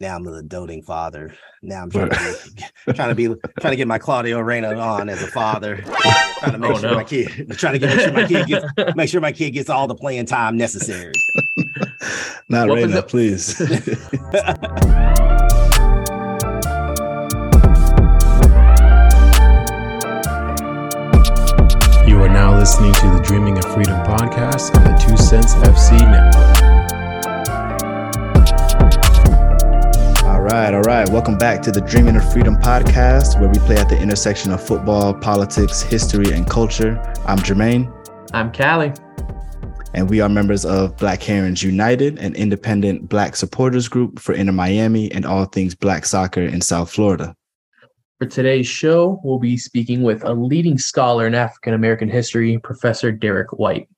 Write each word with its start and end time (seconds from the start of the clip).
now 0.00 0.16
I'm 0.16 0.24
the 0.24 0.42
doting 0.42 0.82
father. 0.82 1.34
Now 1.62 1.82
I'm 1.82 1.90
trying 1.90 2.10
to 2.10 2.50
be, 2.86 2.92
trying 2.94 3.08
to 3.08 3.14
be 3.14 3.26
trying 3.60 3.72
to 3.72 3.76
get 3.76 3.88
my 3.88 3.98
Claudio 3.98 4.40
Reyna 4.40 4.74
on 4.74 5.08
as 5.08 5.22
a 5.22 5.26
father. 5.26 5.78
Trying 5.78 6.52
to 6.52 6.54
oh, 6.54 6.58
make 6.58 6.70
oh, 6.70 6.78
sure 6.78 6.90
no. 6.90 6.96
my 6.96 7.04
kid 7.04 7.50
trying 7.58 7.74
to 7.74 7.78
get 7.78 7.96
make 7.96 8.00
sure 8.00 8.12
my 8.12 8.26
kid 8.26 8.46
gets 8.46 8.96
make 8.96 9.08
sure 9.08 9.20
my 9.20 9.32
kid 9.32 9.50
gets 9.50 9.70
all 9.70 9.86
the 9.86 9.94
playing 9.94 10.26
time 10.26 10.56
necessary. 10.56 11.12
Not 12.48 12.68
what 12.68 12.76
Reyna, 12.76 13.02
please. 13.02 13.58
You 22.06 22.22
are 22.22 22.28
now 22.28 22.56
listening 22.56 22.92
to 22.94 23.10
the 23.10 23.20
Dreaming 23.24 23.58
of 23.58 23.64
Freedom 23.74 24.02
podcast 24.04 24.76
on 24.76 24.84
the 24.84 24.96
Two 25.04 25.16
Cents 25.16 25.54
FC 25.54 25.98
network. 25.98 26.55
Right, 30.58 30.72
all 30.72 30.80
right. 30.80 31.06
Welcome 31.10 31.36
back 31.36 31.60
to 31.64 31.70
the 31.70 31.82
Dreaming 31.82 32.16
of 32.16 32.32
Freedom 32.32 32.56
podcast, 32.56 33.38
where 33.38 33.50
we 33.50 33.58
play 33.58 33.76
at 33.76 33.90
the 33.90 34.00
intersection 34.00 34.52
of 34.52 34.66
football, 34.66 35.12
politics, 35.12 35.82
history, 35.82 36.32
and 36.32 36.48
culture. 36.48 36.96
I'm 37.26 37.36
Jermaine. 37.36 37.92
I'm 38.32 38.50
Cali. 38.50 38.94
And 39.92 40.08
we 40.08 40.22
are 40.22 40.30
members 40.30 40.64
of 40.64 40.96
Black 40.96 41.22
Herons 41.22 41.62
United, 41.62 42.18
an 42.20 42.34
independent 42.34 43.06
Black 43.06 43.36
supporters 43.36 43.86
group 43.86 44.18
for 44.18 44.32
Inter 44.34 44.52
Miami 44.52 45.12
and 45.12 45.26
all 45.26 45.44
things 45.44 45.74
Black 45.74 46.06
soccer 46.06 46.40
in 46.40 46.62
South 46.62 46.90
Florida. 46.90 47.36
For 48.18 48.26
today's 48.26 48.66
show, 48.66 49.20
we'll 49.24 49.38
be 49.38 49.58
speaking 49.58 50.04
with 50.04 50.24
a 50.24 50.32
leading 50.32 50.78
scholar 50.78 51.26
in 51.26 51.34
African 51.34 51.74
American 51.74 52.08
history, 52.08 52.58
Professor 52.60 53.12
Derrick 53.12 53.52
White. 53.52 53.90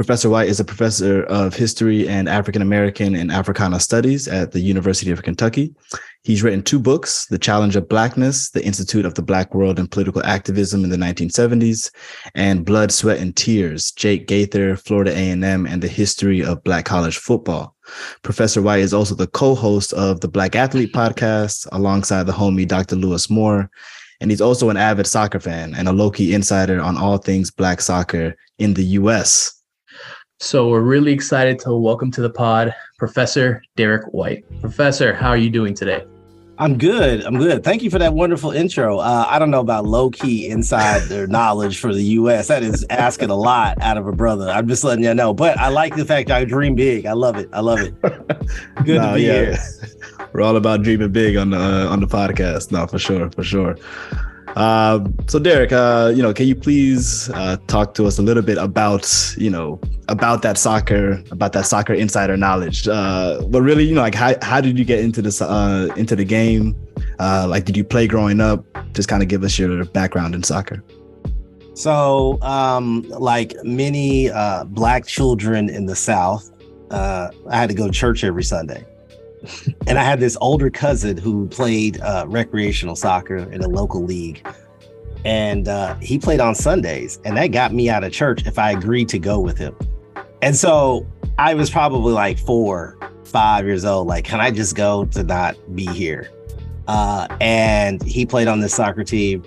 Professor 0.00 0.30
White 0.30 0.48
is 0.48 0.58
a 0.58 0.64
professor 0.64 1.24
of 1.24 1.54
history 1.54 2.08
and 2.08 2.26
African 2.26 2.62
American 2.62 3.14
and 3.14 3.30
Africana 3.30 3.78
studies 3.78 4.28
at 4.28 4.50
the 4.50 4.58
University 4.58 5.10
of 5.10 5.22
Kentucky. 5.22 5.74
He's 6.22 6.42
written 6.42 6.62
two 6.62 6.78
books, 6.78 7.26
The 7.26 7.36
Challenge 7.36 7.76
of 7.76 7.86
Blackness, 7.86 8.48
The 8.48 8.64
Institute 8.64 9.04
of 9.04 9.12
the 9.12 9.20
Black 9.20 9.54
World 9.54 9.78
and 9.78 9.90
Political 9.90 10.24
Activism 10.24 10.84
in 10.84 10.88
the 10.88 10.96
1970s, 10.96 11.92
and 12.34 12.64
Blood, 12.64 12.92
Sweat, 12.92 13.18
and 13.18 13.36
Tears, 13.36 13.92
Jake 13.92 14.26
Gaither, 14.26 14.74
Florida 14.74 15.10
A&M, 15.10 15.66
and 15.66 15.82
the 15.82 15.86
History 15.86 16.42
of 16.42 16.64
Black 16.64 16.86
College 16.86 17.18
Football. 17.18 17.76
Professor 18.22 18.62
White 18.62 18.80
is 18.80 18.94
also 18.94 19.14
the 19.14 19.26
co-host 19.26 19.92
of 19.92 20.20
the 20.20 20.28
Black 20.28 20.56
Athlete 20.56 20.94
podcast 20.94 21.68
alongside 21.72 22.24
the 22.24 22.32
homie 22.32 22.66
Dr. 22.66 22.96
Louis 22.96 23.28
Moore, 23.28 23.70
and 24.22 24.30
he's 24.30 24.40
also 24.40 24.70
an 24.70 24.78
avid 24.78 25.06
soccer 25.06 25.40
fan 25.40 25.74
and 25.74 25.88
a 25.88 25.92
low-key 25.92 26.32
insider 26.32 26.80
on 26.80 26.96
all 26.96 27.18
things 27.18 27.50
Black 27.50 27.82
soccer 27.82 28.34
in 28.58 28.72
the 28.72 28.84
U.S., 28.84 29.59
so 30.42 30.70
we're 30.70 30.80
really 30.80 31.12
excited 31.12 31.58
to 31.58 31.76
welcome 31.76 32.10
to 32.10 32.22
the 32.22 32.30
pod 32.30 32.74
Professor 32.98 33.62
Derrick 33.76 34.06
White. 34.14 34.42
Professor, 34.62 35.12
how 35.12 35.28
are 35.28 35.36
you 35.36 35.50
doing 35.50 35.74
today? 35.74 36.02
I'm 36.56 36.78
good. 36.78 37.22
I'm 37.24 37.36
good. 37.36 37.62
Thank 37.62 37.82
you 37.82 37.90
for 37.90 37.98
that 37.98 38.14
wonderful 38.14 38.50
intro. 38.50 38.98
Uh, 38.98 39.26
I 39.28 39.38
don't 39.38 39.50
know 39.50 39.60
about 39.60 39.84
low 39.84 40.08
key 40.08 40.48
insider 40.48 41.26
knowledge 41.28 41.78
for 41.78 41.92
the 41.92 42.02
U.S. 42.02 42.48
That 42.48 42.62
is 42.62 42.86
asking 42.88 43.28
a 43.28 43.34
lot 43.34 43.80
out 43.82 43.98
of 43.98 44.06
a 44.06 44.12
brother. 44.12 44.48
I'm 44.48 44.66
just 44.66 44.82
letting 44.82 45.04
you 45.04 45.12
know. 45.12 45.34
But 45.34 45.58
I 45.58 45.68
like 45.68 45.94
the 45.94 46.06
fact 46.06 46.30
I 46.30 46.46
dream 46.46 46.74
big. 46.74 47.04
I 47.04 47.12
love 47.12 47.36
it. 47.36 47.50
I 47.52 47.60
love 47.60 47.80
it. 47.80 48.00
Good 48.02 48.96
no, 48.96 49.10
to 49.10 49.14
be 49.16 49.22
yeah. 49.22 49.32
here. 49.44 49.58
We're 50.32 50.40
all 50.42 50.56
about 50.56 50.82
dreaming 50.82 51.12
big 51.12 51.36
on 51.36 51.50
the 51.50 51.58
uh, 51.58 51.88
on 51.88 52.00
the 52.00 52.06
podcast. 52.06 52.72
No, 52.72 52.86
for 52.86 52.98
sure, 52.98 53.30
for 53.30 53.42
sure. 53.42 53.76
Uh, 54.56 55.04
so 55.28 55.38
Derrick, 55.38 55.72
uh, 55.72 56.12
you 56.14 56.22
know, 56.22 56.32
can 56.34 56.46
you 56.46 56.54
please 56.54 57.30
uh, 57.30 57.56
talk 57.66 57.94
to 57.94 58.06
us 58.06 58.18
a 58.18 58.22
little 58.22 58.42
bit 58.42 58.58
about, 58.58 59.34
you 59.36 59.50
know, 59.50 59.80
about 60.08 60.42
that 60.42 60.58
soccer, 60.58 61.22
about 61.30 61.52
that 61.52 61.66
soccer 61.66 61.94
insider 61.94 62.36
knowledge? 62.36 62.88
Uh, 62.88 63.42
but 63.48 63.62
really, 63.62 63.84
you 63.84 63.94
know, 63.94 64.00
like 64.00 64.14
how, 64.14 64.34
how 64.42 64.60
did 64.60 64.78
you 64.78 64.84
get 64.84 65.00
into 65.00 65.22
this 65.22 65.40
uh, 65.40 65.88
into 65.96 66.16
the 66.16 66.24
game? 66.24 66.74
Uh, 67.18 67.46
like, 67.48 67.64
did 67.64 67.76
you 67.76 67.84
play 67.84 68.06
growing 68.06 68.40
up? 68.40 68.64
Just 68.92 69.08
kind 69.08 69.22
of 69.22 69.28
give 69.28 69.44
us 69.44 69.58
your 69.58 69.84
background 69.86 70.34
in 70.34 70.42
soccer. 70.42 70.82
So, 71.74 72.40
um, 72.42 73.02
like 73.08 73.54
many 73.62 74.30
black 74.66 75.06
children 75.06 75.70
in 75.70 75.86
the 75.86 75.96
South, 75.96 76.50
I 76.90 77.30
had 77.50 77.68
to 77.68 77.74
go 77.74 77.86
to 77.86 77.92
church 77.92 78.24
every 78.24 78.44
Sunday 78.44 78.84
and 79.86 79.98
I 79.98 80.02
had 80.02 80.20
this 80.20 80.36
older 80.40 80.70
cousin 80.70 81.16
who 81.16 81.48
played 81.48 82.00
uh, 82.00 82.24
recreational 82.28 82.96
soccer 82.96 83.36
in 83.36 83.62
a 83.62 83.68
local 83.68 84.02
league. 84.02 84.46
And 85.24 85.68
uh, 85.68 85.96
he 85.96 86.18
played 86.18 86.40
on 86.40 86.54
Sundays, 86.54 87.20
and 87.24 87.36
that 87.36 87.48
got 87.48 87.74
me 87.74 87.90
out 87.90 88.04
of 88.04 88.12
church 88.12 88.46
if 88.46 88.58
I 88.58 88.70
agreed 88.72 89.08
to 89.10 89.18
go 89.18 89.38
with 89.38 89.58
him. 89.58 89.76
And 90.40 90.56
so 90.56 91.06
I 91.38 91.54
was 91.54 91.68
probably 91.68 92.12
like 92.12 92.38
four, 92.38 92.96
five 93.24 93.66
years 93.66 93.84
old. 93.84 94.06
Like, 94.06 94.24
can 94.24 94.40
I 94.40 94.50
just 94.50 94.74
go 94.74 95.04
to 95.06 95.22
not 95.22 95.56
be 95.74 95.86
here? 95.86 96.30
Uh, 96.88 97.26
and 97.40 98.02
he 98.02 98.24
played 98.24 98.48
on 98.48 98.60
this 98.60 98.74
soccer 98.74 99.04
team. 99.04 99.44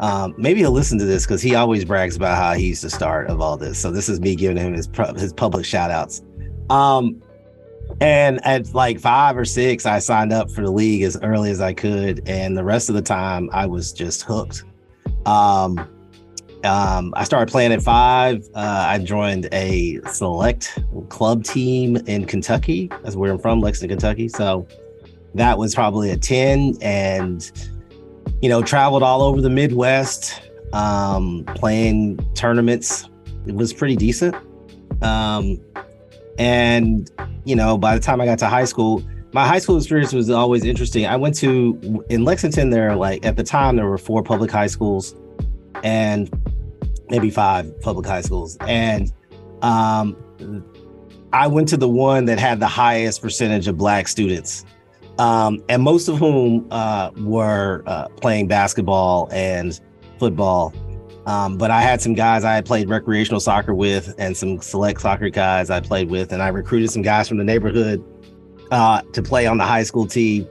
Um, 0.00 0.34
maybe 0.36 0.60
he'll 0.60 0.72
listen 0.72 0.98
to 0.98 1.04
this 1.04 1.24
because 1.24 1.40
he 1.42 1.54
always 1.54 1.84
brags 1.84 2.16
about 2.16 2.36
how 2.36 2.54
he's 2.54 2.80
the 2.80 2.90
start 2.90 3.28
of 3.28 3.40
all 3.40 3.56
this. 3.56 3.78
So 3.78 3.92
this 3.92 4.08
is 4.08 4.18
me 4.18 4.34
giving 4.34 4.56
him 4.56 4.72
his 4.72 4.88
his 5.16 5.32
public 5.32 5.64
shout 5.64 5.90
outs. 5.90 6.22
Um, 6.70 7.22
and 8.02 8.44
at 8.44 8.74
like 8.74 8.98
five 8.98 9.38
or 9.38 9.44
six, 9.44 9.86
I 9.86 10.00
signed 10.00 10.32
up 10.32 10.50
for 10.50 10.62
the 10.62 10.72
league 10.72 11.02
as 11.02 11.16
early 11.22 11.52
as 11.52 11.60
I 11.60 11.72
could. 11.72 12.28
And 12.28 12.56
the 12.56 12.64
rest 12.64 12.88
of 12.88 12.96
the 12.96 13.02
time, 13.02 13.48
I 13.52 13.64
was 13.66 13.92
just 13.92 14.22
hooked. 14.22 14.64
Um, 15.24 15.78
um, 16.64 17.14
I 17.16 17.22
started 17.22 17.50
playing 17.50 17.72
at 17.72 17.80
five. 17.80 18.44
Uh, 18.56 18.86
I 18.88 18.98
joined 18.98 19.48
a 19.52 20.00
select 20.10 20.80
club 21.10 21.44
team 21.44 21.96
in 22.08 22.24
Kentucky. 22.24 22.90
That's 23.04 23.14
where 23.14 23.30
I'm 23.30 23.38
from, 23.38 23.60
Lexington, 23.60 23.96
Kentucky. 23.96 24.28
So 24.28 24.66
that 25.36 25.56
was 25.56 25.72
probably 25.72 26.10
a 26.10 26.16
10 26.16 26.78
and, 26.82 27.52
you 28.40 28.48
know, 28.48 28.62
traveled 28.62 29.04
all 29.04 29.22
over 29.22 29.40
the 29.40 29.50
Midwest, 29.50 30.42
um, 30.72 31.44
playing 31.54 32.18
tournaments. 32.34 33.08
It 33.46 33.54
was 33.54 33.72
pretty 33.72 33.94
decent. 33.94 34.34
Um, 35.02 35.60
and, 36.38 37.10
you 37.44 37.56
know, 37.56 37.76
by 37.76 37.94
the 37.94 38.00
time 38.00 38.20
I 38.20 38.26
got 38.26 38.38
to 38.40 38.48
high 38.48 38.64
school, 38.64 39.02
my 39.32 39.46
high 39.46 39.58
school 39.58 39.76
experience 39.76 40.12
was 40.12 40.30
always 40.30 40.64
interesting. 40.64 41.06
I 41.06 41.16
went 41.16 41.34
to, 41.36 42.04
in 42.08 42.24
Lexington, 42.24 42.70
there, 42.70 42.94
like 42.96 43.24
at 43.24 43.36
the 43.36 43.42
time, 43.42 43.76
there 43.76 43.88
were 43.88 43.98
four 43.98 44.22
public 44.22 44.50
high 44.50 44.66
schools 44.66 45.14
and 45.82 46.30
maybe 47.08 47.30
five 47.30 47.80
public 47.80 48.06
high 48.06 48.20
schools. 48.20 48.56
And 48.60 49.12
um, 49.62 50.16
I 51.32 51.46
went 51.46 51.68
to 51.68 51.76
the 51.76 51.88
one 51.88 52.26
that 52.26 52.38
had 52.38 52.60
the 52.60 52.66
highest 52.66 53.22
percentage 53.22 53.68
of 53.68 53.78
Black 53.78 54.08
students. 54.08 54.64
Um, 55.18 55.62
and 55.68 55.82
most 55.82 56.08
of 56.08 56.18
whom 56.18 56.66
uh, 56.70 57.10
were 57.18 57.82
uh, 57.86 58.08
playing 58.08 58.48
basketball 58.48 59.28
and 59.30 59.78
football 60.18 60.74
um, 61.26 61.56
but 61.56 61.70
I 61.70 61.80
had 61.80 62.00
some 62.00 62.14
guys 62.14 62.44
I 62.44 62.54
had 62.54 62.66
played 62.66 62.88
recreational 62.88 63.40
soccer 63.40 63.74
with 63.74 64.14
and 64.18 64.36
some 64.36 64.60
select 64.60 65.00
soccer 65.00 65.28
guys 65.28 65.70
I 65.70 65.80
played 65.80 66.10
with, 66.10 66.32
and 66.32 66.42
I 66.42 66.48
recruited 66.48 66.90
some 66.90 67.02
guys 67.02 67.28
from 67.28 67.38
the 67.38 67.44
neighborhood 67.44 68.04
uh, 68.70 69.02
to 69.12 69.22
play 69.22 69.46
on 69.46 69.58
the 69.58 69.64
high 69.64 69.84
school 69.84 70.06
team, 70.06 70.48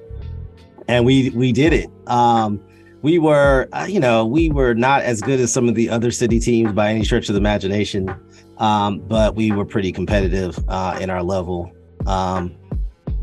and 0.87 1.05
we 1.05 1.29
we 1.31 1.51
did 1.51 1.73
it. 1.73 1.89
Um, 2.07 2.63
we 3.01 3.17
were, 3.17 3.67
uh, 3.73 3.87
you 3.89 3.99
know, 3.99 4.25
we 4.25 4.49
were 4.49 4.75
not 4.75 5.01
as 5.01 5.21
good 5.21 5.39
as 5.39 5.51
some 5.51 5.67
of 5.67 5.75
the 5.75 5.89
other 5.89 6.11
city 6.11 6.39
teams 6.39 6.71
by 6.71 6.91
any 6.91 7.03
stretch 7.03 7.29
of 7.29 7.33
the 7.33 7.39
imagination, 7.39 8.13
um, 8.57 8.99
but 8.99 9.35
we 9.35 9.51
were 9.51 9.65
pretty 9.65 9.91
competitive 9.91 10.57
uh, 10.67 10.97
in 11.01 11.09
our 11.09 11.23
level. 11.23 11.71
Um, 12.05 12.55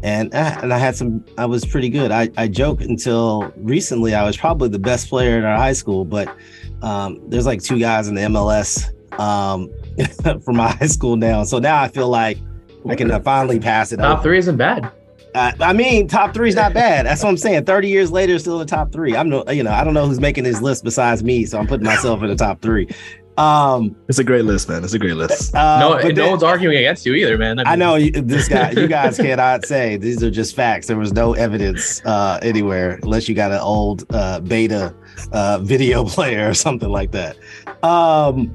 and 0.02 0.34
uh, 0.34 0.58
and 0.62 0.72
I 0.72 0.78
had 0.78 0.96
some. 0.96 1.24
I 1.38 1.46
was 1.46 1.64
pretty 1.64 1.88
good. 1.88 2.10
I 2.10 2.28
I 2.36 2.48
joke 2.48 2.80
until 2.80 3.52
recently 3.56 4.14
I 4.14 4.24
was 4.24 4.36
probably 4.36 4.68
the 4.68 4.78
best 4.78 5.08
player 5.08 5.38
in 5.38 5.44
our 5.44 5.56
high 5.56 5.72
school, 5.72 6.04
but 6.04 6.28
um, 6.82 7.20
there's 7.28 7.46
like 7.46 7.62
two 7.62 7.78
guys 7.78 8.08
in 8.08 8.14
the 8.14 8.22
MLS 8.22 8.88
um, 9.18 9.70
from 10.42 10.56
my 10.56 10.70
high 10.70 10.86
school 10.86 11.16
now. 11.16 11.44
So 11.44 11.58
now 11.58 11.82
I 11.82 11.88
feel 11.88 12.08
like 12.08 12.38
I 12.88 12.94
can 12.94 13.10
uh, 13.10 13.20
finally 13.20 13.58
pass 13.58 13.92
it. 13.92 13.98
Top 13.98 14.18
over. 14.18 14.22
three 14.22 14.38
isn't 14.38 14.56
bad. 14.56 14.92
Uh, 15.34 15.52
I 15.60 15.72
mean, 15.72 16.08
top 16.08 16.32
three 16.32 16.48
is 16.48 16.54
not 16.54 16.72
bad. 16.72 17.06
That's 17.06 17.22
what 17.22 17.28
I'm 17.28 17.36
saying. 17.36 17.64
30 17.64 17.88
years 17.88 18.10
later, 18.10 18.38
still 18.38 18.60
in 18.60 18.66
the 18.66 18.70
top 18.70 18.92
three. 18.92 19.14
I'm 19.14 19.28
no, 19.28 19.44
you 19.50 19.62
know, 19.62 19.70
I 19.70 19.84
don't 19.84 19.94
know 19.94 20.06
who's 20.06 20.20
making 20.20 20.44
this 20.44 20.62
list 20.62 20.84
besides 20.84 21.22
me, 21.22 21.44
so 21.44 21.58
I'm 21.58 21.66
putting 21.66 21.84
myself 21.84 22.22
in 22.22 22.28
the 22.28 22.36
top 22.36 22.62
three. 22.62 22.88
Um, 23.36 23.94
it's 24.08 24.18
a 24.18 24.24
great 24.24 24.44
list, 24.46 24.68
man. 24.68 24.82
It's 24.82 24.94
a 24.94 24.98
great 24.98 25.14
list. 25.14 25.54
Uh, 25.54 25.78
no, 25.78 25.96
no 25.96 26.12
then, 26.12 26.30
one's 26.30 26.42
arguing 26.42 26.76
against 26.78 27.06
you 27.06 27.14
either, 27.14 27.38
man. 27.38 27.60
I, 27.60 27.62
mean, 27.62 27.68
I 27.68 27.76
know 27.76 27.98
this 28.22 28.48
guy. 28.48 28.72
You 28.72 28.88
guys 28.88 29.16
cannot 29.16 29.64
say 29.64 29.96
these 29.96 30.24
are 30.24 30.30
just 30.30 30.56
facts. 30.56 30.88
There 30.88 30.96
was 30.96 31.12
no 31.12 31.34
evidence 31.34 32.04
uh, 32.04 32.40
anywhere, 32.42 32.98
unless 33.02 33.28
you 33.28 33.36
got 33.36 33.52
an 33.52 33.60
old 33.60 34.04
uh, 34.10 34.40
beta 34.40 34.92
uh, 35.32 35.58
video 35.58 36.04
player 36.06 36.48
or 36.48 36.54
something 36.54 36.90
like 36.90 37.12
that. 37.12 37.36
Um, 37.82 38.54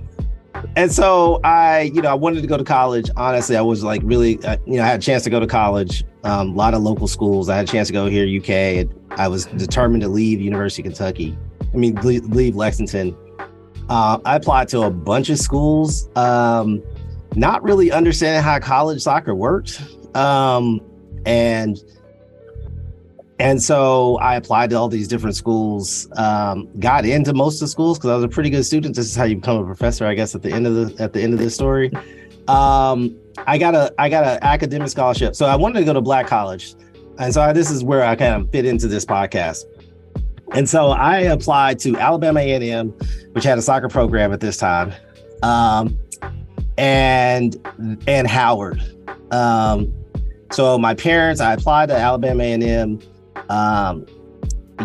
and 0.75 0.91
so 0.91 1.39
I, 1.43 1.91
you 1.93 2.01
know, 2.01 2.09
I 2.09 2.13
wanted 2.13 2.41
to 2.41 2.47
go 2.47 2.57
to 2.57 2.63
college. 2.63 3.09
Honestly, 3.17 3.57
I 3.57 3.61
was 3.61 3.83
like 3.83 4.01
really, 4.03 4.43
uh, 4.45 4.57
you 4.65 4.77
know, 4.77 4.83
I 4.83 4.87
had 4.87 4.99
a 4.99 5.03
chance 5.03 5.23
to 5.23 5.29
go 5.29 5.39
to 5.39 5.47
college. 5.47 6.03
Um, 6.23 6.51
a 6.51 6.53
lot 6.53 6.73
of 6.73 6.83
local 6.83 7.07
schools. 7.07 7.49
I 7.49 7.57
had 7.57 7.67
a 7.67 7.71
chance 7.71 7.87
to 7.89 7.93
go 7.93 8.07
here, 8.07 8.25
UK. 8.25 8.87
I 9.19 9.27
was 9.27 9.45
determined 9.45 10.01
to 10.03 10.07
leave 10.07 10.39
University 10.39 10.81
of 10.81 10.93
Kentucky. 10.93 11.37
I 11.73 11.77
mean, 11.77 11.95
leave, 11.95 12.25
leave 12.25 12.55
Lexington 12.55 13.15
uh, 13.89 14.19
I 14.25 14.35
applied 14.35 14.69
to 14.69 14.83
a 14.83 14.89
bunch 14.89 15.29
of 15.29 15.37
schools, 15.37 16.09
um, 16.15 16.81
not 17.35 17.63
really 17.63 17.91
understanding 17.91 18.41
how 18.41 18.59
college 18.59 19.01
soccer 19.01 19.35
worked. 19.35 19.81
Um, 20.15 20.81
and 21.25 21.83
and 23.43 23.61
so 23.61 24.15
I 24.19 24.37
applied 24.37 24.69
to 24.69 24.77
all 24.77 24.87
these 24.87 25.09
different 25.09 25.35
schools. 25.35 26.07
Um, 26.15 26.69
got 26.79 27.03
into 27.03 27.33
most 27.33 27.55
of 27.55 27.59
the 27.59 27.67
schools 27.67 27.97
because 27.97 28.09
I 28.09 28.15
was 28.15 28.23
a 28.23 28.29
pretty 28.29 28.49
good 28.49 28.63
student. 28.63 28.95
This 28.95 29.05
is 29.05 29.17
how 29.17 29.25
you 29.25 29.35
become 29.35 29.57
a 29.57 29.65
professor, 29.65 30.05
I 30.05 30.13
guess. 30.13 30.33
At 30.33 30.43
the 30.43 30.51
end 30.53 30.65
of 30.65 30.75
the 30.75 31.03
at 31.03 31.11
the 31.11 31.21
end 31.21 31.33
of 31.33 31.39
this 31.39 31.53
story, 31.53 31.91
um, 32.47 33.13
I 33.45 33.57
got 33.57 33.75
a 33.75 33.93
I 33.99 34.07
got 34.07 34.23
an 34.23 34.39
academic 34.43 34.87
scholarship. 34.87 35.35
So 35.35 35.45
I 35.45 35.57
wanted 35.57 35.79
to 35.79 35.85
go 35.85 35.91
to 35.91 35.99
Black 35.99 36.25
College, 36.25 36.75
and 37.19 37.33
so 37.33 37.41
I, 37.41 37.51
this 37.51 37.69
is 37.69 37.83
where 37.83 38.05
I 38.05 38.15
kind 38.15 38.41
of 38.41 38.49
fit 38.49 38.63
into 38.63 38.87
this 38.87 39.03
podcast. 39.03 39.65
And 40.53 40.69
so 40.69 40.91
I 40.91 41.19
applied 41.19 41.79
to 41.79 41.97
Alabama 41.97 42.39
A&M, 42.39 42.91
which 43.33 43.43
had 43.43 43.57
a 43.57 43.61
soccer 43.61 43.89
program 43.89 44.31
at 44.31 44.39
this 44.39 44.55
time, 44.55 44.93
um, 45.41 45.99
and 46.77 47.57
and 48.07 48.25
Howard. 48.25 48.81
Um, 49.31 49.93
so 50.53 50.77
my 50.77 50.93
parents, 50.93 51.41
I 51.41 51.51
applied 51.53 51.89
to 51.89 51.95
Alabama 51.97 52.41
A&M. 52.43 53.01
Um, 53.49 54.05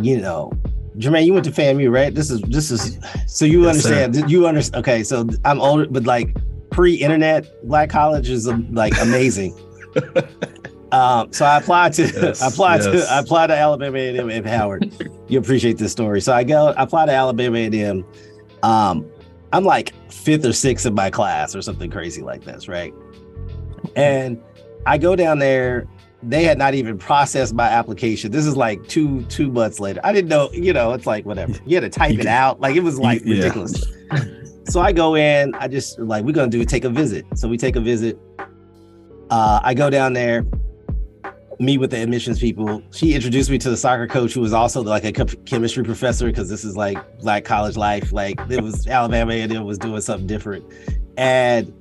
you 0.02 0.20
know, 0.20 0.52
Jermaine, 0.96 1.26
you 1.26 1.32
went 1.32 1.44
to 1.44 1.50
FAMU, 1.52 1.90
right? 1.92 2.14
This 2.14 2.30
is 2.30 2.40
this 2.42 2.70
is 2.70 2.98
so 3.26 3.44
you 3.44 3.64
Yes, 3.64 3.86
understand. 3.86 4.30
You 4.30 4.46
understand? 4.46 4.80
Okay, 4.80 5.02
so 5.04 5.28
I'm 5.44 5.60
older, 5.60 5.86
but 5.88 6.04
like 6.04 6.36
pre-internet, 6.70 7.46
Black 7.66 7.90
College 7.90 8.28
is 8.28 8.48
um, 8.48 8.72
like 8.74 8.98
amazing. 9.00 9.56
um, 10.92 11.32
so 11.32 11.44
I 11.44 11.58
applied 11.58 11.92
to 11.94 12.02
Yes, 12.02 12.42
I 12.42 12.48
applied 12.48 12.82
yes. 12.82 13.06
to 13.06 13.12
I 13.12 13.18
applied 13.20 13.46
to 13.48 13.56
Alabama 13.56 13.96
A&M 13.98 14.30
and 14.30 14.46
Howard. 14.46 14.92
you 15.28 15.38
appreciate 15.38 15.78
this 15.78 15.92
story. 15.92 16.20
So 16.20 16.32
I 16.32 16.44
go 16.44 16.68
I 16.68 16.82
applied 16.82 17.06
to 17.06 17.12
Alabama 17.12 17.58
A&M. 17.58 18.04
Um, 18.62 19.06
I'm 19.52 19.64
like 19.64 19.94
fifth 20.12 20.44
or 20.44 20.52
sixth 20.52 20.84
in 20.84 20.94
my 20.94 21.10
class 21.10 21.54
or 21.54 21.62
something 21.62 21.90
crazy 21.90 22.22
like 22.22 22.44
this, 22.44 22.68
right? 22.68 22.92
And 23.96 24.42
I 24.84 24.98
go 24.98 25.14
down 25.16 25.38
there. 25.38 25.86
They 26.22 26.44
had 26.44 26.58
not 26.58 26.74
even 26.74 26.98
processed 26.98 27.54
my 27.54 27.68
application. 27.68 28.32
This 28.32 28.44
is 28.44 28.56
like 28.56 28.86
two 28.88 29.22
two 29.24 29.52
months 29.52 29.78
later. 29.78 30.00
I 30.02 30.12
didn't 30.12 30.28
know, 30.28 30.50
you 30.52 30.72
know, 30.72 30.92
it's 30.92 31.06
like 31.06 31.24
whatever. 31.24 31.54
You 31.64 31.76
had 31.76 31.80
to 31.80 31.90
type 31.90 32.18
it 32.18 32.26
out. 32.26 32.60
Like 32.60 32.74
it 32.74 32.82
was 32.82 32.98
like 32.98 33.22
yeah. 33.24 33.36
ridiculous. 33.36 33.84
so 34.64 34.80
I 34.80 34.92
go 34.92 35.14
in. 35.14 35.54
I 35.54 35.68
just 35.68 35.98
like 35.98 36.24
we're 36.24 36.32
gonna 36.32 36.50
do 36.50 36.64
take 36.64 36.84
a 36.84 36.90
visit. 36.90 37.24
So 37.34 37.48
we 37.48 37.56
take 37.56 37.76
a 37.76 37.80
visit. 37.80 38.18
Uh, 39.30 39.60
I 39.62 39.74
go 39.74 39.90
down 39.90 40.12
there, 40.12 40.44
meet 41.60 41.78
with 41.78 41.90
the 41.90 42.02
admissions 42.02 42.40
people. 42.40 42.82
She 42.90 43.14
introduced 43.14 43.50
me 43.50 43.58
to 43.58 43.70
the 43.70 43.76
soccer 43.76 44.08
coach, 44.08 44.34
who 44.34 44.40
was 44.40 44.52
also 44.52 44.82
like 44.82 45.04
a 45.04 45.12
chemistry 45.12 45.84
professor, 45.84 46.26
because 46.26 46.48
this 46.48 46.64
is 46.64 46.76
like 46.76 46.98
black 47.20 47.44
college 47.44 47.76
life. 47.76 48.12
Like 48.12 48.40
it 48.50 48.62
was 48.62 48.86
Alabama 48.86 49.34
and 49.34 49.52
it 49.52 49.60
was 49.60 49.78
doing 49.78 50.00
something 50.00 50.26
different. 50.26 50.64
And 51.16 51.72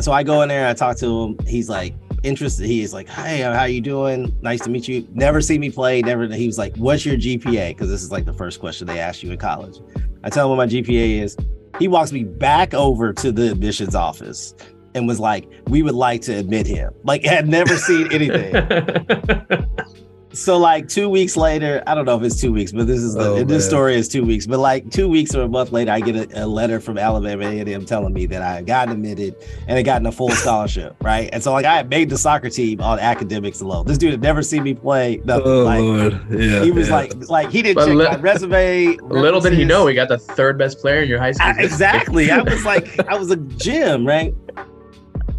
so 0.00 0.12
I 0.12 0.22
go 0.22 0.42
in 0.42 0.48
there, 0.48 0.66
I 0.66 0.74
talk 0.74 0.96
to 0.98 1.22
him. 1.22 1.38
He's 1.46 1.68
like 1.68 1.94
interested. 2.24 2.66
He's 2.66 2.92
like, 2.92 3.08
"Hey, 3.08 3.40
how 3.40 3.64
you 3.64 3.80
doing? 3.80 4.36
Nice 4.42 4.60
to 4.62 4.70
meet 4.70 4.88
you. 4.88 5.06
Never 5.12 5.40
see 5.40 5.58
me 5.58 5.70
play. 5.70 6.02
Never." 6.02 6.26
He 6.26 6.46
was 6.46 6.58
like, 6.58 6.74
"What's 6.76 7.04
your 7.04 7.16
GPA?" 7.16 7.70
Because 7.70 7.88
this 7.88 8.02
is 8.02 8.10
like 8.10 8.24
the 8.24 8.32
first 8.32 8.60
question 8.60 8.86
they 8.86 8.98
ask 8.98 9.22
you 9.22 9.30
in 9.30 9.38
college. 9.38 9.78
I 10.22 10.30
tell 10.30 10.46
him 10.46 10.56
what 10.56 10.66
my 10.66 10.72
GPA 10.72 11.22
is. 11.22 11.36
He 11.78 11.88
walks 11.88 12.12
me 12.12 12.24
back 12.24 12.74
over 12.74 13.12
to 13.12 13.32
the 13.32 13.52
admissions 13.52 13.94
office 13.94 14.54
and 14.94 15.06
was 15.06 15.20
like, 15.20 15.48
"We 15.66 15.82
would 15.82 15.94
like 15.94 16.22
to 16.22 16.32
admit 16.32 16.66
him." 16.66 16.92
Like 17.04 17.24
had 17.24 17.48
never 17.48 17.76
seen 17.76 18.10
anything. 18.12 18.54
So 20.34 20.58
like 20.58 20.88
two 20.88 21.08
weeks 21.08 21.36
later, 21.36 21.82
I 21.86 21.94
don't 21.94 22.04
know 22.04 22.16
if 22.16 22.22
it's 22.24 22.40
two 22.40 22.52
weeks, 22.52 22.72
but 22.72 22.86
this 22.86 23.00
is 23.00 23.14
the, 23.14 23.20
Oh, 23.20 23.44
this 23.44 23.66
story 23.66 23.94
is 23.94 24.08
two 24.08 24.24
weeks. 24.24 24.46
But 24.46 24.58
like 24.58 24.90
two 24.90 25.08
weeks 25.08 25.34
or 25.34 25.42
a 25.42 25.48
month 25.48 25.70
later, 25.70 25.92
I 25.92 26.00
get 26.00 26.16
a, 26.16 26.44
a 26.44 26.46
letter 26.46 26.80
from 26.80 26.98
Alabama 26.98 27.44
A&M 27.44 27.84
telling 27.86 28.12
me 28.12 28.26
that 28.26 28.42
I 28.42 28.54
had 28.54 28.66
gotten 28.66 28.92
admitted 28.94 29.36
and 29.68 29.76
had 29.76 29.84
gotten 29.86 30.06
a 30.06 30.12
full 30.12 30.30
scholarship, 30.30 30.96
right? 31.02 31.30
And 31.32 31.42
so 31.42 31.52
like 31.52 31.64
I 31.64 31.76
had 31.76 31.88
made 31.88 32.10
the 32.10 32.18
soccer 32.18 32.50
team 32.50 32.80
on 32.80 32.98
academics 32.98 33.60
alone. 33.60 33.86
This 33.86 33.96
dude 33.96 34.10
had 34.10 34.22
never 34.22 34.42
seen 34.42 34.64
me 34.64 34.74
play. 34.74 35.20
Nothing. 35.24 35.46
Oh 35.46 35.62
like 35.62 35.80
Lord, 35.80 36.12
yeah. 36.30 36.64
he 36.64 36.72
was 36.72 36.88
yeah. 36.88 36.94
like 36.94 37.28
like 37.28 37.50
he 37.50 37.62
didn't 37.62 37.76
But 37.76 37.86
check 37.86 37.94
li- 37.94 38.16
my 38.16 38.16
resume. 38.16 38.96
Little 39.02 39.40
did 39.40 39.52
he 39.52 39.64
know 39.64 39.86
he 39.86 39.94
got 39.94 40.08
the 40.08 40.18
third 40.18 40.58
best 40.58 40.80
player 40.80 41.02
in 41.02 41.08
your 41.08 41.20
high 41.20 41.32
school. 41.32 41.46
I- 41.46 41.62
exactly. 41.62 42.30
I 42.30 42.42
was 42.42 42.64
like, 42.66 42.98
I 43.08 43.16
was 43.16 43.30
a 43.30 43.36
gym, 43.36 44.06
right? 44.06 44.34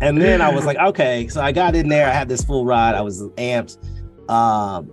And 0.01 0.21
then 0.21 0.41
I 0.41 0.53
was 0.53 0.65
like, 0.65 0.77
okay. 0.77 1.27
So 1.27 1.41
I 1.41 1.51
got 1.51 1.75
in 1.75 1.89
there. 1.89 2.07
I 2.07 2.11
had 2.11 2.27
this 2.27 2.43
full 2.43 2.65
ride. 2.65 2.95
I 2.95 3.01
was 3.01 3.23
amped. 3.37 3.77
Um, 4.29 4.91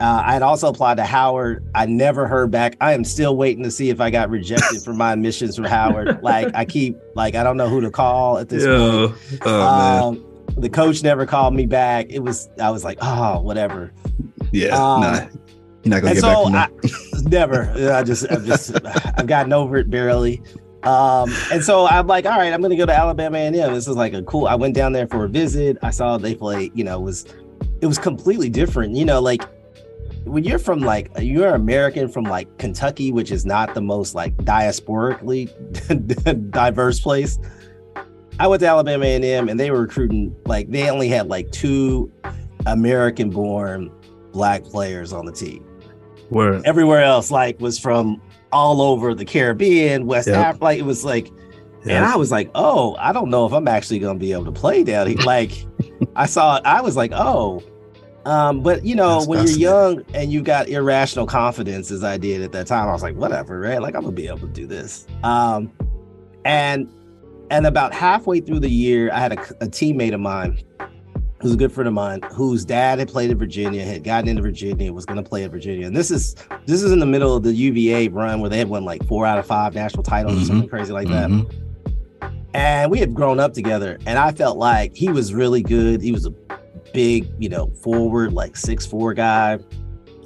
uh, 0.00 0.22
I 0.24 0.32
had 0.32 0.42
also 0.42 0.68
applied 0.68 0.96
to 0.98 1.04
Howard. 1.04 1.64
I 1.74 1.86
never 1.86 2.28
heard 2.28 2.50
back. 2.52 2.76
I 2.80 2.92
am 2.92 3.02
still 3.02 3.36
waiting 3.36 3.64
to 3.64 3.70
see 3.70 3.90
if 3.90 4.00
I 4.00 4.10
got 4.10 4.30
rejected 4.30 4.82
for 4.82 4.92
my 4.92 5.12
admissions 5.12 5.56
from 5.56 5.64
Howard. 5.64 6.20
Like 6.28 6.54
I 6.54 6.64
keep, 6.64 6.96
like 7.14 7.34
I 7.34 7.42
don't 7.42 7.56
know 7.56 7.68
who 7.68 7.80
to 7.80 7.90
call 7.90 8.38
at 8.38 8.48
this 8.48 8.64
point. 8.64 8.78
Yo. 8.78 9.14
Oh 9.46 9.76
man. 9.76 10.02
Um, 10.02 10.24
the 10.60 10.68
coach 10.68 11.02
never 11.02 11.26
called 11.26 11.54
me 11.54 11.66
back. 11.66 12.06
It 12.10 12.20
was, 12.20 12.48
I 12.60 12.70
was 12.70 12.84
like, 12.84 12.98
oh, 13.00 13.40
whatever. 13.40 13.92
Yeah. 14.52 14.76
um, 14.76 15.00
nah. 15.00 15.26
You're 15.84 15.94
not 15.94 16.02
gonna 16.02 16.14
get 16.14 16.20
so 16.20 16.50
back 16.50 16.70
I, 16.70 16.88
from 16.88 17.22
that. 17.22 17.22
never. 17.30 17.92
I 17.92 18.02
just, 18.02 18.30
I've 18.30 18.44
just, 18.44 18.74
I've 18.84 19.26
gotten 19.26 19.52
over 19.52 19.76
it 19.78 19.90
barely. 19.90 20.42
Um, 20.82 21.32
and 21.52 21.64
so 21.64 21.86
I'm 21.86 22.06
like, 22.06 22.26
all 22.26 22.38
right, 22.38 22.52
I'm 22.52 22.60
gonna 22.60 22.76
go 22.76 22.86
to 22.86 22.94
Alabama 22.94 23.38
A&M. 23.38 23.52
This 23.52 23.88
is 23.88 23.96
like 23.96 24.12
a 24.12 24.22
cool. 24.22 24.46
I 24.46 24.54
went 24.54 24.74
down 24.74 24.92
there 24.92 25.06
for 25.06 25.24
a 25.24 25.28
visit. 25.28 25.76
I 25.82 25.90
saw 25.90 26.18
they 26.18 26.34
play. 26.34 26.70
You 26.74 26.84
know, 26.84 26.98
it 27.00 27.02
was 27.02 27.26
it 27.80 27.86
was 27.86 27.98
completely 27.98 28.48
different. 28.48 28.94
You 28.94 29.04
know, 29.04 29.20
like 29.20 29.42
when 30.24 30.44
you're 30.44 30.58
from 30.58 30.80
like 30.80 31.10
you're 31.20 31.54
American 31.54 32.08
from 32.08 32.24
like 32.24 32.58
Kentucky, 32.58 33.12
which 33.12 33.30
is 33.30 33.46
not 33.46 33.74
the 33.74 33.80
most 33.80 34.14
like 34.14 34.36
diasporically 34.38 35.48
diverse 36.50 37.00
place. 37.00 37.38
I 38.40 38.46
went 38.46 38.60
to 38.60 38.68
Alabama 38.68 39.04
A&M, 39.04 39.48
and 39.48 39.58
they 39.58 39.70
were 39.72 39.80
recruiting 39.80 40.34
like 40.46 40.70
they 40.70 40.88
only 40.88 41.08
had 41.08 41.26
like 41.28 41.50
two 41.50 42.12
American-born 42.66 43.90
black 44.32 44.62
players 44.64 45.12
on 45.12 45.24
the 45.26 45.32
team 45.32 45.64
Word. 46.30 46.62
everywhere 46.64 47.02
else 47.02 47.30
like 47.30 47.58
was 47.60 47.78
from 47.78 48.20
all 48.52 48.80
over 48.80 49.14
the 49.14 49.24
Caribbean, 49.24 50.06
West 50.06 50.28
Yep. 50.28 50.36
Africa. 50.36 50.64
Like 50.64 50.78
it 50.78 50.84
was 50.84 51.04
like, 51.04 51.30
and 51.84 52.04
I 52.04 52.16
was 52.16 52.30
like, 52.30 52.50
oh, 52.54 52.96
I 52.98 53.12
don't 53.12 53.30
know 53.30 53.44
if 53.46 53.52
I'm 53.52 53.66
actually 53.68 53.98
gonna 53.98 54.18
be 54.18 54.32
able 54.32 54.44
to 54.44 54.52
play 54.52 54.84
down 54.84 55.06
here. 55.08 55.16
Like 55.24 55.66
I 56.16 56.26
saw, 56.26 56.56
it. 56.56 56.62
I 56.64 56.80
was 56.80 56.96
like, 56.96 57.12
oh. 57.14 57.62
Um, 58.24 58.62
but 58.62 58.84
you 58.84 58.94
know, 58.94 59.16
That's 59.20 59.26
when 59.26 59.46
you're 59.46 59.56
young 59.56 60.04
and 60.12 60.30
you 60.30 60.42
got 60.42 60.68
irrational 60.68 61.24
confidence, 61.26 61.90
as 61.90 62.04
I 62.04 62.18
did 62.18 62.42
at 62.42 62.52
that 62.52 62.66
time, 62.66 62.88
I 62.88 62.92
was 62.92 63.02
like, 63.02 63.16
whatever, 63.16 63.58
right? 63.60 63.80
Like 63.80 63.94
I'm 63.94 64.02
gonna 64.02 64.12
be 64.12 64.26
able 64.26 64.40
to 64.40 64.48
do 64.48 64.66
this. 64.66 65.06
Um, 65.22 65.72
and 66.44 66.92
and 67.50 67.66
about 67.66 67.94
halfway 67.94 68.40
through 68.40 68.60
the 68.60 68.68
year, 68.68 69.10
I 69.12 69.18
had 69.20 69.32
a, 69.32 69.40
a 69.62 69.66
teammate 69.68 70.12
of 70.12 70.20
mine 70.20 70.62
who's 71.40 71.54
a 71.54 71.56
good 71.56 71.72
friend 71.72 71.88
of 71.88 71.94
mine 71.94 72.20
whose 72.32 72.64
dad 72.64 72.98
had 72.98 73.08
played 73.08 73.30
in 73.30 73.38
Virginia, 73.38 73.82
had 73.84 74.02
gotten 74.04 74.28
into 74.28 74.42
Virginia, 74.42 74.92
was 74.92 75.06
going 75.06 75.22
to 75.22 75.26
play 75.26 75.44
at 75.44 75.50
Virginia. 75.50 75.86
And 75.86 75.96
this 75.96 76.10
is 76.10 76.34
this 76.66 76.82
is 76.82 76.92
in 76.92 76.98
the 76.98 77.06
middle 77.06 77.34
of 77.34 77.44
the 77.44 77.54
UVA 77.54 78.08
run 78.08 78.40
where 78.40 78.50
they 78.50 78.58
had 78.58 78.68
won 78.68 78.84
like 78.84 79.06
four 79.06 79.24
out 79.24 79.38
of 79.38 79.46
five 79.46 79.74
national 79.74 80.02
titles 80.02 80.34
or 80.36 80.40
Mhm. 80.40 80.46
something 80.48 80.68
crazy 80.68 80.92
like 80.92 81.08
that. 81.08 81.30
And 82.54 82.90
we 82.90 82.98
had 82.98 83.14
grown 83.14 83.38
up 83.38 83.52
together, 83.52 83.98
and 84.06 84.18
I 84.18 84.32
felt 84.32 84.56
like 84.56 84.96
he 84.96 85.10
was 85.10 85.34
really 85.34 85.62
good. 85.62 86.00
He 86.00 86.12
was 86.12 86.26
a 86.26 86.30
big, 86.92 87.28
you 87.38 87.48
know, 87.48 87.68
forward, 87.82 88.32
like 88.32 88.56
six 88.56 88.86
four 88.86 89.14
guy. 89.14 89.58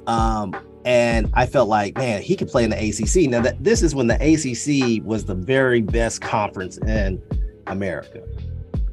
Um, 0.07 0.55
and 0.85 1.29
I 1.33 1.45
felt 1.45 1.69
like, 1.69 1.97
man, 1.97 2.21
he 2.21 2.35
could 2.35 2.47
play 2.47 2.63
in 2.63 2.69
the 2.69 2.77
ACC. 2.77 3.29
Now 3.29 3.41
that 3.41 3.63
this 3.63 3.81
is 3.81 3.95
when 3.95 4.07
the 4.07 4.15
ACC 4.15 5.05
was 5.05 5.25
the 5.25 5.35
very 5.35 5.81
best 5.81 6.21
conference 6.21 6.77
in 6.77 7.21
America. 7.67 8.23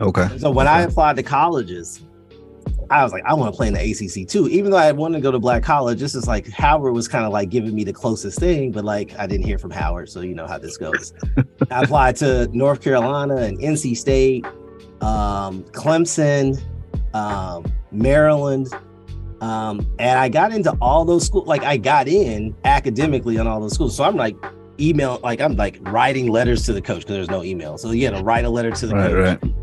Okay. 0.01 0.29
So 0.39 0.51
when 0.51 0.67
I 0.67 0.83
applied 0.83 1.17
to 1.17 1.23
colleges, 1.23 2.01
I 2.91 3.05
was 3.05 3.13
like, 3.13 3.23
I 3.25 3.35
want 3.35 3.53
to 3.53 3.57
play 3.57 3.69
in 3.69 3.75
the 3.75 3.81
ACC 3.81 4.29
too. 4.29 4.49
Even 4.49 4.73
though 4.73 4.77
I 4.77 4.91
wanted 4.91 5.19
to 5.19 5.23
go 5.23 5.31
to 5.31 5.39
Black 5.39 5.63
College, 5.63 6.01
this 6.01 6.17
is 6.17 6.27
like 6.27 6.49
Howard 6.49 6.93
was 6.93 7.07
kind 7.07 7.25
of 7.25 7.33
like 7.33 7.49
giving 7.49 7.73
me 7.75 7.85
the 7.85 7.93
closest 7.93 8.39
thing, 8.41 8.73
but 8.73 8.85
like 8.85 9.17
I 9.17 9.27
didn't 9.29 9.47
hear 9.47 9.59
from 9.59 9.71
Howard, 9.71 10.09
so 10.11 10.23
you 10.23 10.35
know 10.35 10.47
how 10.47 10.59
this 10.59 10.77
goes. 10.77 11.13
I 11.71 11.83
applied 11.85 12.17
to 12.17 12.49
North 12.53 12.83
Carolina 12.83 13.37
and 13.37 13.59
NC 13.61 13.97
State, 13.97 14.45
um, 15.01 15.63
Clemson, 15.71 16.61
um, 17.15 17.65
Maryland, 17.93 18.67
um, 19.41 19.87
and 20.01 20.19
I 20.19 20.29
got 20.29 20.53
into 20.53 20.77
all 20.81 21.05
those 21.05 21.25
schools. 21.25 21.47
Like 21.47 21.63
I 21.63 21.77
got 21.77 22.09
in 22.09 22.57
academically 22.65 23.39
on 23.39 23.47
all 23.47 23.61
those 23.61 23.75
schools, 23.75 23.97
so 23.97 24.03
I'm 24.03 24.17
like 24.17 24.37
email, 24.81 25.21
like 25.23 25.41
I'm 25.41 25.55
like 25.55 25.79
writing 25.83 26.27
letters 26.29 26.65
to 26.67 26.73
the 26.73 26.83
coach 26.83 27.03
because 27.03 27.15
there's 27.15 27.31
no 27.31 27.45
email. 27.45 27.79
So 27.79 27.93
you 27.93 28.07
had 28.07 28.17
to 28.17 28.23
write 28.25 28.45
a 28.45 28.51
letter 28.51 28.73
to 28.73 28.87
the 28.89 28.95
Right. 28.97 29.11
coach 29.11 29.43
Right. 29.43 29.55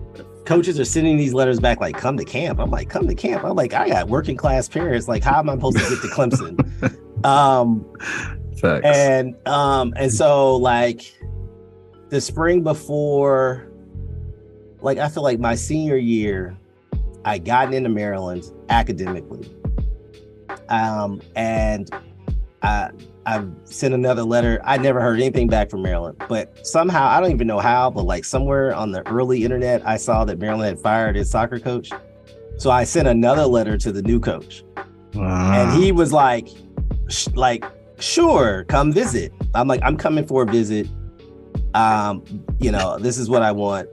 Coaches 0.47 0.79
are 0.79 0.85
sending 0.85 1.17
these 1.17 1.33
letters 1.33 1.59
back 1.59 1.81
like 1.81 1.97
come 1.97 2.15
to 2.15 2.23
camp. 2.23 2.57
I'm 2.57 2.71
like 2.71 2.89
come 2.89 3.05
to 3.07 3.13
camp. 3.13 3.43
I'm 3.43 3.55
like 3.55 3.73
i 3.73 3.89
got 3.89 4.07
working 4.07 4.37
class 4.37 4.69
parents. 4.69 5.07
Like 5.07 5.21
how 5.21 5.39
am 5.39 5.49
i 5.49 5.53
supposed 5.53 5.77
to 5.77 5.89
get 5.89 6.01
to 6.01 6.07
clemson? 6.07 6.97
Um 7.25 7.91
Facts. 8.61 8.85
and 8.85 9.35
um 9.47 9.91
and 9.97 10.13
so 10.13 10.55
like 10.55 11.01
the 12.09 12.21
spring 12.21 12.61
before 12.61 13.71
like 14.81 14.99
i 14.99 15.09
feel 15.09 15.23
like 15.23 15.39
my 15.39 15.55
senior 15.55 15.97
year 15.97 16.55
i 17.25 17.39
gotten 17.39 17.73
into 17.73 17.89
maryland 17.89 18.43
academically. 18.69 19.51
Um 20.69 21.21
and 21.35 21.89
i 22.61 22.89
i 23.25 23.43
sent 23.65 23.93
another 23.93 24.23
letter 24.23 24.59
i 24.63 24.77
never 24.77 24.99
heard 25.01 25.19
anything 25.19 25.47
back 25.47 25.69
from 25.69 25.81
maryland 25.81 26.17
but 26.27 26.65
somehow 26.65 27.07
i 27.07 27.19
don't 27.19 27.31
even 27.31 27.47
know 27.47 27.59
how 27.59 27.89
but 27.89 28.03
like 28.03 28.25
somewhere 28.25 28.73
on 28.73 28.91
the 28.91 29.05
early 29.07 29.43
internet 29.43 29.85
i 29.87 29.97
saw 29.97 30.25
that 30.25 30.39
maryland 30.39 30.67
had 30.67 30.79
fired 30.79 31.15
its 31.15 31.29
soccer 31.29 31.59
coach 31.59 31.91
so 32.57 32.71
i 32.71 32.83
sent 32.83 33.07
another 33.07 33.45
letter 33.45 33.77
to 33.77 33.91
the 33.91 34.01
new 34.01 34.19
coach 34.19 34.63
and 35.15 35.83
he 35.83 35.91
was 35.91 36.13
like, 36.13 36.47
sh- 37.09 37.29
like, 37.33 37.65
sure, 37.99 38.65
come 38.65 38.91
visit. 38.91 39.31
I'm 39.55 39.67
like, 39.67 39.81
I'm 39.83 39.97
coming 39.97 40.25
for 40.25 40.43
a 40.43 40.45
visit. 40.45 40.87
Um, 41.73 42.23
you 42.59 42.71
know, 42.71 42.97
this 42.99 43.17
is 43.17 43.29
what 43.29 43.41
I 43.41 43.51
want. 43.51 43.89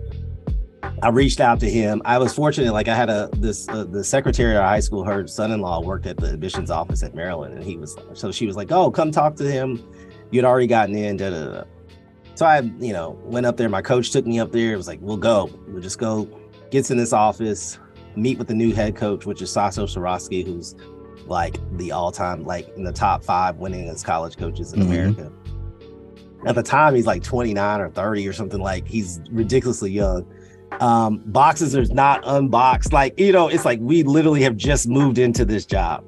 I 1.02 1.08
reached 1.10 1.40
out 1.40 1.60
to 1.60 1.70
him. 1.70 2.00
I 2.04 2.18
was 2.18 2.32
fortunate, 2.32 2.72
like 2.72 2.88
I 2.88 2.94
had 2.94 3.10
a 3.10 3.28
this 3.36 3.68
uh, 3.68 3.84
the 3.84 4.02
secretary 4.04 4.56
of 4.56 4.62
high 4.62 4.80
school, 4.80 5.04
her 5.04 5.26
son-in-law 5.26 5.82
worked 5.82 6.06
at 6.06 6.16
the 6.16 6.30
admissions 6.32 6.70
office 6.70 7.02
at 7.02 7.14
Maryland, 7.14 7.54
and 7.54 7.62
he 7.64 7.76
was 7.76 7.96
so 8.14 8.30
she 8.32 8.46
was 8.46 8.56
like, 8.56 8.72
"Oh, 8.72 8.90
come 8.90 9.10
talk 9.10 9.36
to 9.36 9.50
him. 9.50 9.82
You'd 10.30 10.44
already 10.44 10.66
gotten 10.66 10.94
in." 10.96 11.16
Da, 11.16 11.30
da, 11.30 11.44
da. 11.52 11.64
So 12.34 12.46
I, 12.46 12.60
you 12.80 12.92
know, 12.92 13.18
went 13.24 13.46
up 13.46 13.56
there. 13.56 13.68
My 13.68 13.82
coach 13.82 14.10
took 14.10 14.26
me 14.26 14.40
up 14.40 14.50
there. 14.52 14.72
It 14.72 14.76
was 14.76 14.88
like, 14.88 14.98
"We'll 15.02 15.16
go. 15.16 15.50
We'll 15.68 15.82
just 15.82 15.98
go." 15.98 16.28
Gets 16.70 16.90
in 16.90 16.96
this 16.96 17.12
office, 17.12 17.78
meet 18.16 18.38
with 18.38 18.48
the 18.48 18.54
new 18.54 18.72
head 18.74 18.96
coach, 18.96 19.26
which 19.26 19.40
is 19.42 19.50
Sasho 19.50 19.84
Cirovski, 19.84 20.44
who's 20.44 20.74
like 21.26 21.58
the 21.76 21.92
all-time, 21.92 22.44
like 22.44 22.68
in 22.76 22.82
the 22.84 22.92
top 22.92 23.22
five 23.24 23.56
winningest 23.56 24.04
college 24.04 24.36
coaches 24.36 24.72
in 24.72 24.80
Mhm. 24.80 24.86
America. 24.86 25.32
At 26.46 26.54
the 26.56 26.62
time, 26.62 26.94
he's 26.94 27.06
like 27.06 27.22
29 27.22 27.80
or 27.80 27.88
30 27.90 28.26
or 28.28 28.32
something. 28.32 28.60
Like 28.60 28.86
he's 28.88 29.20
ridiculously 29.30 29.90
young 29.92 30.26
um 30.81 31.19
boxes 31.26 31.75
are 31.76 31.85
not 31.95 32.23
unboxed. 32.25 32.93
Like 32.93 33.19
you 33.19 33.33
know 33.33 33.49
it's 33.49 33.64
like 33.64 33.78
we 33.81 34.02
literally 34.02 34.43
have 34.43 34.57
just 34.57 34.88
moved 34.88 35.19
into 35.19 35.45
this 35.45 35.64
job. 35.66 36.04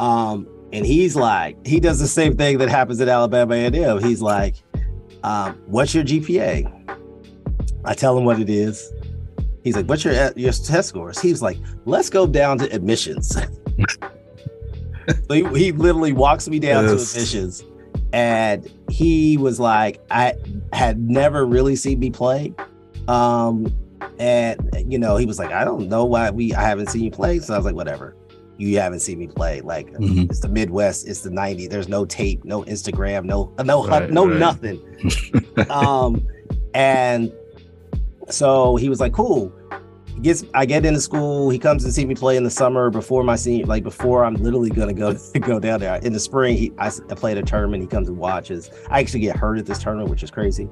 Um 0.00 0.46
and 0.72 0.84
he's 0.84 1.16
like 1.16 1.56
he 1.66 1.80
does 1.80 1.98
the 1.98 2.08
same 2.08 2.36
thing 2.36 2.58
that 2.58 2.68
happens 2.68 3.00
at 3.00 3.06
alabama 3.08 3.54
a&m 3.54 4.02
he's 4.02 4.20
like 4.20 4.56
um 5.22 5.56
what's 5.66 5.94
your 5.94 6.02
gpa 6.02 6.66
i 7.84 7.94
tell 7.94 8.18
him 8.18 8.24
what 8.24 8.40
it 8.40 8.50
is. 8.50 8.92
He's 9.62 9.74
like 9.76 9.86
what's 9.86 10.04
your 10.04 10.12
your 10.36 10.52
test 10.52 10.88
scores? 10.88 11.18
He's 11.20 11.40
like 11.42 11.56
let's 11.86 12.10
go 12.10 12.26
down 12.26 12.58
to 12.58 12.72
admissions. 12.74 13.36
So 15.28 15.34
he, 15.34 15.44
he 15.56 15.70
literally 15.72 16.12
walks 16.12 16.48
me 16.48 16.58
down 16.58 16.84
Yes. 16.84 17.12
to 17.12 17.18
admissions. 17.18 17.64
And 18.12 18.68
he 18.90 19.36
was 19.36 19.60
like 19.60 20.00
i 20.10 20.34
had 20.72 20.98
never 20.98 21.46
really 21.46 21.76
seen 21.76 22.00
me 22.00 22.10
play. 22.10 22.52
Um 23.06 23.72
and 24.18 24.58
you 24.90 24.98
know, 24.98 25.16
he 25.16 25.26
was 25.26 25.38
like, 25.38 25.50
I 25.52 25.64
don't 25.64 25.88
know 25.88 26.04
why 26.04 26.30
we 26.30 26.54
I 26.54 26.62
haven't 26.62 26.88
seen 26.88 27.02
you 27.04 27.10
play. 27.10 27.38
So 27.38 27.54
I 27.54 27.56
was 27.56 27.66
like, 27.66 27.74
whatever. 27.74 28.16
You 28.58 28.78
haven't 28.80 29.00
seen 29.00 29.18
me 29.18 29.26
play. 29.26 29.60
Like 29.60 29.92
Mhm. 29.92 30.30
it's 30.30 30.40
the 30.40 30.48
Midwest, 30.48 31.06
it's 31.06 31.20
the 31.20 31.30
90s. 31.30 31.68
There's 31.68 31.88
no 31.88 32.04
tape, 32.06 32.44
no 32.44 32.62
Instagram, 32.64 33.24
no 33.24 33.52
no 33.64 33.86
Right, 33.86 34.10
no 34.10 34.26
right. 34.26 34.38
nothing. 34.38 34.80
um 35.70 36.26
and 36.74 37.32
so 38.28 38.76
he 38.76 38.88
was 38.88 38.98
like, 39.00 39.12
cool. 39.12 39.52
He 40.16 40.22
gets 40.22 40.44
I 40.54 40.64
get 40.66 40.84
into 40.84 41.00
school, 41.00 41.50
he 41.50 41.58
comes 41.58 41.84
and 41.84 41.92
see 41.92 42.04
me 42.06 42.14
play 42.14 42.36
in 42.36 42.42
the 42.44 42.50
summer 42.50 42.90
before 42.90 43.22
my 43.22 43.36
senior 43.36 43.66
like 43.66 43.82
before 43.82 44.24
I'm 44.24 44.34
literally 44.34 44.70
gonna 44.70 44.94
go 44.94 45.14
go 45.42 45.60
down 45.60 45.80
there. 45.80 45.96
In 45.96 46.12
the 46.12 46.18
spring, 46.20 46.56
he 46.56 46.72
I, 46.78 46.88
I 46.88 47.14
played 47.14 47.36
a 47.38 47.42
tournament, 47.42 47.82
he 47.82 47.86
comes 47.86 48.08
and 48.08 48.16
watches. 48.18 48.70
I 48.90 49.00
actually 49.00 49.20
get 49.20 49.36
hurt 49.36 49.58
at 49.58 49.66
this 49.66 49.78
tournament, 49.78 50.10
which 50.10 50.22
is 50.22 50.30
crazy. 50.30 50.68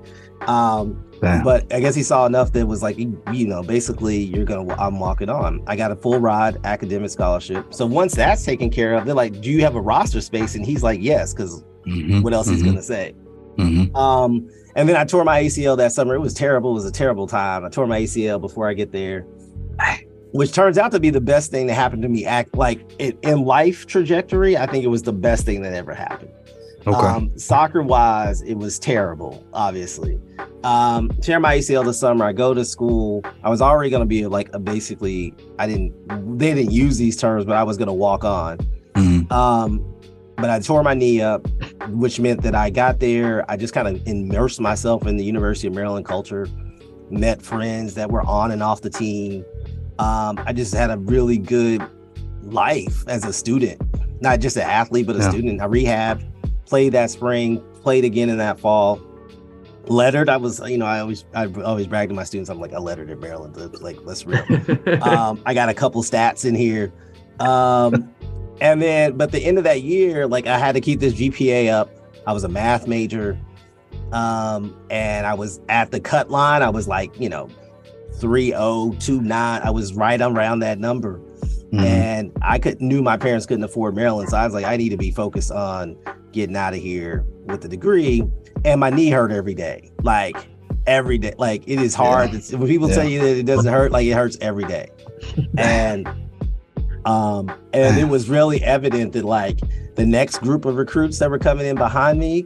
Um 0.46 1.04
but 1.42 1.72
I 1.72 1.80
guess 1.80 1.94
he 1.94 2.02
saw 2.02 2.26
enough 2.26 2.52
that 2.52 2.66
was 2.66 2.82
like, 2.82 2.98
you 2.98 3.46
know, 3.46 3.62
basically 3.62 4.18
you're 4.18 4.44
gonna, 4.44 4.74
I'm 4.78 4.98
walking 4.98 5.30
on. 5.30 5.62
I 5.66 5.76
got 5.76 5.90
a 5.90 5.96
full 5.96 6.20
ride 6.20 6.58
academic 6.64 7.10
scholarship. 7.10 7.72
So 7.72 7.86
once 7.86 8.14
that's 8.14 8.44
taken 8.44 8.68
care 8.70 8.94
of, 8.94 9.04
they're 9.06 9.14
like, 9.14 9.40
do 9.40 9.50
you 9.50 9.62
have 9.62 9.74
a 9.74 9.80
roster 9.80 10.20
space? 10.20 10.54
And 10.54 10.66
he's 10.66 10.82
like, 10.82 11.00
yes, 11.02 11.32
because 11.32 11.64
Mhm, 11.86 12.22
what 12.22 12.32
else 12.34 12.48
he's 12.48 12.62
mhm, 12.62 12.66
gonna 12.66 12.82
say? 12.82 13.14
mhm. 13.58 13.94
Um, 13.96 14.48
and 14.76 14.88
then 14.88 14.96
I 14.96 15.04
tore 15.04 15.24
my 15.24 15.42
ACL 15.42 15.76
that 15.76 15.92
summer. 15.92 16.14
It 16.14 16.20
was 16.20 16.34
terrible. 16.34 16.70
It 16.70 16.74
was 16.74 16.84
a 16.84 16.92
terrible 16.92 17.26
time. 17.26 17.64
I 17.64 17.68
tore 17.68 17.86
my 17.86 18.00
ACL 18.02 18.40
before 18.40 18.68
I 18.68 18.74
get 18.74 18.92
there, 18.92 19.22
which 20.32 20.52
turns 20.52 20.78
out 20.78 20.90
to 20.92 21.00
be 21.00 21.10
the 21.10 21.20
best 21.20 21.50
thing 21.50 21.66
that 21.68 21.74
happened 21.74 22.02
to 22.02 22.08
me. 22.08 22.24
Act 22.24 22.54
like 22.56 22.80
it, 22.98 23.18
in 23.22 23.44
life 23.44 23.86
trajectory, 23.86 24.56
I 24.56 24.66
think 24.66 24.84
it 24.84 24.88
was 24.88 25.02
the 25.02 25.12
best 25.12 25.44
thing 25.44 25.62
that 25.62 25.74
ever 25.74 25.94
happened. 25.94 26.30
Okay. 26.86 26.98
Um, 26.98 27.36
soccer 27.38 27.82
wise, 27.82 28.42
it 28.42 28.54
was 28.54 28.78
terrible, 28.78 29.42
obviously. 29.54 30.20
Um, 30.64 31.08
tear 31.22 31.40
my 31.40 31.56
ACL 31.56 31.84
this 31.84 31.98
summer. 31.98 32.26
I 32.26 32.32
go 32.32 32.52
to 32.52 32.64
school. 32.64 33.24
I 33.42 33.48
was 33.48 33.62
already 33.62 33.88
going 33.88 34.02
to 34.02 34.06
be 34.06 34.26
like 34.26 34.50
a 34.52 34.58
basically, 34.58 35.32
I 35.58 35.66
didn't, 35.66 36.38
they 36.38 36.52
didn't 36.52 36.72
use 36.72 36.98
these 36.98 37.16
terms, 37.16 37.46
but 37.46 37.56
I 37.56 37.62
was 37.62 37.78
going 37.78 37.88
to 37.88 37.94
walk 37.94 38.24
on. 38.24 38.58
Mhm. 38.94 39.32
Um, 39.32 39.82
but 40.36 40.50
I 40.50 40.58
tore 40.60 40.82
my 40.82 40.94
knee 40.94 41.22
up, 41.22 41.46
which 41.90 42.20
meant 42.20 42.42
that 42.42 42.54
I 42.54 42.70
got 42.70 43.00
there. 43.00 43.48
I 43.50 43.56
just 43.56 43.74
kind 43.74 43.88
of 43.88 44.06
immersed 44.06 44.60
myself 44.60 45.06
in 45.06 45.16
the 45.16 45.24
University 45.24 45.66
of 45.68 45.74
Maryland 45.74 46.06
culture, 46.06 46.46
met 47.10 47.42
friends 47.42 47.94
that 47.94 48.10
were 48.10 48.22
on 48.22 48.50
and 48.50 48.62
off 48.62 48.80
the 48.82 48.90
team. 48.90 49.44
Um, 49.98 50.38
I 50.44 50.52
just 50.52 50.74
had 50.74 50.90
a 50.90 50.98
really 50.98 51.38
good 51.38 51.82
life 52.42 53.04
as 53.08 53.24
a 53.24 53.32
student, 53.32 53.80
not 54.20 54.40
just 54.40 54.56
an 54.56 54.62
athlete, 54.62 55.06
but 55.06 55.16
a 55.16 55.20
Yeah. 55.20 55.30
student. 55.30 55.60
I 55.60 55.66
rehabbed, 55.66 56.24
played 56.66 56.92
that 56.92 57.10
spring, 57.10 57.62
played 57.82 58.04
again 58.04 58.28
in 58.28 58.38
that 58.38 58.58
fall. 58.58 59.00
Lettered, 59.86 60.30
I 60.30 60.38
was, 60.38 60.60
you 60.66 60.78
know, 60.78 60.86
I 60.86 61.00
always, 61.00 61.26
I 61.34 61.46
always 61.62 61.86
brag 61.86 62.08
to 62.08 62.14
my 62.14 62.24
students. 62.24 62.48
I'm 62.48 62.58
like, 62.58 62.72
I 62.72 62.78
lettered 62.78 63.10
at 63.10 63.20
Maryland. 63.20 63.54
Like, 63.82 63.98
let's 64.02 64.24
real 64.26 64.42
um, 65.02 65.42
I 65.44 65.52
got 65.52 65.68
a 65.68 65.74
couple 65.74 66.02
stats 66.02 66.46
in 66.46 66.54
here. 66.54 66.90
Um, 67.38 68.10
and 68.64 68.80
then, 68.80 69.18
but 69.18 69.30
the 69.30 69.40
end 69.40 69.58
of 69.58 69.64
that 69.64 69.82
year, 69.82 70.26
like 70.26 70.46
I 70.46 70.56
had 70.58 70.72
to 70.72 70.80
keep 70.80 70.98
this 70.98 71.12
GPA 71.12 71.70
up. 71.70 71.90
I 72.26 72.32
was 72.32 72.44
a 72.44 72.48
math 72.48 72.86
major. 72.88 73.38
Um, 74.10 74.74
and 74.88 75.26
I 75.26 75.34
was 75.34 75.60
at 75.68 75.90
the 75.90 76.00
cut 76.00 76.30
line. 76.30 76.62
I 76.62 76.70
was 76.70 76.88
like, 76.88 77.20
you 77.20 77.28
know, 77.28 77.50
3029. 78.14 79.60
I 79.62 79.68
was 79.70 79.92
right 79.92 80.18
around 80.18 80.60
that 80.60 80.78
number. 80.78 81.20
Mhm. 81.74 81.80
And 81.84 82.32
I 82.40 82.58
could 82.58 82.80
knew 82.80 83.02
my 83.02 83.18
parents 83.18 83.44
couldn't 83.44 83.64
afford 83.64 83.94
Maryland. 83.96 84.30
So 84.30 84.38
I 84.38 84.46
was 84.46 84.54
like, 84.54 84.64
I 84.64 84.78
need 84.78 84.88
to 84.90 84.96
be 84.96 85.10
focused 85.10 85.52
on 85.52 85.96
getting 86.32 86.56
out 86.56 86.72
of 86.72 86.80
here 86.80 87.22
with 87.44 87.60
the 87.60 87.68
degree. 87.68 88.22
And 88.64 88.80
my 88.80 88.88
knee 88.88 89.10
hurt 89.10 89.30
every 89.30 89.54
day. 89.54 89.90
Like 90.02 90.38
every 90.86 91.18
day. 91.18 91.34
Like 91.36 91.64
it 91.66 91.82
is 91.82 91.94
hard. 91.94 92.32
Yeah. 92.32 92.56
When 92.56 92.68
people 92.68 92.88
tell 92.88 93.06
you 93.06 93.20
that 93.20 93.36
it 93.36 93.44
doesn't 93.44 93.70
hurt, 93.70 93.92
like 93.92 94.06
it 94.06 94.12
hurts 94.12 94.38
every 94.40 94.64
day. 94.64 94.88
And 95.58 96.08
um, 97.04 97.52
and 97.72 97.98
it 97.98 98.08
was 98.08 98.28
really 98.28 98.62
evident 98.62 99.12
that 99.12 99.24
like 99.24 99.60
the 99.94 100.06
next 100.06 100.38
group 100.38 100.64
of 100.64 100.76
recruits 100.76 101.18
that 101.18 101.30
were 101.30 101.38
coming 101.38 101.66
in 101.66 101.76
behind 101.76 102.18
me, 102.18 102.44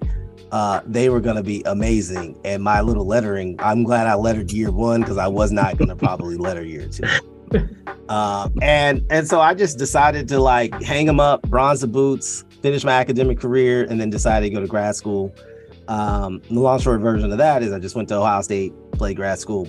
uh, 0.53 0.81
they 0.87 1.09
were 1.09 1.21
gonna 1.21 1.43
be 1.43 1.63
amazing. 1.67 2.39
And 2.45 2.63
my 2.63 2.81
little 2.81 3.05
lettering, 3.05 3.57
I'm 3.61 3.85
glad 3.85 4.07
I 4.07 4.15
lettered 4.15 4.51
year 4.51 4.71
one 4.71 5.01
because 5.01 5.19
I 5.19 5.29
was 5.29 5.53
not 5.53 5.77
gonna 5.77 5.97
probably 5.97 6.37
letter 6.37 6.65
year 6.65 6.89
two. 6.89 7.05
Uh, 8.09 8.49
and 8.63 9.05
and 9.11 9.29
so 9.29 9.41
I 9.41 9.55
just 9.55 9.79
decided 9.79 10.29
to 10.29 10.41
like 10.41 10.81
hang 10.83 11.07
them 11.07 11.21
up, 11.21 11.43
bronze 11.43 11.81
the 11.81 11.87
boots, 11.87 12.45
finish 12.63 12.85
my 12.85 12.93
academic 12.93 13.39
career, 13.39 13.85
and 13.89 14.01
then 14.01 14.11
decided 14.11 14.49
to 14.49 14.55
go 14.55 14.61
to 14.61 14.67
grad 14.67 14.97
school. 14.97 15.35
Um, 15.87 16.43
the 16.51 16.61
long 16.61 16.79
short 16.81 17.01
version 17.01 17.33
of 17.33 17.39
that 17.39 17.63
is 17.63 17.73
I 17.73 17.79
just 17.79 17.95
went 17.95 18.09
to 18.09 18.17
Ohio 18.17 18.43
State, 18.43 18.75
played 18.93 19.17
grad 19.17 19.39
school, 19.39 19.67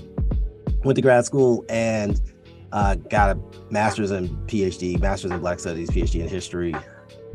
went 0.84 0.98
to 0.98 1.02
grad 1.02 1.26
school, 1.26 1.64
and 1.70 2.20
uh, 2.72 2.96
got 2.96 3.36
a 3.36 3.40
master's 3.72 4.12
and 4.12 4.30
PhD, 4.48 5.00
master's 5.00 5.32
in 5.32 5.40
Black 5.40 5.60
Studies, 5.60 5.90
PhD 5.90 6.22
in 6.22 6.28
history. 6.28 6.76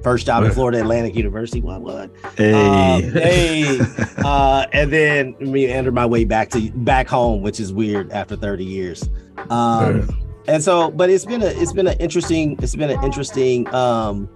First 0.03 0.26
job 0.26 0.45
at 0.45 0.53
Florida 0.53 0.81
Atlantic 0.81 1.14
University. 1.14 1.62
What 1.62 1.81
what? 1.81 2.11
Hey. 2.37 2.53
Uh, 2.53 3.00
hey. 3.11 3.81
Uh, 4.25 4.67
and 4.73 4.91
then 4.91 5.37
me 5.38 5.67
entered 5.67 5.93
my 5.93 6.07
way 6.07 6.25
back 6.25 6.49
to 6.49 6.71
back 6.71 7.07
home, 7.07 7.43
which 7.43 7.61
is 7.61 7.75
weird 7.75 8.11
after 8.11 8.37
30 8.37 8.64
years. 8.64 9.11
Um, 9.50 10.09
and 10.47 10.62
so 10.62 10.91
but 10.91 11.11
it's 11.11 11.25
been 11.25 11.43
a 11.43 11.47
it's 11.47 11.73
been 11.73 11.87
an 11.87 11.99
interesting 11.99 12.57
it's 12.61 12.76
been 12.76 12.91
an 12.91 13.03
interesting 13.03 13.73
um 13.75 14.29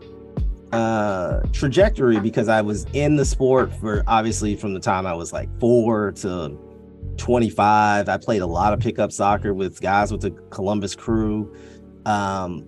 uh 0.73 1.40
trajectory 1.52 2.21
because 2.21 2.49
i 2.49 2.61
was 2.61 2.87
in 2.93 3.17
the 3.17 3.25
sport 3.25 3.73
for 3.75 4.02
obviously 4.07 4.55
from 4.55 4.75
the 4.75 4.81
time 4.81 5.07
i 5.07 5.14
was 5.14 5.33
like 5.33 5.49
four 5.59 6.12
to 6.12 6.59
25 7.18 8.08
i 8.08 8.16
played 8.16 8.40
a 8.42 8.46
lot 8.46 8.72
of 8.72 8.80
pickup 8.80 9.12
soccer 9.12 9.52
with 9.52 9.80
guys 9.80 10.10
with 10.10 10.20
the 10.22 10.30
columbus 10.50 10.94
crew 10.96 11.54
um 12.06 12.64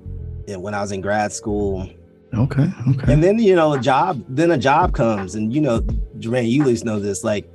and 0.49 0.61
when 0.63 0.75
i 0.75 0.81
was 0.81 0.93
in 0.93 1.01
grad 1.01 1.33
school 1.33 1.89
Okay. 2.33 2.71
Okay. 2.91 3.13
and 3.13 3.25
then 3.25 3.41
you 3.41 3.57
know 3.57 3.73
a 3.73 3.81
job 3.81 4.25
then 4.29 4.53
a 4.53 4.59
job 4.59 4.95
comes 4.95 5.35
and 5.35 5.53
you 5.53 5.61
know 5.61 5.81
Jermaine 6.21 6.49
you 6.49 6.61
at 6.63 6.69
least 6.69 6.85
know 6.85 7.01
this 7.01 7.25
like 7.25 7.51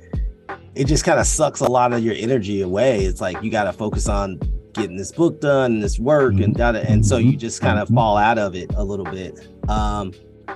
it 0.74 0.84
just 0.86 1.02
kind 1.02 1.18
of 1.18 1.26
sucks 1.26 1.60
a 1.60 1.64
lot 1.70 1.94
of 1.94 2.04
your 2.04 2.14
energy 2.18 2.60
away 2.60 3.04
it's 3.06 3.22
like 3.22 3.42
you 3.42 3.50
got 3.50 3.64
to 3.64 3.72
focus 3.72 4.06
on 4.06 4.38
getting 4.74 4.98
this 4.98 5.12
book 5.12 5.40
done 5.40 5.72
and 5.76 5.82
this 5.82 5.98
work 5.98 6.34
and 6.34 6.54
da 6.54 6.72
and 6.72 7.06
so 7.06 7.16
you 7.16 7.38
just 7.38 7.62
kind 7.62 7.78
of 7.78 7.88
Mhm. 7.88 7.94
fall 7.94 8.18
out 8.18 8.36
of 8.38 8.54
it 8.54 8.70
a 8.74 8.84
little 8.84 9.06
bit 9.06 9.48
um 9.70 10.12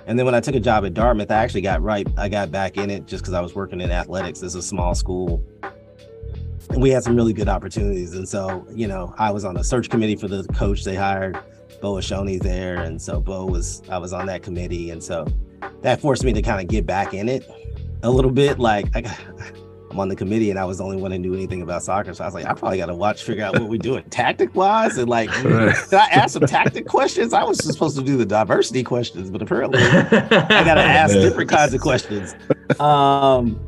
and 0.07 0.19
then 0.19 0.27
when 0.27 0.35
I 0.35 0.41
took 0.41 0.55
a 0.55 0.61
job 0.61 0.85
at 0.85 0.95
Dartmouth, 0.95 1.31
I 1.33 1.37
actually 1.37 1.61
got 1.63 1.83
right. 1.83 2.07
I 2.17 2.29
got 2.29 2.51
back 2.53 2.77
in 2.77 2.91
it 2.91 3.07
just 3.07 3.23
because 3.25 3.35
I 3.35 3.41
was 3.41 3.55
working 3.57 3.81
in 3.81 3.91
athletics. 3.91 4.41
It's 4.41 4.55
a 4.55 4.63
small 4.63 4.95
school. 4.95 5.43
We 6.77 6.91
had 6.91 7.03
some 7.03 7.17
really 7.17 7.33
good 7.33 7.49
opportunities. 7.49 8.15
And 8.15 8.29
so, 8.29 8.67
you 8.73 8.87
know, 8.87 9.15
I 9.19 9.31
was 9.31 9.45
on 9.45 9.57
a 9.57 9.65
search 9.65 9.91
committee 9.91 10.17
for 10.17 10.29
the 10.29 10.45
coach 10.55 10.85
they 10.85 10.95
hired. 10.95 11.39
Bo 11.81 11.95
Oshoniyi 11.95 12.43
there. 12.43 12.77
And 12.77 13.01
so 13.01 13.21
Bo 13.21 13.47
was 13.47 13.83
I 13.89 13.99
was 13.99 14.13
on 14.13 14.27
that 14.27 14.43
committee. 14.43 14.91
And 14.91 15.03
so 15.03 15.27
that 15.83 16.01
forced 16.01 16.25
me 16.25 16.33
to 16.33 16.43
kind 16.43 16.61
of 16.61 16.69
get 16.69 16.87
back 16.87 17.15
in 17.15 17.29
it 17.29 17.49
a 18.03 18.11
little 18.11 18.31
bit. 18.31 18.59
Like 18.59 18.87
I 18.95 19.01
got 19.01 19.19
I'm 19.91 19.99
on 19.99 20.09
the 20.09 20.15
committee 20.15 20.51
and 20.51 20.59
I 20.59 20.65
was 20.65 20.79
the 20.79 20.85
only 20.85 20.99
one 20.99 21.11
who 21.11 21.19
knew 21.19 21.35
anything 21.35 21.63
about 21.63 21.83
soccer. 21.83 22.15
So 22.15 22.23
I 22.23 22.27
was 22.29 22.35
like, 22.35 22.47
I 22.47 22.53
probably 22.55 22.79
got 22.79 22.87
to 22.87 22.95
watch, 22.95 23.25
figure 23.25 23.45
out 23.45 23.59
what 23.59 23.69
we're 23.69 23.79
doing 23.79 24.05
tactic 24.11 24.55
wise. 24.55 24.97
And 24.99 25.09
like, 25.09 25.31
Right. 25.45 25.75
did 25.91 25.95
I 25.99 26.07
ask 26.11 26.35
some 26.35 26.47
tactic 26.47 26.87
questions? 26.87 27.33
I 27.33 27.43
was 27.43 27.59
just 27.59 27.73
supposed 27.73 27.97
to 27.97 28.05
do 28.05 28.17
the 28.17 28.27
diversity 28.27 28.85
questions, 28.85 29.31
but 29.31 29.43
apparently 29.43 29.83
I 29.83 30.11
got 30.65 30.75
to 30.75 30.83
ask 30.83 31.15
different 31.15 31.51
kinds 31.51 31.75
of 31.75 31.81
questions. 31.81 32.37
Um, 32.79 33.59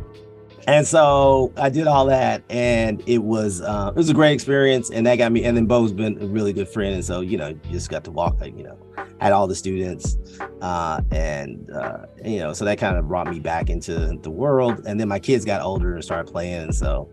and 0.66 0.86
so 0.86 1.52
I 1.56 1.68
did 1.70 1.86
all 1.86 2.06
that, 2.06 2.42
and 2.48 3.02
it 3.06 3.18
was 3.18 3.60
uh, 3.60 3.88
it 3.88 3.96
was 3.96 4.10
a 4.10 4.14
great 4.14 4.32
experience, 4.32 4.90
and 4.90 5.06
that 5.06 5.16
got 5.16 5.32
me. 5.32 5.44
And 5.44 5.56
then 5.56 5.66
Bo's 5.66 5.92
been 5.92 6.20
a 6.22 6.26
really 6.26 6.52
good 6.52 6.68
friend, 6.68 6.94
and 6.94 7.04
so 7.04 7.20
you 7.20 7.36
know, 7.36 7.48
you 7.48 7.70
just 7.70 7.90
got 7.90 8.04
to 8.04 8.10
walk, 8.10 8.38
you 8.44 8.62
know, 8.62 8.78
had 9.20 9.32
all 9.32 9.46
the 9.46 9.54
students, 9.54 10.18
uh, 10.60 11.00
and 11.10 11.70
uh, 11.70 12.06
you 12.24 12.38
know, 12.38 12.52
so 12.52 12.64
that 12.64 12.78
kind 12.78 12.96
of 12.96 13.08
brought 13.08 13.28
me 13.28 13.40
back 13.40 13.70
into 13.70 14.18
the 14.22 14.30
world. 14.30 14.82
And 14.86 15.00
then 15.00 15.08
my 15.08 15.18
kids 15.18 15.44
got 15.44 15.62
older 15.62 15.94
and 15.94 16.04
started 16.04 16.30
playing, 16.30 16.62
and 16.62 16.74
so 16.74 17.08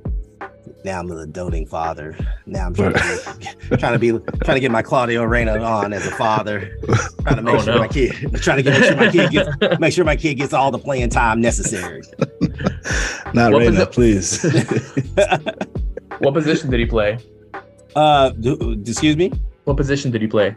now 0.86 1.00
I'm 1.00 1.08
the 1.08 1.28
doting 1.28 1.66
father. 1.66 2.16
Now 2.46 2.66
I'm 2.68 2.74
trying 2.74 2.94
to 2.94 3.36
be, 3.70 3.78
trying 3.78 3.94
to 3.94 4.00
be 4.00 4.10
trying 4.44 4.56
to 4.56 4.60
get 4.60 4.72
my 4.72 4.82
Claudio 4.82 5.24
Reyna 5.24 5.60
on 5.62 5.94
as 5.94 6.06
a 6.08 6.12
father, 6.12 6.78
trying 7.22 7.36
to 7.36 7.42
make 7.42 7.56
Oh, 7.56 7.62
sure 7.64 7.74
no. 7.76 7.80
my 7.82 7.88
kid, 7.88 8.14
trying 8.42 8.58
to 8.58 8.64
get 8.64 8.80
make 8.80 8.84
sure 8.86 8.96
my 8.98 9.12
kid 9.12 9.32
gets 9.32 9.80
make 9.80 9.94
sure 9.94 10.06
my 10.06 10.16
kid 10.16 10.36
gets 10.36 10.54
all 10.54 10.72
the 10.72 10.80
playing 10.80 11.10
time 11.10 11.42
necessary. 11.42 12.02
Not 13.34 13.52
What 13.54 13.62
was 13.64 13.70
Reyna, 13.76 13.86
please. 13.86 14.42
what 16.20 16.34
position 16.34 16.70
did 16.70 16.80
he 16.80 16.86
play? 16.86 17.18
Uh, 17.96 18.30
d- 18.30 18.82
excuse 18.86 19.16
me. 19.18 19.32
What 19.66 19.78
position 19.78 20.12
did 20.12 20.22
he 20.22 20.28
play? 20.28 20.56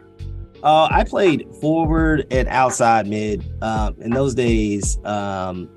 Uh, 0.63 0.87
I 0.89 1.03
played 1.03 1.45
forward 1.59 2.25
and 2.31 2.47
outside 2.47 3.05
mid. 3.07 3.43
Um, 3.61 3.95
in 3.99 4.11
those 4.11 4.33
days, 4.33 4.97
um, 5.03 5.69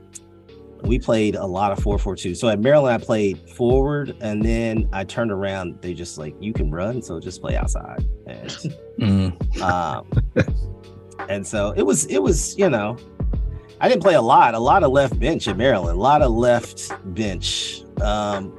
we 0.86 0.98
played 0.98 1.34
a 1.34 1.44
lot 1.46 1.72
of 1.72 1.78
four 1.80 1.98
four 1.98 2.16
two. 2.16 2.34
So 2.34 2.48
at 2.48 2.60
Maryland, 2.60 3.00
I 3.02 3.04
played 3.04 3.48
forward, 3.50 4.16
and 4.20 4.42
then 4.42 4.88
I 4.92 5.04
turned 5.04 5.30
around. 5.32 5.78
They 5.82 5.94
just 5.94 6.16
like 6.18 6.34
you 6.40 6.52
can 6.52 6.70
run, 6.70 7.02
so 7.02 7.18
just 7.20 7.40
play 7.40 7.56
outside. 7.56 8.04
And 8.26 8.50
Mm. 8.98 9.60
um, 9.60 10.06
and 11.28 11.46
so 11.46 11.72
it 11.76 11.82
was 11.82 12.06
it 12.06 12.18
was 12.22 12.56
you 12.58 12.70
know 12.70 12.96
i 13.80 13.88
didn't 13.90 14.00
play 14.02 14.14
a 14.14 14.20
lot 14.22 14.54
a 14.54 14.58
lot 14.58 14.82
of 14.82 14.90
left 14.90 15.20
bench 15.20 15.46
at 15.48 15.56
maryland 15.58 15.98
a 15.98 16.00
lot 16.00 16.22
of 16.22 16.30
left 16.32 16.90
bench 17.14 17.82
um 18.00 18.54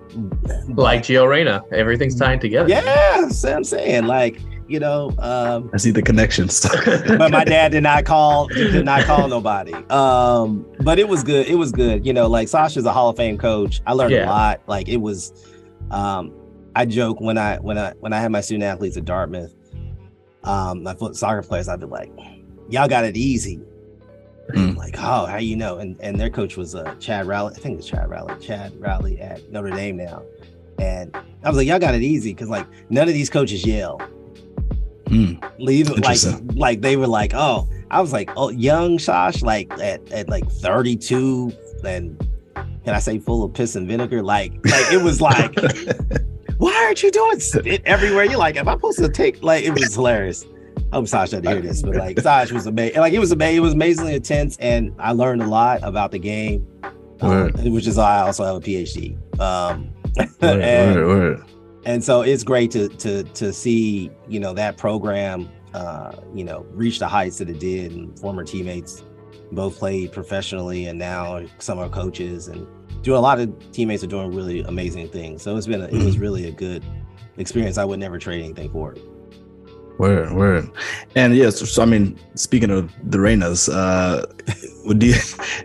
Like 0.76 1.02
Gio 1.02 1.28
Reyna. 1.28 1.64
Everything's 1.72 2.16
tied 2.16 2.40
together. 2.40 2.70
yeah 2.70 3.28
so 3.30 3.56
i'm 3.56 3.64
saying 3.64 4.06
like 4.06 4.40
you 4.68 4.80
know 4.80 5.14
um 5.20 5.70
I 5.74 5.78
see 5.78 5.92
the 5.92 6.02
connections. 6.02 6.62
but 7.08 7.32
my 7.32 7.44
dad 7.44 7.72
did 7.72 7.84
not 7.84 8.06
call 8.06 8.48
did 8.48 8.86
not 8.86 9.04
call 9.04 9.28
nobody. 9.28 9.74
Um 9.90 10.66
but 10.82 11.00
it 11.00 11.08
was 11.08 11.24
good 11.24 11.48
it 11.48 11.56
was 11.56 11.72
good 11.72 12.06
you 12.06 12.14
know 12.14 12.28
like 12.28 12.48
sasha's 12.48 12.86
a 12.86 12.92
hall 12.92 13.10
of 13.10 13.18
fame 13.18 13.38
coach. 13.38 13.82
I 13.88 13.94
learned 13.94 14.12
Yeah. 14.14 14.26
a 14.26 14.30
lot. 14.30 14.62
Like 14.68 14.88
it 14.90 14.98
was 14.98 15.32
um 15.92 16.34
i 16.76 16.86
joke 16.86 17.20
when 17.22 17.38
i 17.38 17.58
when 17.58 17.78
i 17.78 17.94
when 18.02 18.12
i 18.14 18.20
had 18.20 18.32
my 18.32 18.42
student 18.42 18.64
athletes 18.66 18.98
at 18.98 19.06
dartmouth 19.06 19.54
um 20.44 20.84
my 20.84 20.94
foot 20.94 21.16
soccer 21.16 21.42
players 21.42 21.68
i'd 21.70 21.80
be 21.80 21.86
like 21.86 22.12
y'all 22.70 22.88
got 22.90 23.04
it 23.06 23.16
easy. 23.18 23.60
Mm. 24.54 24.78
like 24.78 24.96
oh 24.98 25.26
how 25.26 25.38
you 25.38 25.56
know? 25.58 25.78
And 25.80 26.00
and 26.02 26.20
their 26.20 26.30
coach 26.30 26.56
was 26.56 26.74
uh 26.76 26.94
chad 27.00 27.26
riley 27.26 27.54
i 27.56 27.60
think 27.60 27.74
it 27.74 27.78
was 27.78 27.86
chad 27.88 28.10
riley 28.10 28.34
chad 28.42 28.74
riley 28.80 29.20
at 29.20 29.50
notre 29.52 29.72
dame 29.72 29.98
now. 29.98 30.24
And 30.80 31.16
i 31.44 31.50
was 31.50 31.58
like 31.58 31.68
y'all 31.68 31.80
got 31.80 31.96
it 31.96 32.02
easy. 32.02 32.34
Because 32.34 32.48
like 32.50 32.66
none 32.90 33.08
of 33.08 33.14
these 33.14 33.30
coaches 33.30 33.66
yell 33.66 34.00
Mm. 35.08 35.52
leave 35.60 35.90
like 35.90 36.20
like 36.56 36.82
they 36.82 36.98
were 36.98 37.08
like 37.08 37.34
oh 37.34 37.68
i 37.92 38.02
was 38.02 38.12
like 38.12 38.30
oh 38.36 38.50
young 38.50 38.98
Shosh 38.98 39.42
like 39.42 39.72
at, 39.80 40.12
at 40.12 40.28
like 40.28 40.50
32 40.50 41.54
and 41.86 42.20
can 42.56 42.94
i 42.94 43.00
say 43.00 43.18
full 43.20 43.44
of 43.44 43.54
piss 43.54 43.76
and 43.76 43.88
vinegar 43.88 44.22
like 44.22 44.52
like 44.66 44.92
it 44.92 45.02
was 45.02 45.22
like 45.22 45.56
why 46.58 46.76
aren't 46.86 47.02
you 47.04 47.12
doing 47.12 47.40
spit 47.40 47.82
everywhere 47.86 48.26
you're 48.26 48.38
like 48.38 48.58
am 48.58 48.68
i 48.68 48.74
supposed 48.74 49.00
to 49.00 49.08
take 49.08 49.42
like 49.42 49.64
it 49.64 49.72
was 49.72 49.96
hilarious 49.96 50.46
I 50.92 50.96
hope 50.96 51.08
Sash 51.10 51.32
doesn't 51.32 51.46
hear 51.46 51.60
this, 51.60 51.82
but 51.82 51.96
like 51.96 52.18
Sash 52.22 52.50
was 52.54 52.66
amazing. 52.66 53.00
Like 53.02 53.12
it 53.12 53.20
was 53.20 53.34
amazing. 53.34 53.58
It 53.58 53.60
was 53.60 53.74
amazingly 53.74 54.16
intense, 54.16 54.56
and 54.58 54.96
I 54.98 55.12
learned 55.12 55.42
a 55.42 55.46
lot 55.48 55.84
about 55.84 56.12
the 56.12 56.20
game, 56.20 56.66
um, 57.20 57.30
Word. 57.30 57.56
which 57.66 57.88
is 57.88 57.98
why 57.98 58.20
I 58.20 58.22
also 58.22 58.46
have 58.46 58.56
a 58.56 58.62
PhD. 58.62 59.18
Um, 59.38 59.90
Word, 60.42 60.62
and- 60.62 60.96
word. 61.08 61.44
And 61.88 62.04
so 62.04 62.22
it's 62.22 62.44
great 62.44 62.70
to 62.72 62.90
to 62.90 63.24
to 63.24 63.54
see 63.54 64.12
you 64.28 64.42
know 64.42 64.54
that 64.54 64.76
program 64.76 65.50
uh 65.74 66.12
you 66.36 66.44
know 66.44 66.66
reach 66.72 67.00
the 67.00 67.08
heights 67.08 67.38
that 67.38 67.50
it 67.50 67.60
did 67.60 67.94
and 67.94 68.20
former 68.20 68.44
teammates 68.44 69.06
both 69.54 69.78
played 69.78 70.12
professionally 70.12 70.88
and 70.88 71.00
now 71.00 71.42
some 71.60 71.80
are 71.80 71.88
coaches 71.88 72.50
and 72.50 72.68
do 73.04 73.16
a 73.16 73.18
lot 73.18 73.40
of 73.40 73.72
teammates 73.72 74.04
are 74.04 74.08
doing 74.08 74.36
really 74.36 74.62
amazing 74.64 75.08
things 75.08 75.42
so 75.42 75.56
it's 75.56 75.68
been 75.68 75.82
a, 75.82 75.86
it 75.86 76.04
was 76.04 76.18
really 76.18 76.48
a 76.48 76.52
good 76.52 76.84
experience 77.38 77.78
i 77.78 77.86
would 77.86 78.00
never 78.00 78.20
trade 78.20 78.44
anything 78.44 78.70
for 78.70 78.94
it 78.94 79.02
Word, 79.98 80.32
word. 80.34 80.70
And 81.16 81.36
yes, 81.36 81.58
so 81.58 81.82
I 81.82 81.86
mean, 81.86 82.20
speaking 82.36 82.70
of 82.70 82.94
the 83.10 83.18
Reynas, 83.18 83.68
uh, 83.68 84.28
do 84.94 85.08
you, 85.08 85.16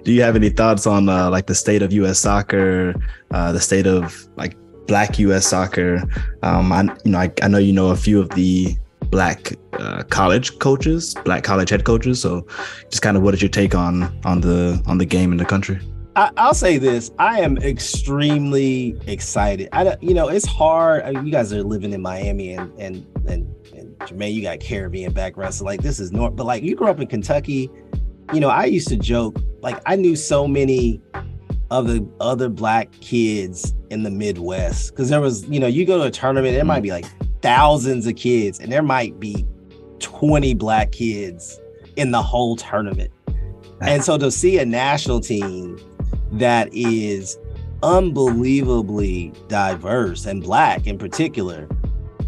do 0.05 0.11
you 0.11 0.23
have 0.23 0.37
any 0.37 0.49
thoughts 0.49 0.87
on 0.87 1.11
uh, 1.11 1.29
like 1.29 1.49
the 1.49 1.55
state 1.55 1.83
of 1.83 1.93
U.S. 1.93 2.19
soccer, 2.19 2.95
uh, 3.31 3.53
the 3.53 3.61
state 3.61 3.87
of 3.87 4.27
like 4.37 4.57
Black 4.87 5.19
U.S. 5.19 5.47
soccer? 5.47 6.03
Um, 6.43 6.73
I 6.73 6.83
you 7.05 7.13
know 7.13 7.19
I, 7.19 7.33
I 7.43 7.49
know 7.49 7.59
you 7.59 7.73
know 7.73 7.89
a 7.91 7.97
few 7.97 8.21
of 8.21 8.29
the 8.31 8.77
Black 9.11 9.53
uh, 9.75 10.03
college 10.05 10.59
coaches, 10.59 11.15
Black 11.25 11.45
college 11.45 11.69
head 11.71 11.85
coaches. 11.85 12.21
So, 12.21 12.47
just 12.91 13.03
kind 13.03 13.17
of 13.17 13.23
what 13.23 13.35
is 13.35 13.43
your 13.43 13.51
take 13.51 13.75
on 13.75 14.05
on 14.25 14.41
the 14.41 14.83
on 14.87 14.99
the 14.99 15.05
game 15.05 15.33
in 15.33 15.39
the 15.39 15.45
country? 15.45 15.79
I, 16.17 16.31
I'll 16.37 16.55
say 16.55 16.79
this: 16.79 17.11
I 17.19 17.41
am 17.41 17.59
extremely 17.59 18.97
excited. 19.07 19.69
I, 19.73 19.85
don't- 19.85 20.03
you 20.03 20.15
know, 20.15 20.29
it's 20.29 20.47
hard. 20.47 21.03
I 21.03 21.13
mean, 21.13 21.27
you 21.27 21.33
guys 21.33 21.53
are 21.53 21.63
living 21.63 21.93
in 21.93 22.03
Miami 22.03 22.53
and 22.53 22.73
and 22.79 23.07
and, 23.27 23.55
and 23.75 23.99
Jermaine, 24.01 24.35
you 24.35 24.43
got 24.43 24.61
Caribbean 24.61 25.13
background, 25.13 25.55
so 25.55 25.65
like 25.65 25.83
this 25.83 26.01
is 26.01 26.11
north. 26.13 26.35
But 26.37 26.45
like 26.47 26.63
you 26.63 26.75
grew 26.75 26.89
up 26.89 27.01
in 27.01 27.07
Kentucky, 27.07 27.71
you 28.33 28.41
know, 28.41 28.49
I 28.49 28.65
used 28.65 28.89
to 28.89 28.97
joke 28.97 29.37
like 29.63 29.81
I 29.87 29.97
knew 29.97 30.17
so 30.17 30.49
many 30.49 31.01
of 31.73 31.87
the 31.87 32.07
other 32.21 32.51
black 32.51 32.93
kids 33.01 33.75
in 33.89 34.03
the 34.03 34.11
Midwest 34.11 34.91
because 34.91 35.09
there 35.09 35.23
was, 35.23 35.49
you 35.49 35.59
know, 35.59 35.67
you 35.67 35.87
go 35.87 35.97
to 35.97 36.05
a 36.05 36.11
tournament, 36.11 36.55
there 36.55 36.67
might 36.67 36.83
be 36.83 36.91
like 36.91 37.07
thousands 37.41 38.07
of 38.07 38.15
kids, 38.15 38.61
and 38.61 38.71
there 38.71 38.83
might 38.83 39.19
be 39.19 39.47
twenty 39.99 40.53
black 40.53 40.93
kids 40.93 41.59
in 41.97 42.11
the 42.11 42.23
whole 42.23 42.57
tournament. 42.57 43.11
And 43.81 44.05
so 44.05 44.19
to 44.19 44.31
see 44.31 44.59
a 44.59 44.67
national 44.67 45.21
team 45.21 45.79
that 46.33 46.69
is 46.73 47.39
unbelievably 47.83 49.33
diverse 49.49 50.27
and 50.27 50.43
black 50.43 50.87
in 50.87 50.99
particular 50.99 51.67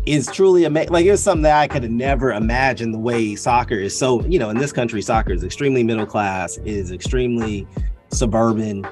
is 0.07 0.26
truly 0.26 0.64
amazing. 0.64 0.92
Like 0.92 1.04
it's 1.04 1.22
something 1.22 1.42
that 1.42 1.61
I 1.61 1.68
could 1.68 1.83
have 1.83 1.92
never 1.92 2.33
imagined 2.33 2.94
the 2.94 2.98
way 2.98 3.35
soccer 3.37 3.74
is 3.74 3.96
so, 3.96 4.24
you 4.24 4.38
know, 4.38 4.48
in 4.48 4.57
this 4.57 4.72
country, 4.72 5.02
soccer 5.02 5.33
is 5.33 5.44
extremely 5.44 5.83
middle 5.83 6.07
class, 6.07 6.57
is 6.64 6.90
extremely 6.90 7.68
suburban. 8.09 8.87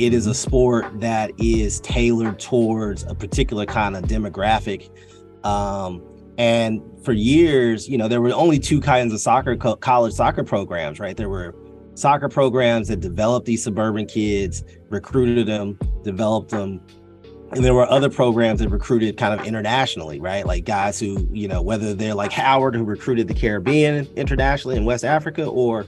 It 0.00 0.14
is 0.14 0.26
a 0.26 0.32
sport 0.32 0.86
that 1.00 1.30
is 1.36 1.78
tailored 1.80 2.38
towards 2.38 3.02
a 3.02 3.14
particular 3.14 3.66
kind 3.66 3.94
of 3.94 4.04
demographic. 4.04 4.88
Um, 5.44 6.02
and 6.38 6.80
for 7.04 7.12
years, 7.12 7.86
you 7.86 7.98
know, 7.98 8.08
there 8.08 8.22
were 8.22 8.32
only 8.32 8.58
two 8.58 8.80
kinds 8.80 9.12
of 9.12 9.20
soccer 9.20 9.56
co- 9.56 9.76
college 9.76 10.14
soccer 10.14 10.42
programs, 10.42 11.00
right? 11.00 11.14
There 11.14 11.28
were 11.28 11.54
soccer 11.96 12.30
programs 12.30 12.88
that 12.88 13.00
developed 13.00 13.44
these 13.44 13.62
suburban 13.62 14.06
kids, 14.06 14.64
recruited 14.88 15.46
them, 15.46 15.78
developed 16.02 16.48
them. 16.50 16.80
And 17.52 17.62
there 17.62 17.74
were 17.74 17.86
other 17.86 18.08
programs 18.08 18.60
that 18.60 18.70
recruited 18.70 19.18
kind 19.18 19.38
of 19.38 19.46
internationally, 19.46 20.18
right? 20.18 20.46
Like 20.46 20.64
guys 20.64 20.98
who, 20.98 21.28
you 21.30 21.46
know, 21.46 21.60
whether 21.60 21.92
they're 21.92 22.14
like 22.14 22.32
Howard, 22.32 22.74
who 22.74 22.84
recruited 22.84 23.28
the 23.28 23.34
Caribbean 23.34 24.08
internationally 24.16 24.78
in 24.78 24.86
West 24.86 25.04
Africa, 25.04 25.44
or 25.44 25.84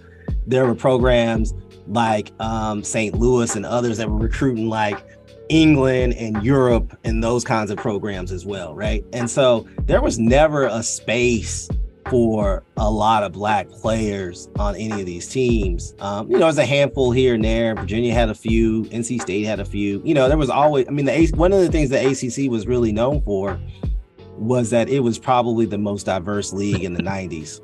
there 0.47 0.67
were 0.67 0.75
programs 0.75 1.55
like 1.87 2.33
um, 2.41 2.85
St. 2.85 3.19
Louis 3.19 3.55
and 3.57 3.67
others 3.67 3.99
that 3.99 4.09
were 4.09 4.19
recruiting 4.19 4.69
like 4.69 5.05
England 5.49 6.15
and 6.15 6.43
Europe 6.45 6.97
and 7.05 7.23
those 7.23 7.45
kinds 7.45 7.71
of 7.71 7.79
programs 7.79 8.33
as 8.33 8.47
well, 8.47 8.75
right? 8.75 9.05
And 9.13 9.31
so 9.31 9.67
there 9.85 10.01
was 10.01 10.19
never 10.19 10.67
a 10.67 10.83
space 10.83 11.69
for 12.09 12.63
a 12.77 12.91
lot 12.91 13.23
of 13.23 13.33
black 13.33 13.69
players 13.71 14.49
on 14.59 14.75
any 14.77 15.01
of 15.01 15.07
these 15.07 15.29
teams. 15.29 15.95
Um, 16.01 16.31
you 16.31 16.39
know, 16.39 16.47
there's 16.47 16.59
a 16.59 16.67
handful 16.67 17.11
here 17.13 17.35
and 17.35 17.45
there. 17.45 17.75
Virginia 17.75 18.13
had 18.13 18.29
a 18.29 18.35
few. 18.35 18.85
NC 18.85 19.21
State 19.21 19.45
had 19.45 19.61
a 19.61 19.65
few. 19.65 20.03
You 20.05 20.15
know, 20.15 20.29
there 20.29 20.39
was 20.39 20.51
always. 20.51 20.87
I 20.89 20.91
mean, 20.91 21.07
the 21.07 21.33
one 21.37 21.53
of 21.53 21.61
the 21.61 21.69
things 21.69 21.91
the 21.91 22.01
ACC 22.01 22.51
was 22.51 22.67
really 22.67 22.93
known 22.93 23.23
for 23.23 23.61
was 24.37 24.71
that 24.71 24.89
it 24.89 25.01
was 25.01 25.19
probably 25.19 25.67
the 25.67 25.79
most 25.79 26.05
diverse 26.05 26.53
league 26.53 26.85
in 26.85 26.95
the 26.95 27.03
'90s. 27.03 27.61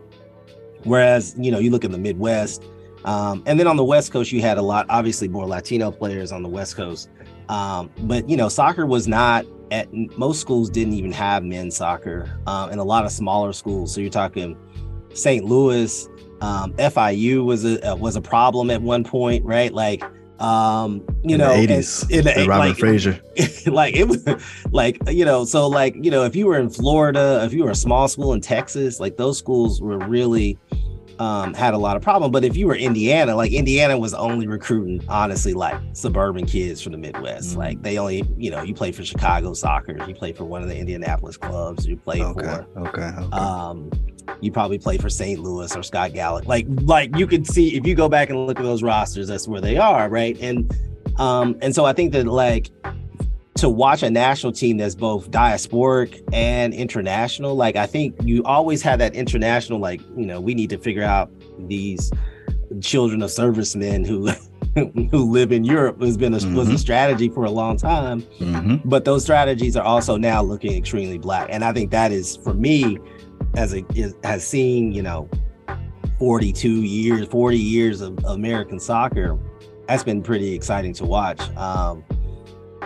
Whereas, 0.85 1.35
you 1.37 1.51
know, 1.51 1.59
you 1.59 1.71
look 1.71 1.85
in 1.85 1.91
the 1.91 1.99
Midwest, 1.99 2.65
um, 3.05 3.43
and 3.47 3.59
then 3.59 3.67
on 3.67 3.77
the 3.77 3.85
West 3.85 4.13
Coast, 4.13 4.33
you 4.33 4.41
had 4.41 4.59
a 4.59 4.63
lot, 4.63 4.87
obviously, 4.89 5.29
more 5.29 5.47
Latino 5.47 5.91
players 5.91 6.33
on 6.33 6.43
the 6.43 6.49
West 6.49 6.77
Coast. 6.77 7.11
Um, 7.49 7.91
but 8.01 8.29
you 8.29 8.37
know, 8.37 8.49
soccer 8.49 8.87
was 8.87 9.09
not 9.09 9.47
at 9.71 9.93
most 9.93 10.41
schools 10.41 10.71
didn't 10.71 10.95
even 10.95 11.13
have 11.13 11.45
men's 11.45 11.77
soccer, 11.77 12.39
um, 12.47 12.71
and 12.71 12.81
a 12.81 12.85
lot 12.85 13.05
of 13.05 13.13
smaller 13.13 13.53
schools. 13.53 13.95
So 13.95 14.01
you're 14.01 14.11
talking 14.11 14.57
St. 15.15 15.45
Louis, 15.45 16.09
um, 16.41 16.73
FIU 16.75 17.45
was 17.45 17.65
a 17.65 17.93
uh, 17.93 17.97
was 17.97 18.17
a 18.17 18.21
problem 18.21 18.71
at 18.71 18.83
one 18.83 19.05
point, 19.05 19.45
right? 19.45 19.73
Like 19.73 20.03
Um, 20.41 21.05
you 21.25 21.35
in 21.35 21.41
know, 21.41 21.49
the 21.49 21.67
80s, 21.67 22.11
in 22.11 22.25
the, 22.25 22.33
the 22.33 22.47
Robert 22.47 22.69
like, 22.69 22.77
Frazier. 22.77 23.21
like 23.67 23.97
it 23.97 24.07
was 24.07 24.25
like 24.71 24.97
you 25.09 25.25
know 25.25 25.45
so 25.45 25.67
like 25.67 25.97
you 25.97 26.13
know 26.13 26.23
if 26.25 26.37
you 26.37 26.47
were 26.47 26.59
in 26.59 26.71
florida 26.71 27.41
if 27.45 27.53
you 27.53 27.65
were 27.65 27.71
a 27.71 27.75
small 27.75 28.07
school 28.07 28.33
in 28.35 28.41
texas 28.41 29.01
like 29.01 29.17
those 29.17 29.37
schools 29.37 29.83
were 29.83 29.99
really 29.99 30.57
um 31.19 31.53
had 31.55 31.75
a 31.75 31.79
lot 31.79 31.97
of 31.97 32.03
problem 32.03 32.31
but 32.31 32.45
if 32.45 32.57
you 32.57 32.67
were 32.67 32.77
indiana 32.77 33.35
like 33.35 33.53
indiana 33.53 33.99
was 33.99 34.15
only 34.15 34.47
recruiting 34.47 35.03
honestly 35.09 35.53
like 35.53 35.77
suburban 35.93 36.47
kids 36.47 36.81
from 36.81 36.93
the 36.93 36.99
midwest 36.99 37.55
Mhm. 37.55 37.59
like 37.59 37.83
they 37.83 37.99
only 37.99 38.25
you 38.37 38.51
know 38.51 38.63
you 38.63 38.75
play 38.75 38.93
for 38.93 39.05
chicago 39.05 39.53
soccer 39.55 39.97
you 40.07 40.15
play 40.15 40.33
for 40.33 40.45
one 40.45 40.63
of 40.63 40.69
the 40.69 40.77
indianapolis 40.77 41.37
clubs 41.37 41.87
you 41.87 41.97
play 41.97 42.23
Okay, 42.23 42.41
for 42.45 42.67
okay, 42.79 43.03
okay. 43.03 43.37
um 43.37 43.91
you 44.43 44.53
probably 44.53 44.79
play 44.79 44.99
for 44.99 45.09
St. 45.09 45.41
Louis 45.41 45.75
or 45.75 45.83
Scott 45.83 46.13
Gallagher. 46.13 46.47
Like 46.47 46.67
like 46.83 47.17
you 47.17 47.27
could 47.27 47.47
see 47.47 47.75
if 47.75 47.87
you 47.87 47.95
go 47.95 48.11
back 48.11 48.29
and 48.29 48.47
look 48.47 48.59
at 48.61 48.63
those 48.63 48.83
rosters, 48.83 49.27
that's 49.27 49.49
where 49.49 49.63
they 49.63 49.79
are, 49.79 50.11
right? 50.11 50.37
And 50.39 50.71
um 51.17 51.57
and 51.63 51.75
so 51.75 51.87
I 51.87 51.95
think 51.95 52.13
that 52.13 52.27
like 52.27 52.69
to 53.59 53.69
watch 53.69 54.03
a 54.03 54.11
national 54.11 54.53
team 54.53 54.77
that's 54.77 54.95
both 54.95 55.31
diasporic 55.31 56.23
and 56.33 56.73
international, 56.73 57.55
like 57.57 57.77
I 57.77 57.87
think 57.87 58.15
you 58.23 58.43
always 58.45 58.83
have 58.83 58.99
that 59.01 59.15
international, 59.15 59.79
like, 59.81 60.01
you 60.17 60.27
know, 60.27 60.41
we 60.41 60.55
need 60.55 60.71
to 60.71 60.79
figure 60.79 61.03
out 61.03 61.31
these 61.67 62.11
children 62.81 63.23
of 63.23 63.31
servicemen 63.31 64.05
who 64.05 64.29
who 65.11 65.31
live 65.31 65.51
in 65.51 65.65
Europe 65.65 66.01
has 66.01 66.17
been 66.17 66.33
a, 66.35 66.37
was 66.55 66.69
a 66.69 66.73
Mhm. 66.73 66.79
strategy 66.79 67.29
for 67.29 67.45
a 67.45 67.51
long 67.51 67.77
time 67.77 68.23
Mhm. 68.39 68.83
but 68.85 69.05
those 69.05 69.23
strategies 69.25 69.77
are 69.77 69.85
also 69.85 70.17
now 70.17 70.41
looking 70.43 70.75
extremely 70.77 71.19
black 71.19 71.49
and 71.51 71.65
i 71.65 71.73
think 71.73 71.91
that 71.91 72.13
is 72.13 72.37
for 72.37 72.55
me 72.55 72.99
as 73.57 73.75
a 73.75 73.83
has 74.23 74.47
seen 74.47 74.93
you 74.93 75.03
know 75.03 75.29
42 76.19 76.69
years 76.83 77.27
40 77.27 77.59
years 77.59 78.01
of 78.03 78.23
american 78.27 78.79
soccer 78.79 79.37
that's 79.89 80.05
been 80.05 80.23
pretty 80.23 80.55
exciting 80.55 80.93
to 80.93 81.05
watch 81.07 81.41
um 81.57 82.05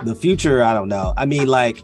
the 0.05 0.15
future 0.15 0.62
i 0.62 0.73
don't 0.75 0.88
know 0.88 1.12
i 1.17 1.25
mean 1.25 1.47
like 1.47 1.83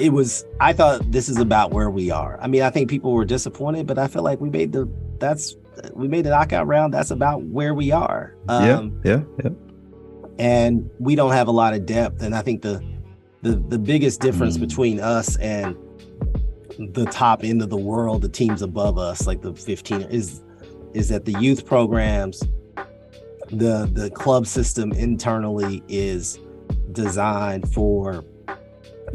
it 0.00 0.12
was 0.12 0.44
i 0.60 0.72
thought 0.72 1.00
this 1.12 1.28
is 1.28 1.38
about 1.38 1.70
where 1.70 1.90
we 1.90 2.10
are 2.10 2.38
i 2.40 2.46
mean 2.46 2.62
i 2.62 2.70
think 2.70 2.90
people 2.90 3.12
were 3.12 3.24
disappointed 3.24 3.86
but 3.86 3.98
i 3.98 4.06
feel 4.06 4.22
like 4.22 4.40
we 4.40 4.50
made 4.50 4.72
the 4.72 4.88
that's 5.18 5.56
we 5.94 6.08
made 6.08 6.24
the 6.24 6.30
knockout 6.30 6.66
round 6.66 6.92
that's 6.94 7.10
about 7.10 7.42
where 7.44 7.74
we 7.74 7.92
are 7.92 8.34
um 8.48 9.00
yeah, 9.04 9.12
yeah, 9.16 9.22
yeah. 9.44 9.50
and 10.38 10.88
we 10.98 11.14
don't 11.14 11.32
have 11.32 11.48
a 11.48 11.52
lot 11.52 11.74
of 11.74 11.86
depth. 11.86 12.22
And 12.22 12.34
I 12.34 12.42
think 12.42 12.62
the 12.62 12.82
the 13.42 13.56
the 13.68 13.78
biggest 13.78 14.20
difference 14.20 14.56
Mm. 14.56 14.60
between 14.60 15.00
us 15.00 15.36
and 15.36 15.76
the 16.78 17.06
top 17.06 17.44
end 17.44 17.62
of 17.62 17.70
the 17.70 17.76
world, 17.76 18.22
the 18.22 18.28
teams 18.28 18.62
above 18.62 18.98
us, 18.98 19.26
like 19.26 19.42
the 19.42 19.54
15, 19.54 20.02
is 20.02 20.42
is 20.92 21.08
that 21.08 21.24
the 21.24 21.32
youth 21.40 21.66
programs, 21.66 22.42
the 23.50 23.88
the 23.92 24.10
club 24.14 24.46
system 24.46 24.92
internally 24.92 25.82
is 25.88 26.38
designed 26.92 27.72
for 27.72 28.24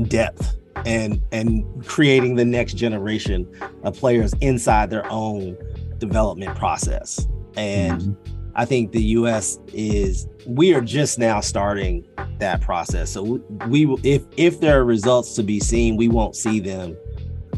depth 0.04 0.56
and 0.86 1.22
and 1.32 1.66
creating 1.86 2.36
the 2.36 2.46
next 2.46 2.74
generation 2.76 3.48
of 3.84 3.98
players 3.98 4.34
inside 4.42 4.90
their 4.90 5.06
own 5.12 5.58
development 5.98 6.56
process. 6.58 7.28
And 7.58 8.02
Mhm. 8.02 8.16
I 8.56 8.66
think 8.66 8.92
the 8.92 9.02
U.S. 9.04 9.60
is 9.74 10.28
we 10.48 10.74
are 10.74 10.82
just 10.82 11.20
now 11.20 11.40
starting 11.40 12.06
that 12.40 12.62
process. 12.62 13.10
So 13.12 13.24
we, 13.24 13.40
we 13.68 13.86
will 13.86 14.00
if 14.04 14.24
if 14.38 14.60
there 14.60 14.80
are 14.80 14.86
results 14.86 15.34
to 15.36 15.44
be 15.44 15.60
seen, 15.60 15.98
we 15.98 16.08
won't 16.08 16.36
see 16.36 16.60
them 16.60 16.98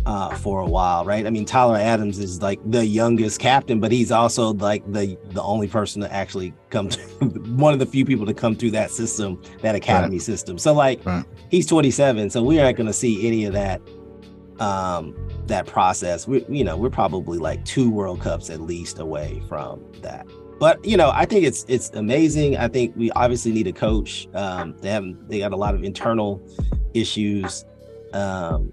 uh, 0.05 0.35
for 0.35 0.61
a 0.61 0.65
while, 0.65 1.05
right? 1.05 1.25
I 1.27 1.29
mean, 1.29 1.45
Tyler 1.45 1.77
Adams 1.77 2.19
is 2.19 2.41
like 2.41 2.59
the 2.69 2.85
youngest 2.85 3.39
captain, 3.39 3.79
but 3.79 3.91
he's 3.91 4.11
also 4.11 4.53
like 4.53 4.83
the 4.91 5.17
the 5.29 5.41
only 5.43 5.67
person 5.67 6.01
to 6.01 6.11
actually 6.11 6.53
come 6.69 6.89
to 6.89 6.99
one 7.55 7.73
of 7.73 7.79
the 7.79 7.85
few 7.85 8.05
people 8.05 8.25
to 8.25 8.33
come 8.33 8.55
through 8.55 8.71
that 8.71 8.91
system, 8.91 9.41
that 9.61 9.75
academy 9.75 10.19
system. 10.19 10.57
So 10.57 10.73
like 10.73 11.05
Right. 11.05 11.25
he's 11.49 11.67
27, 11.67 12.29
so 12.29 12.43
we 12.43 12.59
aren't 12.59 12.77
going 12.77 12.87
to 12.87 12.93
see 12.93 13.27
any 13.27 13.45
of 13.45 13.53
that 13.53 13.81
um 14.59 15.15
that 15.47 15.65
process. 15.67 16.27
We 16.27 16.45
you 16.49 16.63
know, 16.63 16.77
we're 16.77 16.89
probably 16.89 17.37
like 17.37 17.63
two 17.65 17.89
World 17.89 18.21
Cups 18.21 18.49
at 18.49 18.61
least 18.61 18.99
away 18.99 19.41
from 19.47 19.83
that 20.01 20.25
but 20.59 20.83
you 20.85 20.95
know 20.95 21.09
i 21.15 21.25
think 21.25 21.43
it's 21.43 21.65
it's 21.67 21.89
amazing 21.95 22.55
i 22.55 22.67
think 22.67 22.95
we 22.95 23.09
obviously 23.13 23.51
need 23.51 23.65
a 23.65 23.73
coach 23.73 24.27
um 24.35 24.75
they 24.79 24.89
have 24.89 25.03
they 25.27 25.39
got 25.39 25.51
a 25.51 25.55
lot 25.55 25.73
of 25.73 25.83
internal 25.83 26.39
issues 26.93 27.65
um 28.13 28.71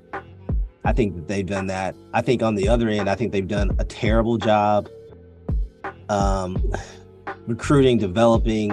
i 0.89 0.93
think 0.93 1.15
that 1.15 1.29
they've 1.29 1.47
done 1.47 1.67
that 1.67 1.95
i 2.15 2.23
think 2.23 2.43
on 2.43 2.55
the 2.55 2.67
other 2.67 2.89
end 2.89 3.09
i 3.11 3.15
think 3.15 3.31
they've 3.31 3.49
done 3.49 3.71
a 3.79 3.85
terrible 3.85 4.39
job 4.39 4.89
um 6.09 6.57
recruiting 7.47 7.99
developing 7.99 8.73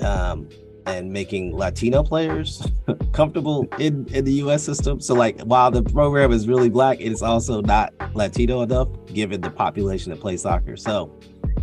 um 0.00 0.48
and 0.86 1.12
making 1.12 1.54
latino 1.54 2.02
players 2.02 2.66
comfortable 3.12 3.68
in 3.78 4.04
in 4.12 4.24
the 4.24 4.32
us 4.32 4.64
system 4.64 5.00
so 5.00 5.14
like 5.14 5.40
while 5.42 5.70
the 5.70 5.82
program 5.84 6.32
is 6.32 6.48
really 6.48 6.68
black 6.68 7.00
it's 7.00 7.22
also 7.22 7.60
not 7.62 7.92
latino 8.14 8.62
enough 8.62 8.88
given 9.06 9.40
the 9.40 9.50
population 9.50 10.10
that 10.10 10.20
plays 10.20 10.42
soccer 10.42 10.76
so 10.76 11.16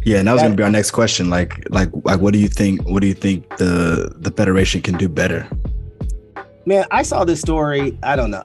Yeah, 0.06 0.20
and 0.20 0.28
that 0.28 0.34
was 0.34 0.42
gonna 0.42 0.56
be 0.56 0.64
our 0.64 0.72
next 0.72 0.92
question. 0.92 1.30
Like, 1.30 1.70
like, 1.70 1.90
like, 2.06 2.22
what 2.22 2.32
do 2.32 2.40
you 2.40 2.48
think? 2.48 2.88
What 2.88 3.02
do 3.02 3.08
you 3.08 3.14
think 3.14 3.58
the 3.58 4.14
the 4.16 4.32
federation 4.32 4.82
can 4.82 4.96
do 4.96 5.10
better? 5.10 5.46
Man, 6.66 6.86
I 6.92 7.04
saw 7.04 7.26
this 7.26 7.42
story. 7.42 7.98
I 8.04 8.16
don't 8.16 8.32
know. 8.32 8.44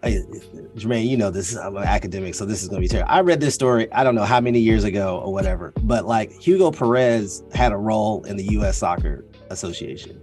Jermaine, 0.75 1.07
you 1.07 1.17
know 1.17 1.31
this. 1.31 1.57
I'm 1.57 1.77
an 1.77 1.85
academic, 1.85 2.35
so 2.35 2.45
this 2.45 2.63
is 2.63 2.69
going 2.69 2.83
to 2.83 2.85
be 2.85 2.89
terrible. 2.89 3.13
I 3.13 3.21
read 3.21 3.41
this 3.41 3.55
story, 3.55 3.93
I 3.93 4.03
don't 4.03 4.15
know 4.15 4.25
how 4.25 4.41
many 4.41 4.59
years 4.59 4.83
ago 4.85 5.21
or 5.25 5.33
whatever, 5.33 5.73
but 5.83 6.05
like 6.05 6.33
Hugo 6.33 6.73
Perez 6.73 7.45
had 7.55 7.73
a 7.73 7.77
role 7.77 8.25
in 8.25 8.37
the 8.37 8.45
U.S. 8.55 8.79
Soccer 8.79 9.25
Association. 9.51 10.21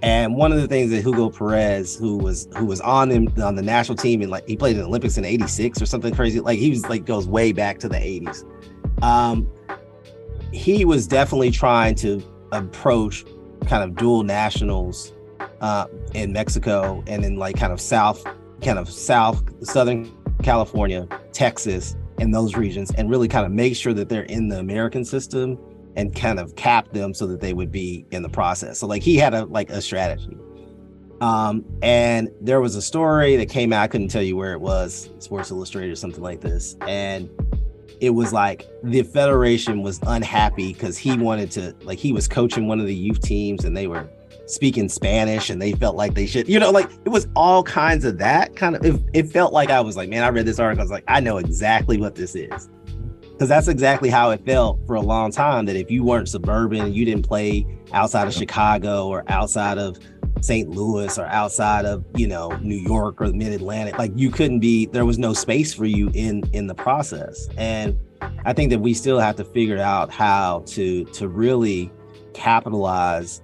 And 0.00 0.36
one 0.36 0.52
of 0.52 0.60
the 0.60 0.68
things 0.68 0.90
that 0.90 1.02
Hugo 1.02 1.28
Perez, 1.28 1.96
who 1.96 2.16
was 2.16 2.48
who 2.56 2.64
was 2.64 2.80
on 2.80 3.10
him 3.10 3.28
on 3.42 3.56
the 3.56 3.62
national 3.62 3.96
team 3.96 4.22
and 4.22 4.30
like 4.30 4.46
he 4.46 4.56
played 4.56 4.76
in 4.76 4.82
the 4.82 4.86
Olympics 4.86 5.18
in 5.18 5.24
'86 5.24 5.82
or 5.82 5.86
something 5.86 6.14
crazy, 6.14 6.38
like 6.38 6.58
he 6.58 6.70
was 6.70 6.88
like 6.88 7.04
goes 7.04 7.26
way 7.26 7.52
back 7.52 7.78
to 7.80 7.88
the 7.88 7.96
'80s. 7.96 8.44
Um, 9.02 9.50
he 10.52 10.84
was 10.84 11.06
definitely 11.08 11.50
trying 11.50 11.96
to 11.96 12.22
approach 12.52 13.24
kind 13.66 13.82
of 13.82 13.96
dual 13.96 14.22
nationals 14.22 15.12
uh, 15.60 15.86
in 16.14 16.32
Mexico 16.32 17.02
and 17.06 17.24
in 17.24 17.36
like 17.36 17.56
kind 17.56 17.72
of 17.72 17.80
south, 17.80 18.24
kind 18.62 18.78
of 18.78 18.88
south, 18.88 19.42
southern 19.64 20.10
California, 20.42 21.06
Texas, 21.32 21.96
and 22.18 22.34
those 22.34 22.56
regions, 22.56 22.90
and 22.96 23.10
really 23.10 23.28
kind 23.28 23.46
of 23.46 23.52
make 23.52 23.76
sure 23.76 23.92
that 23.92 24.08
they're 24.08 24.22
in 24.22 24.48
the 24.48 24.58
American 24.58 25.04
system 25.04 25.58
and 25.96 26.14
kind 26.14 26.38
of 26.38 26.54
cap 26.56 26.92
them 26.92 27.12
so 27.12 27.26
that 27.26 27.40
they 27.40 27.52
would 27.52 27.72
be 27.72 28.06
in 28.10 28.22
the 28.22 28.28
process. 28.28 28.78
So 28.78 28.86
like 28.86 29.02
he 29.02 29.16
had 29.16 29.34
a 29.34 29.44
like 29.46 29.70
a 29.70 29.80
strategy. 29.80 30.36
Um, 31.20 31.64
and 31.82 32.30
there 32.40 32.60
was 32.60 32.76
a 32.76 32.82
story 32.82 33.36
that 33.36 33.48
came 33.48 33.72
out, 33.72 33.82
I 33.82 33.88
couldn't 33.88 34.08
tell 34.08 34.22
you 34.22 34.36
where 34.36 34.52
it 34.52 34.60
was, 34.60 35.10
Sports 35.18 35.50
Illustrated 35.50 35.90
or 35.90 35.96
something 35.96 36.22
like 36.22 36.40
this. 36.40 36.76
And 36.86 37.28
it 38.00 38.10
was 38.10 38.32
like 38.32 38.68
the 38.84 39.02
federation 39.02 39.82
was 39.82 39.98
unhappy 40.06 40.72
because 40.72 40.96
he 40.96 41.16
wanted 41.16 41.50
to 41.52 41.74
like 41.82 41.98
he 41.98 42.12
was 42.12 42.28
coaching 42.28 42.68
one 42.68 42.78
of 42.78 42.86
the 42.86 42.94
youth 42.94 43.20
teams 43.20 43.64
and 43.64 43.76
they 43.76 43.88
were 43.88 44.08
speaking 44.48 44.88
Spanish 44.88 45.50
and 45.50 45.60
they 45.60 45.72
felt 45.72 45.94
like 45.94 46.14
they 46.14 46.26
should, 46.26 46.48
you 46.48 46.58
know, 46.58 46.70
like 46.70 46.90
it 47.04 47.10
was 47.10 47.28
all 47.36 47.62
kinds 47.62 48.04
of 48.04 48.18
that 48.18 48.56
kind 48.56 48.74
of 48.74 48.84
it, 48.84 49.00
it 49.12 49.30
felt 49.30 49.52
like 49.52 49.70
I 49.70 49.80
was 49.80 49.96
like, 49.96 50.08
man, 50.08 50.24
I 50.24 50.28
read 50.28 50.46
this 50.46 50.58
article. 50.58 50.80
I 50.80 50.84
was 50.84 50.90
like, 50.90 51.04
I 51.06 51.20
know 51.20 51.36
exactly 51.36 51.98
what 51.98 52.14
this 52.14 52.34
is. 52.34 52.68
Because 53.32 53.48
that's 53.48 53.68
exactly 53.68 54.10
how 54.10 54.30
it 54.30 54.44
felt 54.44 54.84
for 54.84 54.96
a 54.96 55.00
long 55.00 55.30
time 55.30 55.66
that 55.66 55.76
if 55.76 55.92
you 55.92 56.02
weren't 56.02 56.28
suburban, 56.28 56.92
you 56.92 57.04
didn't 57.04 57.22
play 57.22 57.64
outside 57.92 58.26
of 58.26 58.34
Chicago 58.34 59.06
or 59.06 59.22
outside 59.28 59.78
of 59.78 59.96
St. 60.40 60.68
Louis 60.70 61.16
or 61.18 61.26
outside 61.26 61.84
of, 61.84 62.04
you 62.16 62.26
know, 62.26 62.48
New 62.62 62.76
York 62.76 63.20
or 63.20 63.26
mid-Atlantic, 63.32 63.96
like 63.98 64.12
you 64.16 64.30
couldn't 64.30 64.58
be 64.58 64.86
there 64.86 65.04
was 65.04 65.18
no 65.18 65.32
space 65.32 65.72
for 65.72 65.84
you 65.84 66.10
in 66.14 66.42
in 66.52 66.66
the 66.66 66.74
process. 66.74 67.48
And 67.56 67.96
I 68.44 68.52
think 68.52 68.70
that 68.70 68.80
we 68.80 68.94
still 68.94 69.20
have 69.20 69.36
to 69.36 69.44
figure 69.44 69.78
out 69.78 70.10
how 70.10 70.64
to 70.68 71.04
to 71.04 71.28
really 71.28 71.92
capitalize 72.32 73.42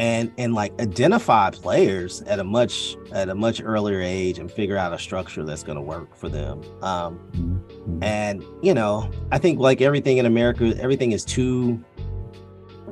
and 0.00 0.32
and 0.38 0.54
like 0.54 0.72
identify 0.80 1.50
players 1.50 2.22
at 2.22 2.38
a 2.38 2.44
much 2.44 2.96
at 3.12 3.28
a 3.28 3.34
much 3.34 3.60
earlier 3.62 4.00
age 4.00 4.38
and 4.38 4.50
figure 4.50 4.76
out 4.76 4.94
a 4.94 4.98
structure 4.98 5.44
that's 5.44 5.62
going 5.62 5.76
to 5.76 5.82
work 5.82 6.16
for 6.16 6.30
them. 6.30 6.62
Um 6.82 7.62
and 8.02 8.42
you 8.62 8.72
know 8.72 9.10
i 9.30 9.38
think 9.38 9.58
like 9.58 9.80
everything 9.80 10.18
in 10.18 10.26
america 10.26 10.74
everything 10.78 11.12
is 11.12 11.24
too 11.24 11.82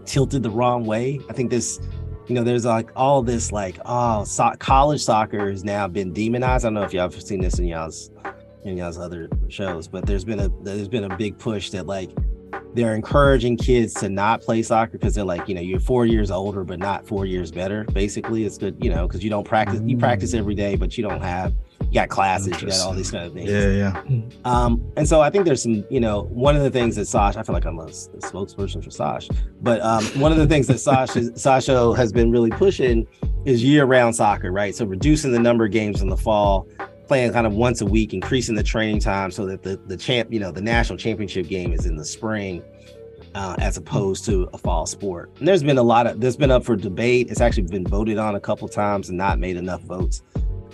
tilted 0.05 0.43
the 0.43 0.51
wrong 0.51 0.85
way. 0.85 1.21
I 1.29 1.33
think 1.33 1.51
this 1.51 1.81
you 2.27 2.35
know 2.35 2.43
there's 2.43 2.65
like 2.65 2.91
all 2.97 3.23
this 3.23 3.53
like 3.53 3.79
oh 3.87 4.25
so- 4.25 4.55
college 4.59 5.03
soccer 5.03 5.51
has 5.51 5.65
now 5.65 5.89
been 5.89 6.13
demonized. 6.13 6.65
I 6.65 6.69
don't 6.69 6.75
know 6.75 6.83
if 6.83 6.93
y'all 6.93 7.11
have 7.11 7.23
seen 7.23 7.41
this 7.41 7.59
in 7.59 7.67
y'all's 7.67 8.11
in 8.65 8.77
y'all's 8.77 8.99
other 8.99 9.31
shows 9.49 9.87
but 9.87 10.05
there's 10.05 10.25
been 10.25 10.41
a 10.41 10.49
there's 10.63 10.89
been 10.89 11.05
a 11.05 11.17
big 11.17 11.39
push 11.39 11.71
that 11.71 11.87
like 11.87 12.11
they're 12.79 12.95
encouraging 12.95 13.57
kids 13.57 13.93
to 13.95 14.09
not 14.09 14.41
play 14.41 14.63
soccer 14.63 14.93
because 14.93 15.15
they're 15.15 15.25
like, 15.25 15.49
you 15.49 15.55
know, 15.55 15.61
you're 15.61 15.81
four 15.81 16.07
years 16.07 16.31
older, 16.31 16.63
but 16.63 16.79
not 16.79 17.07
four 17.07 17.27
years 17.27 17.51
better. 17.51 17.85
Basically, 17.93 18.45
it's 18.45 18.57
good, 18.57 18.77
you 18.81 18.89
know, 18.89 19.07
because 19.07 19.25
you 19.25 19.31
don't 19.31 19.47
practice. 19.47 19.81
You 19.85 19.97
practice 19.97 20.33
every 20.33 20.55
day, 20.55 20.77
but 20.77 20.97
you 20.97 21.03
don't 21.03 21.21
have 21.21 21.55
you 21.81 21.95
got 21.95 22.09
classes, 22.09 22.61
you 22.61 22.69
got 22.69 22.81
all 22.81 22.93
these 22.93 23.11
kind 23.11 23.25
of 23.25 23.33
things. 23.33 23.51
Yeah, 23.51 23.69
yeah. 23.71 24.23
Um, 24.45 24.93
and 24.97 25.09
so 25.09 25.21
I 25.23 25.31
think 25.31 25.47
there's 25.47 25.63
some, 25.63 25.85
you 25.89 26.01
know, 26.01 26.25
one 26.25 26.55
of 26.55 26.63
the 26.63 26.71
things 26.71 26.97
that 26.97 27.07
Sash, 27.07 27.37
I 27.37 27.43
feel 27.43 27.55
like 27.55 27.65
I'm 27.65 27.79
a 27.79 27.87
spokesperson 27.87 28.85
for 28.85 28.91
Sash, 28.91 29.29
but 29.63 29.81
um, 29.81 30.05
one 30.21 30.31
of 30.31 30.39
the 30.39 30.47
things 30.47 30.67
that 30.67 30.81
Sash 30.81 31.17
is, 31.17 31.31
Sasho 31.33 31.97
has 31.97 32.13
been 32.13 32.31
really 32.31 32.51
pushing 32.51 33.07
is 33.47 33.65
year-round 33.65 34.15
soccer, 34.15 34.53
right? 34.53 34.75
So 34.75 34.85
reducing 34.85 35.33
the 35.33 35.39
number 35.39 35.65
of 35.65 35.71
games 35.71 36.03
in 36.03 36.09
the 36.09 36.17
fall, 36.17 36.69
playing 37.09 37.33
kind 37.33 37.47
of 37.47 37.55
once 37.55 37.81
a 37.81 37.87
week, 37.87 38.13
increasing 38.15 38.55
the 38.55 38.63
training 38.63 39.01
time 39.01 39.31
so 39.31 39.47
that 39.47 39.63
the 39.63 39.77
the 39.87 39.97
champ, 39.97 40.33
you 40.33 40.39
know, 40.39 40.53
the 40.53 40.61
national 40.63 40.99
championship 40.99 41.49
game 41.49 41.73
is 41.73 41.87
in 41.87 41.97
the 41.97 42.05
spring. 42.05 42.63
Uh, 43.35 43.55
as 43.59 43.77
opposed 43.77 44.25
to 44.25 44.49
a 44.55 44.59
fall 44.59 44.87
sport, 44.87 45.31
and 45.39 45.47
there's 45.47 45.63
been 45.63 45.77
a 45.77 45.83
lot 45.83 46.07
of 46.07 46.19
there's 46.19 46.37
been 46.37 46.51
up 46.51 46.65
for 46.65 46.75
debate. 46.75 47.31
It's 47.31 47.43
actually 47.43 47.65
been 47.65 47.87
voted 47.87 48.17
on 48.19 48.35
a 48.35 48.41
couple 48.41 48.67
times 48.69 49.11
and 49.11 49.19
not 49.19 49.39
made 49.39 49.57
enough 49.57 49.83
votes 49.83 50.23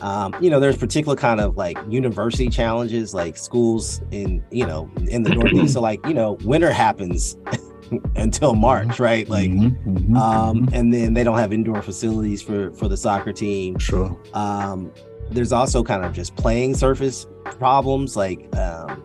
um, 0.00 0.34
you 0.40 0.50
know, 0.50 0.60
there's 0.60 0.76
particular 0.76 1.16
kind 1.16 1.40
of 1.40 1.56
like 1.56 1.78
university 1.88 2.48
challenges, 2.48 3.14
like 3.14 3.36
schools 3.36 4.00
in, 4.10 4.42
you 4.50 4.66
know, 4.66 4.90
in 5.08 5.22
the 5.22 5.30
Northeast. 5.30 5.74
so 5.74 5.80
like, 5.80 6.04
you 6.06 6.14
know, 6.14 6.32
winter 6.44 6.72
happens 6.72 7.36
until 8.16 8.54
March, 8.54 8.98
right? 8.98 9.28
Like, 9.28 9.50
Mhm, 9.50 9.84
mhm, 9.84 10.16
um, 10.16 10.66
mhm. 10.66 10.72
and 10.72 10.92
then 10.92 11.14
they 11.14 11.22
don't 11.24 11.38
have 11.38 11.52
indoor 11.52 11.80
facilities 11.82 12.42
for 12.42 12.70
for 12.72 12.88
the 12.88 12.96
soccer 12.96 13.32
team. 13.32 13.78
sure. 13.78 14.16
Um, 14.32 14.90
there's 15.30 15.52
also 15.52 15.82
kind 15.82 16.04
of 16.04 16.12
just 16.12 16.36
playing 16.36 16.74
surface 16.74 17.26
problems, 17.44 18.16
like, 18.16 18.54
um, 18.56 19.02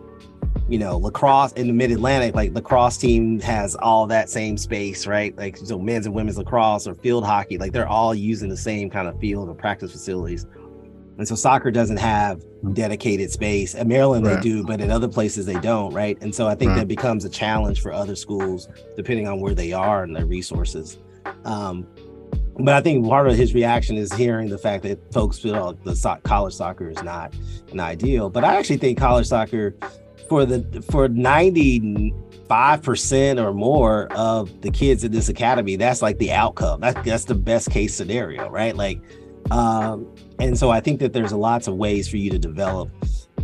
you 0.68 0.78
know, 0.78 0.96
lacrosse 0.98 1.52
in 1.52 1.66
the 1.66 1.72
Mid 1.72 1.90
Atlantic, 1.90 2.34
like 2.34 2.52
lacrosse 2.54 2.96
team 2.96 3.40
has 3.40 3.74
all 3.76 4.06
that 4.06 4.30
same 4.30 4.56
space, 4.56 5.06
right? 5.06 5.36
Like, 5.36 5.56
so 5.56 5.78
men's 5.78 6.06
and 6.06 6.14
women's 6.14 6.38
lacrosse 6.38 6.86
or 6.86 6.94
field 6.94 7.24
hockey, 7.24 7.58
like 7.58 7.72
they're 7.72 7.88
all 7.88 8.14
using 8.14 8.48
the 8.48 8.56
same 8.56 8.88
kind 8.90 9.08
of 9.08 9.18
field 9.18 9.48
or 9.48 9.54
practice 9.54 9.90
facilities. 9.90 10.46
And 11.18 11.28
so 11.28 11.34
soccer 11.34 11.70
doesn't 11.70 11.98
have 11.98 12.42
dedicated 12.72 13.30
space. 13.30 13.74
At 13.74 13.86
Maryland, 13.86 14.24
Right. 14.24 14.36
they 14.36 14.40
do, 14.48 14.64
but 14.64 14.80
in 14.80 14.90
other 14.90 15.08
places, 15.08 15.44
they 15.44 15.58
don't, 15.58 15.92
right? 15.92 16.16
And 16.22 16.34
so 16.34 16.46
I 16.46 16.54
think 16.54 16.70
Right. 16.70 16.78
that 16.78 16.88
becomes 16.88 17.24
a 17.24 17.28
challenge 17.28 17.82
for 17.82 17.92
other 17.92 18.14
schools, 18.16 18.68
depending 18.96 19.28
on 19.28 19.38
where 19.40 19.54
they 19.54 19.72
are 19.72 20.02
and 20.02 20.16
their 20.16 20.24
resources. 20.24 20.98
Um, 21.44 21.86
but 22.58 22.74
I 22.74 22.80
think 22.80 23.06
part 23.06 23.28
of 23.28 23.36
his 23.36 23.54
reaction 23.54 23.96
is 23.96 24.12
hearing 24.12 24.48
the 24.48 24.58
fact 24.58 24.82
that 24.84 25.12
folks 25.12 25.38
feel 25.38 25.72
the 25.84 25.96
so- 25.96 26.18
college 26.24 26.54
soccer 26.54 26.90
is 26.90 27.02
not 27.02 27.34
an 27.72 27.80
ideal. 27.80 28.30
But 28.30 28.44
I 28.44 28.56
actually 28.56 28.78
think 28.78 28.98
college 28.98 29.26
soccer 29.26 29.74
for 30.28 30.44
the 30.44 30.82
for 30.90 31.08
95% 31.08 33.44
or 33.44 33.52
more 33.52 34.06
of 34.12 34.60
the 34.60 34.70
kids 34.70 35.02
in 35.04 35.12
this 35.12 35.28
academy, 35.28 35.76
that's 35.76 36.02
like 36.02 36.18
the 36.18 36.32
outcome. 36.32 36.80
That's 36.80 37.04
that's 37.04 37.24
the 37.24 37.34
best 37.34 37.70
case 37.70 37.94
scenario, 37.94 38.48
right? 38.50 38.76
Like 38.76 39.00
um 39.50 40.06
and 40.38 40.58
so 40.58 40.70
I 40.70 40.80
think 40.80 41.00
that 41.00 41.12
there's 41.12 41.32
lots 41.32 41.66
of 41.66 41.76
ways 41.76 42.08
for 42.08 42.16
you 42.16 42.30
to 42.30 42.38
develop 42.38 42.90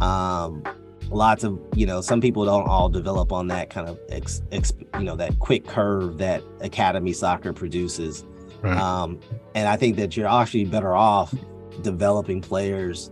um 0.00 0.62
lots 1.10 1.44
of 1.44 1.60
you 1.74 1.86
know 1.86 2.00
some 2.00 2.20
people 2.20 2.44
don't 2.44 2.68
all 2.68 2.88
develop 2.88 3.32
on 3.32 3.46
that 3.48 3.70
kind 3.70 3.88
of 3.88 3.98
ex, 4.08 4.42
ex 4.52 4.72
you 4.98 5.04
know 5.04 5.16
that 5.16 5.38
quick 5.38 5.66
curve 5.66 6.18
that 6.18 6.42
academy 6.60 7.12
soccer 7.12 7.52
produces 7.52 8.24
Right. 8.62 8.76
um, 8.76 9.20
and 9.54 9.68
I 9.68 9.76
think 9.76 9.96
that 9.96 10.16
you're 10.16 10.28
actually 10.28 10.64
better 10.64 10.94
off 10.94 11.34
developing 11.82 12.40
players, 12.40 13.10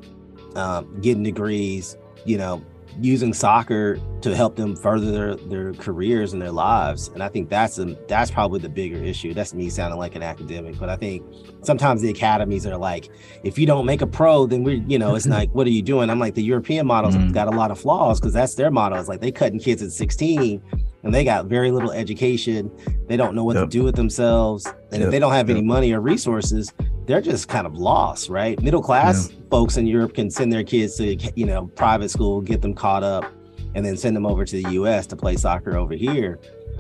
um, 0.56 1.00
getting 1.00 1.22
degrees, 1.22 1.96
you 2.24 2.38
know, 2.38 2.64
using 3.00 3.34
soccer 3.34 3.98
to 4.20 4.36
help 4.36 4.54
them 4.54 4.76
further 4.76 5.10
their, 5.10 5.34
their 5.34 5.74
careers 5.74 6.32
and 6.32 6.40
their 6.40 6.52
lives. 6.52 7.08
And 7.08 7.22
I 7.24 7.28
think 7.28 7.48
that's 7.48 7.76
a, 7.78 7.86
that's 8.06 8.30
probably 8.30 8.60
the 8.60 8.68
bigger 8.68 8.96
issue. 8.98 9.34
That's 9.34 9.52
me 9.52 9.68
sounding 9.68 9.98
like 9.98 10.14
an 10.14 10.22
academic, 10.22 10.78
but 10.78 10.88
I 10.88 10.96
think 10.96 11.24
sometimes 11.62 12.02
the 12.02 12.10
academies 12.10 12.66
are 12.66 12.76
like, 12.76 13.10
if 13.42 13.58
you 13.58 13.66
don't 13.66 13.84
make 13.84 14.00
a 14.00 14.06
pro, 14.06 14.46
then 14.46 14.62
we're, 14.62 14.80
you 14.86 14.96
know, 14.98 15.16
it's 15.16 15.26
like, 15.40 15.52
what 15.54 15.66
are 15.66 15.70
you 15.70 15.82
doing? 15.82 16.08
I'm 16.08 16.20
like, 16.20 16.34
the 16.34 16.42
European 16.44 16.86
models 16.86 17.16
Mhm. 17.16 17.32
got 17.32 17.48
a 17.48 17.56
lot 17.56 17.70
of 17.72 17.80
flaws 17.80 18.20
because 18.20 18.32
that's 18.32 18.54
their 18.54 18.70
model. 18.70 18.98
It's 18.98 19.08
like 19.08 19.20
they 19.20 19.32
cutting 19.32 19.58
kids 19.58 19.82
at 19.82 19.90
16 19.90 20.62
and 21.04 21.14
they 21.14 21.22
got 21.22 21.46
very 21.46 21.70
little 21.70 21.92
education. 21.92 22.70
They 23.06 23.16
don't 23.16 23.34
know 23.34 23.44
what 23.44 23.54
to 23.54 23.66
do 23.66 23.82
with 23.84 23.94
themselves. 23.94 24.66
And 24.90 25.02
if 25.02 25.10
they 25.10 25.18
don't 25.18 25.32
have 25.32 25.50
any 25.50 25.62
money 25.62 25.92
or 25.92 26.00
resources, 26.00 26.72
they're 27.06 27.20
just 27.20 27.48
kind 27.48 27.66
of 27.66 27.74
lost, 27.74 28.30
right? 28.30 28.60
Middle 28.62 28.82
class 28.82 29.30
folks 29.50 29.76
in 29.76 29.86
Europe 29.86 30.14
can 30.14 30.30
send 30.30 30.50
their 30.50 30.64
kids 30.64 30.96
to, 30.96 31.16
you 31.36 31.44
know, 31.44 31.66
private 31.76 32.10
school, 32.10 32.40
get 32.40 32.62
them 32.62 32.74
caught 32.74 33.02
up, 33.02 33.30
and 33.74 33.84
then 33.84 33.96
send 33.96 34.16
them 34.16 34.24
over 34.24 34.44
to 34.46 34.62
the 34.62 34.70
US 34.72 35.06
to 35.08 35.16
play 35.16 35.36
soccer 35.36 35.76
over 35.76 35.94
here. 35.94 36.38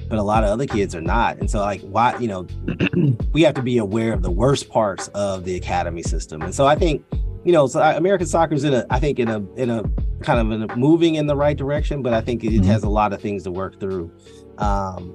But 0.08 0.18
a 0.18 0.22
lot 0.22 0.42
of 0.42 0.50
other 0.50 0.66
kids 0.66 0.94
are 0.94 1.00
not. 1.00 1.38
And 1.38 1.50
so, 1.50 1.60
like, 1.60 1.80
why, 1.82 2.16
you 2.18 2.28
know, 2.28 2.46
we 3.32 3.42
have 3.42 3.54
to 3.54 3.62
be 3.62 3.78
aware 3.78 4.12
of 4.12 4.22
the 4.22 4.30
worst 4.30 4.68
parts 4.68 5.08
of 5.08 5.44
the 5.44 5.56
academy 5.56 6.02
system. 6.02 6.42
And 6.42 6.54
so 6.54 6.66
I 6.66 6.76
think, 6.76 7.04
you 7.44 7.52
know, 7.52 7.66
so 7.66 7.80
American 7.80 8.26
soccer 8.26 8.54
is 8.54 8.64
in 8.64 8.74
a, 8.74 8.86
I 8.90 8.98
think 8.98 9.18
in 9.18 9.28
a, 9.28 9.38
in 9.54 9.70
a 9.70 9.82
kind 10.24 10.52
of 10.62 10.76
moving 10.76 11.14
in 11.16 11.26
the 11.26 11.36
right 11.36 11.56
direction, 11.56 12.02
but 12.02 12.12
I 12.14 12.20
think 12.20 12.42
it 12.44 12.50
Mhm. 12.52 12.64
has 12.66 12.82
a 12.82 12.88
lot 12.88 13.12
of 13.12 13.20
things 13.20 13.42
to 13.44 13.50
work 13.50 13.78
through. 13.78 14.10
Um, 14.58 15.12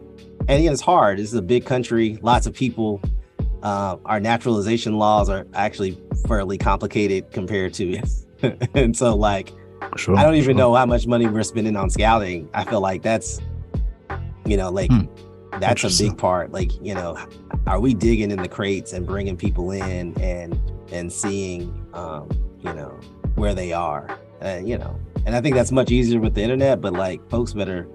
and 0.48 0.64
it's 0.64 0.82
hard. 0.82 1.18
This 1.20 1.28
is 1.30 1.34
a 1.34 1.42
big 1.42 1.66
country, 1.66 2.18
lots 2.22 2.46
of 2.48 2.54
people. 2.54 3.02
Uh, 3.64 3.98
our 4.06 4.20
naturalization 4.20 4.98
laws 4.98 5.30
are 5.30 5.46
actually 5.54 5.98
fairly 6.28 6.58
complicated 6.58 7.30
compared 7.32 7.74
to, 7.76 8.00
and 8.74 8.96
so 8.96 9.16
like 9.16 9.52
Sure. 9.96 10.16
I 10.16 10.24
don't 10.24 10.36
even 10.36 10.46
sure. 10.50 10.54
know 10.54 10.76
how 10.76 10.86
much 10.86 11.08
money 11.08 11.26
we're 11.28 11.42
spending 11.44 11.76
on 11.76 11.90
scouting. 11.90 12.48
I 12.54 12.64
feel 12.64 12.80
like 12.82 13.02
that's, 13.02 13.40
you 14.46 14.56
know, 14.56 14.70
like 14.70 14.92
Hmm. 14.92 15.06
that's 15.60 15.84
a 15.84 16.04
big 16.04 16.18
part. 16.18 16.52
Like, 16.52 16.72
you 16.84 16.94
know, 16.94 17.18
are 17.66 17.80
we 17.80 17.94
digging 17.96 18.30
in 18.32 18.38
the 18.42 18.48
crates 18.48 18.94
and 18.94 19.06
bringing 19.06 19.36
people 19.36 19.72
in 19.72 20.14
and 20.22 20.60
and 20.92 21.12
seeing, 21.12 21.74
um, 21.94 22.28
you 22.62 22.74
know, 22.74 22.92
where 23.36 23.54
they 23.54 23.74
are, 23.74 24.08
and 24.42 24.68
you 24.68 24.78
know, 24.78 25.00
and 25.26 25.36
I 25.36 25.42
think 25.42 25.56
that's 25.56 25.72
much 25.72 25.92
easier 25.92 26.20
with 26.20 26.34
the 26.36 26.42
internet. 26.42 26.82
But 26.82 26.94
like, 26.94 27.28
folks 27.30 27.54
better, 27.54 27.88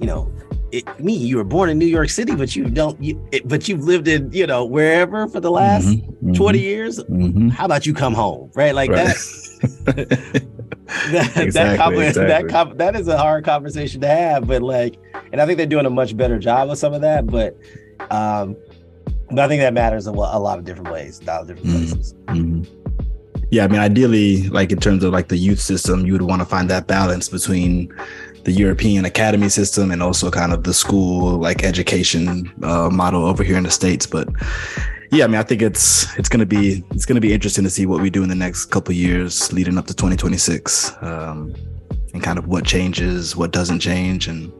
you 0.00 0.06
know. 0.06 0.30
It, 0.72 0.84
me, 0.98 1.14
you 1.16 1.36
were 1.36 1.44
born 1.44 1.70
in 1.70 1.78
New 1.78 1.86
York 1.86 2.10
City, 2.10 2.34
but 2.34 2.56
you 2.56 2.64
don't. 2.64 3.00
You, 3.00 3.24
it, 3.30 3.46
but 3.46 3.68
you've 3.68 3.84
lived 3.84 4.08
in, 4.08 4.32
you 4.32 4.48
know, 4.48 4.64
wherever 4.64 5.28
for 5.28 5.38
the 5.38 5.50
last 5.50 5.86
Mhm, 5.86 6.18
mhm, 6.24 6.34
twenty 6.36 6.58
years. 6.58 6.98
mhm. 7.04 7.50
How 7.52 7.66
about 7.66 7.86
you 7.86 7.94
come 7.94 8.12
home, 8.14 8.50
right? 8.56 8.74
Like 8.74 8.90
Right. 8.90 9.06
that 9.06 9.16
that 9.86 11.12
that, 11.12 11.36
Exactly, 11.36 11.96
that, 11.96 12.08
exactly. 12.08 12.50
con- 12.50 12.76
that 12.78 12.96
is 12.96 13.06
a 13.06 13.16
hard 13.16 13.44
conversation 13.44 14.00
to 14.00 14.08
have 14.08 14.46
but 14.46 14.60
like 14.62 14.96
and 15.32 15.40
i 15.40 15.46
think 15.46 15.56
they're 15.56 15.66
doing 15.66 15.86
a 15.86 15.90
much 15.90 16.16
better 16.16 16.38
job 16.38 16.68
of 16.70 16.76
some 16.78 16.92
of 16.92 17.00
that 17.00 17.26
but 17.26 17.56
um 18.10 18.54
but 19.30 19.38
i 19.40 19.48
think 19.48 19.60
that 19.62 19.72
matters 19.72 20.06
a, 20.06 20.10
a 20.10 20.12
lot 20.12 20.58
of 20.58 20.64
different 20.64 20.90
ways 20.90 21.20
a 21.20 21.24
lot 21.24 21.40
of 21.42 21.46
different 21.48 21.68
Mhm. 21.68 21.72
places 21.92 22.14
Mhm. 22.26 22.66
Yeah, 23.50 23.64
I 23.64 23.68
mean, 23.68 23.80
ideally, 23.80 24.48
like 24.48 24.72
in 24.72 24.78
terms 24.78 25.04
of 25.04 25.12
like 25.12 25.28
the 25.28 25.36
youth 25.36 25.60
system, 25.60 26.04
you 26.04 26.12
would 26.12 26.22
want 26.22 26.42
to 26.42 26.46
find 26.46 26.68
that 26.70 26.86
balance 26.86 27.28
between 27.28 27.94
the 28.44 28.52
European 28.52 29.04
academy 29.04 29.48
system 29.48 29.90
and 29.90 30.02
also 30.02 30.30
kind 30.30 30.52
of 30.52 30.64
the 30.64 30.74
school 30.74 31.38
like 31.38 31.64
education 31.64 32.52
uh, 32.62 32.88
model 32.90 33.24
over 33.24 33.42
here 33.42 33.56
in 33.56 33.64
the 33.64 33.70
states. 33.70 34.06
But 34.06 34.28
yeah, 35.12 35.24
I 35.24 35.26
mean, 35.28 35.36
I 35.36 35.42
think 35.42 35.62
it's 35.62 36.16
it's 36.18 36.28
gonna 36.28 36.46
be 36.46 36.84
it's 36.90 37.06
gonna 37.06 37.20
be 37.20 37.32
interesting 37.32 37.64
to 37.64 37.70
see 37.70 37.86
what 37.86 38.00
we 38.00 38.10
do 38.10 38.22
in 38.22 38.28
the 38.28 38.34
next 38.34 38.66
couple 38.66 38.92
of 38.92 38.96
years 38.96 39.52
leading 39.52 39.78
up 39.78 39.86
to 39.86 39.94
2026, 39.94 40.92
um, 41.02 41.54
and 42.14 42.22
kind 42.22 42.38
of 42.38 42.48
what 42.48 42.64
changes, 42.64 43.36
what 43.36 43.52
doesn't 43.52 43.78
change, 43.78 44.26
and 44.26 44.52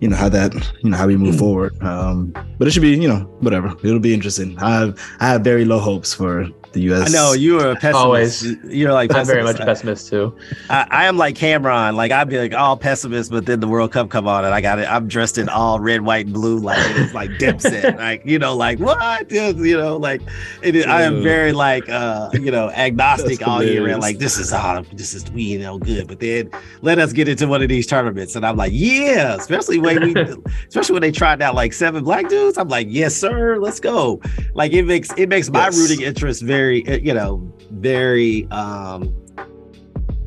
you 0.00 0.08
know 0.08 0.16
how 0.16 0.30
that 0.30 0.54
you 0.82 0.90
know 0.90 0.96
how 0.96 1.06
we 1.06 1.16
move 1.16 1.38
forward. 1.38 1.80
Um, 1.82 2.32
but 2.58 2.66
it 2.66 2.70
should 2.70 2.82
be 2.82 2.96
you 2.98 3.08
know 3.08 3.20
whatever. 3.40 3.74
It'll 3.82 3.98
be 3.98 4.14
interesting. 4.14 4.58
I 4.58 4.70
have 4.78 5.16
I 5.20 5.28
have 5.28 5.42
very 5.42 5.66
low 5.66 5.78
hopes 5.78 6.14
for 6.14 6.48
the 6.74 6.80
U.S. 6.82 7.08
i 7.08 7.12
know 7.12 7.32
you 7.32 7.58
are 7.60 7.70
a 7.70 7.74
pessimist 7.74 7.94
Always. 7.96 8.44
you're 8.64 8.92
like 8.92 9.14
I'm 9.14 9.24
very 9.26 9.42
much 9.42 9.56
pessimist. 9.56 10.08
a 10.10 10.10
pessimist 10.10 10.10
too. 10.10 10.36
I, 10.70 10.86
I 10.90 11.04
am 11.06 11.16
like 11.16 11.36
Cameron. 11.36 11.96
Like 11.96 12.12
I'd 12.12 12.28
be 12.28 12.38
like 12.38 12.52
all 12.54 12.76
pessimist, 12.76 13.30
but 13.30 13.46
then 13.46 13.60
the 13.60 13.68
World 13.68 13.92
Cup 13.92 14.10
come 14.10 14.26
on 14.28 14.44
and 14.44 14.52
I 14.54 14.60
got 14.60 14.78
it. 14.78 14.90
I'm 14.90 15.08
dressed 15.08 15.38
in 15.38 15.48
all 15.48 15.80
red, 15.80 16.02
white, 16.02 16.26
and 16.26 16.34
blue, 16.34 16.58
like 16.58 16.78
it's 16.96 17.14
like 17.14 17.30
Dipset. 17.32 17.96
like 17.98 18.22
you 18.26 18.38
know, 18.38 18.56
like 18.56 18.78
what? 18.80 19.30
You 19.30 19.76
know, 19.78 19.96
like 19.96 20.20
it 20.62 20.74
is, 20.76 20.86
I 20.86 21.02
am 21.02 21.22
very 21.22 21.52
like 21.52 21.88
uh, 21.88 22.30
you 22.34 22.50
know 22.50 22.70
agnostic 22.70 23.46
all 23.46 23.62
year 23.62 23.86
round. 23.86 24.02
Like 24.02 24.18
this 24.18 24.38
is 24.38 24.52
all 24.52 24.82
this 24.92 25.14
is 25.14 25.30
we 25.32 25.42
you 25.42 25.58
know 25.60 25.78
good, 25.78 26.08
but 26.08 26.20
then 26.20 26.50
let 26.82 26.98
us 26.98 27.12
get 27.12 27.28
into 27.28 27.46
one 27.46 27.62
of 27.62 27.68
these 27.68 27.86
tournaments, 27.86 28.36
and 28.36 28.44
I'm 28.44 28.56
like 28.56 28.72
yeah, 28.74 29.34
especially 29.36 29.78
when 29.78 30.00
we 30.02 30.14
especially 30.68 30.92
when 30.94 31.02
they 31.02 31.12
tried 31.12 31.40
out 31.42 31.54
like 31.54 31.72
seven 31.72 32.04
black 32.04 32.28
dudes. 32.28 32.58
I'm 32.58 32.68
like 32.68 32.88
yes 32.90 33.14
sir, 33.14 33.58
let's 33.58 33.80
go. 33.80 34.20
Like 34.54 34.72
it 34.72 34.84
makes 34.84 35.10
it 35.16 35.28
makes 35.28 35.50
my 35.50 35.64
Yes. 35.64 35.78
rooting 35.78 36.00
interest 36.04 36.42
very 36.42 36.63
uh, 36.72 36.92
you 37.02 37.14
know 37.14 37.52
very 37.70 38.46
um 38.50 39.14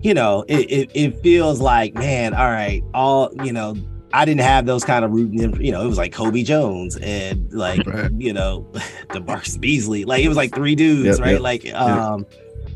you 0.02 0.14
know, 0.14 0.46
it, 0.48 0.72
it, 0.72 0.92
it 0.94 1.20
feels 1.22 1.60
like, 1.60 1.96
man, 1.96 2.34
all 2.36 2.52
right, 2.52 2.84
all, 2.94 3.32
you 3.44 3.52
know, 3.52 3.76
I 4.14 4.26
didn't 4.26 4.42
have 4.42 4.68
those 4.68 4.86
kind 4.86 5.04
of 5.04 5.12
rooting, 5.12 5.60
you 5.60 5.72
know, 5.72 5.84
it 5.84 5.88
was 5.88 5.98
like 5.98 6.14
Cobi 6.14 6.44
Jones 6.44 6.98
and 6.98 7.52
like, 7.52 7.86
Right. 7.88 8.12
you 8.16 8.32
know, 8.32 8.68
DeMarcus 9.10 9.60
Beasley. 9.60 10.06
Like 10.06 10.24
it 10.24 10.28
was 10.28 10.38
like 10.38 10.54
three 10.54 10.76
dudes, 10.76 11.18
Yep, 11.18 11.20
right? 11.20 11.32
yep, 11.34 11.42
Like, 11.42 11.74
um, 11.74 12.28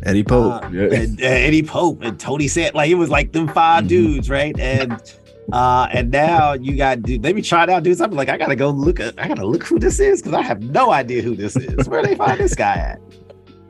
Eddie 0.04 0.24
Pope. 0.24 0.64
uh, 0.64 0.68
and, 0.68 0.84
and 0.94 1.22
Eddie 1.22 1.62
Pope 1.64 2.02
and 2.02 2.20
Tony 2.20 2.48
Sanneh, 2.48 2.74
like 2.74 2.90
it 2.90 2.96
was 2.96 3.10
like 3.12 3.32
them 3.34 3.48
5 3.48 3.84
Mhm. 3.84 3.88
dudes, 3.88 4.30
right? 4.30 4.60
And 4.60 4.94
uh 5.54 5.88
and 5.92 6.10
now 6.12 6.54
you 6.54 6.76
got 6.76 7.02
dude, 7.04 7.22
they 7.22 7.34
be 7.34 7.42
trying 7.44 7.70
out 7.70 7.84
dudes. 7.84 8.02
I'm 8.02 8.12
like, 8.12 8.30
I 8.30 8.38
gotta 8.38 8.56
go 8.56 8.72
look 8.72 9.00
at 9.00 9.14
I 9.20 9.28
gotta 9.28 9.46
look 9.46 9.64
who 9.64 9.78
this 9.80 10.00
is 10.00 10.22
because 10.22 10.34
I 10.34 10.42
have 10.42 10.64
no 10.64 10.92
idea 10.92 11.22
who 11.22 11.36
this 11.36 11.56
is. 11.56 11.88
Where 11.88 12.02
they 12.02 12.16
find 12.16 12.40
this 12.40 12.56
guy 12.56 12.76
at? 12.76 13.00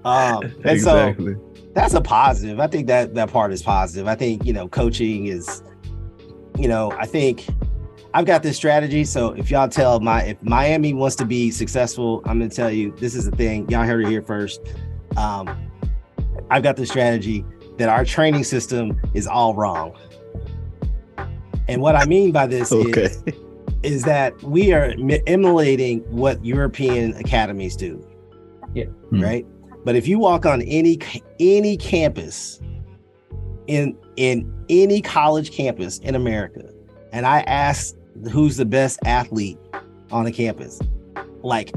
Um, 0.04 0.44
and 0.44 0.66
exactly. 0.66 1.34
so 1.34 1.56
that's 1.74 1.94
a 1.94 2.02
positive. 2.02 2.60
I 2.60 2.68
think 2.68 2.88
that 2.88 3.14
that 3.16 3.32
part 3.32 3.52
is 3.54 3.62
positive. 3.62 4.08
I 4.08 4.16
think 4.16 4.46
you 4.46 4.54
know 4.54 4.68
coaching 4.68 5.28
is, 5.28 5.64
you 6.58 6.68
know, 6.68 6.92
I 6.94 7.06
think 7.06 7.46
I've 8.14 8.26
got 8.26 8.44
this 8.44 8.58
strategy. 8.58 9.06
So 9.06 9.30
if 9.34 9.50
y'all 9.50 9.70
tell 9.70 10.00
my 10.00 10.24
if 10.24 10.44
Miami 10.44 10.94
wants 10.94 11.16
to 11.18 11.26
be 11.26 11.52
successful, 11.52 12.22
I'm 12.26 12.40
gonna 12.40 12.50
tell 12.50 12.72
you 12.72 12.92
this 12.98 13.16
is 13.16 13.30
the 13.30 13.36
thing. 13.36 13.70
Y'all 13.70 13.86
heard 13.86 14.04
it 14.04 14.10
here 14.10 14.22
first. 14.22 14.62
Um, 15.18 15.70
I've 16.50 16.64
got 16.64 16.76
the 16.76 16.86
strategy 16.86 17.46
that 17.78 17.90
our 17.90 18.04
training 18.06 18.44
system 18.44 19.00
is 19.14 19.28
all 19.28 19.56
wrong. 19.56 19.98
And 21.68 21.82
what 21.82 21.96
I 21.96 22.06
mean 22.06 22.32
by 22.32 22.48
this 22.48 22.72
Okay. 22.72 23.04
is, 23.04 23.24
is 23.82 24.04
that 24.04 24.42
we 24.44 24.74
are 24.74 24.94
emulating 25.26 26.00
what 26.12 26.44
European 26.44 27.14
academies 27.14 27.76
do. 27.76 28.06
Yeah. 28.74 28.86
Hmm. 28.86 29.22
Right. 29.22 29.46
But 29.84 29.96
if 29.96 30.08
you 30.08 30.20
walk 30.20 30.46
on 30.46 30.62
any 30.64 31.00
any 31.40 31.78
campus 31.78 32.60
in 33.68 33.98
in 34.16 34.52
any 34.70 35.02
college 35.02 35.52
campus 35.52 36.00
in 36.00 36.16
America, 36.16 36.70
and 37.12 37.26
I 37.26 37.42
ask 37.42 37.96
who's 38.32 38.58
the 38.58 38.66
best 38.66 39.00
athlete 39.06 39.58
on 40.12 40.26
the 40.26 40.32
campus, 40.32 40.80
like 41.42 41.74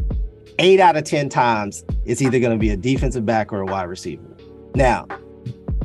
eight 0.58 0.80
out 0.80 0.96
of 0.96 1.04
ten 1.04 1.28
times, 1.28 1.84
it's 2.04 2.20
either 2.20 2.38
going 2.40 2.52
to 2.52 2.58
be 2.58 2.70
a 2.70 2.76
defensive 2.76 3.24
back 3.24 3.52
or 3.52 3.60
a 3.60 3.66
wide 3.66 3.84
receiver. 3.84 4.36
Now, 4.74 5.06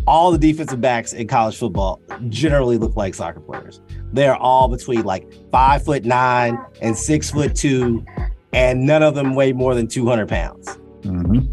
all 0.08 0.32
the 0.32 0.38
defensive 0.38 0.82
backs 0.82 1.14
in 1.14 1.28
college 1.28 1.58
football 1.58 2.02
generally 2.30 2.78
look 2.78 2.96
like 2.96 3.14
soccer 3.14 3.40
players. 3.40 3.80
They're 4.12 4.36
all 4.36 4.68
between 4.68 5.04
like 5.04 5.32
five 5.52 5.86
foot 5.86 6.04
nine 6.04 6.58
and 6.82 6.98
six 6.98 7.32
foot 7.32 7.56
two, 7.56 8.04
and 8.52 8.86
none 8.86 9.04
of 9.04 9.16
them 9.16 9.36
weigh 9.36 9.54
more 9.54 9.76
than 9.76 9.88
200 9.88 10.28
pounds. 10.28 10.78
Mhm. 11.02 11.48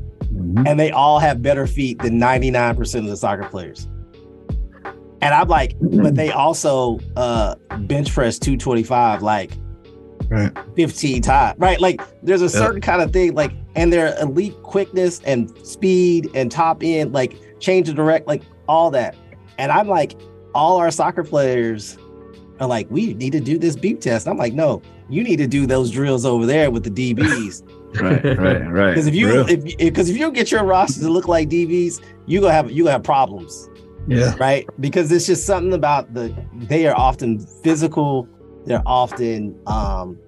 Mhm. 0.56 0.68
And 0.68 0.80
they 0.80 0.90
all 0.90 1.18
have 1.18 1.42
better 1.42 1.66
feet 1.66 1.98
than 2.00 2.18
99% 2.18 3.04
of 3.04 3.10
the 3.10 3.16
soccer 3.16 3.48
players. 3.48 3.88
And 5.22 5.34
I'm 5.34 5.48
like, 5.48 5.74
but 5.80 6.14
they 6.14 6.30
also 6.30 6.98
uh 7.16 7.54
bench 7.80 8.12
press 8.12 8.38
225 8.38 9.22
like 9.22 9.52
Right. 10.28 10.50
15 10.74 11.22
times, 11.22 11.56
right? 11.58 11.80
Like 11.80 12.00
there's 12.22 12.42
a 12.42 12.48
certain 12.48 12.80
kind 12.80 13.00
of 13.00 13.12
thing, 13.12 13.34
like, 13.34 13.52
and 13.76 13.92
their 13.92 14.18
elite 14.20 14.60
quickness 14.64 15.20
and 15.24 15.52
speed 15.64 16.30
and 16.34 16.50
top 16.50 16.82
end, 16.82 17.12
like 17.12 17.36
change 17.60 17.88
of 17.88 17.94
direct, 17.94 18.26
like 18.26 18.42
all 18.66 18.90
that. 18.90 19.14
And 19.58 19.70
I'm 19.70 19.86
like, 19.86 20.16
all 20.52 20.78
our 20.78 20.90
soccer 20.90 21.22
players 21.22 21.96
are 22.58 22.66
like, 22.66 22.90
we 22.90 23.14
need 23.14 23.32
to 23.32 23.40
do 23.40 23.56
this 23.56 23.76
beep 23.76 24.00
test. 24.00 24.26
I'm 24.26 24.36
like, 24.38 24.52
no, 24.52 24.82
you 25.08 25.22
need 25.22 25.36
to 25.36 25.46
do 25.46 25.64
those 25.64 25.92
drills 25.92 26.26
over 26.26 26.44
there 26.44 26.70
with 26.72 26.82
the 26.82 27.14
DBs. 27.14 27.62
Right. 27.94 28.24
Right. 28.38 28.70
Right. 28.70 28.90
Because 28.90 29.06
if 29.06 29.14
you 29.14 29.28
Real. 29.28 29.48
if 29.48 29.76
because 29.78 30.08
if 30.08 30.16
you 30.16 30.22
don't 30.22 30.34
get 30.34 30.50
your 30.50 30.64
roster 30.64 31.00
to 31.00 31.08
look 31.08 31.28
like 31.28 31.48
DBs, 31.48 32.02
you 32.26 32.40
gonna 32.40 32.52
have 32.52 32.70
you 32.70 32.84
gonna 32.84 32.92
have 32.92 33.02
problems, 33.02 33.68
yeah. 34.06 34.34
right? 34.38 34.66
Because 34.80 35.10
it's 35.12 35.26
just 35.26 35.46
something 35.46 35.72
about 35.72 36.12
the 36.12 36.34
they 36.54 36.86
are 36.86 36.96
often 36.96 37.38
physical. 37.38 38.28
They're 38.64 38.82
often 38.84 39.58
um 39.66 40.18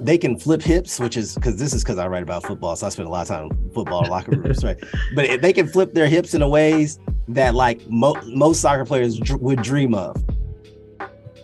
they 0.00 0.18
can 0.18 0.38
flip 0.38 0.62
hips, 0.62 0.98
which 0.98 1.16
is 1.16 1.34
because 1.34 1.56
this 1.56 1.72
is 1.72 1.82
because 1.82 1.98
I 1.98 2.08
write 2.08 2.22
about 2.22 2.44
football, 2.44 2.74
so 2.76 2.86
I 2.86 2.90
spend 2.90 3.08
a 3.08 3.10
lot 3.10 3.22
of 3.22 3.28
time 3.28 3.50
in 3.50 3.70
football 3.70 4.04
locker 4.08 4.32
rooms, 4.32 4.64
right? 4.64 4.78
But 5.14 5.26
if 5.26 5.40
they 5.40 5.52
can 5.52 5.66
flip 5.66 5.94
their 5.94 6.06
hips 6.06 6.34
in 6.34 6.42
a 6.42 6.48
ways 6.48 6.98
that 7.28 7.54
like 7.54 7.88
mo- 7.88 8.20
most 8.26 8.60
soccer 8.60 8.84
players 8.84 9.18
dr- 9.18 9.40
would 9.40 9.62
dream 9.62 9.94
of, 9.94 10.22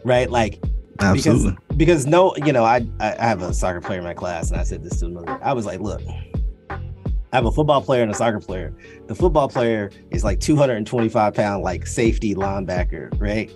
right? 0.05 0.31
Like 0.31 0.63
Absolutely. 1.01 1.57
because 1.77 2.07
no, 2.07 2.35
you 2.37 2.53
know, 2.53 2.65
I 2.65 2.87
I 3.01 3.17
I 3.19 3.27
have 3.27 3.43
a 3.43 3.53
soccer 3.53 3.81
player 3.81 3.99
in 3.99 4.05
my 4.05 4.15
class, 4.15 4.51
and 4.51 4.61
I 4.61 4.65
said 4.65 4.83
this 4.83 5.01
to 5.01 5.07
him. 5.07 5.25
I 5.43 5.53
was 5.53 5.67
like, 5.67 5.81
look, 5.81 6.03
I 6.71 7.37
have 7.37 7.47
a 7.47 7.53
football 7.53 7.83
player 7.83 8.03
and 8.03 8.11
a 8.11 8.15
soccer 8.15 8.41
player. 8.41 8.75
The 9.07 9.15
football 9.15 9.49
player 9.49 9.91
is 10.11 10.25
like 10.25 10.41
225 10.41 11.35
pound, 11.35 11.63
like 11.63 11.87
safety 11.87 12.35
linebacker, 12.35 13.11
right? 13.21 13.51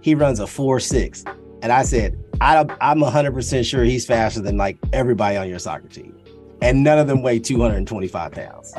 He 0.00 0.14
runs 0.14 0.40
a 0.40 0.46
four 0.46 0.80
six, 0.80 1.24
and 1.62 1.72
I 1.72 1.82
said, 1.82 2.18
I, 2.40 2.64
I'm 2.80 3.00
100 3.00 3.32
percent 3.32 3.66
sure 3.66 3.84
he's 3.84 4.06
faster 4.06 4.40
than 4.40 4.56
like 4.56 4.78
everybody 4.92 5.36
on 5.36 5.48
your 5.48 5.58
soccer 5.58 5.88
team, 5.88 6.16
and 6.62 6.82
none 6.82 6.98
of 6.98 7.08
them 7.08 7.22
weigh 7.22 7.38
225 7.38 8.32
pounds. 8.32 8.74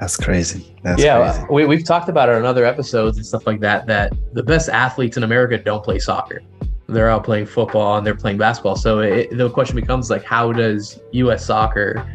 That's 0.00 0.16
crazy. 0.16 0.76
That's 0.82 1.02
yeah, 1.02 1.32
crazy. 1.32 1.46
we, 1.50 1.66
we've 1.66 1.84
talked 1.84 2.08
about 2.08 2.28
it 2.28 2.36
on 2.36 2.44
other 2.44 2.64
episodes 2.64 3.16
and 3.16 3.26
stuff 3.26 3.46
like 3.46 3.60
that. 3.60 3.86
That 3.86 4.12
the 4.32 4.42
best 4.42 4.68
athletes 4.68 5.16
in 5.16 5.24
America 5.24 5.58
don't 5.58 5.82
play 5.82 5.98
soccer; 5.98 6.40
they're 6.88 7.10
out 7.10 7.24
playing 7.24 7.46
football 7.46 7.98
and 7.98 8.06
they're 8.06 8.14
playing 8.14 8.38
basketball. 8.38 8.76
So 8.76 9.00
it, 9.00 9.36
the 9.36 9.50
question 9.50 9.76
becomes 9.76 10.10
like, 10.10 10.24
how 10.24 10.52
does 10.52 10.98
U.S. 11.12 11.44
soccer 11.44 12.06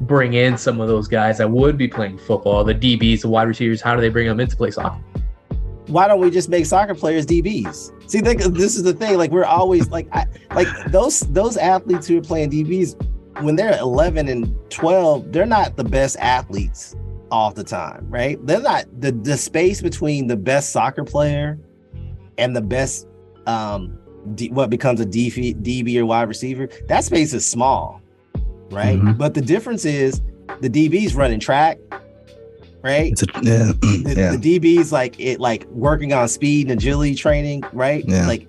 bring 0.00 0.34
in 0.34 0.56
some 0.56 0.80
of 0.80 0.88
those 0.88 1.06
guys 1.06 1.38
that 1.38 1.50
would 1.50 1.76
be 1.76 1.86
playing 1.86 2.18
football, 2.18 2.64
the 2.64 2.74
DBs, 2.74 3.22
the 3.22 3.28
wide 3.28 3.48
receivers? 3.48 3.80
How 3.80 3.94
do 3.94 4.00
they 4.00 4.08
bring 4.08 4.26
them 4.26 4.40
in 4.40 4.48
to 4.48 4.56
play 4.56 4.70
soccer? 4.70 5.00
why 5.90 6.06
don't 6.06 6.20
we 6.20 6.30
just 6.30 6.48
make 6.48 6.66
soccer 6.66 6.94
players 6.94 7.26
DBs? 7.26 8.10
See, 8.10 8.20
think 8.20 8.42
this 8.42 8.76
is 8.76 8.82
the 8.82 8.92
thing. 8.92 9.18
Like 9.18 9.30
we're 9.30 9.44
always 9.44 9.88
like, 9.90 10.08
I, 10.12 10.26
like 10.54 10.68
those 10.86 11.20
those 11.20 11.56
athletes 11.56 12.06
who 12.06 12.18
are 12.18 12.22
playing 12.22 12.50
DBs 12.50 13.00
when 13.42 13.56
they're 13.56 13.78
11 13.78 14.28
and 14.28 14.54
12, 14.70 15.32
they're 15.32 15.46
not 15.46 15.76
the 15.76 15.84
best 15.84 16.16
athletes 16.18 16.96
all 17.30 17.50
the 17.52 17.64
time, 17.64 18.06
right? 18.08 18.44
They're 18.46 18.60
not 18.60 18.86
the 19.00 19.12
the 19.12 19.36
space 19.36 19.82
between 19.82 20.26
the 20.26 20.36
best 20.36 20.70
soccer 20.70 21.04
player 21.04 21.58
and 22.38 22.56
the 22.56 22.62
best 22.62 23.06
um 23.46 23.98
D, 24.34 24.50
what 24.50 24.68
becomes 24.70 25.00
a 25.00 25.06
DB, 25.06 25.54
DB 25.62 25.96
or 25.98 26.06
wide 26.06 26.28
receiver. 26.28 26.68
That 26.88 27.04
space 27.04 27.32
is 27.32 27.48
small, 27.48 28.02
right? 28.70 28.98
Mhm. 28.98 29.16
But 29.16 29.34
the 29.34 29.40
difference 29.40 29.84
is 29.84 30.20
the 30.60 30.68
DB's 30.68 31.14
running 31.14 31.40
track, 31.40 31.78
right? 32.82 33.12
It's 33.12 33.22
a, 33.22 33.26
yeah. 33.42 33.72
the, 33.80 34.14
yeah. 34.16 34.36
the 34.36 34.58
DBs 34.58 34.92
like 34.92 35.18
it 35.18 35.40
like 35.40 35.64
working 35.70 36.12
on 36.12 36.28
speed 36.28 36.70
and 36.70 36.78
agility 36.78 37.14
training, 37.14 37.62
right? 37.72 38.04
Yeah. 38.06 38.26
Like 38.26 38.46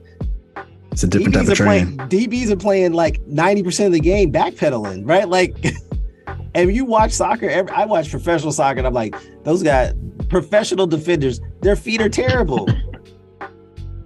It's 0.92 1.04
a 1.04 1.08
different 1.08 1.36
DBs 1.36 1.38
type 1.38 1.48
of 1.48 1.60
are 1.60 1.64
playing. 1.64 1.98
DBs 1.98 2.50
are 2.52 2.58
playing 2.58 2.94
like 2.94 3.22
90% 3.26 3.86
of 3.88 3.92
the 3.94 4.00
game 4.00 4.32
backpedaling, 4.32 5.08
right? 5.08 5.28
Like 5.28 5.56
and 6.54 6.74
you 6.76 6.86
watch 6.86 7.12
soccer, 7.12 7.50
every, 7.50 7.72
I 7.72 7.86
watch 7.86 8.10
professional 8.10 8.52
soccer 8.52 8.80
and 8.80 8.88
I'm 8.88 8.94
like, 8.94 9.16
those 9.44 9.64
guys, 9.64 9.94
professional 10.28 10.88
defenders, 10.88 11.40
their 11.62 11.76
feet 11.76 12.02
are 12.02 12.10
terrible. 12.10 12.68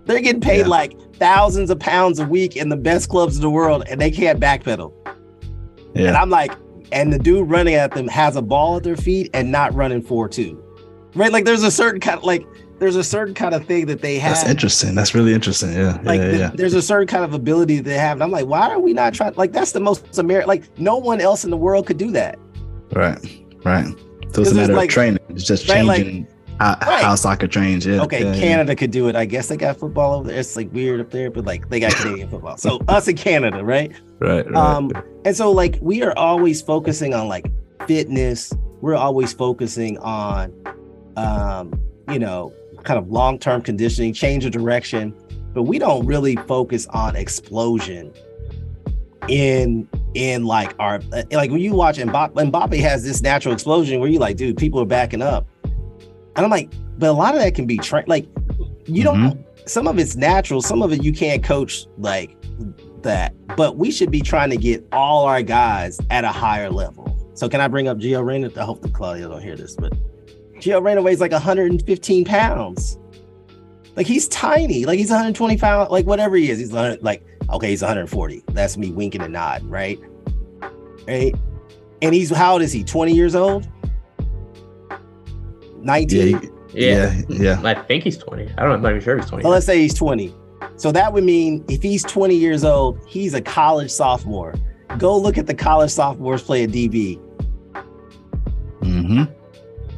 They're 0.05 0.19
getting 0.21 0.41
paid 0.41 0.59
Yeah. 0.61 0.67
like 0.67 0.93
thousands 1.15 1.69
of 1.69 1.79
pounds 1.79 2.19
a 2.19 2.25
week 2.25 2.55
in 2.55 2.69
the 2.69 2.75
best 2.77 3.09
clubs 3.09 3.35
in 3.35 3.41
the 3.41 3.49
world 3.49 3.83
and 3.89 3.99
they 3.99 4.11
can't 4.11 4.39
backpedal. 4.39 4.93
And 5.95 6.15
I'm 6.17 6.29
like, 6.29 6.51
and 6.91 7.11
the 7.11 7.17
dude 7.19 7.49
running 7.49 7.75
at 7.75 7.91
them 7.93 8.07
has 8.09 8.35
a 8.35 8.41
ball 8.41 8.77
at 8.77 8.83
their 8.83 8.97
feet 8.97 9.29
and 9.33 9.51
not 9.51 9.73
running 9.73 10.03
4-2. 10.03 10.61
Right? 11.15 11.31
Like 11.31 11.45
there's 11.45 11.63
a 11.63 11.71
certain 11.71 11.99
kind 12.01 12.17
of 12.17 12.23
like 12.25 12.45
there's 12.77 12.97
a 12.97 13.03
certain 13.03 13.33
kind 13.33 13.55
of 13.55 13.65
thing 13.65 13.85
that 13.85 14.01
they 14.01 14.19
have. 14.19 14.35
That's 14.35 14.49
interesting. 14.49 14.95
That's 14.95 15.15
really 15.15 15.33
interesting. 15.33 15.71
Yeah. 15.73 15.97
Like 16.03 16.19
yeah. 16.19 16.27
th- 16.27 16.39
Yeah. 16.39 16.51
there's 16.53 16.73
a 16.73 16.81
certain 16.81 17.07
kind 17.07 17.23
of 17.23 17.33
ability 17.33 17.77
that 17.77 17.83
they 17.85 17.97
have. 17.97 18.17
And 18.17 18.23
I'm 18.23 18.31
like, 18.31 18.47
why 18.47 18.69
are 18.69 18.79
we 18.79 18.91
not 18.91 19.13
trying? 19.13 19.33
Like 19.35 19.53
that's 19.53 19.71
the 19.71 19.79
most 19.79 20.17
American. 20.19 20.49
Like 20.49 20.77
no 20.77 20.97
one 20.97 21.21
else 21.21 21.45
in 21.45 21.51
the 21.51 21.57
world 21.57 21.87
could 21.87 21.97
do 21.97 22.11
that. 22.11 22.37
Right. 22.91 23.17
Right. 23.63 23.87
So 23.87 23.95
it's 24.27 24.37
a 24.37 24.41
it's 24.41 24.53
matter 24.53 24.73
like- 24.73 24.89
of 24.89 24.93
training. 24.93 25.19
It's 25.29 25.45
just 25.45 25.69
Right, 25.69 25.85
like- 25.85 26.03
changing 26.03 26.27
how, 26.59 26.77
Right. 26.81 27.03
how 27.03 27.15
soccer 27.15 27.47
trains. 27.47 27.85
Yeah. 27.85 28.01
Okay, 28.03 28.23
yeah, 28.23 28.33
yeah. 28.33 28.39
Canada 28.39 28.75
could 28.75 28.91
do 28.91 29.07
it. 29.07 29.15
I 29.15 29.25
guess 29.25 29.47
they 29.47 29.57
got 29.57 29.77
football 29.77 30.13
over 30.19 30.29
there. 30.29 30.39
It's 30.39 30.55
like 30.55 30.71
weird 30.73 30.99
up 31.01 31.11
there, 31.11 31.29
but 31.29 31.45
like 31.45 31.69
they 31.69 31.79
got 31.79 31.93
Canadian 31.95 32.29
football. 32.29 32.57
So 32.57 32.79
us 32.87 33.07
in 33.07 33.15
Canada, 33.17 33.63
right? 33.63 33.91
Right. 34.19 34.45
Right. 34.45 34.55
Um, 34.55 34.91
and 35.25 35.35
so 35.35 35.51
like 35.51 35.77
we 35.81 36.01
are 36.03 36.17
always 36.17 36.61
focusing 36.61 37.13
on 37.13 37.27
like 37.27 37.51
fitness. 37.87 38.53
We're 38.81 38.95
always 38.95 39.33
focusing 39.33 39.97
on, 39.99 40.53
um, 41.17 41.73
you 42.11 42.19
know, 42.19 42.53
kind 42.83 42.99
of 42.99 43.09
long 43.09 43.39
term 43.39 43.61
conditioning, 43.61 44.13
change 44.13 44.45
of 44.45 44.51
direction, 44.51 45.13
but 45.53 45.63
we 45.63 45.79
don't 45.79 46.05
really 46.05 46.35
focus 46.35 46.85
on 46.87 47.15
explosion 47.15 48.13
in 49.27 49.87
in 50.13 50.45
like 50.45 50.73
our 50.79 50.99
like 51.31 51.49
when 51.51 51.59
you 51.59 51.73
watch 51.73 51.97
Mbappe, 51.97 52.33
Mbappe 52.33 52.79
has 52.79 53.03
this 53.03 53.21
natural 53.21 53.53
explosion 53.53 53.99
where 53.99 54.09
you 54.09 54.19
like, 54.19 54.37
dude, 54.37 54.55
people 54.57 54.79
are 54.79 54.85
backing 54.85 55.21
up, 55.21 55.47
and 56.35 56.45
I'm 56.45 56.51
like, 56.51 56.71
but 56.97 57.09
a 57.09 57.13
lot 57.13 57.35
of 57.35 57.41
that 57.41 57.55
can 57.55 57.65
be 57.65 57.77
trained. 57.77 58.07
Like 58.07 58.27
you 58.85 59.03
don't. 59.03 59.19
Mm-hmm. 59.19 59.41
Some 59.67 59.87
of 59.87 59.97
it's 59.97 60.15
natural. 60.15 60.61
Some 60.61 60.83
of 60.83 60.93
it 60.93 61.03
you 61.03 61.11
can't 61.11 61.43
coach 61.43 61.87
like 61.97 62.37
that. 63.01 63.33
But 63.55 63.77
we 63.77 63.91
should 63.91 64.11
be 64.11 64.21
trying 64.21 64.51
to 64.51 64.57
get 64.57 64.85
all 64.91 65.25
our 65.25 65.41
guys 65.41 65.99
at 66.11 66.23
a 66.23 66.31
higher 66.31 66.69
level. 66.69 67.11
So 67.33 67.49
can 67.49 67.61
I 67.61 67.67
bring 67.67 67.87
up 67.87 67.97
Gio 67.97 68.23
Reyna? 68.23 68.51
I 68.57 68.63
hope 68.63 68.81
that 68.81 68.93
Claudio 68.93 69.29
don't 69.29 69.41
hear 69.41 69.55
this, 69.55 69.75
but 69.75 69.93
Gio 70.59 70.83
Reyna 70.83 71.01
weighs 71.01 71.19
like 71.19 71.31
115 71.31 72.25
pounds. 72.25 72.99
Like 73.95 74.07
he's 74.07 74.27
tiny. 74.27 74.85
Like 74.85 74.99
he's 74.99 75.09
120 75.09 75.57
pounds. 75.57 75.89
Like 75.89 76.05
whatever 76.05 76.35
he 76.35 76.49
is, 76.49 76.59
he's 76.59 76.71
like 76.71 77.23
okay, 77.49 77.69
he's 77.69 77.81
140. 77.81 78.43
That's 78.51 78.77
me 78.77 78.91
winking 78.91 79.21
and 79.21 79.33
nodding, 79.33 79.69
right? 79.69 79.99
Right. 81.07 81.35
And 82.01 82.13
he's 82.13 82.29
how 82.29 82.53
old 82.53 82.61
is 82.61 82.71
he? 82.71 82.83
20 82.83 83.13
years 83.13 83.35
old? 83.35 83.67
19. 85.85 86.31
yeah. 86.33 86.39
Yeah. 86.73 87.21
Yeah. 87.29 87.61
I 87.63 87.73
think 87.75 88.03
he's 88.03 88.17
20. 88.17 88.43
I 88.43 88.61
don't 88.61 88.69
know. 88.69 88.73
I'm 88.75 88.81
not 88.81 88.89
even 88.89 89.01
sure 89.01 89.17
if 89.17 89.23
he's 89.23 89.29
20. 89.29 89.43
Well, 89.43 89.53
let's 89.53 89.65
say 89.65 89.77
he's 89.79 89.93
20. 89.93 90.33
So 90.77 90.91
that 90.91 91.13
would 91.13 91.23
mean 91.23 91.63
if 91.69 91.81
he's 91.81 92.03
20 92.03 92.35
years 92.35 92.63
old, 92.65 92.99
he's 93.07 93.33
a 93.33 93.41
college 93.41 93.91
sophomore. 93.91 94.53
Go 94.97 95.17
look 95.17 95.37
at 95.37 95.47
the 95.47 95.53
college 95.53 95.91
sophomores 95.91 96.41
play 96.43 96.63
a 96.63 96.67
DB. 96.67 97.19
Mm-hmm. 98.81 99.23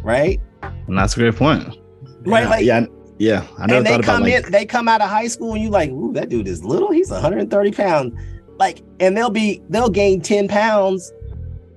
right? 0.06 0.40
And 0.62 0.98
that's 0.98 1.16
a 1.16 1.20
great 1.20 1.36
point. 1.36 1.78
Right, 2.26 2.44
Yeah, 2.44 2.50
like- 2.50 2.66
yeah, 2.66 2.86
yeah. 3.18 3.48
I 3.58 3.66
never 3.66 3.78
and 3.78 3.86
they 3.86 3.90
thought 3.92 4.00
about 4.02 4.04
come 4.06 4.24
like, 4.24 4.46
in, 4.46 4.52
they 4.52 4.66
come 4.66 4.88
out 4.88 5.02
of 5.02 5.10
high 5.10 5.28
school, 5.28 5.54
and 5.54 5.62
you 5.62 5.70
like, 5.70 5.90
ooh, 5.90 6.14
that 6.14 6.30
dude 6.30 6.48
is 6.48 6.64
little. 6.64 6.92
He's 6.92 7.10
130 7.12 7.72
pounds. 7.72 8.14
Like, 8.58 8.82
and 9.00 9.16
they'll 9.16 9.30
be 9.30 9.62
they'll 9.70 9.90
gain 9.90 10.22
10 10.22 10.48
pounds 10.48 11.12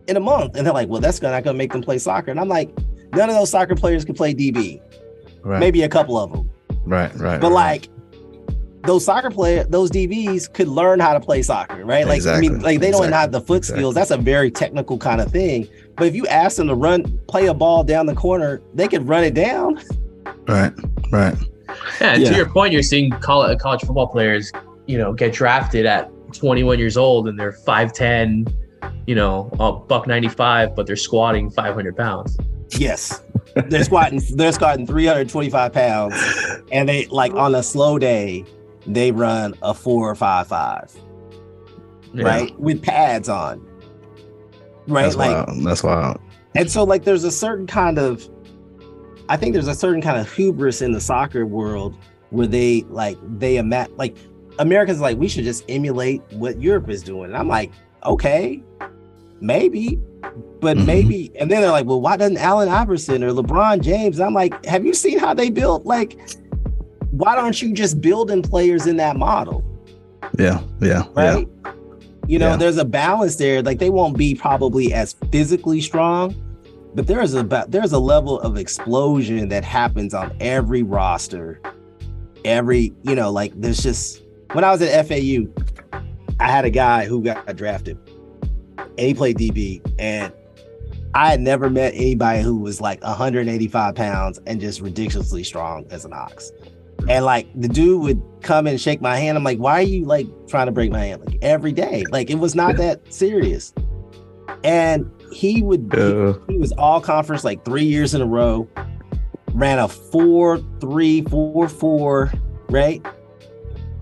in 0.09 0.17
a 0.17 0.21
month, 0.21 0.57
and 0.57 0.67
they're 0.67 0.73
like, 0.75 0.89
well, 0.89 1.01
that's 1.01 1.21
not 1.21 1.43
gonna 1.45 1.59
make 1.59 1.73
them 1.73 1.83
play 1.83 1.99
soccer. 1.99 2.31
And 2.31 2.41
I'm 2.41 2.49
like, 2.49 2.71
none 3.13 3.29
of 3.29 3.35
those 3.35 3.51
soccer 3.51 3.75
players 3.75 4.05
can 4.05 4.15
play 4.15 4.35
DB. 4.35 4.81
right, 5.43 5.61
Maybe 5.61 5.83
a 5.83 5.89
couple 5.89 6.19
of 6.19 6.33
them, 6.33 6.51
right, 6.85 7.15
right. 7.17 7.41
but 7.41 7.53
right. 7.53 7.81
like. 7.83 7.89
Those 8.87 9.05
soccer 9.05 9.31
player, 9.31 9.65
those 9.65 9.91
DBs 9.91 10.51
could 10.55 10.67
learn 10.67 11.01
how 11.01 11.13
to 11.13 11.21
play 11.21 11.43
soccer, 11.43 11.85
right? 11.85 12.07
Like, 12.07 12.25
I 12.25 12.41
mean, 12.41 12.53
Exactly, 12.53 12.59
like 12.65 12.81
they 12.81 12.91
don't 12.91 13.13
have 13.13 13.31
the 13.31 13.43
foot 13.43 13.59
exactly. 13.59 13.83
skills. 13.83 13.95
That's 13.95 14.11
a 14.11 14.17
very 14.17 14.51
technical 14.51 14.97
kind 14.97 15.21
of 15.21 15.31
thing. 15.31 15.69
But 15.97 16.07
if 16.07 16.15
you 16.15 16.27
ask 16.29 16.57
them 16.57 16.67
to 16.69 16.75
run, 16.75 17.21
play 17.29 17.49
a 17.49 17.53
ball 17.53 17.85
down 17.85 18.07
the 18.07 18.15
corner, 18.15 18.63
they 18.73 18.89
could 18.89 19.07
run 19.07 19.23
it 19.23 19.35
down. 19.35 19.83
right, 20.49 20.73
right. 21.13 21.35
Yeah, 22.01 22.15
and 22.15 22.23
Yeah. 22.23 22.31
to 22.31 22.37
your 22.37 22.49
point, 22.49 22.73
you're 22.73 22.83
seeing 22.83 23.11
college, 23.11 23.59
college 23.59 23.83
football 23.83 24.07
players, 24.07 24.51
you 24.87 24.97
know, 24.97 25.13
get 25.13 25.35
drafted 25.35 25.85
at 25.85 26.11
21 26.33 26.79
years 26.79 26.97
old 26.97 27.29
and 27.29 27.39
they're 27.39 27.53
5'10, 27.53 28.51
you 29.07 29.15
know, 29.15 29.51
a 29.61 29.73
buck 29.73 30.07
95, 30.07 30.75
but 30.75 30.87
they're 30.87 30.97
squatting 30.97 31.51
500 31.51 31.95
pounds. 31.99 32.39
Yes. 32.79 33.23
They're 33.69 33.85
squatting 33.85 34.21
they're 34.35 34.53
squatting 34.53 34.87
325 34.87 35.73
pounds 35.73 36.15
and 36.71 36.89
they 36.89 37.07
like 37.07 37.33
on 37.35 37.55
a 37.55 37.63
slow 37.63 37.99
day, 37.99 38.45
they 38.87 39.11
run 39.13 39.55
a 39.63 39.75
four 39.75 40.09
or 40.09 40.15
five 40.15 40.47
five, 40.47 40.93
Yeah. 42.15 42.25
right? 42.25 42.61
With 42.61 42.81
pads 42.83 43.29
on. 43.29 43.67
Right? 44.87 45.03
That's 45.03 45.17
like 45.17 45.47
wild. 45.49 45.65
That's 45.65 45.83
wild. 45.83 46.21
and 46.55 46.71
so 46.71 46.85
like 46.85 47.05
there's 47.05 47.25
a 47.25 47.31
certain 47.33 47.67
kind 47.67 47.99
of 47.99 48.29
I 49.29 49.37
think 49.37 49.53
there's 49.53 49.69
a 49.69 49.75
certain 49.75 50.01
kind 50.03 50.19
of 50.21 50.33
hubris 50.33 50.81
in 50.83 50.93
the 50.93 51.01
soccer 51.01 51.47
world 51.47 51.97
where 52.31 52.47
they 52.47 52.83
like 52.89 53.19
they 53.39 53.57
ima- 53.57 53.89
like 53.97 54.17
Americans 54.59 55.01
like 55.01 55.19
we 55.19 55.27
should 55.29 55.45
just 55.45 55.65
emulate 55.69 56.23
what 56.33 56.61
Europe 56.61 56.89
is 56.89 57.03
doing. 57.03 57.25
And 57.27 57.37
I'm 57.37 57.49
like, 57.49 57.73
okay, 58.05 58.63
maybe, 59.41 59.99
but 60.61 60.77
Mhm. 60.77 60.87
maybe. 60.87 61.33
And 61.39 61.51
then 61.51 61.61
they're 61.63 61.71
like, 61.71 61.87
well, 61.87 62.01
why 62.01 62.17
doesn't 62.17 62.37
Allen 62.37 62.69
Iverson 62.69 63.23
or 63.25 63.31
LeBron 63.33 63.81
James? 63.81 64.19
And 64.19 64.27
I'm 64.27 64.35
like, 64.35 64.65
have 64.67 64.85
you 64.85 64.95
seen 64.95 65.19
how 65.19 65.35
they 65.35 65.51
built? 65.51 65.85
Like, 65.87 66.19
why 67.11 67.35
don't 67.35 67.61
you 67.61 67.73
just 67.73 68.01
building 68.01 68.43
players 68.43 68.87
in 68.87 68.97
that 68.99 69.17
model? 69.17 69.65
Yeah, 70.39 70.61
yeah, 70.81 71.05
right? 71.15 71.49
You 72.29 72.39
know, 72.39 72.51
Yeah. 72.51 72.57
there's 72.57 72.77
a 72.79 72.85
balance 72.85 73.37
there. 73.37 73.63
Like 73.63 73.79
they 73.79 73.91
won't 73.91 74.17
be 74.17 74.35
probably 74.35 74.93
as 74.95 75.17
physically 75.33 75.81
strong, 75.81 76.35
but 76.95 77.07
there's 77.09 77.35
a 77.35 77.43
there's 77.69 77.93
a 77.93 77.99
level 77.99 78.39
of 78.41 78.57
explosion 78.57 79.49
that 79.49 79.65
happens 79.65 80.15
on 80.15 80.33
every 80.41 80.83
roster. 80.85 81.61
Every, 82.45 82.93
you 83.03 83.15
know, 83.15 83.31
like 83.33 83.53
there's 83.61 83.83
just 83.83 84.23
when 84.53 84.63
I 84.65 84.71
was 84.71 84.81
at 84.83 85.07
FAU, 85.07 85.47
I 86.39 86.51
had 86.51 86.65
a 86.65 86.71
guy 86.71 87.05
who 87.07 87.23
got 87.23 87.55
drafted 87.57 87.99
and 89.01 89.09
he 89.09 89.15
played 89.15 89.39
DB 89.39 89.81
and 89.99 90.31
I 91.15 91.31
had 91.31 91.41
never 91.41 91.71
met 91.71 91.95
anybody 91.95 92.43
who 92.43 92.55
was 92.57 92.83
like 92.83 93.03
185 93.03 93.95
pounds 93.95 94.39
and 94.47 94.61
just 94.61 94.81
ridiculously 94.81 95.43
strong 95.43 95.87
as 95.91 96.05
an 96.05 96.13
ox. 96.13 96.53
And 97.09 97.25
like 97.25 97.49
the 97.59 97.67
dude 97.67 98.03
would 98.03 98.23
come 98.43 98.67
and 98.67 98.79
shake 98.79 99.01
my 99.01 99.17
hand. 99.17 99.39
I'm 99.39 99.43
like, 99.43 99.59
why 99.59 99.73
are 99.79 99.83
you 99.83 100.05
like 100.05 100.27
trying 100.47 100.67
to 100.67 100.73
break 100.73 100.93
my 100.93 101.01
hand? 101.01 101.25
Like 101.25 101.39
every 101.41 101.73
day. 101.73 102.05
Like 102.11 102.29
it 102.29 102.39
was 102.39 102.55
not 102.55 102.77
that 102.77 103.13
serious. 103.13 103.73
And 104.65 105.11
he 105.33 105.63
would. 105.63 105.93
Uh, 105.97 106.35
he 106.47 106.59
was 106.59 106.73
all 106.73 107.01
conference 107.01 107.43
like 107.43 107.65
three 107.65 107.85
years 107.85 108.13
in 108.13 108.21
a 108.21 108.27
row, 108.27 108.69
ran 109.55 109.79
a 109.79 109.89
four, 109.89 110.59
three, 110.79 111.23
four, 111.23 111.69
four, 111.71 112.31
right? 112.69 113.05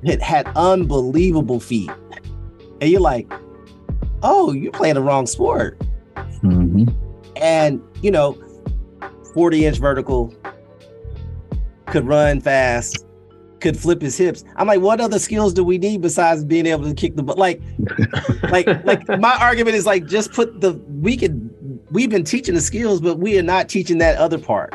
It 0.03 0.21
had 0.21 0.49
unbelievable 0.57 1.61
feet. 1.61 1.91
And 2.81 2.91
you're 2.91 3.01
like, 3.01 3.33
oh, 4.23 4.53
you're 4.53 4.73
playing 4.73 4.95
the 4.95 5.03
wrong 5.03 5.27
sport. 5.27 5.81
mhm. 6.43 6.93
And, 7.37 7.81
you 8.03 8.11
know, 8.11 8.37
40 9.35 9.67
inch 9.67 9.79
vertical, 9.79 10.35
could 11.87 12.07
run 12.07 12.41
fast, 12.41 13.07
could 13.61 13.77
flip 13.77 14.01
his 14.03 14.17
hips. 14.17 14.45
I'm 14.57 14.67
like, 14.67 14.81
what 14.81 15.01
other 15.01 15.19
skills 15.19 15.53
do 15.55 15.65
we 15.65 15.79
need 15.79 16.01
besides 16.01 16.45
being 16.45 16.67
able 16.67 16.85
to 16.85 16.95
kick 16.95 17.17
the 17.17 17.23
butt? 17.23 17.39
Like, 17.39 17.61
like, 18.51 18.67
like 18.85 19.09
my 19.21 19.37
argument 19.41 19.77
is 19.77 19.87
like, 19.87 20.07
just 20.07 20.33
put 20.33 20.61
the, 20.61 20.73
we 21.01 21.17
could, 21.17 21.51
we've 21.91 22.11
been 22.11 22.25
teaching 22.25 22.55
the 22.55 22.61
skills, 22.61 23.01
but 23.01 23.19
we 23.19 23.39
are 23.39 23.43
not 23.43 23.69
teaching 23.69 23.99
that 23.99 24.17
other 24.19 24.39
part. 24.39 24.75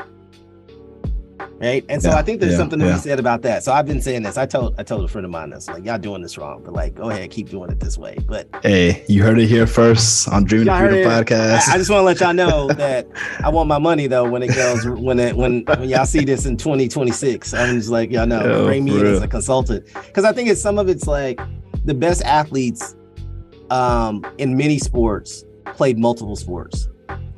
Right. 1.63 1.85
And 1.87 2.01
so 2.01 2.11
I 2.11 2.21
think 2.23 2.41
there's 2.41 2.53
yeah, 2.53 2.57
something 2.57 2.79
to 2.79 2.85
yeah. 2.85 2.95
be 2.95 2.99
said 2.99 3.19
about 3.19 3.41
that. 3.43 3.63
So 3.63 3.71
I've 3.71 3.85
been 3.85 4.01
saying 4.01 4.23
this. 4.23 4.37
I 4.37 4.45
told, 4.45 4.77
I 4.77 4.83
told 4.83 5.05
a 5.05 5.07
friend 5.07 5.23
of 5.23 5.31
mine 5.31 5.51
this, 5.51 5.69
like, 5.69 5.85
y'all 5.85 5.97
doing 5.97 6.21
this 6.21 6.37
wrong, 6.37 6.61
but 6.61 6.73
like, 6.73 6.93
go 6.93 7.09
ahead, 7.09 7.31
keep 7.31 7.49
doing 7.49 7.69
it 7.69 7.79
this 7.79 7.97
way. 7.97 8.17
But 8.25 8.49
Hey, 8.61 9.05
you 9.07 9.23
heard 9.23 9.39
it 9.39 9.47
here 9.47 9.65
first 9.65 10.27
on 10.27 10.43
Dreaming 10.43 10.67
Y'all 10.67 10.83
of 10.83 10.91
Freedom 10.91 11.09
podcast. 11.09 11.69
I, 11.69 11.75
I 11.75 11.77
just 11.77 11.89
want 11.89 12.01
to 12.01 12.03
let 12.03 12.19
y'all 12.19 12.33
know 12.33 12.67
that 12.73 13.07
I 13.41 13.47
want 13.47 13.69
my 13.69 13.77
money 13.77 14.07
though 14.07 14.29
when 14.29 14.43
it 14.43 14.53
goes 14.53 14.85
when 14.85 15.19
it 15.19 15.37
when 15.37 15.63
when 15.63 15.87
y'all 15.87 16.05
see 16.05 16.25
this 16.25 16.45
in 16.45 16.57
2026. 16.57 17.53
I'm 17.53 17.77
just 17.77 17.89
like 17.89 18.11
y'all 18.11 18.27
know 18.27 18.43
Yo, 18.43 18.65
bring 18.65 18.83
me 18.83 18.99
in 18.99 19.05
as 19.05 19.21
a 19.21 19.27
consultant 19.27 19.85
because 19.93 20.25
I 20.25 20.33
think 20.33 20.49
it's 20.49 20.61
some 20.61 20.77
of 20.77 20.89
it's 20.89 21.07
like 21.07 21.39
the 21.85 21.93
best 21.93 22.23
athletes 22.23 22.95
um 23.69 24.25
in 24.37 24.57
many 24.57 24.79
sports 24.79 25.45
played 25.75 25.97
multiple 25.97 26.35
sports 26.35 26.89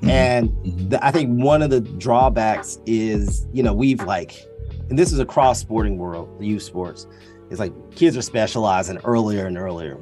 Mhm, 0.01 0.09
and 0.09 0.49
mhm. 0.49 0.89
the, 0.89 1.05
I 1.05 1.11
think 1.11 1.41
one 1.41 1.61
of 1.61 1.69
the 1.69 1.81
drawbacks 1.81 2.79
is 2.85 3.47
you 3.53 3.63
know 3.63 3.73
we've 3.73 4.01
like 4.03 4.45
and 4.89 4.99
this 4.99 5.11
is 5.11 5.19
across 5.19 5.59
sporting 5.59 5.97
world 5.97 6.29
the 6.39 6.45
youth 6.45 6.63
sports 6.63 7.07
it's 7.49 7.59
like 7.59 7.73
kids 7.95 8.17
are 8.17 8.21
specializing 8.21 8.97
earlier 9.03 9.45
and 9.45 9.57
earlier. 9.57 9.97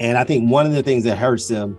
And 0.00 0.18
I 0.18 0.24
think 0.24 0.50
one 0.50 0.66
of 0.66 0.72
the 0.72 0.82
things 0.82 1.04
that 1.04 1.16
hurts 1.16 1.48
them 1.48 1.78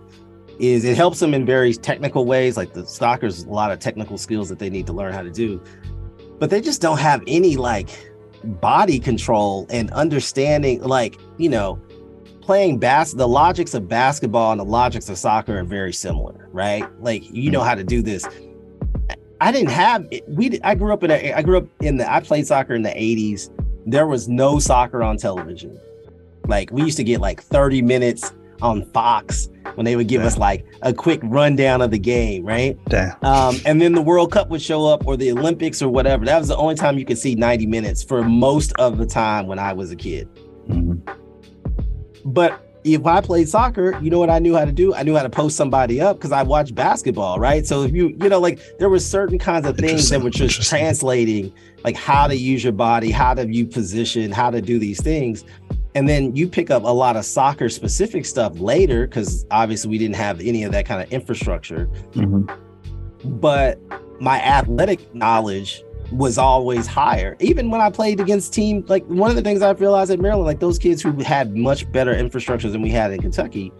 is 0.58 0.84
it 0.84 0.96
helps 0.96 1.20
them 1.20 1.34
in 1.34 1.44
very 1.44 1.74
technical 1.74 2.24
ways 2.24 2.56
like 2.56 2.72
the 2.72 2.86
stockers 2.86 3.44
a 3.44 3.48
lot 3.50 3.70
of 3.70 3.78
technical 3.78 4.16
skills 4.16 4.48
that 4.48 4.58
they 4.58 4.70
need 4.70 4.86
to 4.86 4.92
learn 4.92 5.12
how 5.12 5.22
to 5.22 5.30
do. 5.30 5.62
But 6.38 6.50
they 6.50 6.60
just 6.60 6.80
don't 6.80 6.98
have 6.98 7.22
any 7.26 7.56
like 7.56 7.90
body 8.44 8.98
control 8.98 9.66
and 9.70 9.90
understanding 9.92 10.82
like 10.82 11.18
you 11.38 11.48
know 11.48 11.80
playing 12.46 12.78
bas 12.78 13.12
the 13.12 13.26
logics 13.26 13.74
of 13.74 13.88
basketball 13.88 14.52
and 14.52 14.60
the 14.60 14.64
logics 14.64 15.08
of 15.08 15.18
soccer 15.18 15.58
are 15.58 15.64
very 15.64 15.92
similar 15.92 16.48
right 16.52 16.86
like 17.02 17.28
you 17.32 17.50
know 17.50 17.60
how 17.60 17.74
to 17.74 17.82
do 17.82 18.00
this 18.02 18.24
i 19.40 19.50
didn't 19.50 19.68
have 19.70 20.06
we 20.28 20.60
i 20.62 20.72
grew 20.72 20.92
up 20.92 21.02
in 21.02 21.10
a 21.10 21.32
i 21.32 21.42
grew 21.42 21.58
up 21.58 21.66
in 21.80 21.96
the 21.96 22.08
i 22.10 22.20
played 22.20 22.46
soccer 22.46 22.72
in 22.76 22.82
the 22.82 22.90
80s 22.90 23.50
there 23.84 24.06
was 24.06 24.28
no 24.28 24.60
soccer 24.60 25.02
on 25.02 25.16
television 25.16 25.76
like 26.46 26.70
we 26.70 26.82
used 26.82 26.96
to 26.98 27.04
get 27.04 27.20
like 27.20 27.42
30 27.42 27.82
minutes 27.82 28.32
on 28.62 28.84
fox 28.92 29.48
when 29.74 29.84
they 29.84 29.96
would 29.96 30.06
give 30.06 30.20
Yeah. 30.22 30.28
us 30.28 30.38
like 30.38 30.64
a 30.82 30.94
quick 30.94 31.18
rundown 31.24 31.82
of 31.82 31.90
the 31.90 31.98
game 31.98 32.44
right 32.44 32.78
Damn. 32.88 33.16
um, 33.24 33.56
and 33.66 33.82
then 33.82 33.92
the 33.92 34.00
World 34.00 34.30
Cup 34.30 34.48
would 34.50 34.62
show 34.62 34.86
up 34.86 35.04
or 35.06 35.16
the 35.16 35.30
Olympics 35.32 35.82
or 35.82 35.88
whatever. 35.90 36.24
That 36.24 36.38
was 36.38 36.48
the 36.48 36.56
only 36.56 36.74
time 36.76 36.96
you 36.96 37.04
could 37.04 37.18
see 37.18 37.34
90 37.34 37.66
minutes 37.66 38.02
for 38.02 38.22
most 38.22 38.72
of 38.78 38.96
the 38.96 39.04
time 39.04 39.46
when 39.46 39.58
I 39.58 39.74
was 39.74 39.90
a 39.90 39.96
kid. 39.96 40.26
But 42.26 42.60
if 42.84 43.04
I 43.06 43.20
played 43.20 43.48
soccer, 43.48 43.98
you 44.00 44.10
know 44.10 44.18
what 44.18 44.30
I 44.30 44.38
knew 44.38 44.54
how 44.54 44.64
to 44.64 44.72
do? 44.72 44.94
I 44.94 45.02
knew 45.02 45.16
how 45.16 45.22
to 45.22 45.30
post 45.30 45.56
somebody 45.56 46.00
up 46.00 46.16
because 46.18 46.32
I 46.32 46.42
watched 46.42 46.74
basketball, 46.74 47.38
right? 47.38 47.66
So 47.66 47.82
if 47.82 47.92
you, 47.92 48.16
you 48.20 48.28
know, 48.28 48.38
like 48.38 48.60
there 48.78 48.88
were 48.88 49.00
certain 49.00 49.38
kinds 49.38 49.66
of 49.66 49.76
things 49.76 50.08
that 50.10 50.22
were 50.22 50.30
just 50.30 50.62
translating, 50.68 51.52
like 51.84 51.96
how 51.96 52.26
to 52.28 52.36
use 52.36 52.62
your 52.62 52.72
body, 52.72 53.10
how 53.10 53.34
to 53.34 53.44
view 53.44 53.66
position, 53.66 54.30
how 54.30 54.50
to 54.50 54.60
do 54.60 54.78
these 54.78 55.00
things. 55.02 55.44
And 55.94 56.08
then 56.08 56.36
you 56.36 56.46
pick 56.46 56.70
up 56.70 56.82
a 56.84 56.92
lot 56.92 57.16
of 57.16 57.24
soccer 57.24 57.68
specific 57.68 58.26
stuff 58.26 58.58
later 58.60 59.06
because 59.06 59.46
obviously 59.50 59.90
we 59.90 59.98
didn't 59.98 60.16
have 60.16 60.40
any 60.40 60.62
of 60.62 60.72
that 60.72 60.84
kind 60.84 61.02
of 61.02 61.10
infrastructure 61.12 61.88
Mhm. 62.12 62.54
but 63.40 63.80
my 64.20 64.40
athletic 64.42 65.14
knowledge 65.14 65.82
was 66.12 66.38
always 66.38 66.86
higher. 66.86 67.36
Even 67.40 67.70
when 67.70 67.80
I 67.80 67.90
played 67.90 68.20
against 68.20 68.52
teams, 68.52 68.88
like 68.88 69.04
one 69.06 69.30
of 69.30 69.36
the 69.36 69.42
things 69.42 69.62
I've 69.62 69.80
realized 69.80 70.10
at 70.10 70.20
Maryland, 70.20 70.46
like 70.46 70.60
those 70.60 70.78
kids 70.78 71.02
who 71.02 71.12
had 71.22 71.56
much 71.56 71.90
better 71.90 72.14
infrastructure 72.14 72.70
than 72.70 72.82
we 72.82 72.90
had 72.90 73.12
in 73.12 73.20
Kentucky, 73.20 73.72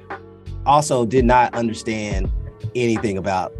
also 0.64 1.06
did 1.06 1.24
not 1.24 1.54
understand 1.54 2.30
anything 2.74 3.18
about 3.18 3.52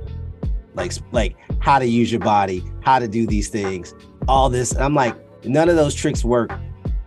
like 0.75 0.93
like 1.13 1.37
how 1.61 1.79
to 1.79 1.87
use 1.87 2.11
your 2.11 2.21
body, 2.21 2.65
how 2.81 2.99
to 2.99 3.09
do 3.09 3.27
these 3.27 3.49
things, 3.49 3.95
all 4.29 4.51
this. 4.51 4.73
And 4.73 4.83
I'm 4.83 4.95
like, 4.95 5.17
none 5.45 5.69
of 5.69 5.77
those 5.77 5.95
tricks 5.95 6.25
work 6.25 6.53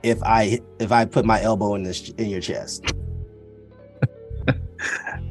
if 0.04 0.22
I 0.24 0.60
if 0.80 0.92
I 0.92 1.06
put 1.06 1.26
my 1.26 1.42
elbow 1.42 1.76
in 1.76 1.84
this 1.84 2.10
in 2.12 2.30
your 2.30 2.42
chest. 2.42 2.94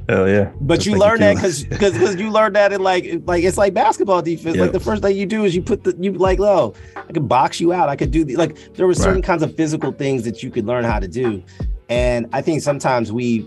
Hell 0.09 0.29
yeah. 0.29 0.51
But 0.61 0.77
Just 0.77 0.87
you 0.87 0.97
learn 0.99 1.21
that 1.21 1.35
because 1.35 1.65
because 1.65 2.17
you 2.17 2.31
learn 2.31 2.55
that 2.55 2.73
in 2.73 2.83
like 2.83 3.23
like 3.27 3.45
it's 3.45 3.59
like 3.59 3.75
basketball 3.75 4.23
defense. 4.23 4.57
Like 4.57 4.73
the 4.73 4.81
first 4.81 5.03
thing 5.03 5.17
you 5.17 5.27
do 5.27 5.45
is 5.45 5.55
you 5.55 5.61
put 5.63 5.85
the 5.85 5.95
you 6.01 6.13
like 6.13 6.41
oh 6.41 6.73
I 6.97 7.13
could 7.13 7.29
box 7.29 7.61
you 7.61 7.73
out. 7.75 7.89
I 7.91 7.97
could 7.97 8.11
do 8.11 8.25
the 8.25 8.37
like 8.37 8.57
there 8.75 8.87
were 8.87 8.95
certain 8.95 9.17
Right. 9.17 9.25
kinds 9.25 9.43
of 9.43 9.55
physical 9.55 9.93
things 9.93 10.23
that 10.25 10.43
you 10.43 10.51
could 10.51 10.65
learn 10.67 10.85
how 10.85 10.99
to 10.99 11.09
do, 11.09 11.43
and 11.91 12.27
I 12.33 12.41
think 12.41 12.63
sometimes 12.63 13.13
we 13.13 13.47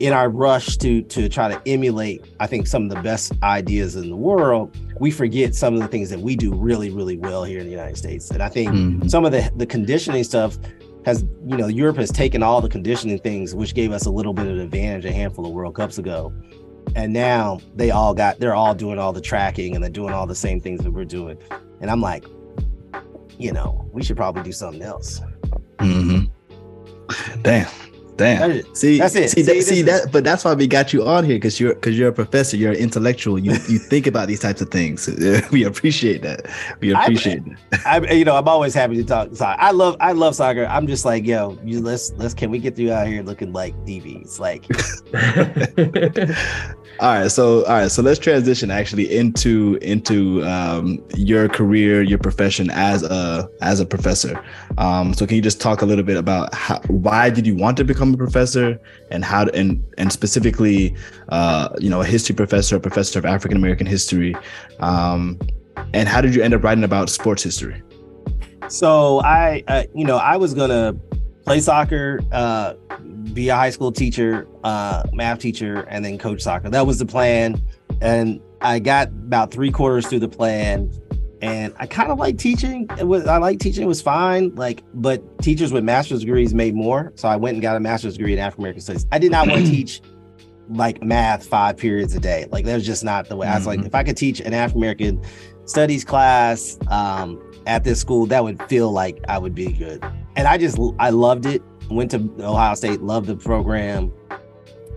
in 0.00 0.12
our 0.12 0.30
rush 0.30 0.76
to 0.78 1.02
to 1.02 1.28
try 1.28 1.48
to 1.52 1.60
emulate, 1.66 2.24
I 2.40 2.46
think 2.46 2.66
some 2.68 2.84
of 2.84 2.90
the 2.90 3.02
best 3.02 3.32
ideas 3.42 3.94
in 3.96 4.08
the 4.08 4.16
world, 4.16 4.74
we 5.00 5.10
forget 5.10 5.54
some 5.56 5.74
of 5.74 5.80
the 5.80 5.88
things 5.88 6.08
that 6.10 6.20
we 6.20 6.36
do 6.36 6.54
really, 6.54 6.88
really 6.88 7.16
well 7.18 7.42
here 7.44 7.58
in 7.58 7.64
the 7.66 7.72
United 7.72 7.96
States. 7.98 8.30
And 8.30 8.40
I 8.42 8.48
think 8.48 8.70
Mhm. 8.72 9.10
some 9.10 9.24
of 9.26 9.32
the 9.32 9.50
the 9.56 9.66
conditioning 9.66 10.24
stuff 10.24 10.56
has, 11.08 11.24
you 11.46 11.56
know, 11.56 11.68
Europe 11.68 11.96
has 11.96 12.10
taken 12.10 12.42
all 12.42 12.60
the 12.60 12.68
conditioning 12.68 13.18
things, 13.18 13.54
which 13.54 13.74
gave 13.74 13.92
us 13.92 14.04
a 14.04 14.10
little 14.10 14.34
bit 14.34 14.46
of 14.46 14.52
an 14.52 14.60
advantage 14.60 15.06
a 15.06 15.12
handful 15.12 15.46
of 15.46 15.52
World 15.52 15.74
Cups 15.74 15.96
ago. 15.96 16.32
And 16.94 17.14
now 17.14 17.60
they 17.74 17.90
all 17.90 18.12
got 18.12 18.40
they're 18.40 18.54
all 18.54 18.74
doing 18.74 18.98
all 18.98 19.14
the 19.14 19.20
tracking 19.20 19.74
and 19.74 19.82
they're 19.82 19.90
doing 19.90 20.12
all 20.12 20.26
the 20.26 20.34
same 20.34 20.60
things 20.60 20.82
that 20.82 20.90
we're 20.90 21.06
doing. 21.06 21.38
And 21.80 21.90
I'm 21.90 22.02
like, 22.02 22.26
you 23.38 23.52
know, 23.52 23.88
we 23.92 24.02
should 24.02 24.18
probably 24.18 24.42
do 24.42 24.52
something 24.52 24.82
else. 24.82 25.22
Mhm. 25.78 26.30
Damn. 27.42 27.70
Damn. 28.18 28.40
That 28.40 28.50
is- 28.50 28.66
See, 28.78 28.98
That's 28.98 29.14
it. 29.14 29.30
See, 29.30 29.42
See, 29.42 29.52
that, 29.54 29.62
see 29.62 29.82
that, 29.82 30.12
but 30.12 30.24
that's 30.24 30.44
why 30.44 30.52
we 30.52 30.66
got 30.66 30.92
you 30.92 31.06
on 31.06 31.24
here 31.24 31.36
because 31.36 31.58
you're 31.60 31.74
because 31.74 31.96
you're 31.96 32.08
a 32.08 32.12
professor, 32.12 32.56
you're 32.56 32.72
an 32.72 32.78
intellectual. 32.78 33.38
You 33.38 33.52
you 33.68 33.78
think 33.92 34.06
about 34.06 34.26
these 34.28 34.40
types 34.40 34.60
of 34.60 34.70
things. 34.70 35.08
we 35.52 35.64
appreciate 35.64 36.22
that. 36.22 36.46
We 36.80 36.92
I- 36.92 37.02
appreciate 37.04 37.42
that. 37.70 37.86
I, 37.86 38.12
you 38.12 38.24
know, 38.24 38.36
I'm 38.36 38.48
always 38.48 38.74
happy 38.74 38.96
to 38.96 39.04
talk 39.04 39.34
soccer. 39.34 39.60
I 39.60 39.70
love, 39.70 39.96
I 40.00 40.12
love 40.12 40.34
soccer. 40.34 40.66
I'm 40.66 40.86
just 40.86 41.04
like, 41.04 41.24
yo, 41.26 41.58
you 41.64 41.80
let's, 41.80 42.12
let's, 42.16 42.34
can 42.34 42.50
we 42.50 42.58
get 42.58 42.76
you 42.76 42.92
out 42.92 43.06
here 43.06 43.22
looking 43.22 43.52
like 43.52 43.74
DBs? 43.86 44.38
Like, 44.40 44.64
All 47.00 47.14
right, 47.14 47.30
so 47.30 47.64
all 47.66 47.74
right, 47.74 47.90
so 47.90 48.02
let's 48.02 48.18
transition 48.18 48.72
actually 48.72 49.16
into 49.16 49.78
into 49.82 50.44
um, 50.44 51.00
your 51.14 51.48
career, 51.48 52.02
your 52.02 52.18
profession 52.18 52.70
as 52.70 53.04
a 53.04 53.48
as 53.60 53.78
a 53.78 53.86
professor. 53.86 54.42
Um, 54.78 55.14
so 55.14 55.24
can 55.24 55.36
you 55.36 55.42
just 55.42 55.60
talk 55.60 55.80
a 55.80 55.86
little 55.86 56.04
bit 56.04 56.16
about 56.16 56.52
how, 56.52 56.80
why 56.88 57.30
did 57.30 57.46
you 57.46 57.54
want 57.54 57.76
to 57.76 57.84
become 57.84 58.14
a 58.14 58.16
professor, 58.16 58.80
and 59.12 59.24
how 59.24 59.44
to, 59.44 59.54
and 59.54 59.84
and 59.96 60.12
specifically, 60.12 60.96
uh, 61.28 61.68
you 61.78 61.88
know, 61.88 62.00
a 62.00 62.04
history 62.04 62.34
professor, 62.34 62.74
a 62.76 62.80
professor 62.80 63.20
of 63.20 63.24
African 63.24 63.56
American 63.56 63.86
history, 63.86 64.34
um, 64.80 65.38
and 65.94 66.08
how 66.08 66.20
did 66.20 66.34
you 66.34 66.42
end 66.42 66.52
up 66.52 66.64
writing 66.64 66.82
about 66.82 67.10
sports 67.10 67.44
history? 67.44 67.80
so 68.68 69.20
I, 69.22 69.62
uh, 69.68 69.84
you 69.94 70.04
know, 70.04 70.16
I 70.16 70.36
was 70.36 70.54
gonna 70.54 70.94
play 71.48 71.60
soccer, 71.60 72.20
uh, 72.30 72.74
be 73.32 73.48
a 73.48 73.54
high 73.56 73.70
school 73.70 73.90
teacher, 73.90 74.46
uh, 74.64 75.02
math 75.12 75.38
teacher, 75.38 75.86
and 75.88 76.04
then 76.04 76.18
coach 76.18 76.42
soccer. 76.42 76.68
That 76.68 76.86
was 76.86 76.98
the 76.98 77.06
plan. 77.06 77.60
And 78.00 78.40
I 78.60 78.78
got 78.78 79.08
about 79.08 79.50
three 79.50 79.70
quarters 79.70 80.06
through 80.06 80.18
the 80.20 80.28
plan, 80.28 80.90
and 81.40 81.72
I 81.78 81.86
kind 81.86 82.10
of 82.12 82.18
like 82.18 82.36
teaching. 82.36 82.86
It 82.98 83.04
was 83.06 83.26
I 83.26 83.38
like 83.38 83.60
teaching. 83.60 83.82
It 83.82 83.86
was 83.86 84.02
fine. 84.02 84.54
Like, 84.56 84.82
but 84.94 85.38
teachers 85.42 85.72
with 85.72 85.84
master's 85.84 86.20
degrees 86.20 86.52
made 86.52 86.74
more. 86.74 87.12
So 87.16 87.28
I 87.28 87.36
went 87.36 87.54
and 87.54 87.62
got 87.62 87.76
a 87.76 87.80
master's 87.80 88.16
degree 88.16 88.34
in 88.34 88.38
African 88.38 88.64
American 88.64 88.82
studies. 88.82 89.06
I 89.10 89.18
did 89.18 89.32
not 89.32 89.48
want 89.48 89.60
to 89.66 89.70
teach 89.70 90.02
like 90.68 91.02
math 91.02 91.46
five 91.46 91.78
periods 91.78 92.14
a 92.14 92.20
day. 92.20 92.46
Like 92.52 92.66
that 92.66 92.74
was 92.74 92.84
just 92.84 93.02
not 93.04 93.28
the 93.28 93.36
way. 93.36 93.48
I 93.48 93.56
was 93.56 93.66
like, 93.66 93.80
Mhm. 93.80 93.86
if 93.86 93.94
I 93.94 94.02
could 94.04 94.18
teach 94.18 94.40
an 94.40 94.52
African 94.52 94.80
American 94.82 95.22
studies 95.64 96.04
class 96.04 96.78
um, 96.88 97.40
at 97.66 97.84
this 97.84 98.00
school, 98.00 98.26
that 98.26 98.44
would 98.44 98.62
feel 98.64 98.92
like 98.92 99.18
I 99.28 99.38
would 99.38 99.54
be 99.54 99.72
good. 99.72 100.04
And 100.38 100.46
I 100.46 100.56
just 100.56 100.78
I 101.00 101.10
loved 101.10 101.46
it. 101.46 101.62
Went 101.90 102.12
to 102.12 102.30
Ohio 102.40 102.76
State, 102.76 103.02
loved 103.02 103.26
the 103.26 103.34
program, 103.34 104.12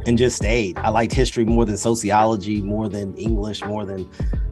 and 0.05 0.15
just 0.15 0.35
stayed. 0.35 0.77
I 0.77 0.89
liked 0.89 1.13
history 1.13 1.45
more 1.45 1.65
than 1.65 1.77
sociology, 1.77 2.61
more 2.61 2.87
than 2.87 3.15
English, 3.15 3.63
more 3.65 3.83
than 3.83 4.07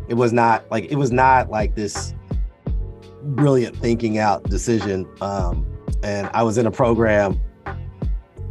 it 0.07 0.15
was 0.15 0.33
not 0.33 0.65
like 0.71 0.85
it 0.85 0.95
was 0.95 1.11
not 1.11 1.51
like 1.51 1.75
this 1.75 2.15
brilliant 3.21 3.77
thinking 3.77 4.17
out 4.17 4.43
decision. 4.45 5.07
Um, 5.21 5.63
and 6.01 6.27
I 6.33 6.41
was 6.41 6.57
in 6.57 6.65
a 6.65 6.71
program. 6.71 7.39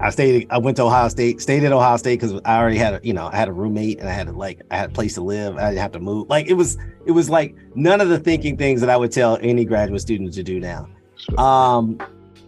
I 0.01 0.11
stayed. 0.11 0.47
I 0.51 0.59
went 0.59 0.76
to 0.76 0.84
Ohio 0.84 1.09
State. 1.09 1.41
Stayed 1.41 1.64
at 1.64 1.72
Ohio 1.72 1.97
State 1.97 2.20
because 2.20 2.41
I 2.45 2.57
already 2.61 2.78
had 2.78 2.95
a, 2.95 3.01
you 3.03 3.14
know, 3.14 3.26
I 3.32 3.34
had 3.34 3.49
a 3.49 3.53
roommate 3.53 3.99
and 3.99 4.09
I 4.09 4.12
had 4.12 4.28
a, 4.28 4.32
like 4.32 4.62
I 4.70 4.76
had 4.76 4.91
a 4.91 4.93
place 4.93 5.14
to 5.14 5.22
live. 5.22 5.57
I 5.57 5.70
didn't 5.70 5.80
have 5.80 5.93
to 5.93 6.01
move. 6.01 6.28
Like 6.28 6.47
it 6.47 6.55
was, 6.55 6.78
it 7.05 7.11
was 7.11 7.28
like 7.28 7.57
none 7.74 8.01
of 8.01 8.09
the 8.09 8.20
thinking 8.20 8.57
things 8.57 8.80
that 8.80 8.91
I 8.91 8.97
would 8.97 9.11
tell 9.11 9.39
any 9.43 9.64
graduate 9.64 10.01
student 10.01 10.34
to 10.34 10.45
do 10.45 10.61
now. 10.61 10.89
Um, 11.36 11.99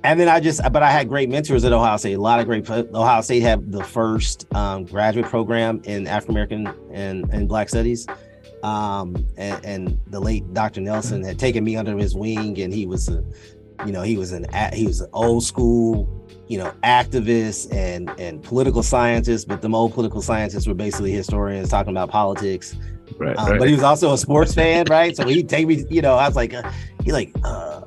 and 0.03 0.18
then 0.18 0.28
I 0.28 0.40
just, 0.40 0.61
but 0.72 0.82
I 0.82 0.90
had 0.90 1.09
great 1.09 1.28
mentors 1.28 1.64
at 1.64 1.72
Ohio 1.72 1.96
State. 1.96 2.14
A 2.14 2.20
lot 2.20 2.40
of 2.40 2.46
great. 2.46 2.68
Ohio 2.70 3.20
State 3.20 3.40
had 3.40 3.70
the 3.70 3.84
first 3.84 4.53
um, 4.55 4.84
graduate 4.84 5.26
program 5.26 5.82
in 5.84 6.07
African 6.07 6.34
American 6.34 6.66
and 6.92 7.28
and 7.32 7.48
Black 7.48 7.68
Studies. 7.68 8.07
Um, 8.62 9.26
and, 9.38 9.64
and 9.64 10.01
the 10.09 10.20
late 10.20 10.53
Dr. 10.53 10.82
Nelson 10.82 11.24
had 11.24 11.38
taken 11.38 11.64
me 11.64 11.76
under 11.76 11.96
his 11.96 12.14
wing, 12.14 12.61
and 12.61 12.72
he 12.72 12.86
was 12.86 13.09
a, 13.09 13.24
you 13.86 13.92
know, 13.92 14.03
he 14.03 14.16
was 14.16 14.32
an 14.32 14.46
he 14.72 14.86
was 14.86 15.01
an 15.01 15.11
old 15.12 15.44
school, 15.44 16.09
you 16.46 16.59
know, 16.59 16.72
activist 16.82 17.72
and 17.72 18.11
and 18.18 18.42
political 18.42 18.82
scientist. 18.82 19.48
But 19.48 19.62
the 19.62 19.68
old 19.70 19.94
political 19.94 20.22
scientists 20.22 20.66
were 20.66 20.74
basically 20.74 21.12
historians 21.12 21.68
talking 21.68 21.90
about 21.90 22.11
politics. 22.11 22.76
Right, 23.18 23.36
Um, 23.36 23.59
But 23.59 23.68
he 23.68 23.74
was 23.74 23.82
also 23.82 24.12
a 24.12 24.18
sports 24.18 24.55
fan, 24.55 24.86
right? 24.88 25.16
So 25.16 25.26
he'd 25.26 25.48
take 25.48 25.66
me, 25.66 25.84
you 25.90 26.01
know, 26.01 26.14
I 26.14 26.26
was 26.26 26.36
like, 26.36 26.55
uh, 26.55 26.70
he 27.05 27.12
like, 27.12 27.32
uh, 27.44 27.82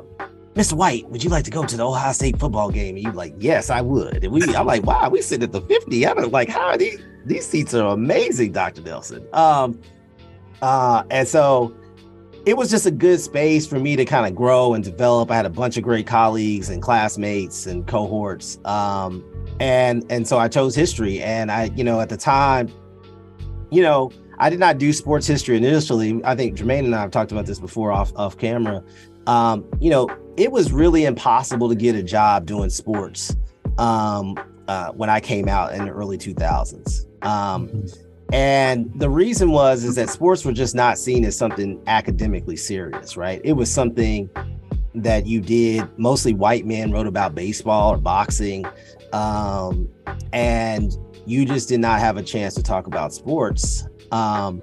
Mr. 0.53 0.73
White, 0.73 1.09
would 1.09 1.23
you 1.23 1.31
like 1.31 1.43
to 1.45 1.51
go 1.51 1.65
to 1.65 1.77
the 1.77 1.85
Ohio 1.85 2.11
State 2.11 2.37
football 2.37 2.69
game? 2.69 2.95
And 2.95 3.03
you 3.03 3.11
like, 3.11 3.33
yes, 3.39 3.71
I 3.71 3.81
would. 3.81 4.23
And 4.23 4.31
we, 4.31 4.43
I'm 4.55 4.67
like, 4.67 4.83
wow, 4.83 5.09
we 5.09 5.21
sit 5.21 5.41
at 5.41 5.51
the 5.51 5.61
50. 5.61 6.05
I 6.05 6.13
don't 6.13 6.31
like, 6.31 6.49
how 6.49 6.67
are 6.67 6.77
these? 6.77 6.99
These 7.25 7.47
seats 7.47 7.73
are 7.73 7.93
amazing, 7.93 8.51
Dr. 8.51 8.81
Nelson. 8.81 9.25
Um, 9.33 9.79
uh, 10.61 11.03
and 11.09 11.27
so 11.27 11.73
it 12.45 12.57
was 12.57 12.69
just 12.69 12.85
a 12.85 12.91
good 12.91 13.19
space 13.19 13.65
for 13.65 13.79
me 13.79 13.95
to 13.95 14.05
kind 14.05 14.27
of 14.27 14.35
grow 14.35 14.73
and 14.73 14.83
develop. 14.83 15.31
I 15.31 15.35
had 15.35 15.45
a 15.45 15.49
bunch 15.49 15.77
of 15.77 15.83
great 15.83 16.05
colleagues 16.05 16.69
and 16.69 16.81
classmates 16.81 17.65
and 17.65 17.87
cohorts. 17.87 18.59
Um, 18.65 19.23
and 19.59 20.05
and 20.09 20.27
so 20.27 20.37
I 20.37 20.49
chose 20.49 20.75
history. 20.75 21.21
And 21.21 21.49
I, 21.51 21.71
you 21.75 21.83
know, 21.83 22.01
at 22.01 22.09
the 22.09 22.17
time, 22.17 22.69
you 23.71 23.81
know, 23.81 24.11
I 24.39 24.49
did 24.49 24.59
not 24.59 24.77
do 24.77 24.91
sports 24.91 25.25
history 25.25 25.55
initially. 25.55 26.21
I 26.25 26.35
think 26.35 26.57
Jermaine 26.57 26.85
and 26.85 26.95
I 26.95 27.01
have 27.01 27.11
talked 27.11 27.31
about 27.31 27.45
this 27.45 27.59
before 27.59 27.91
off 27.91 28.11
off 28.15 28.37
camera. 28.37 28.83
Um, 29.25 29.65
you 29.79 29.89
know, 29.89 30.09
it 30.37 30.51
was 30.51 30.71
really 30.71 31.05
impossible 31.05 31.69
to 31.69 31.75
get 31.75 31.95
a 31.95 32.03
job 32.03 32.45
doing 32.45 32.69
sports 32.69 33.35
um, 33.77 34.37
uh, 34.67 34.91
when 34.91 35.09
I 35.09 35.19
came 35.19 35.47
out 35.47 35.73
in 35.73 35.85
the 35.85 35.91
early 35.91 36.17
2000s. 36.17 37.05
Um, 37.25 37.85
and 38.31 38.91
the 38.95 39.09
reason 39.09 39.51
was 39.51 39.83
is 39.83 39.95
that 39.95 40.09
sports 40.09 40.43
were 40.43 40.53
just 40.53 40.73
not 40.73 40.97
seen 40.97 41.23
as 41.25 41.37
something 41.37 41.81
academically 41.85 42.55
serious, 42.55 43.15
right? 43.15 43.39
It 43.43 43.53
was 43.53 43.71
something 43.71 44.29
that 44.95 45.27
you 45.27 45.39
did. 45.39 45.87
Mostly 45.97 46.33
white 46.33 46.65
men 46.65 46.91
wrote 46.91 47.07
about 47.07 47.35
baseball 47.35 47.93
or 47.93 47.97
boxing, 47.97 48.65
um, 49.11 49.87
and 50.31 50.97
you 51.25 51.45
just 51.45 51.69
did 51.69 51.79
not 51.79 51.99
have 51.99 52.17
a 52.17 52.23
chance 52.23 52.55
to 52.55 52.63
talk 52.63 52.87
about 52.87 53.13
sports 53.13 53.87
um, 54.11 54.61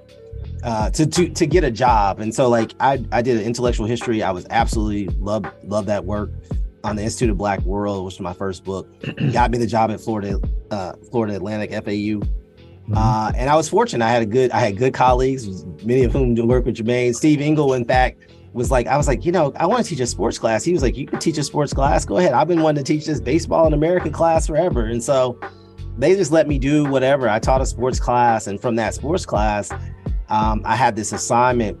uh, 0.63 0.89
to 0.91 1.05
to 1.05 1.29
to 1.29 1.45
get 1.45 1.63
a 1.63 1.71
job. 1.71 2.19
And 2.19 2.33
so, 2.33 2.49
like, 2.49 2.73
I 2.79 3.03
I 3.11 3.21
did 3.21 3.37
an 3.37 3.43
intellectual 3.43 3.85
history. 3.85 4.23
I 4.23 4.31
was 4.31 4.45
absolutely 4.49 5.07
love 5.19 5.45
love 5.63 5.85
that 5.87 6.05
work 6.05 6.31
on 6.83 6.95
the 6.95 7.03
Institute 7.03 7.29
of 7.29 7.37
Black 7.37 7.61
World, 7.61 8.05
which 8.05 8.15
was 8.15 8.21
my 8.21 8.33
first 8.33 8.63
book. 8.63 8.87
Got 9.31 9.51
me 9.51 9.57
the 9.57 9.67
job 9.67 9.91
at 9.91 10.01
Florida 10.01 10.39
uh, 10.71 10.93
Florida 11.11 11.35
Atlantic 11.35 11.71
FAU. 11.71 12.21
Uh, 12.93 13.31
and 13.35 13.49
I 13.49 13.55
was 13.55 13.69
fortunate. 13.69 14.03
I 14.03 14.09
had 14.09 14.21
a 14.21 14.25
good, 14.25 14.51
I 14.51 14.59
had 14.59 14.75
good 14.75 14.93
colleagues, 14.93 15.65
many 15.85 16.03
of 16.03 16.11
whom 16.11 16.35
do 16.35 16.45
work 16.45 16.65
with 16.65 16.75
Jermaine. 16.75 17.15
Steve 17.15 17.39
Engle, 17.39 17.73
in 17.73 17.85
fact, 17.85 18.31
was 18.53 18.69
like, 18.69 18.87
I 18.87 18.97
was 18.97 19.07
like, 19.07 19.23
you 19.23 19.31
know, 19.31 19.53
I 19.55 19.65
want 19.65 19.85
to 19.85 19.89
teach 19.89 20.01
a 20.01 20.07
sports 20.07 20.37
class. 20.37 20.63
He 20.63 20.73
was 20.73 20.81
like, 20.81 20.97
you 20.97 21.05
can 21.05 21.19
teach 21.19 21.37
a 21.37 21.43
sports 21.43 21.73
class. 21.73 22.03
Go 22.03 22.17
ahead. 22.17 22.33
I've 22.33 22.47
been 22.47 22.61
wanting 22.61 22.83
to 22.83 22.93
teach 22.93 23.05
this 23.05 23.21
baseball 23.21 23.65
and 23.65 23.73
American 23.73 24.11
class 24.11 24.47
forever. 24.47 24.85
And 24.85 25.01
so 25.01 25.39
they 25.97 26.15
just 26.15 26.31
let 26.31 26.47
me 26.47 26.59
do 26.59 26.85
whatever. 26.85 27.29
I 27.29 27.39
taught 27.39 27.61
a 27.61 27.65
sports 27.65 27.99
class, 27.99 28.47
and 28.47 28.59
from 28.59 28.75
that 28.75 28.93
sports 28.93 29.25
class, 29.25 29.71
um, 30.31 30.61
I 30.65 30.75
had 30.75 30.95
this 30.95 31.11
assignment 31.13 31.77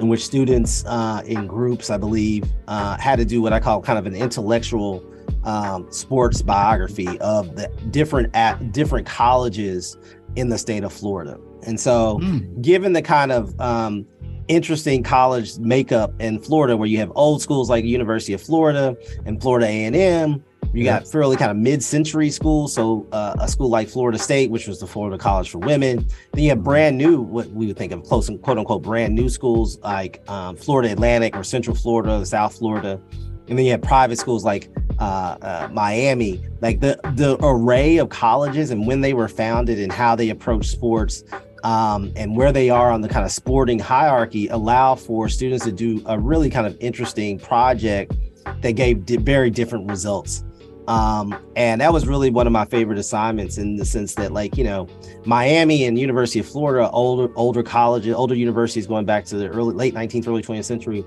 in 0.00 0.08
which 0.08 0.24
students 0.24 0.84
uh, 0.86 1.22
in 1.26 1.46
groups, 1.46 1.90
I 1.90 1.96
believe, 1.96 2.44
uh, 2.66 2.96
had 2.98 3.16
to 3.18 3.24
do 3.24 3.40
what 3.42 3.52
I 3.52 3.60
call 3.60 3.80
kind 3.82 3.98
of 3.98 4.06
an 4.06 4.14
intellectual 4.14 5.04
um, 5.44 5.86
sports 5.90 6.42
biography 6.42 7.18
of 7.20 7.56
the 7.56 7.68
different 7.90 8.34
at 8.34 8.72
different 8.72 9.06
colleges 9.06 9.96
in 10.36 10.48
the 10.48 10.58
state 10.58 10.84
of 10.84 10.92
Florida. 10.92 11.38
And 11.66 11.78
so, 11.78 12.18
Mm. 12.20 12.62
given 12.62 12.92
the 12.92 13.02
kind 13.02 13.32
of 13.32 13.58
um, 13.60 14.06
interesting 14.48 15.02
college 15.02 15.58
makeup 15.58 16.12
in 16.20 16.38
Florida, 16.38 16.76
where 16.76 16.88
you 16.88 16.98
have 16.98 17.10
old 17.14 17.42
schools 17.42 17.68
like 17.68 17.84
University 17.84 18.32
of 18.32 18.40
Florida 18.40 18.96
and 19.26 19.40
Florida 19.42 19.66
A 19.66 19.84
and 19.84 19.96
M, 19.96 20.44
you 20.72 20.84
got 20.84 21.06
fairly 21.06 21.36
kind 21.36 21.50
of 21.50 21.56
mid-century 21.56 22.30
schools. 22.30 22.74
So 22.74 23.06
uh, 23.12 23.36
a 23.40 23.48
school 23.48 23.68
like 23.68 23.88
Florida 23.88 24.18
State, 24.18 24.50
which 24.50 24.68
was 24.68 24.80
the 24.80 24.86
Florida 24.86 25.18
College 25.18 25.50
for 25.50 25.58
Women. 25.58 26.06
Then 26.32 26.44
you 26.44 26.50
have 26.50 26.62
brand 26.62 26.98
new, 26.98 27.20
what 27.20 27.48
we 27.50 27.66
would 27.66 27.76
think 27.76 27.92
of 27.92 28.02
close 28.04 28.28
and 28.28 28.40
quote 28.40 28.58
unquote 28.58 28.82
brand 28.82 29.14
new 29.14 29.28
schools 29.28 29.78
like 29.80 30.22
um, 30.28 30.56
Florida 30.56 30.92
Atlantic 30.92 31.36
or 31.36 31.44
Central 31.44 31.74
Florida, 31.74 32.24
South 32.26 32.56
Florida. 32.56 33.00
And 33.48 33.58
then 33.58 33.64
you 33.64 33.72
have 33.72 33.82
private 33.82 34.18
schools 34.18 34.44
like 34.44 34.68
uh, 34.98 35.36
uh, 35.40 35.68
Miami, 35.72 36.44
like 36.60 36.80
the 36.80 37.00
the 37.14 37.38
array 37.40 37.96
of 37.96 38.10
colleges 38.10 38.70
and 38.70 38.86
when 38.86 39.00
they 39.00 39.14
were 39.14 39.28
founded 39.28 39.78
and 39.78 39.90
how 39.90 40.14
they 40.14 40.28
approach 40.28 40.66
sports 40.66 41.24
um, 41.64 42.12
and 42.14 42.36
where 42.36 42.52
they 42.52 42.70
are 42.70 42.90
on 42.90 43.00
the 43.00 43.08
kind 43.08 43.24
of 43.24 43.32
sporting 43.32 43.78
hierarchy 43.78 44.48
allow 44.48 44.94
for 44.94 45.28
students 45.28 45.64
to 45.64 45.72
do 45.72 46.02
a 46.06 46.18
really 46.18 46.50
kind 46.50 46.66
of 46.66 46.76
interesting 46.80 47.38
project 47.38 48.12
that 48.60 48.72
gave 48.72 49.04
di- 49.06 49.16
very 49.16 49.50
different 49.50 49.88
results. 49.90 50.44
Um, 50.88 51.38
and 51.54 51.82
that 51.82 51.92
was 51.92 52.08
really 52.08 52.30
one 52.30 52.46
of 52.46 52.52
my 52.52 52.64
favorite 52.64 52.98
assignments 52.98 53.58
in 53.58 53.76
the 53.76 53.84
sense 53.84 54.14
that, 54.14 54.32
like, 54.32 54.56
you 54.56 54.64
know, 54.64 54.88
Miami 55.26 55.84
and 55.84 55.98
University 55.98 56.40
of 56.40 56.48
Florida, 56.48 56.90
older 56.90 57.30
older 57.36 57.62
colleges, 57.62 58.14
older 58.14 58.34
universities 58.34 58.86
going 58.86 59.04
back 59.04 59.26
to 59.26 59.36
the 59.36 59.48
early 59.48 59.74
late 59.74 59.94
19th, 59.94 60.26
early 60.26 60.42
20th 60.42 60.64
century, 60.64 61.04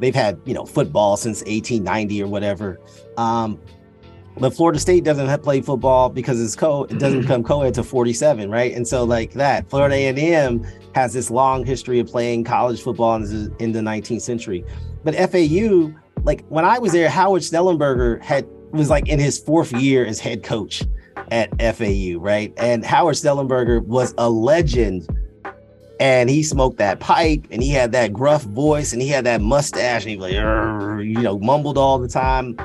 they've 0.00 0.14
had 0.14 0.38
you 0.44 0.52
know 0.52 0.66
football 0.66 1.16
since 1.16 1.40
1890 1.40 2.22
or 2.22 2.26
whatever. 2.26 2.78
Um, 3.16 3.58
but 4.36 4.54
Florida 4.54 4.78
State 4.78 5.02
doesn't 5.02 5.26
have 5.26 5.42
play 5.42 5.62
football 5.62 6.10
because 6.10 6.38
it's 6.38 6.54
co 6.54 6.84
it 6.84 6.98
doesn't 6.98 7.22
become 7.22 7.42
co-ed 7.42 7.72
to 7.74 7.82
47, 7.82 8.50
right? 8.50 8.74
And 8.74 8.86
so 8.86 9.04
like 9.04 9.32
that, 9.32 9.68
Florida 9.70 9.94
A&M 9.94 10.66
has 10.94 11.14
this 11.14 11.30
long 11.30 11.64
history 11.64 12.00
of 12.00 12.06
playing 12.06 12.44
college 12.44 12.82
football 12.82 13.16
in 13.16 13.22
the, 13.22 13.54
in 13.60 13.72
the 13.72 13.80
19th 13.80 14.20
century. 14.20 14.64
But 15.04 15.14
FAU, 15.14 15.90
like 16.24 16.44
when 16.48 16.66
I 16.66 16.78
was 16.78 16.92
there, 16.92 17.08
Howard 17.08 17.42
Schnellenberger 17.42 18.22
had 18.22 18.46
was 18.72 18.90
like 18.90 19.08
in 19.08 19.18
his 19.18 19.38
fourth 19.38 19.72
year 19.72 20.04
as 20.04 20.18
head 20.18 20.42
coach 20.42 20.82
at 21.30 21.50
FAU, 21.76 22.18
right? 22.18 22.52
And 22.56 22.84
Howard 22.84 23.16
Schnellenberger 23.16 23.84
was 23.84 24.14
a 24.18 24.28
legend. 24.28 25.08
And 26.00 26.28
he 26.28 26.42
smoked 26.42 26.78
that 26.78 26.98
pipe 26.98 27.46
and 27.52 27.62
he 27.62 27.70
had 27.70 27.92
that 27.92 28.12
gruff 28.12 28.42
voice 28.42 28.92
and 28.92 29.00
he 29.00 29.06
had 29.06 29.24
that 29.24 29.40
mustache 29.40 30.02
and 30.02 30.10
he 30.10 30.16
was 30.16 30.32
like, 30.32 31.04
you 31.04 31.22
know, 31.22 31.38
mumbled 31.38 31.78
all 31.78 31.98
the 32.00 32.08
time. 32.08 32.56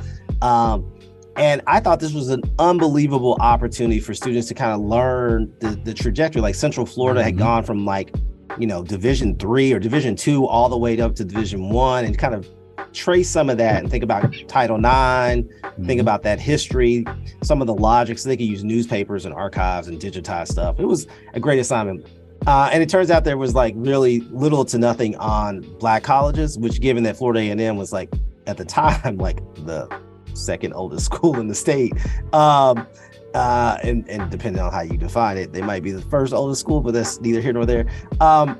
Um, 0.41 0.91
and 1.35 1.61
I 1.67 1.79
thought 1.79 1.99
this 1.99 2.13
was 2.13 2.29
an 2.29 2.41
unbelievable 2.57 3.37
opportunity 3.39 3.99
for 3.99 4.15
students 4.15 4.47
to 4.47 4.55
kind 4.55 4.71
of 4.73 4.79
learn 4.79 5.53
the, 5.59 5.79
the 5.83 5.93
trajectory. 5.93 6.41
Like 6.41 6.55
Central 6.55 6.85
Florida 6.85 7.23
had 7.23 7.33
mm-hmm. 7.33 7.43
gone 7.43 7.63
from 7.63 7.85
like, 7.85 8.15
you 8.57 8.65
know, 8.65 8.81
Division 8.83 9.37
three 9.37 9.71
or 9.71 9.77
Division 9.77 10.15
two 10.15 10.47
all 10.47 10.67
the 10.67 10.77
way 10.77 10.99
up 10.99 11.13
to 11.15 11.23
Division 11.23 11.69
one 11.69 12.05
and 12.05 12.17
kind 12.17 12.33
of 12.33 12.49
trace 12.97 13.29
some 13.29 13.49
of 13.49 13.57
that 13.57 13.81
and 13.81 13.89
think 13.89 14.03
about 14.03 14.33
Title 14.47 14.77
IX, 14.77 14.83
mm-hmm. 14.85 15.85
think 15.85 16.01
about 16.01 16.23
that 16.23 16.39
history, 16.39 17.05
some 17.43 17.61
of 17.61 17.67
the 17.67 17.73
logic, 17.73 18.17
so 18.17 18.27
they 18.27 18.35
could 18.35 18.47
use 18.47 18.63
newspapers 18.63 19.25
and 19.25 19.33
archives 19.33 19.87
and 19.87 19.99
digitize 19.99 20.47
stuff. 20.47 20.79
It 20.79 20.85
was 20.85 21.07
a 21.33 21.39
great 21.39 21.59
assignment. 21.59 22.05
Uh, 22.45 22.69
and 22.71 22.81
it 22.81 22.89
turns 22.89 23.11
out 23.11 23.23
there 23.23 23.37
was 23.37 23.55
like 23.55 23.73
really 23.77 24.21
little 24.31 24.63
to 24.65 24.77
nothing 24.77 25.15
on 25.17 25.61
black 25.79 26.03
colleges, 26.03 26.57
which 26.57 26.79
given 26.81 27.03
that 27.03 27.17
Florida 27.17 27.39
A&M 27.39 27.77
was 27.77 27.91
like 27.91 28.11
at 28.45 28.57
the 28.57 28.65
time 28.65 29.17
like 29.19 29.37
the 29.65 29.89
second 30.33 30.73
oldest 30.73 31.05
school 31.05 31.39
in 31.39 31.47
the 31.47 31.55
state. 31.55 31.93
Um, 32.33 32.87
uh, 33.33 33.77
and, 33.83 34.07
and 34.09 34.31
depending 34.31 34.61
on 34.61 34.71
how 34.71 34.81
you 34.81 34.97
define 34.97 35.37
it, 35.37 35.51
they 35.51 35.61
might 35.61 35.83
be 35.83 35.91
the 35.91 36.01
first 36.01 36.33
oldest 36.33 36.61
school, 36.61 36.81
but 36.81 36.93
that's 36.93 37.19
neither 37.21 37.41
here 37.41 37.53
nor 37.53 37.65
there. 37.65 37.85
Um, 38.19 38.59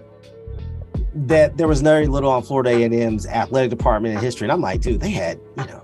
that 1.26 1.58
there 1.58 1.68
was 1.68 1.82
very 1.82 2.08
little 2.08 2.30
on 2.30 2.44
Florida 2.44 2.70
A&M's 2.70 3.26
athletic 3.26 3.70
department 3.70 4.16
in 4.16 4.22
history. 4.22 4.46
And 4.46 4.52
I'm 4.52 4.62
like, 4.62 4.82
dude, 4.82 5.00
they 5.00 5.10
had, 5.10 5.40
you 5.58 5.66
know, 5.66 5.84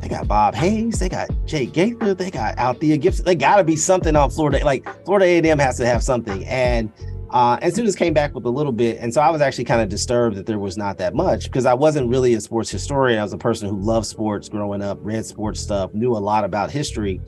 they 0.00 0.08
got 0.08 0.26
Bob 0.26 0.54
Hayes, 0.54 0.98
they 0.98 1.08
got 1.08 1.30
Jake 1.46 1.72
Gaither, 1.72 2.14
they 2.14 2.30
got 2.30 2.58
Althea 2.58 2.96
Gibson. 2.96 3.24
They 3.24 3.34
got 3.34 3.56
to 3.56 3.64
be 3.64 3.76
something 3.76 4.16
on 4.16 4.30
Florida. 4.30 4.64
Like 4.64 4.86
Florida 5.04 5.26
A&M 5.26 5.58
has 5.58 5.76
to 5.78 5.86
have 5.86 6.02
something. 6.02 6.44
And 6.46 6.92
uh, 7.30 7.58
and 7.62 7.72
students 7.72 7.96
came 7.96 8.14
back 8.14 8.32
with 8.34 8.44
a 8.44 8.50
little 8.50 8.70
bit. 8.70 8.98
And 9.00 9.12
so 9.12 9.20
I 9.20 9.28
was 9.28 9.40
actually 9.40 9.64
kind 9.64 9.80
of 9.80 9.88
disturbed 9.88 10.36
that 10.36 10.46
there 10.46 10.58
was 10.60 10.76
not 10.76 10.98
that 10.98 11.14
much 11.14 11.44
because 11.44 11.66
I 11.66 11.74
wasn't 11.74 12.08
really 12.08 12.34
a 12.34 12.40
sports 12.40 12.70
historian. 12.70 13.18
I 13.18 13.22
was 13.24 13.32
a 13.32 13.38
person 13.38 13.68
who 13.68 13.76
loved 13.76 14.06
sports 14.06 14.48
growing 14.48 14.82
up, 14.82 14.98
read 15.00 15.26
sports 15.26 15.58
stuff, 15.58 15.92
knew 15.94 16.12
a 16.12 16.18
lot 16.18 16.44
about 16.44 16.70
history 16.70 17.20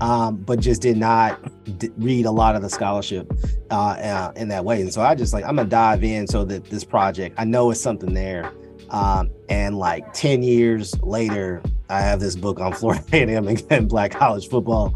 um, 0.00 0.36
but 0.36 0.60
just 0.60 0.82
did 0.82 0.96
not 0.96 1.40
d- 1.78 1.90
read 1.98 2.26
a 2.26 2.30
lot 2.30 2.56
of 2.56 2.62
the 2.62 2.70
scholarship 2.70 3.32
uh, 3.70 3.74
uh, 3.74 4.32
in 4.36 4.48
that 4.48 4.64
way. 4.64 4.80
And 4.80 4.92
so 4.92 5.02
I 5.02 5.14
just 5.14 5.32
like 5.32 5.44
I'm 5.44 5.56
gonna 5.56 5.68
dive 5.68 6.04
in 6.04 6.26
so 6.26 6.44
that 6.44 6.64
this 6.66 6.84
project 6.84 7.34
I 7.38 7.44
know 7.44 7.70
it's 7.70 7.80
something 7.80 8.14
there. 8.14 8.52
Um, 8.90 9.30
and 9.48 9.78
like 9.78 10.12
10 10.14 10.42
years 10.42 11.00
later, 11.00 11.62
I 11.88 12.00
have 12.00 12.18
this 12.18 12.34
book 12.34 12.58
on 12.58 12.72
Florida 12.74 13.04
A&M 13.12 13.56
and 13.70 13.88
black 13.88 14.10
college 14.10 14.48
football 14.48 14.94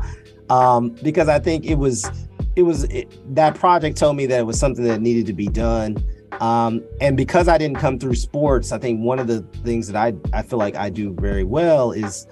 um, 0.51 0.90
because 1.03 1.28
I 1.28 1.38
think 1.38 1.64
it 1.64 1.76
was 1.76 2.11
it 2.57 2.62
was 2.62 2.84
it, 2.84 3.34
that 3.34 3.55
project 3.55 3.97
told 3.97 4.16
me 4.16 4.26
that 4.26 4.38
it 4.38 4.47
was 4.47 4.59
something 4.59 4.84
that 4.84 5.01
needed 5.01 5.26
to 5.26 5.32
be 5.32 5.49
done. 5.49 6.03
Um, 6.40 6.82
and 7.01 7.16
because 7.16 7.47
I 7.47 7.59
didn't 7.59 7.78
come 7.78 7.99
through 7.99 8.16
sports, 8.16 8.72
I 8.72 8.78
think 8.78 9.01
one 9.01 9.18
of 9.18 9.26
the 9.26 9.42
things 9.64 9.86
that 9.88 9.97
I 9.97 10.14
I 10.36 10.42
feel 10.42 10.59
like 10.59 10.76
I 10.76 10.90
do 10.90 11.12
very 11.14 11.45
well 11.45 11.92
is 11.92 12.26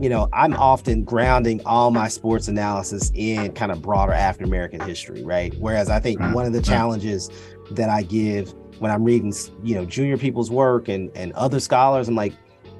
you 0.00 0.08
know, 0.08 0.28
I'm 0.32 0.54
often 0.54 1.04
grounding 1.04 1.60
all 1.66 1.90
my 1.90 2.08
sports 2.08 2.48
analysis 2.48 3.12
in 3.14 3.52
kind 3.52 3.70
of 3.70 3.82
broader 3.82 4.12
African 4.12 4.46
American 4.46 4.80
history, 4.80 5.22
right? 5.22 5.54
Whereas 5.58 5.90
I 5.90 6.00
think 6.00 6.20
one 6.34 6.46
of 6.46 6.52
the 6.52 6.62
challenges 6.62 7.30
that 7.72 7.90
I 7.90 8.02
give 8.02 8.54
when 8.78 8.90
I'm 8.90 9.04
reading, 9.04 9.32
you 9.62 9.74
know, 9.74 9.84
junior 9.84 10.16
people's 10.16 10.50
work 10.50 10.88
and 10.88 11.10
and 11.14 11.32
other 11.34 11.60
scholars, 11.60 12.08
I'm 12.08 12.14
like, 12.14 12.32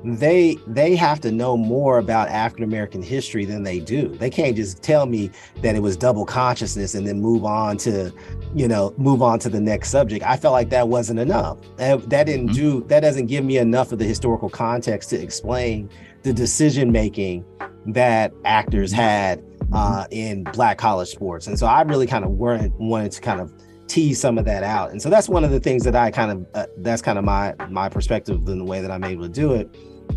they 0.03 0.57
they 0.67 0.97
have 0.97 1.21
to 1.21 1.31
know 1.31 1.59
more 1.59 1.99
about 1.99 2.29
African 2.29 2.65
American 2.65 3.03
history 3.03 3.45
than 3.45 3.63
they 3.63 3.81
do. 3.81 4.09
They 4.09 4.31
can't 4.31 4.57
just 4.57 4.83
tell 4.83 5.05
me 5.05 5.31
that 5.57 5.77
it 5.77 5.81
was 5.81 5.97
double 5.97 6.25
consciousness 6.25 6.95
and 6.95 7.07
then 7.07 7.21
move 7.21 7.45
on 7.45 7.77
to, 7.79 8.11
you 8.55 8.67
know, 8.67 8.95
move 8.97 9.21
on 9.21 9.39
to 9.41 9.51
the 9.51 9.61
next 9.61 9.91
subject. 9.91 10.25
I 10.25 10.39
felt 10.39 10.53
like 10.53 10.71
that 10.71 10.89
wasn't 10.89 11.21
enough. 11.21 11.59
That, 11.77 12.09
that 12.09 12.25
didn't 12.25 12.49
mm-hmm. 12.49 12.81
do 12.81 12.85
that 12.85 13.01
doesn't 13.01 13.27
give 13.27 13.45
me 13.45 13.59
enough 13.59 13.93
of 13.93 13.99
the 13.99 14.07
historical 14.07 14.49
context 14.49 15.11
to 15.11 15.21
explain 15.21 15.91
the 16.23 16.33
decision 16.33 16.93
making 16.93 17.45
that 17.87 18.33
actors 18.45 18.93
had 18.93 19.43
uh, 19.73 20.07
in 20.11 20.45
black 20.45 20.79
college 20.79 21.09
sports. 21.09 21.47
And 21.47 21.59
so 21.59 21.67
I 21.67 21.83
really 21.83 22.07
kind 22.07 22.25
of 22.25 22.33
wanted, 22.33 22.73
wanted 22.75 23.13
to 23.13 23.21
kind 23.21 23.41
of 23.41 23.53
tease 23.87 24.21
some 24.21 24.39
of 24.39 24.45
that 24.45 24.63
out. 24.63 24.91
And 24.91 25.01
so 25.01 25.11
that's 25.11 25.29
one 25.29 25.45
of 25.45 25.51
the 25.51 25.61
things 25.61 25.85
that 25.85 25.97
I 25.97 26.11
kind 26.11 26.31
of 26.31 26.47
uh, 26.55 26.67
that's 26.79 27.03
kind 27.03 27.19
of 27.19 27.25
my 27.25 27.55
my 27.69 27.89
perspective 27.89 28.47
and 28.49 28.61
the 28.61 28.65
way 28.65 28.81
that 28.81 28.91
I'm 28.91 29.05
able 29.05 29.23
to 29.23 29.29
do 29.29 29.53
it. 29.53 29.77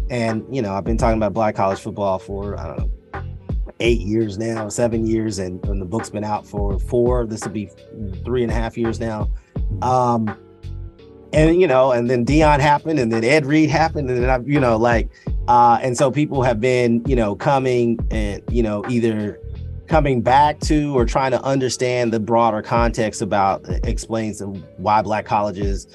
And 0.10 0.44
you 0.54 0.62
know, 0.62 0.74
I've 0.74 0.84
been 0.84 0.98
talking 0.98 1.18
about 1.18 1.34
black 1.34 1.56
college 1.56 1.80
football 1.80 2.20
for 2.20 2.60
I 2.60 2.68
don't 2.68 2.78
know 2.78 2.92
eight 3.80 4.00
years 4.00 4.38
now, 4.38 4.70
seven 4.70 5.06
years, 5.06 5.40
and, 5.40 5.64
and 5.66 5.82
the 5.82 5.86
book's 5.86 6.10
been 6.10 6.24
out 6.24 6.48
for 6.48 6.80
four. 6.80 7.26
This 7.26 7.44
will 7.44 7.52
be 7.52 7.70
three 8.24 8.44
and 8.44 8.52
a 8.52 8.56
half 8.56 8.78
years 8.78 9.00
now. 9.00 9.30
Um, 9.82 10.38
and 11.34 11.60
you 11.60 11.68
know, 11.68 11.92
and 11.92 12.10
then 12.10 12.26
Deion 12.26 12.60
happened, 12.60 13.00
and 13.00 13.12
then 13.12 13.24
Ed 13.24 13.46
Reed 13.46 13.70
happened, 13.70 14.10
and 14.10 14.24
then 14.24 14.30
I, 14.30 14.40
you 14.46 14.60
know, 14.60 14.78
like 14.78 15.10
uh, 15.48 15.78
and 15.82 15.98
so 15.98 16.10
people 16.10 16.42
have 16.42 16.62
been, 16.62 17.04
you 17.06 17.16
know, 17.16 17.36
coming 17.36 18.00
and, 18.12 18.42
you 18.50 18.64
know, 18.64 18.84
either 18.90 19.40
coming 19.88 20.22
back 20.22 20.60
to 20.62 20.98
or 20.98 21.06
trying 21.06 21.32
to 21.32 21.42
understand 21.44 22.14
the 22.14 22.20
broader 22.20 22.62
context 22.62 23.22
about 23.22 23.68
uh, 23.68 23.74
explains 23.84 24.42
why 24.78 25.02
black 25.02 25.26
colleges, 25.26 25.88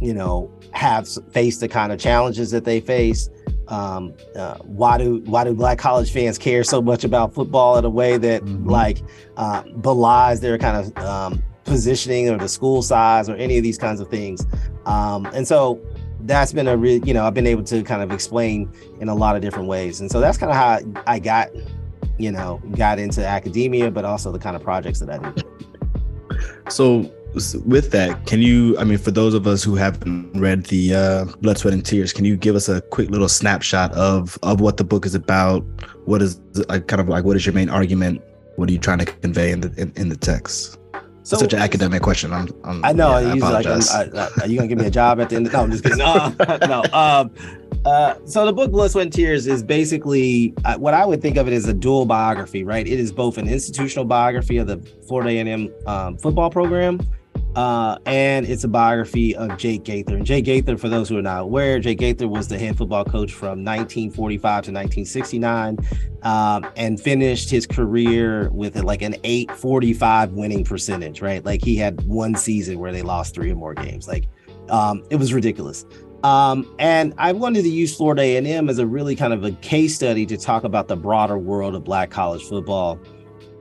you 0.00 0.12
know, 0.12 0.52
have 0.72 1.08
faced 1.32 1.60
the 1.60 1.68
kind 1.68 1.92
of 1.92 1.98
challenges 1.98 2.50
that 2.50 2.64
they 2.64 2.80
face. 2.80 3.30
Um, 3.68 4.14
uh, 4.36 4.56
why 4.58 4.98
do 4.98 5.22
why 5.26 5.44
do 5.44 5.54
black 5.54 5.78
college 5.78 6.12
fans 6.12 6.36
care 6.36 6.64
so 6.64 6.82
much 6.82 7.04
about 7.04 7.32
football 7.32 7.78
in 7.78 7.84
a 7.84 7.90
way 7.90 8.18
that 8.18 8.42
mm-hmm. 8.42 8.68
like 8.68 8.98
uh, 9.36 9.62
belies 9.62 10.40
their 10.40 10.58
kind 10.58 10.76
of 10.76 11.04
um, 11.04 11.42
positioning 11.64 12.28
or 12.28 12.36
the 12.36 12.48
school 12.48 12.82
size 12.82 13.28
or 13.28 13.36
any 13.36 13.56
of 13.56 13.62
these 13.62 13.78
kinds 13.78 14.00
of 14.00 14.08
things? 14.08 14.44
Um, 14.86 15.26
and 15.26 15.46
so 15.46 15.80
that's 16.20 16.52
been 16.52 16.68
a 16.68 16.76
real, 16.76 17.04
you 17.06 17.14
know, 17.14 17.24
I've 17.24 17.34
been 17.34 17.46
able 17.46 17.64
to 17.64 17.82
kind 17.82 18.02
of 18.02 18.12
explain 18.12 18.70
in 19.00 19.08
a 19.08 19.14
lot 19.14 19.36
of 19.36 19.42
different 19.42 19.68
ways. 19.68 20.00
And 20.00 20.10
so 20.10 20.20
that's 20.20 20.38
kind 20.38 20.50
of 20.50 20.56
how 20.56 21.02
I 21.06 21.18
got, 21.18 21.50
you 22.18 22.30
know, 22.30 22.60
got 22.76 22.98
into 22.98 23.26
academia, 23.26 23.90
but 23.90 24.04
also 24.04 24.32
the 24.32 24.38
kind 24.38 24.56
of 24.56 24.62
projects 24.62 25.00
that 25.00 25.10
I 25.10 25.30
do. 25.30 25.42
So 26.68 27.10
with 27.64 27.90
that, 27.92 28.26
can 28.26 28.42
you, 28.42 28.76
I 28.78 28.84
mean, 28.84 28.98
for 28.98 29.10
those 29.10 29.34
of 29.34 29.46
us 29.46 29.62
who 29.62 29.76
haven't 29.76 30.32
read 30.34 30.66
the 30.66 30.94
uh, 30.94 31.24
Blood, 31.40 31.58
Sweat, 31.58 31.74
and 31.74 31.84
Tears, 31.84 32.12
can 32.12 32.24
you 32.24 32.36
give 32.36 32.56
us 32.56 32.68
a 32.68 32.80
quick 32.80 33.10
little 33.10 33.28
snapshot 33.28 33.92
of 33.92 34.38
of 34.42 34.60
what 34.60 34.76
the 34.76 34.84
book 34.84 35.06
is 35.06 35.14
about? 35.14 35.60
What 36.06 36.22
is 36.22 36.40
like 36.68 36.88
kind 36.88 37.00
of 37.00 37.08
like 37.08 37.24
what 37.24 37.36
is 37.36 37.46
your 37.46 37.54
main 37.54 37.70
argument? 37.70 38.22
What 38.56 38.68
are 38.68 38.72
you 38.72 38.78
trying 38.78 38.98
to 38.98 39.04
convey 39.04 39.52
in 39.52 39.60
the 39.60 39.72
in, 39.80 39.92
in 39.96 40.08
the 40.08 40.16
text? 40.16 40.79
So, 41.22 41.36
Such 41.36 41.52
an 41.52 41.58
academic 41.58 42.02
question. 42.02 42.32
I'm, 42.32 42.48
I'm 42.64 42.84
i 42.84 42.92
know. 42.92 43.18
Yeah, 43.18 43.44
I 43.44 43.50
like, 43.50 43.66
I'm, 43.66 43.82
I, 43.92 44.28
are 44.40 44.46
you 44.46 44.56
gonna 44.56 44.68
give 44.68 44.78
me 44.78 44.86
a 44.86 44.90
job 44.90 45.20
at 45.20 45.28
the 45.28 45.36
end? 45.36 45.46
Of, 45.46 45.52
no, 45.52 45.62
I'm 45.62 45.70
just 45.70 45.84
kidding. 45.84 45.98
No, 45.98 46.34
no. 46.66 46.82
Um, 46.92 47.30
uh, 47.84 48.14
so 48.24 48.46
the 48.46 48.52
book 48.52 48.70
Blood, 48.70 48.90
Sweat, 48.90 49.04
and 49.06 49.12
Tears 49.12 49.46
is 49.46 49.62
basically 49.62 50.54
uh, 50.64 50.76
what 50.78 50.94
I 50.94 51.04
would 51.04 51.20
think 51.20 51.36
of 51.36 51.46
it 51.46 51.52
as 51.52 51.66
a 51.66 51.74
dual 51.74 52.06
biography, 52.06 52.64
right? 52.64 52.86
It 52.86 52.98
is 52.98 53.12
both 53.12 53.38
an 53.38 53.48
institutional 53.48 54.04
biography 54.04 54.56
of 54.56 54.66
the 54.66 54.78
Florida 55.06 55.30
A&M 55.30 55.70
um, 55.86 56.16
football 56.16 56.50
program, 56.50 57.00
uh, 57.56 57.98
and 58.06 58.46
it's 58.46 58.64
a 58.64 58.68
biography 58.68 59.34
of 59.34 59.56
Jake 59.56 59.84
Gaither. 59.84 60.16
And 60.16 60.24
Jake 60.24 60.44
Gaither, 60.44 60.76
for 60.76 60.88
those 60.88 61.08
who 61.08 61.18
are 61.18 61.22
not 61.22 61.42
aware, 61.42 61.80
Jake 61.80 61.98
Gaither 61.98 62.28
was 62.28 62.48
the 62.48 62.58
head 62.58 62.76
football 62.76 63.04
coach 63.04 63.32
from 63.32 63.64
1945 63.64 64.40
to 64.40 64.72
1969, 64.72 65.78
um, 66.22 66.66
and 66.76 67.00
finished 67.00 67.50
his 67.50 67.66
career 67.66 68.50
with 68.50 68.76
like 68.76 69.02
an 69.02 69.16
845 69.24 70.32
winning 70.32 70.64
percentage. 70.64 71.20
Right, 71.20 71.44
like 71.44 71.64
he 71.64 71.76
had 71.76 72.00
one 72.06 72.34
season 72.36 72.78
where 72.78 72.92
they 72.92 73.02
lost 73.02 73.34
three 73.34 73.50
or 73.50 73.56
more 73.56 73.74
games. 73.74 74.06
Like 74.06 74.28
um, 74.68 75.02
it 75.10 75.16
was 75.16 75.34
ridiculous. 75.34 75.84
Um, 76.22 76.72
and 76.78 77.14
I 77.16 77.32
wanted 77.32 77.62
to 77.62 77.70
use 77.70 77.96
Florida 77.96 78.22
A&M 78.22 78.68
as 78.68 78.78
a 78.78 78.86
really 78.86 79.16
kind 79.16 79.32
of 79.32 79.42
a 79.42 79.52
case 79.52 79.94
study 79.94 80.26
to 80.26 80.36
talk 80.36 80.64
about 80.64 80.86
the 80.86 80.96
broader 80.96 81.38
world 81.38 81.74
of 81.74 81.82
Black 81.82 82.10
college 82.10 82.42
football 82.42 83.00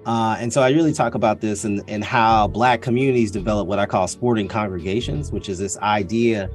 uh, 0.09 0.35
and 0.39 0.51
so 0.51 0.63
I 0.63 0.69
really 0.71 0.91
talk 0.91 1.13
about 1.13 1.39
this 1.39 1.65
and, 1.65 1.83
and 1.87 2.03
how 2.03 2.47
Black 2.47 2.81
communities 2.81 3.29
develop 3.29 3.67
what 3.67 3.77
I 3.77 3.85
call 3.85 4.07
sporting 4.07 4.47
congregations, 4.47 5.31
which 5.31 5.49
is 5.49 5.59
this 5.59 5.77
idea 5.77 6.49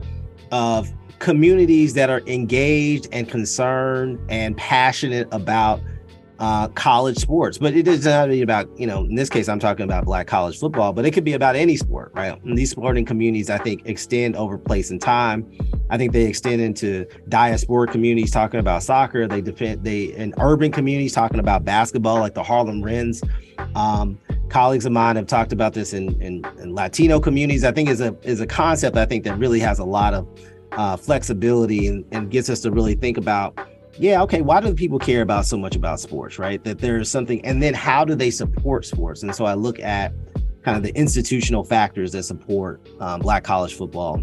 of 0.51 0.93
communities 1.21 1.95
that 1.95 2.11
are 2.11 2.21
engaged 2.27 3.07
and 3.13 3.29
concerned 3.29 4.19
and 4.29 4.57
passionate 4.57 5.29
about 5.31 5.81
uh, 6.39 6.69
college 6.69 7.19
sports. 7.19 7.59
But 7.59 7.75
it 7.75 7.85
doesn't 7.85 8.11
have 8.11 8.27
to 8.27 8.33
be 8.33 8.43
about, 8.43 8.69
you 8.79 8.87
know, 8.87 9.05
in 9.05 9.15
this 9.15 9.29
case, 9.29 9.49
I'm 9.49 9.59
talking 9.59 9.85
about 9.85 10.05
black 10.05 10.27
college 10.27 10.59
football, 10.59 10.93
but 10.93 11.07
it 11.07 11.13
could 11.13 11.25
be 11.25 11.35
about 11.35 11.57
any 11.57 11.77
sport, 11.77 12.13
right? 12.15 12.43
And 12.45 12.57
these 12.57 12.71
sporting 12.71 13.05
communities, 13.05 13.51
I 13.51 13.59
think, 13.59 13.83
extend 13.87 14.37
over 14.37 14.59
place 14.59 14.91
and 14.91 15.01
time. 15.01 15.51
I 15.91 15.97
think 15.97 16.13
they 16.13 16.25
extend 16.25 16.61
into 16.61 17.07
diaspora 17.29 17.87
communities 17.89 18.31
talking 18.31 18.59
about 18.59 18.83
soccer. 18.83 19.29
They 19.29 19.41
defend 19.41 19.85
they 19.85 20.05
in 20.05 20.35
urban 20.41 20.73
communities 20.73 21.13
talking 21.13 21.39
about 21.39 21.65
basketball, 21.65 22.19
like 22.19 22.35
the 22.35 22.43
Harlem 22.43 22.83
Rens. 22.83 23.23
Um, 23.75 24.19
colleagues 24.49 24.87
of 24.87 24.93
mine 24.93 25.17
have 25.17 25.27
talked 25.27 25.53
about 25.53 25.73
this 25.73 25.93
in, 25.93 26.21
in, 26.21 26.45
in 26.59 26.75
Latino 26.75 27.21
communities. 27.21 27.65
I 27.65 27.73
think 27.73 27.89
is 27.89 28.01
a 28.01 28.17
is 28.23 28.41
a 28.41 28.47
concept 28.47 28.97
I 28.97 29.07
think 29.07 29.25
that 29.25 29.39
really 29.39 29.61
has 29.61 29.79
a 29.79 29.85
lot 29.85 30.15
of 30.15 30.27
uh, 30.73 30.97
flexibility 30.97 31.87
and, 31.87 32.05
and 32.13 32.31
gets 32.31 32.51
us 32.51 32.61
to 32.61 32.71
really 32.71 32.95
think 32.95 33.17
about 33.17 33.59
yeah, 33.99 34.23
okay, 34.23 34.43
why 34.43 34.61
do 34.61 34.75
people 34.75 34.99
care 34.99 35.23
about 35.23 35.47
so 35.47 35.57
much 35.57 35.77
about 35.77 36.01
sports, 36.01 36.39
right? 36.39 36.63
That 36.65 36.79
there's 36.79 37.11
something, 37.11 37.45
and 37.45 37.63
then 37.63 37.75
how 37.75 38.05
do 38.05 38.15
they 38.15 38.31
support 38.31 38.85
sports? 38.85 39.23
And 39.23 39.35
so 39.35 39.45
I 39.45 39.55
look 39.55 39.79
at 39.81 40.13
kind 40.63 40.77
of 40.77 40.83
the 40.83 40.95
institutional 40.99 41.63
factors 41.63 42.13
that 42.13 42.25
support 42.25 42.87
um, 43.01 43.21
Black 43.21 43.45
college 43.45 43.75
football. 43.75 44.23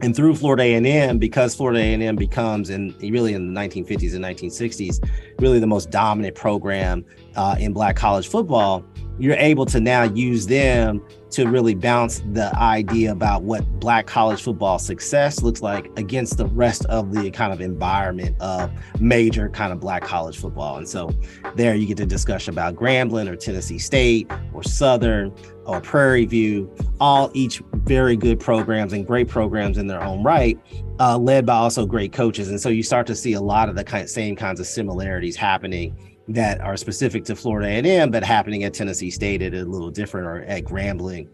And 0.00 0.14
through 0.14 0.36
Florida 0.36 0.62
A&M, 0.62 1.18
because 1.18 1.54
Florida 1.54 1.80
A&M 1.80 2.16
becomes, 2.16 2.70
in 2.70 2.94
really 3.00 3.34
in 3.34 3.52
the 3.52 3.60
1950s 3.60 4.14
and 4.14 4.24
1960s, 4.24 5.04
really 5.40 5.58
the 5.58 5.66
most 5.66 5.90
dominant 5.90 6.36
program 6.36 7.04
uh, 7.36 7.56
in 7.58 7.72
Black 7.72 7.96
college 7.96 8.28
football, 8.28 8.84
you're 9.18 9.36
able 9.36 9.66
to 9.66 9.80
now 9.80 10.04
use 10.04 10.46
them 10.46 11.02
to 11.30 11.46
really 11.46 11.74
bounce 11.74 12.20
the 12.32 12.50
idea 12.56 13.12
about 13.12 13.42
what 13.42 13.68
black 13.80 14.06
college 14.06 14.42
football 14.42 14.78
success 14.78 15.42
looks 15.42 15.60
like 15.60 15.90
against 15.98 16.38
the 16.38 16.46
rest 16.46 16.84
of 16.86 17.12
the 17.12 17.30
kind 17.30 17.52
of 17.52 17.60
environment 17.60 18.34
of 18.40 18.70
major 18.98 19.48
kind 19.50 19.72
of 19.72 19.80
black 19.80 20.02
college 20.02 20.38
football. 20.38 20.78
And 20.78 20.88
so 20.88 21.10
there 21.54 21.74
you 21.74 21.86
get 21.86 21.98
the 21.98 22.06
discussion 22.06 22.54
about 22.54 22.76
Grambling 22.76 23.28
or 23.28 23.36
Tennessee 23.36 23.78
State 23.78 24.30
or 24.54 24.62
Southern 24.62 25.34
or 25.66 25.82
Prairie 25.82 26.24
View, 26.24 26.72
all 26.98 27.30
each 27.34 27.62
very 27.74 28.16
good 28.16 28.40
programs 28.40 28.94
and 28.94 29.06
great 29.06 29.28
programs 29.28 29.76
in 29.76 29.86
their 29.86 30.02
own 30.02 30.22
right, 30.22 30.58
uh, 30.98 31.18
led 31.18 31.44
by 31.44 31.54
also 31.54 31.84
great 31.84 32.12
coaches. 32.12 32.48
And 32.48 32.58
so 32.58 32.70
you 32.70 32.82
start 32.82 33.06
to 33.08 33.14
see 33.14 33.34
a 33.34 33.40
lot 33.40 33.68
of 33.68 33.76
the 33.76 33.84
kind, 33.84 34.08
same 34.08 34.34
kinds 34.34 34.60
of 34.60 34.66
similarities 34.66 35.36
happening 35.36 35.94
that 36.28 36.60
are 36.60 36.76
specific 36.76 37.24
to 37.24 37.34
Florida 37.34 37.68
A&M, 37.68 38.10
but 38.10 38.22
happening 38.22 38.64
at 38.64 38.74
Tennessee 38.74 39.10
State 39.10 39.42
at 39.42 39.54
a 39.54 39.64
little 39.64 39.90
different, 39.90 40.26
or 40.26 40.42
at 40.42 40.64
Grambling, 40.64 41.28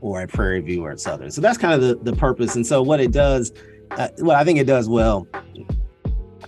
or 0.00 0.22
at 0.22 0.30
Prairie 0.30 0.60
View, 0.60 0.84
or 0.84 0.90
at 0.90 1.00
Southern. 1.00 1.30
So 1.30 1.40
that's 1.40 1.58
kind 1.58 1.74
of 1.74 1.80
the, 1.80 2.10
the 2.10 2.16
purpose. 2.16 2.56
And 2.56 2.66
so 2.66 2.82
what 2.82 3.00
it 3.00 3.12
does, 3.12 3.52
uh, 3.92 4.08
what 4.18 4.36
I 4.36 4.44
think 4.44 4.58
it 4.58 4.66
does 4.66 4.88
well, 4.88 5.26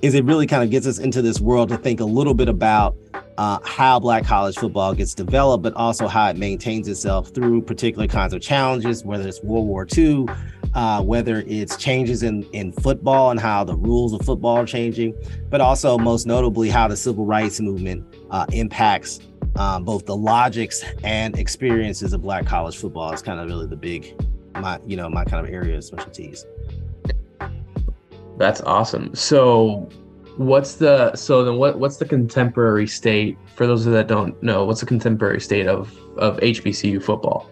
is 0.03 0.15
it 0.15 0.25
really 0.25 0.47
kind 0.47 0.63
of 0.63 0.71
gets 0.71 0.87
us 0.87 0.99
into 0.99 1.21
this 1.21 1.41
world 1.41 1.69
to 1.69 1.77
think 1.77 2.01
a 2.01 2.05
little 2.05 2.33
bit 2.33 2.49
about 2.49 2.97
uh, 3.37 3.59
how 3.65 3.99
Black 4.01 4.25
college 4.25 4.57
football 4.57 4.95
gets 4.95 5.15
developed, 5.15 5.63
but 5.63 5.75
also 5.75 6.07
how 6.07 6.29
it 6.29 6.37
maintains 6.37 6.89
itself 6.89 7.29
through 7.31 7.63
particular 7.63 8.07
kinds 8.07 8.33
of 8.33 8.41
challenges, 8.41 9.05
whether 9.05 9.29
it's 9.29 9.43
World 9.43 9.67
War 9.67 9.87
II, 9.97 10.27
uh, 10.75 11.03
whether 11.03 11.43
it's 11.47 11.77
changes 11.77 12.23
in, 12.23 12.45
in 12.53 12.73
football 12.73 13.31
and 13.31 13.41
how 13.41 13.65
the 13.65 13.77
rules 13.77 14.13
of 14.13 14.23
football 14.23 14.57
are 14.57 14.67
changing, 14.67 15.15
but 15.49 15.61
also 15.61 15.99
most 15.99 16.27
notably 16.27 16.69
how 16.69 16.89
the 16.89 16.97
civil 16.97 17.27
rights 17.27 17.61
movement 17.61 18.05
uh, 18.31 18.47
impacts 18.53 19.21
um, 19.57 19.85
both 19.85 20.07
the 20.07 20.17
logics 20.17 20.85
and 21.03 21.39
experiences 21.39 22.13
of 22.13 22.23
Black 22.23 22.47
college 22.47 22.77
football. 22.77 23.13
Is 23.13 23.23
kind 23.23 23.41
of 23.41 23.49
really 23.49 23.67
the 23.67 23.77
big, 23.77 24.15
my 24.55 24.79
you 24.87 24.97
know 24.97 25.09
my 25.09 25.25
kind 25.25 25.47
of 25.47 25.53
area 25.53 25.77
of 25.77 25.85
specialties. 25.85 26.47
That's 28.39 28.61
awesome. 28.63 29.15
So 29.15 29.89
what's 30.37 30.77
the 30.77 31.15
so 31.15 31.45
then 31.45 31.57
what 31.57 31.79
what's 31.79 31.97
the 31.97 32.05
contemporary 32.05 32.87
state 32.87 33.37
for 33.55 33.67
those 33.67 33.85
that 33.85 34.07
don't 34.07 34.41
know 34.43 34.65
what's 34.65 34.81
the 34.81 34.87
contemporary 34.87 35.41
state 35.41 35.67
of 35.67 35.95
of 36.17 36.39
hbcu 36.39 37.03
football 37.03 37.51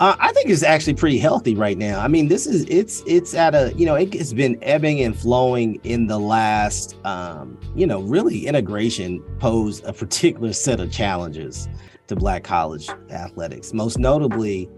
uh, 0.00 0.16
I 0.18 0.32
think 0.32 0.48
it's 0.48 0.62
actually 0.62 0.94
pretty 0.94 1.18
healthy 1.18 1.54
right 1.54 1.76
now. 1.76 2.00
I 2.00 2.08
mean, 2.08 2.28
this 2.28 2.46
is 2.46 2.64
it's 2.70 3.02
it's 3.06 3.34
at 3.34 3.54
a 3.54 3.72
you 3.76 3.84
know 3.84 3.94
it, 3.96 4.14
has 4.14 4.32
been 4.32 4.58
ebbing 4.62 5.02
and 5.02 5.16
flowing 5.16 5.78
in 5.84 6.06
the 6.06 6.18
last 6.18 6.96
um, 7.04 7.58
you 7.76 7.86
know 7.86 8.00
really 8.00 8.46
integration 8.46 9.20
posed 9.38 9.84
a 9.84 9.92
particular 9.92 10.54
set 10.54 10.80
of 10.80 10.90
challenges 10.90 11.68
to 12.06 12.16
Black 12.16 12.44
college 12.44 12.88
athletics, 13.10 13.74
most 13.74 13.98
notably 13.98 14.70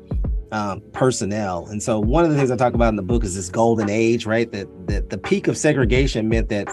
um, 0.51 0.83
personnel. 0.93 1.67
And 1.67 1.81
so 1.81 2.01
one 2.01 2.25
of 2.25 2.31
the 2.31 2.37
things 2.37 2.51
I 2.51 2.57
talk 2.57 2.75
about 2.75 2.89
in 2.89 2.97
the 2.97 3.03
book 3.03 3.23
is 3.23 3.37
this 3.37 3.49
golden 3.49 3.89
age, 3.89 4.27
right? 4.27 4.51
That 4.51 4.67
that 4.89 5.11
the 5.11 5.19
peak 5.19 5.47
of 5.47 5.57
segregation 5.57 6.29
meant 6.29 6.49
that 6.49 6.67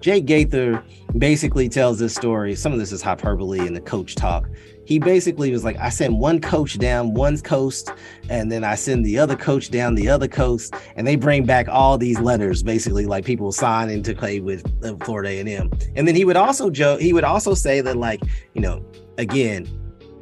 Jake 0.00 0.26
Gaither 0.26 0.82
basically 1.16 1.68
tells 1.68 2.00
this 2.00 2.16
story. 2.16 2.56
Some 2.56 2.72
of 2.72 2.80
this 2.80 2.90
is 2.90 3.00
hyperbole 3.00 3.60
in 3.64 3.74
the 3.74 3.80
coach 3.80 4.16
talk 4.16 4.48
he 4.86 5.00
basically 5.00 5.50
was 5.50 5.64
like, 5.64 5.76
I 5.78 5.88
send 5.88 6.18
one 6.18 6.40
coach 6.40 6.78
down 6.78 7.12
one 7.12 7.36
coast, 7.38 7.92
and 8.30 8.50
then 8.50 8.62
I 8.62 8.76
send 8.76 9.04
the 9.04 9.18
other 9.18 9.36
coach 9.36 9.70
down 9.70 9.96
the 9.96 10.08
other 10.08 10.28
coast, 10.28 10.74
and 10.94 11.06
they 11.06 11.16
bring 11.16 11.44
back 11.44 11.68
all 11.68 11.98
these 11.98 12.20
letters, 12.20 12.62
basically 12.62 13.04
like 13.04 13.24
people 13.24 13.50
signing 13.50 14.02
to 14.04 14.14
play 14.14 14.40
with 14.40 14.64
uh, 14.84 14.94
Florida 15.04 15.30
A&M. 15.30 15.70
And 15.96 16.06
then 16.06 16.14
he 16.14 16.24
would 16.24 16.36
also 16.36 16.70
joke, 16.70 17.00
he 17.00 17.12
would 17.12 17.24
also 17.24 17.52
say 17.52 17.80
that 17.80 17.96
like, 17.96 18.22
you 18.54 18.60
know, 18.60 18.84
again, 19.18 19.68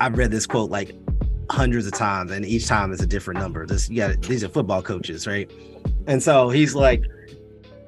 I've 0.00 0.16
read 0.16 0.30
this 0.30 0.46
quote 0.46 0.70
like 0.70 0.94
hundreds 1.50 1.86
of 1.86 1.92
times, 1.92 2.30
and 2.30 2.44
each 2.44 2.66
time 2.66 2.90
it's 2.90 3.02
a 3.02 3.06
different 3.06 3.40
number. 3.40 3.66
This 3.66 3.88
got 3.88 4.22
these 4.22 4.42
are 4.42 4.48
football 4.48 4.82
coaches, 4.82 5.26
right? 5.26 5.50
And 6.06 6.22
so 6.22 6.48
he's 6.48 6.74
like, 6.74 7.04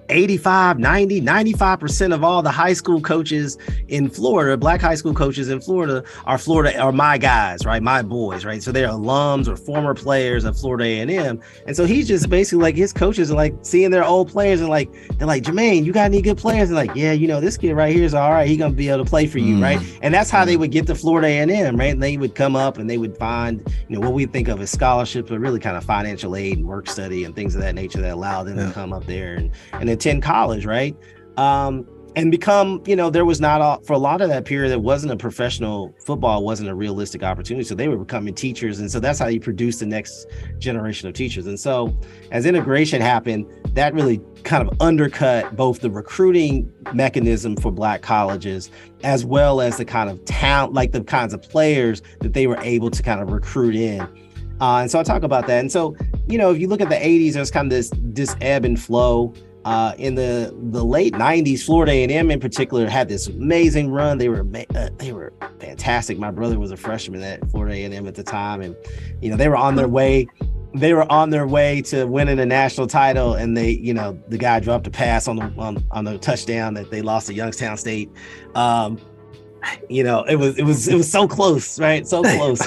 85, 0.08 0.78
90, 0.78 1.20
95% 1.20 2.14
of 2.14 2.24
all 2.24 2.42
the 2.42 2.50
high 2.50 2.72
school 2.72 3.00
coaches 3.00 3.58
in 3.88 4.08
Florida, 4.08 4.56
black 4.56 4.80
high 4.80 4.94
school 4.94 5.14
coaches 5.14 5.48
in 5.48 5.60
Florida 5.60 6.02
are 6.24 6.38
Florida 6.38 6.78
are 6.78 6.92
my 6.92 7.18
guys, 7.18 7.64
right? 7.64 7.82
My 7.82 8.02
boys, 8.02 8.44
right? 8.44 8.62
So 8.62 8.72
they're 8.72 8.88
alums 8.88 9.48
or 9.48 9.56
former 9.56 9.94
players 9.94 10.44
of 10.44 10.58
Florida 10.58 10.84
A&M. 10.84 11.40
And 11.66 11.76
so 11.76 11.84
he's 11.84 12.08
just 12.08 12.28
basically 12.28 12.62
like 12.62 12.76
his 12.76 12.92
coaches 12.92 13.30
are 13.30 13.34
like 13.34 13.54
seeing 13.62 13.90
their 13.90 14.04
old 14.04 14.28
players 14.28 14.60
and 14.60 14.68
like 14.68 14.90
they're 15.18 15.26
like, 15.26 15.42
Jermaine, 15.42 15.84
you 15.84 15.92
got 15.92 16.04
any 16.04 16.22
good 16.22 16.38
players? 16.38 16.68
And 16.68 16.76
like, 16.76 16.94
yeah, 16.94 17.12
you 17.12 17.26
know, 17.26 17.40
this 17.40 17.56
kid 17.56 17.72
right 17.74 17.94
here 17.94 18.04
is 18.04 18.14
all 18.14 18.30
right. 18.30 18.48
He's 18.48 18.58
gonna 18.58 18.74
be 18.74 18.88
able 18.88 19.04
to 19.04 19.10
play 19.10 19.26
for 19.26 19.38
you, 19.38 19.56
mm. 19.56 19.62
right? 19.62 19.98
And 20.02 20.12
that's 20.12 20.30
how 20.30 20.44
they 20.44 20.56
would 20.56 20.70
get 20.70 20.86
to 20.86 20.94
Florida 20.94 21.28
A&M, 21.28 21.76
right? 21.76 21.92
And 21.92 22.02
they 22.02 22.16
would 22.16 22.34
come 22.34 22.56
up 22.56 22.78
and 22.78 22.88
they 22.88 22.98
would 22.98 23.16
find, 23.16 23.66
you 23.88 23.98
know, 23.98 24.00
what 24.00 24.12
we 24.14 24.26
think 24.26 24.48
of 24.48 24.60
as 24.60 24.70
scholarships, 24.70 25.30
but 25.30 25.38
really 25.38 25.60
kind 25.60 25.76
of 25.76 25.84
financial 25.84 26.36
aid 26.36 26.58
and 26.58 26.66
work 26.66 26.88
study 26.88 27.24
and 27.24 27.34
things 27.34 27.54
of 27.54 27.60
that 27.62 27.74
nature 27.74 28.00
that 28.00 28.12
allow 28.12 28.42
them 28.42 28.58
yeah. 28.58 28.66
to 28.66 28.72
come 28.72 28.92
up 28.92 29.04
there 29.06 29.34
and 29.34 29.50
and 29.72 29.95
attend 29.96 30.22
college, 30.22 30.64
right? 30.64 30.96
Um, 31.36 31.86
and 32.16 32.30
become, 32.30 32.82
you 32.86 32.96
know, 32.96 33.10
there 33.10 33.26
was 33.26 33.42
not 33.42 33.60
a, 33.60 33.84
for 33.84 33.92
a 33.92 33.98
lot 33.98 34.22
of 34.22 34.30
that 34.30 34.46
period, 34.46 34.72
it 34.72 34.80
wasn't 34.80 35.12
a 35.12 35.16
professional 35.18 35.94
football, 36.02 36.42
wasn't 36.42 36.66
a 36.70 36.74
realistic 36.74 37.22
opportunity. 37.22 37.62
So 37.62 37.74
they 37.74 37.88
were 37.88 37.98
becoming 37.98 38.34
teachers. 38.34 38.80
And 38.80 38.90
so 38.90 38.98
that's 39.00 39.18
how 39.18 39.26
you 39.26 39.38
produce 39.38 39.80
the 39.80 39.86
next 39.86 40.26
generation 40.58 41.08
of 41.08 41.14
teachers. 41.14 41.46
And 41.46 41.60
so 41.60 41.94
as 42.30 42.46
integration 42.46 43.02
happened, 43.02 43.46
that 43.74 43.92
really 43.92 44.22
kind 44.44 44.66
of 44.66 44.80
undercut 44.80 45.56
both 45.56 45.80
the 45.80 45.90
recruiting 45.90 46.72
mechanism 46.94 47.54
for 47.54 47.70
black 47.70 48.00
colleges 48.00 48.70
as 49.04 49.26
well 49.26 49.60
as 49.60 49.76
the 49.76 49.84
kind 49.84 50.08
of 50.08 50.24
talent, 50.24 50.72
like 50.72 50.92
the 50.92 51.04
kinds 51.04 51.34
of 51.34 51.42
players 51.42 52.00
that 52.20 52.32
they 52.32 52.46
were 52.46 52.58
able 52.62 52.90
to 52.90 53.02
kind 53.02 53.20
of 53.20 53.30
recruit 53.30 53.76
in. 53.76 54.00
Uh, 54.58 54.78
and 54.78 54.90
so 54.90 54.98
I 54.98 55.02
talk 55.02 55.22
about 55.22 55.46
that. 55.48 55.60
And 55.60 55.70
so, 55.70 55.94
you 56.28 56.38
know, 56.38 56.50
if 56.50 56.58
you 56.58 56.66
look 56.66 56.80
at 56.80 56.88
the 56.88 56.94
80s, 56.94 57.34
there's 57.34 57.50
kind 57.50 57.66
of 57.66 57.70
this 57.70 57.90
this 57.94 58.34
ebb 58.40 58.64
and 58.64 58.80
flow. 58.80 59.34
Uh, 59.66 59.96
in 59.98 60.14
the 60.14 60.54
the 60.70 60.84
late 60.84 61.12
90s 61.14 61.64
florida 61.64 61.90
a&m 61.90 62.30
in 62.30 62.38
particular 62.38 62.88
had 62.88 63.08
this 63.08 63.26
amazing 63.26 63.90
run. 63.90 64.16
They 64.16 64.28
were 64.28 64.46
uh, 64.76 64.90
they 64.96 65.12
were 65.12 65.32
fantastic. 65.58 66.20
My 66.20 66.30
brother 66.30 66.56
was 66.60 66.70
a 66.70 66.76
freshman 66.76 67.20
at 67.24 67.50
florida 67.50 67.74
a&m 67.74 68.06
at 68.06 68.14
the 68.14 68.22
time 68.22 68.60
and 68.60 68.76
you 69.20 69.28
know 69.28 69.36
they 69.36 69.48
were 69.48 69.56
on 69.56 69.74
their 69.74 69.88
way 69.88 70.28
they 70.72 70.94
were 70.94 71.10
on 71.10 71.30
their 71.30 71.48
way 71.48 71.82
to 71.82 72.04
winning 72.04 72.38
a 72.38 72.46
national 72.46 72.86
title 72.86 73.34
and 73.34 73.56
they 73.56 73.70
you 73.70 73.92
know 73.92 74.16
the 74.28 74.38
guy 74.38 74.60
dropped 74.60 74.86
a 74.86 74.90
pass 74.90 75.26
on 75.26 75.34
the 75.34 75.52
on, 75.58 75.84
on 75.90 76.04
the 76.04 76.16
touchdown 76.18 76.74
that 76.74 76.92
they 76.92 77.02
lost 77.02 77.26
to 77.26 77.34
youngstown 77.34 77.76
state. 77.76 78.08
Um 78.54 79.00
you 79.88 80.04
know 80.04 80.22
it 80.24 80.36
was 80.36 80.56
it 80.58 80.62
was 80.62 80.86
it 80.86 80.94
was 80.94 81.10
so 81.10 81.26
close 81.26 81.80
right? 81.80 82.06
So 82.06 82.22
close. 82.36 82.62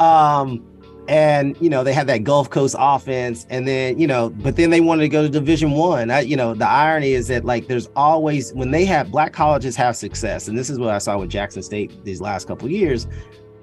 Um 0.00 0.62
and 1.08 1.56
you 1.60 1.68
know 1.68 1.82
they 1.82 1.92
had 1.92 2.06
that 2.06 2.24
Gulf 2.24 2.50
Coast 2.50 2.76
offense, 2.78 3.46
and 3.50 3.66
then 3.66 3.98
you 3.98 4.06
know, 4.06 4.30
but 4.30 4.56
then 4.56 4.70
they 4.70 4.80
wanted 4.80 5.02
to 5.02 5.08
go 5.08 5.22
to 5.22 5.28
Division 5.28 5.72
One. 5.72 6.10
I, 6.10 6.20
you 6.20 6.36
know, 6.36 6.54
the 6.54 6.68
irony 6.68 7.12
is 7.12 7.28
that 7.28 7.44
like 7.44 7.66
there's 7.66 7.88
always 7.96 8.52
when 8.54 8.70
they 8.70 8.84
have 8.84 9.10
black 9.10 9.32
colleges 9.32 9.74
have 9.76 9.96
success, 9.96 10.48
and 10.48 10.56
this 10.56 10.70
is 10.70 10.78
what 10.78 10.90
I 10.90 10.98
saw 10.98 11.18
with 11.18 11.30
Jackson 11.30 11.62
State 11.62 12.04
these 12.04 12.20
last 12.20 12.46
couple 12.46 12.70
years. 12.70 13.06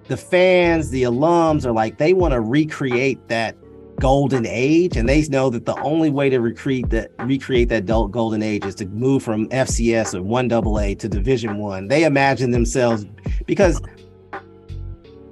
The 0.08 0.18
fans, 0.18 0.90
the 0.90 1.04
alums 1.04 1.66
are 1.66 1.72
like 1.72 1.98
they 1.98 2.14
want 2.14 2.34
to 2.34 2.42
recreate 2.42 3.26
that 3.30 3.56
golden 4.00 4.46
age, 4.46 4.98
and 4.98 5.08
they 5.08 5.22
know 5.28 5.50
that 5.50 5.66
the 5.66 5.80
only 5.82 6.10
way 6.10 6.30
to 6.30 6.40
recreate 6.40 6.90
that 6.90 7.12
recreate 7.20 7.70
that 7.70 7.86
golden 7.86 8.42
age 8.42 8.66
is 8.66 8.76
to 8.76 8.86
move 8.88 9.24
from 9.24 9.48
FCS 9.50 10.14
or 10.14 10.24
one 10.24 10.52
AA 10.52 10.96
to 10.96 11.08
Division 11.08 11.58
One. 11.58 11.88
They 11.88 12.04
imagine 12.04 12.52
themselves 12.52 13.06
because 13.46 13.82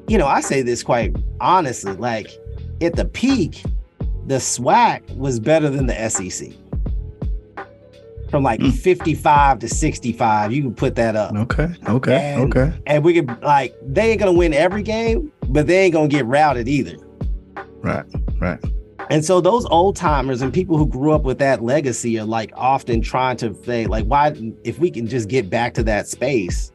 you 0.08 0.18
know, 0.18 0.28
I 0.28 0.42
say 0.42 0.62
this 0.62 0.84
quite 0.84 1.16
honestly, 1.42 1.94
like 1.94 2.30
at 2.82 2.96
the 2.96 3.06
peak, 3.06 3.64
the 4.28 4.36
SWAC 4.36 5.16
was 5.18 5.40
better 5.40 5.70
than 5.70 5.86
the 5.88 6.10
SEC. 6.10 6.50
from 8.30 8.44
like 8.44 8.60
Mm. 8.60 8.74
55 8.74 9.60
to 9.60 9.70
65. 9.70 10.52
You 10.52 10.62
can 10.62 10.74
put 10.74 10.96
that 10.96 11.16
up. 11.16 11.34
Okay. 11.34 11.70
Okay. 11.88 12.16
And- 12.34 12.54
okay. 12.54 12.74
And 12.86 13.02
we 13.02 13.14
could 13.14 13.42
like 13.42 13.74
they 13.82 14.12
ain't 14.12 14.20
gonna 14.20 14.34
win 14.34 14.54
every 14.54 14.84
game, 14.84 15.32
but 15.48 15.66
they 15.66 15.78
ain't 15.86 15.94
gonna 15.94 16.10
get 16.10 16.26
routed 16.26 16.68
either. 16.68 16.98
Right. 17.82 18.04
Right. 18.42 18.60
And 19.10 19.24
so 19.24 19.40
those 19.40 19.66
old 19.68 19.96
timers 19.96 20.42
and 20.42 20.52
people 20.52 20.78
who 20.78 20.86
grew 20.86 21.14
up 21.14 21.24
with 21.24 21.38
that 21.40 21.64
legacy 21.64 22.20
are 22.20 22.26
like 22.26 22.52
often 22.58 23.00
trying 23.00 23.38
to 23.38 23.56
say, 23.64 23.86
like, 23.88 24.04
why 24.08 24.34
if 24.66 24.78
we 24.78 24.92
can 24.92 25.08
just 25.08 25.30
get 25.30 25.50
back 25.50 25.74
to 25.76 25.84
that 25.84 26.10
space 26.10 26.74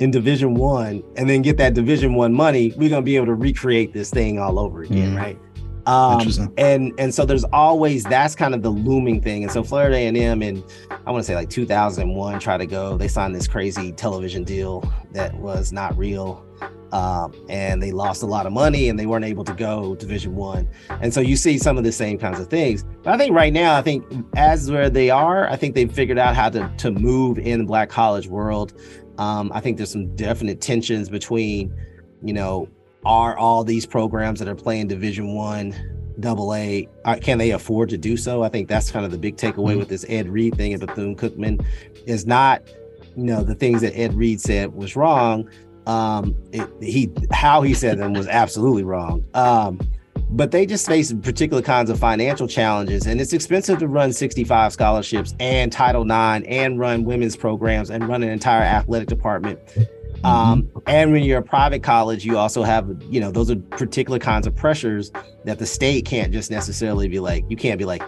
in 0.00 0.10
division 0.10 0.54
one 0.54 1.02
and 1.16 1.28
then 1.30 1.42
get 1.42 1.56
that 1.58 1.74
division 1.74 2.14
one 2.14 2.32
money, 2.32 2.72
we're 2.76 2.88
gonna 2.90 3.02
be 3.02 3.16
able 3.16 3.26
to 3.26 3.34
recreate 3.34 3.92
this 3.92 4.10
thing 4.10 4.38
all 4.38 4.58
over 4.58 4.82
again, 4.82 5.14
Mhm. 5.14 5.16
right? 5.16 5.38
Um, 5.86 6.14
Interesting. 6.20 6.52
and 6.58 6.92
and 6.98 7.12
so 7.14 7.24
there's 7.24 7.44
always 7.44 8.04
that's 8.04 8.34
kind 8.34 8.54
of 8.54 8.62
the 8.62 8.70
looming 8.70 9.20
thing. 9.22 9.42
And 9.44 9.50
so 9.52 9.62
Florida 9.62 9.96
A&M 9.96 10.42
in 10.42 10.62
I 11.06 11.10
want 11.10 11.22
to 11.22 11.26
say 11.26 11.34
like 11.34 11.48
2001 11.48 12.38
tried 12.38 12.58
to 12.58 12.66
go. 12.66 12.96
They 12.96 13.08
signed 13.08 13.34
this 13.34 13.46
crazy 13.48 13.92
television 13.92 14.44
deal 14.44 14.84
that 15.12 15.34
was 15.34 15.72
not 15.72 15.96
real, 15.96 16.44
um, 16.92 17.32
and 17.48 17.82
they 17.82 17.92
lost 17.92 18.22
a 18.22 18.26
lot 18.26 18.44
of 18.46 18.52
money 18.52 18.90
and 18.90 18.98
they 18.98 19.06
weren't 19.06 19.24
able 19.24 19.42
to 19.44 19.54
go 19.54 19.94
Division 19.94 20.36
One. 20.36 20.68
And 21.00 21.12
so 21.14 21.20
you 21.20 21.34
see 21.34 21.56
some 21.56 21.78
of 21.78 21.84
the 21.84 21.92
same 21.92 22.18
kinds 22.18 22.38
of 22.40 22.48
things. 22.48 22.84
But 23.02 23.14
I 23.14 23.16
think 23.18 23.34
right 23.34 23.52
now, 23.52 23.74
I 23.74 23.80
think 23.82 24.04
as 24.36 24.70
where 24.70 24.90
they 24.90 25.08
are, 25.08 25.48
I 25.48 25.56
think 25.56 25.74
they've 25.74 25.90
figured 25.90 26.18
out 26.18 26.36
how 26.36 26.50
to 26.50 26.70
to 26.76 26.90
move 26.90 27.38
in 27.38 27.58
the 27.60 27.64
black 27.64 27.88
college 27.88 28.28
world. 28.28 28.74
Um, 29.20 29.52
I 29.54 29.60
think 29.60 29.76
there's 29.76 29.92
some 29.92 30.16
definite 30.16 30.60
tensions 30.62 31.10
between, 31.10 31.72
you 32.22 32.32
know, 32.32 32.68
are 33.04 33.36
all 33.36 33.64
these 33.64 33.84
programs 33.84 34.38
that 34.40 34.48
are 34.48 34.54
playing 34.54 34.88
Division 34.88 35.34
One, 35.34 35.74
Double 36.18 36.54
A, 36.54 36.88
uh, 37.04 37.16
can 37.20 37.38
they 37.38 37.50
afford 37.50 37.90
to 37.90 37.98
do 37.98 38.16
so? 38.16 38.42
I 38.42 38.48
think 38.48 38.66
that's 38.68 38.90
kind 38.90 39.04
of 39.04 39.10
the 39.12 39.18
big 39.18 39.36
takeaway 39.36 39.74
Mhm. 39.74 39.78
with 39.78 39.88
this 39.88 40.04
Ed 40.08 40.28
Reed 40.28 40.56
thing 40.56 40.72
and 40.72 40.84
Bethune 40.84 41.16
Cookman 41.16 41.62
is 42.06 42.26
not, 42.26 42.62
you 43.16 43.24
know, 43.24 43.42
the 43.42 43.54
things 43.54 43.82
that 43.82 43.94
Ed 43.98 44.14
Reed 44.14 44.40
said 44.40 44.74
was 44.74 44.96
wrong. 44.96 45.48
Um, 45.86 46.34
it, 46.52 46.68
he 46.80 47.10
how 47.30 47.62
he 47.62 47.74
said 47.74 47.98
them 47.98 48.12
was 48.12 48.26
absolutely 48.26 48.84
wrong. 48.84 49.24
Um, 49.34 49.78
but 50.30 50.52
they 50.52 50.64
just 50.64 50.86
face 50.86 51.12
particular 51.12 51.62
kinds 51.62 51.90
of 51.90 51.98
financial 51.98 52.46
challenges, 52.46 53.06
and 53.06 53.20
it's 53.20 53.32
expensive 53.32 53.78
to 53.80 53.88
run 53.88 54.12
65 54.12 54.72
scholarships 54.72 55.34
and 55.40 55.72
Title 55.72 56.02
IX 56.02 56.46
and 56.46 56.78
run 56.78 57.04
women's 57.04 57.36
programs 57.36 57.90
and 57.90 58.08
run 58.08 58.22
an 58.22 58.28
entire 58.28 58.62
athletic 58.62 59.08
department. 59.08 59.58
Um, 60.22 60.70
and 60.86 61.12
when 61.12 61.24
you're 61.24 61.38
a 61.38 61.42
private 61.42 61.82
college, 61.82 62.24
you 62.24 62.38
also 62.38 62.62
have, 62.62 62.94
you 63.08 63.20
know, 63.20 63.30
those 63.30 63.50
are 63.50 63.56
particular 63.56 64.18
kinds 64.18 64.46
of 64.46 64.54
pressures 64.54 65.10
that 65.44 65.58
the 65.58 65.66
state 65.66 66.04
can't 66.04 66.32
just 66.32 66.50
necessarily 66.50 67.08
be 67.08 67.18
like, 67.18 67.44
you 67.48 67.56
can't 67.56 67.78
be 67.78 67.84
like, 67.84 68.02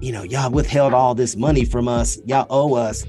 you 0.00 0.12
know, 0.12 0.22
y'all 0.22 0.50
withheld 0.50 0.94
all 0.94 1.14
this 1.14 1.36
money 1.36 1.64
from 1.64 1.88
us, 1.88 2.18
y'all 2.24 2.46
owe 2.50 2.74
us. 2.74 3.04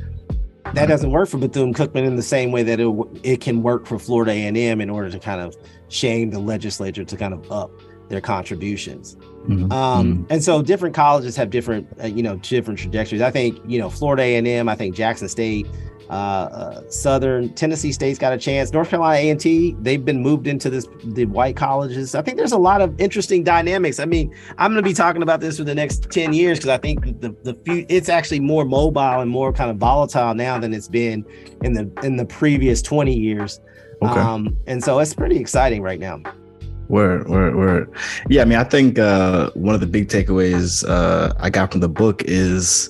That 0.74 0.88
doesn't 0.88 1.12
work 1.12 1.30
for 1.30 1.38
Bethune 1.38 1.74
Cookman 1.74 2.06
in 2.06 2.18
the 2.18 2.24
same 2.24 2.52
way 2.52 2.64
that 2.64 2.82
it, 2.82 2.94
it 3.24 3.40
can 3.40 3.64
work 3.64 3.86
for 3.86 3.98
Florida 3.98 4.32
A&M 4.32 4.82
in 4.82 4.90
order 4.90 5.10
to 5.10 5.20
kind 5.20 5.40
of 5.40 5.56
shame 5.88 6.32
the 6.32 6.40
legislature 6.40 7.06
to 7.06 7.16
kind 7.16 7.34
of 7.34 7.50
up 7.50 7.72
their 8.10 8.22
contributions. 8.22 9.18
Mhm. 9.48 9.72
Um, 9.72 10.26
and 10.30 10.44
so 10.44 10.62
different 10.62 10.96
colleges 10.96 11.36
have 11.36 11.50
different, 11.50 11.88
uh, 12.04 12.08
you 12.08 12.24
know, 12.24 12.36
different 12.38 12.80
trajectories. 12.80 13.22
I 13.22 13.32
think, 13.32 13.60
you 13.66 13.80
know, 13.80 13.90
Florida 13.90 14.24
A&M, 14.24 14.68
I 14.68 14.76
think 14.76 14.96
Jackson 14.96 15.30
State, 15.30 15.68
uh, 16.10 16.14
uh, 16.14 16.82
Southern 16.90 17.50
Tennessee 17.50 17.92
State's 17.92 18.18
got 18.18 18.32
a 18.32 18.38
chance. 18.38 18.72
North 18.72 18.90
Carolina 18.90 19.18
A&T, 19.18 19.76
they've 19.82 20.04
been 20.04 20.22
moved 20.22 20.48
into 20.48 20.70
this 20.70 20.88
the 21.04 21.26
white 21.26 21.58
colleges. 21.58 22.16
I 22.16 22.22
think 22.22 22.38
there's 22.38 22.54
a 22.54 22.58
lot 22.58 22.82
of 22.82 23.00
interesting 23.00 23.44
dynamics. 23.44 24.00
I 24.00 24.06
mean, 24.06 24.34
I'm 24.58 24.72
going 24.72 24.82
to 24.82 24.88
be 24.88 24.94
talking 24.94 25.22
about 25.22 25.42
this 25.42 25.58
for 25.58 25.66
the 25.66 25.76
next 25.76 26.10
10 26.10 26.34
years 26.34 26.60
because 26.60 26.70
I 26.70 26.78
think 26.78 27.20
the 27.20 27.36
the 27.44 27.54
few 27.54 27.86
it's 27.90 28.08
actually 28.08 28.40
more 28.40 28.64
mobile 28.64 29.20
and 29.20 29.30
more 29.30 29.52
kind 29.52 29.70
of 29.70 29.78
volatile 29.78 30.34
now 30.34 30.58
than 30.58 30.74
it's 30.74 30.88
been 30.88 31.26
in 31.64 31.74
the 31.74 31.92
in 32.04 32.16
the 32.16 32.26
previous 32.26 32.82
20 32.82 33.14
years. 33.14 33.60
Okay. 34.02 34.20
Um, 34.20 34.56
and 34.68 34.82
so 34.82 35.00
it's 35.00 35.14
pretty 35.14 35.38
exciting 35.38 35.82
right 35.82 36.00
now. 36.00 36.22
Word, 36.90 37.28
word, 37.28 37.56
word. 37.56 37.92
Yeah, 38.30 38.42
I 38.42 38.46
mean, 38.46 38.58
I 38.58 38.64
think 38.64 38.98
uh, 38.98 39.50
one 39.52 39.76
of 39.76 39.82
the 39.82 39.88
big 39.88 40.08
takeaways 40.08 40.88
uh, 40.88 41.34
I 41.40 41.50
got 41.50 41.72
from 41.72 41.82
the 41.82 41.90
book 41.90 42.24
is, 42.24 42.90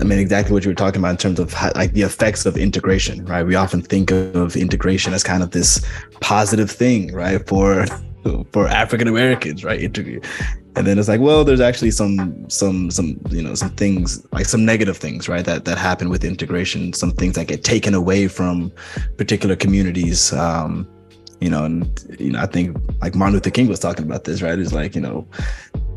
I 0.00 0.04
mean, 0.04 0.18
exactly 0.18 0.52
what 0.52 0.64
you 0.64 0.70
were 0.70 0.74
talking 0.74 1.00
about 1.00 1.10
in 1.10 1.16
terms 1.16 1.38
of 1.38 1.52
how, 1.52 1.70
like 1.76 1.92
the 1.92 2.02
effects 2.02 2.44
of 2.44 2.56
integration, 2.56 3.24
right? 3.26 3.44
We 3.46 3.54
often 3.54 3.82
think 3.82 4.10
of 4.10 4.56
integration 4.56 5.12
as 5.12 5.22
kind 5.22 5.42
of 5.42 5.52
this 5.52 5.84
positive 6.20 6.70
thing, 6.70 7.12
right, 7.12 7.46
for 7.46 7.86
for 8.52 8.66
African 8.68 9.08
Americans, 9.08 9.64
right? 9.64 9.80
Integ- 9.80 10.24
And 10.74 10.86
then 10.86 10.98
it's 10.98 11.08
like, 11.08 11.20
well, 11.20 11.44
there's 11.44 11.60
actually 11.60 11.90
some 11.90 12.48
some 12.48 12.90
some 12.90 13.20
you 13.30 13.42
know 13.42 13.54
some 13.54 13.70
things 13.76 14.26
like 14.32 14.46
some 14.46 14.64
negative 14.64 14.96
things, 14.96 15.28
right? 15.28 15.44
That 15.44 15.66
that 15.66 15.78
happen 15.78 16.08
with 16.08 16.24
integration, 16.24 16.94
some 16.94 17.12
things 17.12 17.34
that 17.34 17.46
get 17.46 17.62
taken 17.62 17.94
away 17.94 18.26
from 18.28 18.72
particular 19.18 19.54
communities. 19.54 20.32
Um, 20.32 20.88
you 21.42 21.50
know, 21.50 21.64
and 21.64 22.16
you 22.18 22.30
know, 22.32 22.40
I 22.40 22.46
think 22.46 22.76
like 23.00 23.14
Martin 23.14 23.34
Luther 23.34 23.50
King 23.50 23.68
was 23.68 23.80
talking 23.80 24.04
about 24.06 24.24
this, 24.24 24.42
right? 24.42 24.58
It's 24.58 24.72
like, 24.72 24.94
you 24.94 25.00
know, 25.00 25.26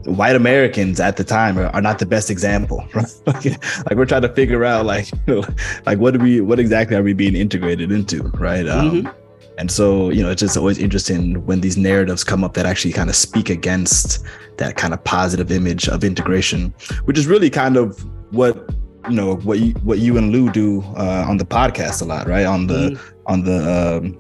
white 0.06 0.36
Americans 0.36 1.00
at 1.00 1.18
the 1.18 1.24
time 1.24 1.58
are, 1.58 1.68
are 1.68 1.82
not 1.82 2.00
the 2.00 2.06
best 2.06 2.30
example, 2.30 2.86
right? 2.94 3.06
like, 3.28 3.96
we're 3.96 4.06
trying 4.06 4.22
to 4.24 4.34
figure 4.34 4.64
out 4.66 4.86
like, 4.86 5.12
you 5.28 5.36
know, 5.36 5.44
like 5.86 6.00
what 6.00 6.14
do 6.14 6.20
we, 6.20 6.42
what 6.42 6.60
exactly 6.60 6.96
are 6.96 7.04
we 7.04 7.14
being 7.14 7.36
integrated 7.36 7.92
into, 7.92 8.24
right? 8.40 8.68
Um, 8.68 9.10
and 9.58 9.72
so, 9.72 10.10
you 10.10 10.22
know, 10.22 10.32
it's 10.32 10.42
just 10.42 10.58
always 10.58 10.78
interesting 10.78 11.46
when 11.46 11.62
these 11.62 11.78
narratives 11.78 12.24
come 12.24 12.44
up 12.44 12.56
that 12.56 12.66
actually 12.66 12.92
kind 12.92 13.10
of 13.10 13.16
speak 13.16 13.50
against 13.50 14.26
that 14.58 14.76
kind 14.76 14.94
of 14.94 15.04
positive 15.04 15.52
image 15.52 15.88
of 15.88 16.04
integration, 16.04 16.74
which 17.06 17.18
is 17.18 17.26
really 17.28 17.50
kind 17.50 17.78
of 17.78 17.98
what 18.34 18.70
you 19.08 19.16
know 19.16 19.36
what 19.36 19.60
you 19.60 19.72
what 19.84 20.00
you 20.00 20.18
and 20.18 20.32
Lou 20.32 20.50
do 20.52 20.82
uh, 20.98 21.26
on 21.28 21.38
the 21.38 21.46
podcast 21.46 22.02
a 22.02 22.06
lot, 22.06 22.28
right? 22.28 22.46
On 22.46 22.66
the 22.68 22.90
Mhm. 22.90 23.00
on 23.28 23.44
the 23.44 23.58
um, 24.02 24.18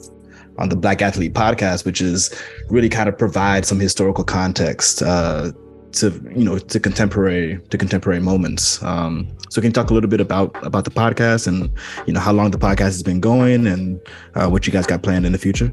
on 0.57 0.69
the 0.69 0.75
Black 0.75 1.01
Athlete 1.01 1.33
podcast, 1.33 1.85
which 1.85 2.01
is 2.01 2.33
really 2.69 2.89
kind 2.89 3.09
of 3.09 3.17
provide 3.17 3.65
some 3.65 3.79
historical 3.79 4.23
context 4.23 5.01
uh, 5.01 5.51
to 5.93 6.09
you 6.35 6.43
know 6.43 6.57
to 6.57 6.79
contemporary 6.79 7.59
to 7.69 7.77
contemporary 7.77 8.19
moments. 8.19 8.81
Um, 8.83 9.35
so 9.49 9.61
can 9.61 9.69
you 9.69 9.73
talk 9.73 9.89
a 9.89 9.93
little 9.93 10.09
bit 10.09 10.21
about 10.21 10.55
about 10.65 10.83
the 10.85 10.91
podcast 10.91 11.47
and 11.47 11.71
you 12.05 12.13
know 12.13 12.19
how 12.19 12.33
long 12.33 12.51
the 12.51 12.57
podcast 12.57 12.95
has 12.97 13.03
been 13.03 13.19
going 13.19 13.67
and 13.67 13.99
uh, 14.35 14.47
what 14.49 14.67
you 14.67 14.73
guys 14.73 14.85
got 14.85 15.03
planned 15.03 15.25
in 15.25 15.31
the 15.31 15.37
future? 15.37 15.71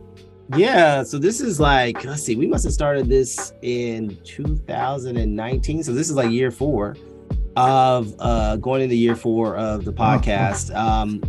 Yeah, 0.57 1.03
so 1.03 1.18
this 1.18 1.41
is 1.41 1.61
like 1.61 2.05
let's 2.05 2.22
see, 2.22 2.37
we 2.37 2.47
must 2.47 2.64
have 2.64 2.72
started 2.72 3.09
this 3.09 3.53
in 3.62 4.16
2019. 4.24 5.83
So 5.83 5.93
this 5.93 6.09
is 6.09 6.16
like 6.16 6.30
year 6.30 6.51
four 6.51 6.97
of 7.57 8.14
uh 8.18 8.57
going 8.57 8.83
into 8.83 8.95
year 8.95 9.16
four 9.16 9.57
of 9.57 9.85
the 9.85 9.93
podcast. 9.93 10.74
Um 10.74 11.22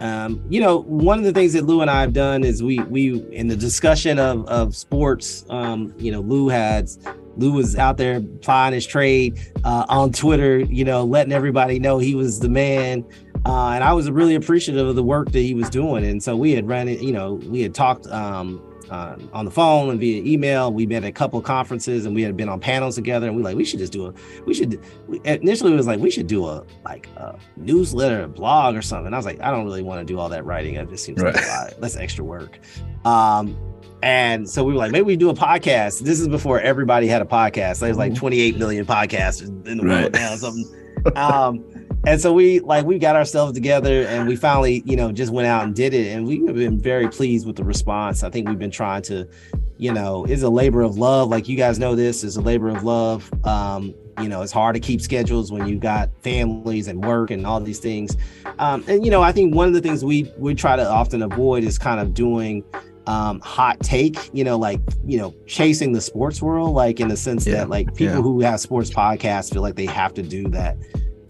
um, 0.00 0.42
you 0.48 0.60
know, 0.60 0.80
one 0.82 1.18
of 1.18 1.24
the 1.24 1.32
things 1.32 1.52
that 1.52 1.64
Lou 1.64 1.82
and 1.82 1.90
I 1.90 2.00
have 2.00 2.14
done 2.14 2.42
is 2.42 2.62
we 2.62 2.78
we 2.80 3.20
in 3.32 3.48
the 3.48 3.56
discussion 3.56 4.18
of 4.18 4.46
of 4.46 4.74
sports, 4.74 5.44
um, 5.50 5.94
you 5.98 6.10
know, 6.10 6.20
Lou 6.20 6.48
had 6.48 6.90
Lou 7.36 7.52
was 7.52 7.76
out 7.76 7.98
there 7.98 8.20
plying 8.20 8.72
his 8.72 8.86
trade 8.86 9.38
uh, 9.64 9.84
on 9.88 10.12
Twitter, 10.12 10.60
you 10.60 10.84
know, 10.84 11.04
letting 11.04 11.32
everybody 11.32 11.78
know 11.78 11.98
he 11.98 12.14
was 12.14 12.40
the 12.40 12.48
man. 12.48 13.04
Uh, 13.46 13.70
and 13.70 13.84
I 13.84 13.92
was 13.92 14.10
really 14.10 14.34
appreciative 14.34 14.86
of 14.86 14.96
the 14.96 15.02
work 15.02 15.32
that 15.32 15.40
he 15.40 15.54
was 15.54 15.70
doing. 15.70 16.04
And 16.04 16.22
so 16.22 16.36
we 16.36 16.52
had 16.52 16.66
ran 16.66 16.88
it, 16.88 17.00
you 17.00 17.12
know, 17.12 17.34
we 17.34 17.62
had 17.62 17.74
talked 17.74 18.06
um, 18.08 18.62
uh, 18.90 19.16
on 19.32 19.44
the 19.44 19.50
phone 19.50 19.90
and 19.90 20.00
via 20.00 20.22
email. 20.24 20.72
We 20.72 20.84
met 20.86 21.04
at 21.04 21.08
a 21.08 21.12
couple 21.12 21.40
conferences 21.40 22.06
and 22.06 22.14
we 22.14 22.22
had 22.22 22.36
been 22.36 22.48
on 22.48 22.60
panels 22.60 22.96
together. 22.96 23.26
And 23.28 23.36
we 23.36 23.42
like, 23.42 23.56
we 23.56 23.64
should 23.64 23.78
just 23.78 23.92
do 23.92 24.06
a, 24.06 24.14
we 24.46 24.52
should, 24.54 24.80
we, 25.06 25.20
initially 25.24 25.72
it 25.72 25.76
was 25.76 25.86
like, 25.86 26.00
we 26.00 26.10
should 26.10 26.26
do 26.26 26.46
a, 26.46 26.64
like 26.84 27.08
a 27.16 27.38
newsletter, 27.56 28.22
a 28.24 28.28
blog 28.28 28.74
or 28.76 28.82
something. 28.82 29.12
I 29.14 29.16
was 29.16 29.26
like, 29.26 29.40
I 29.40 29.50
don't 29.50 29.64
really 29.64 29.82
want 29.82 30.00
to 30.06 30.12
do 30.12 30.18
all 30.18 30.28
that 30.30 30.44
writing. 30.44 30.74
It 30.74 30.88
just 30.90 31.04
seems 31.04 31.22
like 31.22 31.36
a 31.36 31.46
lot. 31.48 31.74
That's 31.80 31.96
extra 31.96 32.24
work. 32.24 32.58
Um, 33.04 33.56
and 34.02 34.48
so 34.48 34.64
we 34.64 34.72
were 34.72 34.78
like, 34.78 34.92
maybe 34.92 35.04
we 35.04 35.16
do 35.16 35.28
a 35.30 35.34
podcast. 35.34 36.00
This 36.00 36.20
is 36.20 36.26
before 36.28 36.58
everybody 36.60 37.06
had 37.06 37.22
a 37.22 37.26
podcast. 37.26 37.80
There's 37.80 37.98
like 37.98 38.14
28 38.14 38.56
million 38.58 38.86
podcasts 38.86 39.42
in 39.42 39.76
the 39.78 39.84
world 39.84 40.02
Right. 40.04 40.12
now. 40.12 40.34
Or 40.34 40.36
something. 40.36 40.76
Um, 41.16 41.64
and 42.06 42.20
so 42.20 42.32
we 42.32 42.60
like 42.60 42.86
we 42.86 42.98
got 42.98 43.16
ourselves 43.16 43.52
together 43.52 44.04
and 44.06 44.26
we 44.26 44.36
finally, 44.36 44.82
you 44.86 44.96
know, 44.96 45.12
just 45.12 45.32
went 45.32 45.46
out 45.46 45.64
and 45.64 45.74
did 45.74 45.92
it. 45.92 46.14
And 46.14 46.26
we've 46.26 46.46
been 46.54 46.78
very 46.78 47.08
pleased 47.08 47.46
with 47.46 47.56
the 47.56 47.64
response. 47.64 48.22
I 48.22 48.30
think 48.30 48.48
we've 48.48 48.58
been 48.58 48.70
trying 48.70 49.02
to, 49.02 49.28
you 49.76 49.92
know, 49.92 50.24
it's 50.24 50.42
a 50.42 50.48
labor 50.48 50.80
of 50.82 50.96
love. 50.96 51.28
Like 51.28 51.48
you 51.48 51.56
guys 51.56 51.78
know 51.78 51.94
this 51.94 52.24
is 52.24 52.36
a 52.36 52.40
labor 52.40 52.68
of 52.68 52.84
love. 52.84 53.30
Um, 53.46 53.94
you 54.20 54.28
know, 54.28 54.42
it's 54.42 54.52
hard 54.52 54.74
to 54.74 54.80
keep 54.80 55.00
schedules 55.00 55.52
when 55.52 55.66
you've 55.66 55.80
got 55.80 56.10
families 56.22 56.88
and 56.88 57.04
work 57.04 57.30
and 57.30 57.46
all 57.46 57.60
these 57.60 57.78
things. 57.78 58.16
Um, 58.58 58.84
and 58.88 59.04
you 59.04 59.10
know, 59.10 59.22
I 59.22 59.32
think 59.32 59.54
one 59.54 59.68
of 59.68 59.74
the 59.74 59.80
things 59.80 60.04
we 60.04 60.30
we 60.38 60.54
try 60.54 60.76
to 60.76 60.88
often 60.88 61.22
avoid 61.22 61.64
is 61.64 61.78
kind 61.78 62.00
of 62.00 62.14
doing 62.14 62.64
um 63.06 63.40
hot 63.40 63.80
take 63.80 64.16
you 64.34 64.44
know 64.44 64.58
like 64.58 64.78
you 65.06 65.16
know 65.16 65.34
chasing 65.46 65.92
the 65.92 66.00
sports 66.02 66.42
world 66.42 66.74
like 66.74 67.00
in 67.00 67.08
the 67.08 67.16
sense 67.16 67.46
Yeah, 67.46 67.54
that 67.54 67.70
like 67.70 67.94
people 67.94 68.16
yeah. 68.16 68.20
who 68.20 68.40
have 68.42 68.60
sports 68.60 68.90
podcasts 68.90 69.50
feel 69.50 69.62
like 69.62 69.74
they 69.74 69.86
have 69.86 70.12
to 70.14 70.22
do 70.22 70.48
that 70.50 70.76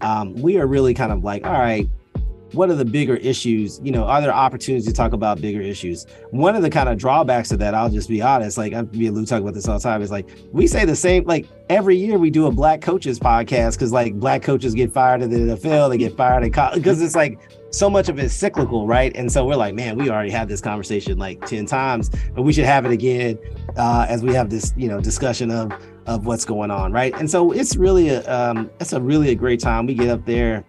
um 0.01 0.33
we 0.35 0.57
are 0.57 0.67
really 0.67 0.93
kind 0.93 1.11
of 1.11 1.23
like 1.23 1.45
all 1.45 1.53
right 1.53 1.87
what 2.53 2.69
are 2.69 2.75
the 2.75 2.85
bigger 2.85 3.15
issues? 3.15 3.79
You 3.83 3.91
know, 3.91 4.03
are 4.05 4.21
there 4.21 4.33
opportunities 4.33 4.85
to 4.87 4.93
talk 4.93 5.13
about 5.13 5.39
bigger 5.41 5.61
issues? 5.61 6.05
One 6.31 6.55
of 6.55 6.61
the 6.61 6.69
kind 6.69 6.89
of 6.89 6.97
drawbacks 6.97 7.51
of 7.51 7.59
that, 7.59 7.73
I'll 7.73 7.89
just 7.89 8.09
be 8.09 8.21
honest, 8.21 8.57
like 8.57 8.73
I've 8.73 8.93
me 8.93 9.07
and 9.07 9.15
Lou 9.15 9.25
talk 9.25 9.41
about 9.41 9.53
this 9.53 9.67
all 9.67 9.77
the 9.77 9.83
time, 9.83 10.01
is 10.01 10.11
like 10.11 10.29
we 10.51 10.67
say 10.67 10.85
the 10.85 10.95
same, 10.95 11.23
like 11.25 11.47
every 11.69 11.95
year 11.95 12.17
we 12.17 12.29
do 12.29 12.47
a 12.47 12.51
black 12.51 12.81
coaches 12.81 13.19
podcast 13.19 13.73
because 13.73 13.91
like 13.91 14.15
black 14.15 14.41
coaches 14.41 14.73
get 14.73 14.91
fired 14.91 15.21
in 15.21 15.29
the 15.29 15.55
NFL, 15.55 15.89
they 15.89 15.97
get 15.97 16.15
fired 16.17 16.43
in 16.43 16.51
college 16.51 16.77
because 16.77 17.01
it's 17.01 17.15
like 17.15 17.39
so 17.71 17.89
much 17.89 18.09
of 18.09 18.19
it's 18.19 18.33
cyclical, 18.33 18.85
right? 18.85 19.15
And 19.15 19.31
so 19.31 19.45
we're 19.45 19.55
like, 19.55 19.73
man, 19.73 19.97
we 19.97 20.09
already 20.09 20.29
had 20.31 20.49
this 20.49 20.59
conversation 20.59 21.17
like 21.17 21.45
10 21.45 21.65
times, 21.65 22.09
but 22.35 22.41
we 22.41 22.51
should 22.51 22.65
have 22.65 22.85
it 22.85 22.91
again 22.91 23.39
uh, 23.77 24.05
as 24.09 24.23
we 24.23 24.33
have 24.33 24.49
this, 24.49 24.73
you 24.75 24.89
know, 24.89 24.99
discussion 24.99 25.51
of 25.51 25.71
of 26.07 26.25
what's 26.25 26.45
going 26.45 26.71
on, 26.71 26.91
right? 26.91 27.13
And 27.19 27.29
so 27.29 27.51
it's 27.51 27.75
really 27.75 28.09
a 28.09 28.21
um, 28.31 28.69
it's 28.79 28.93
a 28.93 29.01
really 29.01 29.29
a 29.29 29.35
great 29.35 29.59
time. 29.59 29.85
We 29.85 29.93
get 29.93 30.09
up 30.09 30.25
there 30.25 30.65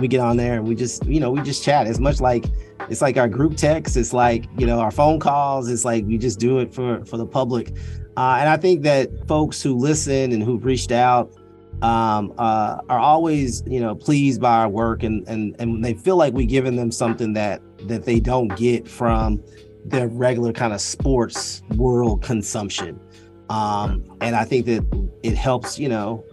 we 0.00 0.08
get 0.08 0.20
on 0.20 0.36
there 0.36 0.54
and 0.54 0.66
we 0.66 0.74
just 0.74 1.04
you 1.06 1.20
know 1.20 1.30
we 1.30 1.40
just 1.42 1.62
chat. 1.62 1.86
As 1.86 2.00
much 2.00 2.20
like 2.20 2.46
it's 2.88 3.00
like 3.00 3.16
our 3.16 3.28
group 3.28 3.56
text. 3.56 3.96
It's 3.96 4.12
like 4.12 4.46
you 4.58 4.66
know 4.66 4.80
our 4.80 4.90
phone 4.90 5.20
calls. 5.20 5.70
It's 5.70 5.84
like 5.84 6.04
we 6.04 6.18
just 6.18 6.38
do 6.38 6.58
it 6.58 6.74
for 6.74 7.04
for 7.04 7.16
the 7.16 7.26
public. 7.26 7.72
Uh, 8.16 8.36
and 8.38 8.48
i 8.48 8.56
think 8.56 8.82
that 8.82 9.10
folks 9.26 9.60
who 9.60 9.74
listen 9.74 10.30
and 10.30 10.40
who've 10.40 10.64
reached 10.64 10.92
out 10.92 11.34
um, 11.82 12.32
uh, 12.38 12.78
are 12.88 13.00
always 13.00 13.64
you 13.66 13.80
know 13.80 13.92
pleased 13.92 14.40
by 14.40 14.58
our 14.58 14.68
work 14.68 15.02
and 15.02 15.26
and 15.28 15.56
and 15.58 15.84
they 15.84 15.94
feel 15.94 16.16
like 16.16 16.32
we 16.32 16.46
giving 16.46 16.76
them 16.76 16.92
something 16.92 17.32
that 17.32 17.60
that 17.88 18.04
they 18.04 18.20
don't 18.20 18.54
get 18.56 18.86
from 18.86 19.42
their 19.84 20.06
regular 20.06 20.52
kind 20.52 20.72
of 20.72 20.80
sports 20.80 21.62
world 21.74 22.22
consumption 22.22 23.00
um, 23.48 24.04
and 24.20 24.34
i 24.36 24.44
think 24.44 24.66
that 24.66 24.84
it 25.22 25.36
helps 25.36 25.78
you 25.78 25.88
know 25.88 26.24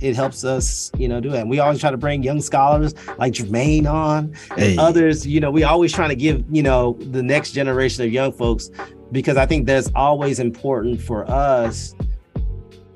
it, 0.00 0.16
helps 0.16 0.44
us, 0.44 0.90
you 0.96 1.08
know, 1.08 1.20
do 1.20 1.32
it. 1.32 1.40
And 1.40 1.50
we 1.50 1.58
always 1.58 1.80
try 1.80 1.90
to 1.90 1.96
bring 1.96 2.22
young 2.22 2.40
scholars 2.40 2.94
like 3.18 3.32
Jermaine 3.32 3.90
on 3.90 4.34
and 4.50 4.60
hey. 4.60 4.76
others. 4.76 5.26
You 5.26 5.40
know, 5.40 5.50
we 5.50 5.62
always 5.62 5.92
trying 5.92 6.08
to 6.08 6.16
give, 6.16 6.44
you 6.50 6.62
know, 6.62 6.96
the 6.98 7.22
next 7.22 7.52
generation 7.52 8.04
of 8.04 8.12
young 8.12 8.32
folks 8.32 8.70
because 9.12 9.36
I 9.36 9.46
think 9.46 9.66
that's 9.66 9.90
always 9.94 10.38
important 10.38 11.00
for 11.00 11.28
us 11.30 11.94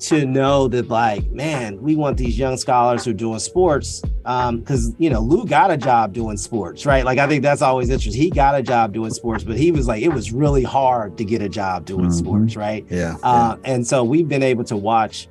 to 0.09 0.27
know 0.27 0.69
that 0.69 0.89
like 0.89 1.25
man 1.31 1.81
we 1.81 1.97
want 1.97 2.19
these 2.19 2.39
young 2.39 2.57
scholars 2.57 3.05
who 3.05 3.11
are 3.11 3.15
doing 3.15 3.39
sports 3.39 4.03
um 4.27 4.61
because 4.61 4.95
you 4.99 5.09
know 5.09 5.21
lou 5.21 5.47
got 5.47 5.71
a 5.71 5.77
job 5.77 6.13
doing 6.13 6.37
sports 6.37 6.85
right? 6.85 7.05
Like 7.05 7.19
i 7.19 7.27
think 7.27 7.43
that's 7.43 7.63
always 7.63 7.91
interesting. 7.91 8.21
He 8.21 8.31
got 8.31 8.55
a 8.55 8.63
job 8.63 8.93
doing 8.93 9.13
sports 9.13 9.45
but 9.45 9.57
he 9.57 9.73
was 9.73 9.87
like 9.87 10.03
it 10.03 10.11
was 10.11 10.33
really 10.33 10.63
hard 10.63 11.17
to 11.19 11.25
get 11.25 11.41
a 11.41 11.49
job 11.49 11.87
doing 11.87 12.07
mm-hmm. 12.07 12.13
sports 12.13 12.57
right? 12.57 12.85
Yeah, 12.91 13.17
uh, 13.23 13.57
yeah 13.65 13.73
and 13.73 13.87
so 13.87 14.05
we've 14.05 14.29
been 14.29 14.43
able 14.43 14.65
to 14.65 14.77
watch 14.77 15.29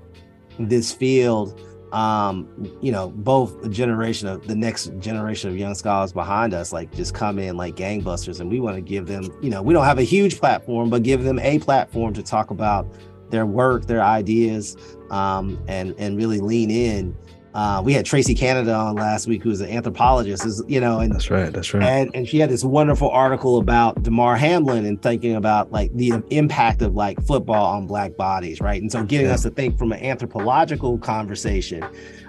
this 0.57 0.91
field 0.91 1.59
um 1.93 2.47
you 2.81 2.91
know 2.91 3.09
both 3.09 3.61
the 3.61 3.69
generation 3.69 4.27
of 4.27 4.47
the 4.47 4.55
next 4.55 4.91
generation 4.99 5.51
of 5.51 5.57
young 5.57 5.75
scholars 5.75 6.11
behind 6.11 6.53
us 6.53 6.73
like 6.73 6.91
just 6.91 7.13
come 7.13 7.37
in 7.37 7.55
like 7.55 7.75
gangbusters 7.75 8.39
and 8.39 8.49
we 8.49 8.59
want 8.59 8.75
to 8.75 8.81
give 8.81 9.05
them 9.05 9.29
you 9.43 9.51
know 9.51 9.61
we 9.61 9.73
don't 9.73 9.85
have 9.85 9.99
a 9.99 10.03
huge 10.03 10.39
platform 10.39 10.89
but 10.89 11.03
give 11.03 11.23
them 11.23 11.37
a 11.39 11.59
platform 11.59 12.11
to 12.11 12.23
talk 12.23 12.49
about 12.49 12.87
their 13.33 13.45
work 13.45 13.87
their 13.87 14.01
ideas 14.01 14.77
um 15.09 15.61
and 15.67 15.93
and 15.97 16.15
really 16.15 16.39
lean 16.39 16.71
in 16.71 17.13
uh, 17.53 17.81
we 17.85 17.93
had 17.93 18.03
Tracy 18.03 18.33
Canada 18.33 18.73
on 18.73 18.95
last 18.95 19.27
week, 19.27 19.43
who's 19.43 19.61
an 19.61 19.69
anthropologist, 19.69 20.43
is 20.43 20.63
you 20.67 20.79
know, 20.79 20.99
and 20.99 21.13
that's 21.13 21.29
right, 21.29 21.53
that's 21.53 21.71
right. 21.71 21.83
And 21.83 22.09
and 22.15 22.27
she 22.27 22.39
had 22.39 22.49
this 22.49 22.63
wonderful 22.63 23.11
article 23.11 23.59
about 23.59 24.01
Damar 24.01 24.35
Hamlin 24.35 24.85
and 24.85 24.99
thinking 24.99 25.35
about 25.35 25.71
like 25.71 25.93
the 25.95 26.13
impact 26.31 26.81
of 26.81 26.95
like 26.95 27.23
football 27.23 27.75
on 27.75 27.85
black 27.85 28.17
bodies, 28.17 28.59
right? 28.59 28.81
And 28.81 28.91
so 28.91 29.03
getting 29.03 29.27
yeah. 29.27 29.33
us 29.33 29.43
to 29.43 29.51
think 29.51 29.77
from 29.77 29.91
an 29.91 29.99
anthropological 29.99 30.97
conversation, 30.97 31.83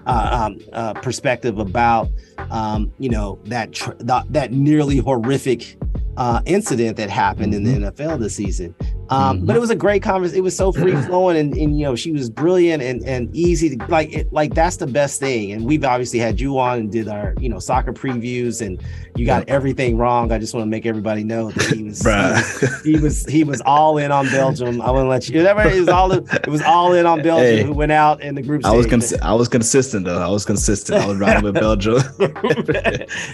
uh, 0.06 0.46
um, 0.46 0.58
uh, 0.74 0.92
perspective 0.94 1.58
about 1.58 2.10
um, 2.50 2.92
you 2.98 3.08
know 3.08 3.38
that 3.44 3.72
tr- 3.72 3.92
that, 4.00 4.30
that 4.30 4.52
nearly 4.52 4.98
horrific 4.98 5.78
uh, 6.16 6.40
incident 6.46 6.96
that 6.96 7.10
happened 7.10 7.52
mm-hmm. 7.52 7.66
in 7.66 7.82
the 7.82 7.90
NFL 7.90 8.18
this 8.18 8.36
season. 8.36 8.74
Um, 9.10 9.36
mm-hmm. 9.36 9.46
But 9.46 9.56
it 9.56 9.58
was 9.58 9.70
a 9.70 9.76
great 9.76 10.02
conversation. 10.02 10.38
It 10.38 10.42
was 10.42 10.56
so 10.56 10.72
free 10.72 10.94
flowing, 11.02 11.36
and, 11.36 11.54
and 11.54 11.78
you 11.78 11.84
know 11.84 11.94
she 11.94 12.10
was 12.10 12.30
brilliant 12.30 12.82
and 12.82 13.04
and 13.04 13.34
easy 13.34 13.76
to 13.76 13.86
like. 13.86 14.12
It, 14.12 14.32
like 14.32 14.54
that's 14.54 14.76
the 14.76 14.86
best 14.86 15.20
thing. 15.20 15.52
And 15.52 15.64
we've 15.66 15.84
obviously 15.84 16.18
had 16.18 16.40
you 16.40 16.58
on 16.58 16.78
and 16.78 16.92
did 16.92 17.08
our 17.08 17.34
you 17.38 17.48
know 17.48 17.58
soccer 17.58 17.92
previews, 17.92 18.64
and 18.64 18.82
you 19.16 19.26
got 19.26 19.48
everything 19.48 19.96
wrong. 19.98 20.32
I 20.32 20.38
just 20.38 20.54
want 20.54 20.64
to 20.64 20.70
make 20.70 20.86
everybody 20.86 21.22
know 21.22 21.50
that 21.50 21.74
he 21.74 21.84
was, 21.84 22.02
he 22.02 22.08
was, 22.08 22.82
he 22.82 22.98
was 22.98 23.26
he 23.26 23.44
was 23.44 23.60
all 23.66 23.98
in 23.98 24.10
on 24.10 24.26
Belgium. 24.26 24.80
I 24.80 24.90
want 24.90 25.04
to 25.04 25.08
let 25.08 25.28
you. 25.28 25.46
It 25.46 25.80
was 25.80 25.88
all 25.88 26.12
it 26.12 26.46
was 26.48 26.62
all 26.62 26.94
in 26.94 27.06
on 27.06 27.22
Belgium. 27.22 27.58
Hey, 27.58 27.62
who 27.62 27.72
went 27.72 27.92
out 27.92 28.22
in 28.22 28.34
the 28.34 28.42
group. 28.42 28.64
I 28.64 28.72
was 28.72 28.86
cons- 28.86 29.14
I 29.14 29.32
was 29.34 29.48
consistent 29.48 30.06
though. 30.06 30.20
I 30.20 30.28
was 30.28 30.44
consistent. 30.44 31.02
I 31.02 31.06
was 31.06 31.18
riding 31.18 31.44
with 31.44 31.54
Belgium. 31.64 31.96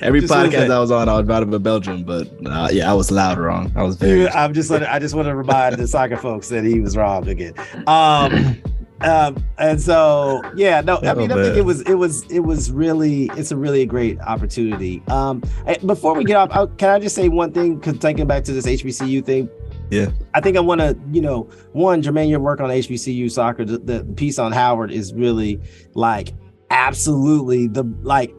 Every 0.03 0.23
podcast 0.23 0.71
I 0.71 0.79
was 0.81 0.91
on, 0.91 1.09
I 1.09 1.17
was 1.17 1.27
riding 1.27 1.51
with 1.51 1.63
Belgium. 1.63 2.03
But 2.03 2.29
uh, 2.45 2.69
yeah, 2.73 2.91
I 2.91 2.95
was 2.95 3.11
loud 3.11 3.39
wrong. 3.39 3.73
I 3.77 3.83
was 3.83 3.97
very. 3.97 4.29
I'm 4.31 4.55
just. 4.55 4.71
I 4.71 4.99
just 4.99 5.15
want 5.15 5.29
to 5.29 5.35
remind 5.35 5.77
the 5.77 5.87
soccer 5.87 6.17
folks 6.17 6.49
that 6.49 6.65
he 6.65 6.81
was 6.81 6.97
wrong 6.97 7.29
again. 7.29 7.55
Um, 7.87 8.61
um, 9.01 9.45
and 9.59 9.81
so 9.81 10.43
yeah, 10.55 10.81
no, 10.83 10.99
I 10.99 11.15
mean, 11.15 11.33
oh, 11.33 11.41
I 11.41 11.45
think 11.45 11.57
it 11.57 11.65
was 11.65 11.81
it 11.83 11.95
was 11.95 12.23
it 12.31 12.41
was 12.41 12.71
really 12.71 13.31
it's 13.37 13.51
a 13.51 13.57
really 13.57 13.87
great 13.87 14.21
opportunity. 14.21 15.03
Um, 15.09 15.43
before 15.87 16.15
we 16.15 16.25
get 16.25 16.37
off, 16.37 16.51
I, 16.53 16.67
can 16.77 16.91
I 16.91 16.99
just 16.99 17.15
say 17.15 17.29
one 17.29 17.53
thing? 17.53 17.77
Because 17.77 17.97
thinking 17.97 18.27
back 18.27 18.45
to 18.45 18.53
this 18.53 18.67
HBCU 18.67 19.25
thing, 19.25 19.49
yeah, 19.91 20.11
I 20.35 20.41
think 20.41 20.57
I 20.59 20.61
want 20.61 20.83
to, 20.83 20.99
you 21.11 21.23
know, 21.23 21.49
one, 21.73 22.03
Jermaine, 22.03 22.29
your 22.29 22.41
work 22.41 22.61
on 22.61 22.69
HBCU 22.69 23.31
soccer, 23.31 23.65
the, 23.65 23.79
the 23.79 24.05
piece 24.17 24.39
on 24.39 24.53
Howard 24.53 24.91
is 24.93 25.15
really 25.15 25.61
like 25.95 26.35
absolutely 26.71 27.69
the 27.69 27.85
like 28.03 28.35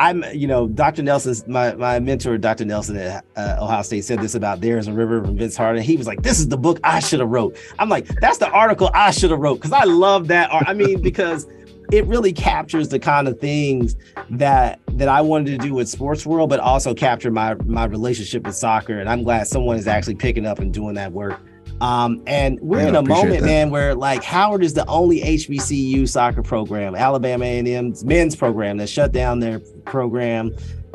I'm, 0.00 0.24
you 0.32 0.46
know, 0.46 0.66
Dr. 0.66 1.02
Nelson's 1.02 1.46
my 1.46 1.74
my 1.74 2.00
mentor, 2.00 2.38
Dr. 2.38 2.64
Nelson 2.64 2.96
at 2.96 3.22
uh, 3.36 3.58
Ohio 3.60 3.82
State, 3.82 4.02
said 4.02 4.18
this 4.18 4.34
about 4.34 4.62
"There's 4.62 4.88
a 4.88 4.92
River" 4.94 5.22
from 5.22 5.36
Vince 5.36 5.56
Harding. 5.56 5.82
He 5.82 5.98
was 5.98 6.06
like, 6.06 6.22
"This 6.22 6.40
is 6.40 6.48
the 6.48 6.56
book 6.56 6.80
I 6.82 7.00
should 7.00 7.20
have 7.20 7.28
wrote." 7.28 7.58
I'm 7.78 7.90
like, 7.90 8.08
"That's 8.18 8.38
the 8.38 8.48
article 8.50 8.90
I 8.94 9.10
should 9.10 9.30
have 9.30 9.40
wrote," 9.40 9.56
because 9.56 9.72
I 9.72 9.84
love 9.84 10.28
that. 10.28 10.48
I 10.52 10.72
mean, 10.72 11.02
because 11.02 11.46
it 11.92 12.06
really 12.06 12.32
captures 12.32 12.88
the 12.88 12.98
kind 12.98 13.28
of 13.28 13.38
things 13.40 13.94
that 14.30 14.80
that 14.92 15.08
I 15.08 15.20
wanted 15.20 15.50
to 15.50 15.58
do 15.58 15.74
with 15.74 15.86
sports 15.86 16.24
world, 16.24 16.48
but 16.48 16.60
also 16.60 16.94
capture 16.94 17.30
my 17.30 17.54
my 17.66 17.84
relationship 17.84 18.44
with 18.44 18.54
soccer. 18.54 19.00
And 19.00 19.08
I'm 19.08 19.22
glad 19.22 19.48
someone 19.48 19.76
is 19.76 19.86
actually 19.86 20.14
picking 20.14 20.46
up 20.46 20.60
and 20.60 20.72
doing 20.72 20.94
that 20.94 21.12
work. 21.12 21.38
Um, 21.80 22.22
and 22.26 22.58
we're 22.60 22.86
in 22.86 22.94
a 22.94 23.02
moment, 23.02 23.40
that. 23.40 23.46
man, 23.46 23.70
where 23.70 23.94
like 23.94 24.22
Howard 24.22 24.62
is 24.62 24.74
the 24.74 24.86
only 24.86 25.20
HBCU 25.20 26.08
soccer 26.08 26.42
program, 26.42 26.94
Alabama 26.94 27.44
A&M's 27.44 28.04
men's 28.04 28.36
program 28.36 28.76
that 28.78 28.88
shut 28.88 29.12
down 29.12 29.40
their 29.40 29.60
program. 29.86 30.54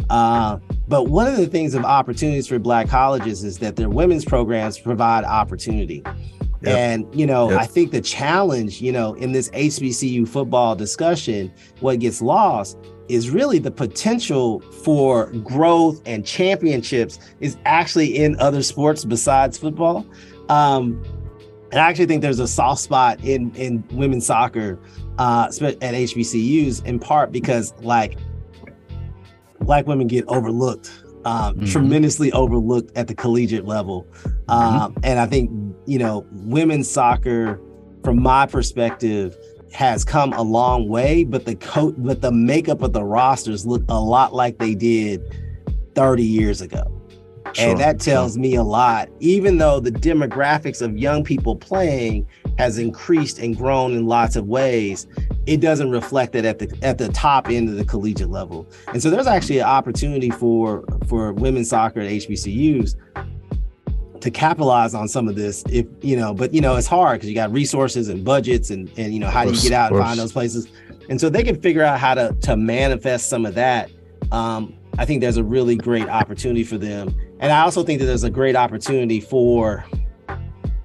Uh, 0.10 0.60
but 0.88 1.10
one 1.10 1.26
of 1.26 1.38
the 1.38 1.48
things 1.48 1.74
of 1.74 1.84
opportunities 1.84 2.48
for 2.48 2.60
black 2.60 2.88
colleges 2.88 3.44
is 3.44 3.58
that 3.60 3.76
their 3.76 3.90
women's 3.90 4.26
programs 4.26 4.78
provide 4.78 5.24
opportunity. 5.24 6.04
Yep. 6.62 6.78
And, 6.78 7.16
you 7.20 7.26
know, 7.26 7.50
yep. 7.50 7.62
I 7.62 7.66
think 7.66 7.92
the 7.92 8.02
challenge, 8.02 8.82
you 8.82 8.92
know, 8.92 9.14
in 9.16 9.32
this 9.32 9.50
HBCU 9.50 10.28
football 10.28 10.76
discussion, 10.76 11.52
what 11.80 12.00
gets 12.00 12.22
lost 12.22 12.78
is 13.08 13.30
really 13.30 13.60
the 13.60 13.72
potential 13.72 14.62
for 14.84 15.28
growth 15.44 16.02
and 16.06 16.26
championships 16.26 17.20
is 17.40 17.58
actually 17.66 18.18
in 18.18 18.40
other 18.40 18.64
sports 18.64 19.06
besides 19.06 19.58
football. 19.58 20.06
Um, 20.50 21.04
and 21.72 21.82
I 21.82 21.90
actually 21.90 22.06
think 22.06 22.22
there's 22.22 22.40
a 22.40 22.48
soft 22.48 22.82
spot 22.82 23.24
in 23.24 23.54
in 23.56 23.84
women's 23.92 24.26
soccer 24.26 24.80
uh, 25.18 25.48
at 25.48 25.80
HBCUs 25.94 26.86
in 26.86 27.00
part 27.00 27.32
because 27.32 27.74
like 27.82 28.18
black 29.60 29.88
women 29.88 30.08
get 30.08 30.26
overlooked, 30.28 30.92
um, 31.26 31.56
mm-hmm. 31.56 31.66
tremendously 31.66 32.32
overlooked 32.32 32.96
at 32.96 33.08
the 33.08 33.16
collegiate 33.16 33.66
level. 33.66 34.08
Um, 34.48 34.94
mm-hmm. 34.94 35.00
And 35.04 35.20
I 35.20 35.26
think 35.26 35.50
you 35.86 36.00
know 36.00 36.26
women's 36.32 36.90
soccer, 36.90 37.60
from 38.04 38.22
my 38.22 38.46
perspective, 38.46 39.36
has 39.74 40.06
come 40.06 40.32
a 40.34 40.44
long 40.44 40.88
way, 40.88 41.24
but 41.24 41.46
the 41.46 41.56
coat, 41.56 41.96
but 41.98 42.22
the 42.22 42.32
makeup 42.32 42.82
of 42.82 42.94
the 42.94 43.04
rosters 43.04 43.66
look 43.66 43.84
a 43.90 44.00
lot 44.00 44.34
like 44.34 44.60
they 44.60 44.76
did 44.76 45.22
30 45.96 46.24
years 46.24 46.62
ago. 46.62 46.95
Sure, 47.56 47.70
and 47.70 47.80
that 47.80 48.02
tells 48.02 48.38
me 48.38 48.56
a 48.56 48.64
lot, 48.64 49.08
even 49.22 49.60
though 49.60 49.80
the 49.80 49.92
demographics 49.92 50.82
of 50.82 50.98
young 50.98 51.24
people 51.24 51.56
playing 51.56 52.28
has 52.58 52.78
increased 52.78 53.40
and 53.40 53.56
grown 53.56 53.94
in 53.94 54.08
lots 54.08 54.36
of 54.36 54.46
ways, 54.46 55.08
it 55.46 55.62
doesn't 55.62 55.90
reflect 55.90 56.36
it 56.36 56.44
at 56.44 56.60
the 56.60 56.78
at 56.82 56.98
the 56.98 57.08
top 57.10 57.50
end 57.50 57.70
of 57.70 57.76
the 57.76 57.86
collegiate 57.86 58.30
level. 58.30 58.68
And 58.90 59.02
so 59.02 59.10
there's 59.10 59.28
actually 59.28 59.60
an 59.60 59.68
opportunity 59.68 60.30
for 60.32 60.84
for 61.08 61.32
women's 61.32 61.70
soccer 61.70 62.02
at 62.02 62.10
HBCUs 62.10 62.96
to 64.20 64.32
capitalize 64.32 64.94
on 64.94 65.08
some 65.08 65.30
of 65.30 65.36
this 65.36 65.64
if 65.70 65.86
you 66.02 66.18
know 66.18 66.34
but 66.34 66.54
you 66.54 66.60
know 66.60 66.76
it's 66.76 66.88
hard 66.88 67.20
because 67.20 67.30
you 67.30 67.36
got 67.36 67.52
resources 67.54 68.10
and 68.10 68.26
budgets 68.26 68.70
and 68.70 68.92
and 68.98 69.14
you 69.14 69.20
know 69.20 69.30
how 69.30 69.46
do 69.46 69.52
you 69.52 69.62
get 69.62 69.72
out 69.72 69.94
and 69.94 70.02
find 70.02 70.20
those 70.20 70.34
places? 70.34 70.68
And 71.10 71.22
so 71.22 71.30
they 71.30 71.44
can 71.44 71.62
figure 71.62 71.84
out 71.84 72.02
how 72.02 72.16
to 72.16 72.36
to 72.42 72.58
manifest 72.58 73.30
some 73.30 73.46
of 73.46 73.56
that 73.56 73.90
um, 74.34 74.74
I 74.98 75.06
think 75.06 75.22
there's 75.22 75.38
a 75.38 75.44
really 75.44 75.76
great 75.76 76.08
opportunity 76.08 76.64
for 76.64 76.78
them. 76.78 77.16
And 77.40 77.52
I 77.52 77.62
also 77.62 77.84
think 77.84 78.00
that 78.00 78.06
there's 78.06 78.24
a 78.24 78.30
great 78.30 78.56
opportunity 78.56 79.20
for 79.20 79.86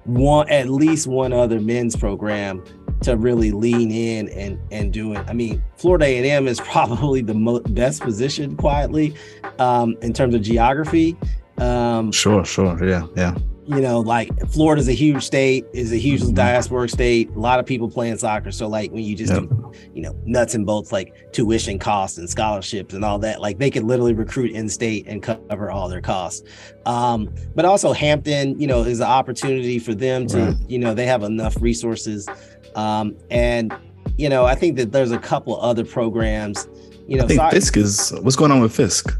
one 0.05 0.49
at 0.49 0.69
least 0.69 1.07
one 1.07 1.31
other 1.31 1.59
men's 1.59 1.95
program 1.95 2.63
to 3.01 3.17
really 3.17 3.51
lean 3.51 3.91
in 3.91 4.29
and 4.29 4.59
and 4.71 4.93
do 4.93 5.13
it. 5.13 5.23
I 5.27 5.33
mean, 5.33 5.63
Florida 5.77 6.05
A&M 6.05 6.47
is 6.47 6.59
probably 6.65 7.21
the 7.21 7.33
mo- 7.33 7.61
best 7.61 8.01
positioned 8.01 8.57
quietly 8.57 9.15
um, 9.59 9.95
in 10.01 10.13
terms 10.13 10.35
of 10.35 10.41
geography. 10.41 11.17
Um, 11.57 12.11
Sure, 12.11 12.43
sure. 12.43 12.83
Yeah, 12.83 13.07
yeah. 13.15 13.35
You 13.67 13.79
know, 13.79 13.99
like 13.99 14.29
Florida's 14.49 14.87
a 14.87 14.93
huge 14.93 15.23
state, 15.23 15.65
is 15.73 15.91
a 15.91 15.97
huge 15.97 16.21
Mhm. 16.21 16.33
diasporic 16.33 16.89
state. 16.89 17.29
A 17.35 17.39
lot 17.39 17.59
of 17.59 17.65
people 17.65 17.89
playing 17.89 18.17
soccer. 18.17 18.51
So 18.51 18.67
like 18.67 18.91
when 18.91 19.03
you 19.03 19.15
just 19.15 19.31
Yep. 19.31 19.43
do, 19.49 19.71
you 19.93 20.01
know, 20.01 20.15
nuts 20.25 20.55
and 20.55 20.65
bolts 20.65 20.91
like 20.91 21.13
tuition 21.31 21.77
costs 21.77 22.17
and 22.17 22.27
scholarships 22.29 22.93
and 22.93 23.05
all 23.05 23.19
that, 23.19 23.39
like 23.39 23.59
they 23.59 23.69
could 23.69 23.83
literally 23.83 24.13
recruit 24.13 24.51
in 24.51 24.67
state 24.67 25.05
and 25.07 25.21
cover 25.21 25.69
all 25.69 25.87
their 25.89 26.01
costs. 26.01 26.43
Um, 26.85 27.29
but 27.55 27.63
also 27.65 27.93
Hampton, 27.93 28.59
you 28.59 28.65
know, 28.67 28.81
is 28.81 28.99
an 28.99 29.07
opportunity 29.07 29.77
for 29.77 29.93
them 29.93 30.25
to, 30.27 30.37
Right. 30.45 30.55
you 30.67 30.79
know, 30.79 30.93
they 30.93 31.05
have 31.05 31.21
enough 31.23 31.55
resources. 31.61 32.27
Um, 32.75 33.15
and 33.29 33.71
you 34.17 34.27
know, 34.29 34.45
I 34.45 34.55
think 34.55 34.75
that 34.77 34.91
there's 34.91 35.11
a 35.11 35.17
couple 35.17 35.59
other 35.61 35.85
programs. 35.85 36.67
You 37.07 37.17
know, 37.17 37.23
I 37.23 37.27
think 37.27 37.39
so- 37.39 37.49
Fisk 37.51 37.77
is 37.77 38.13
what's 38.21 38.35
going 38.35 38.51
on 38.51 38.59
with 38.61 38.71
Fisk? 38.73 39.15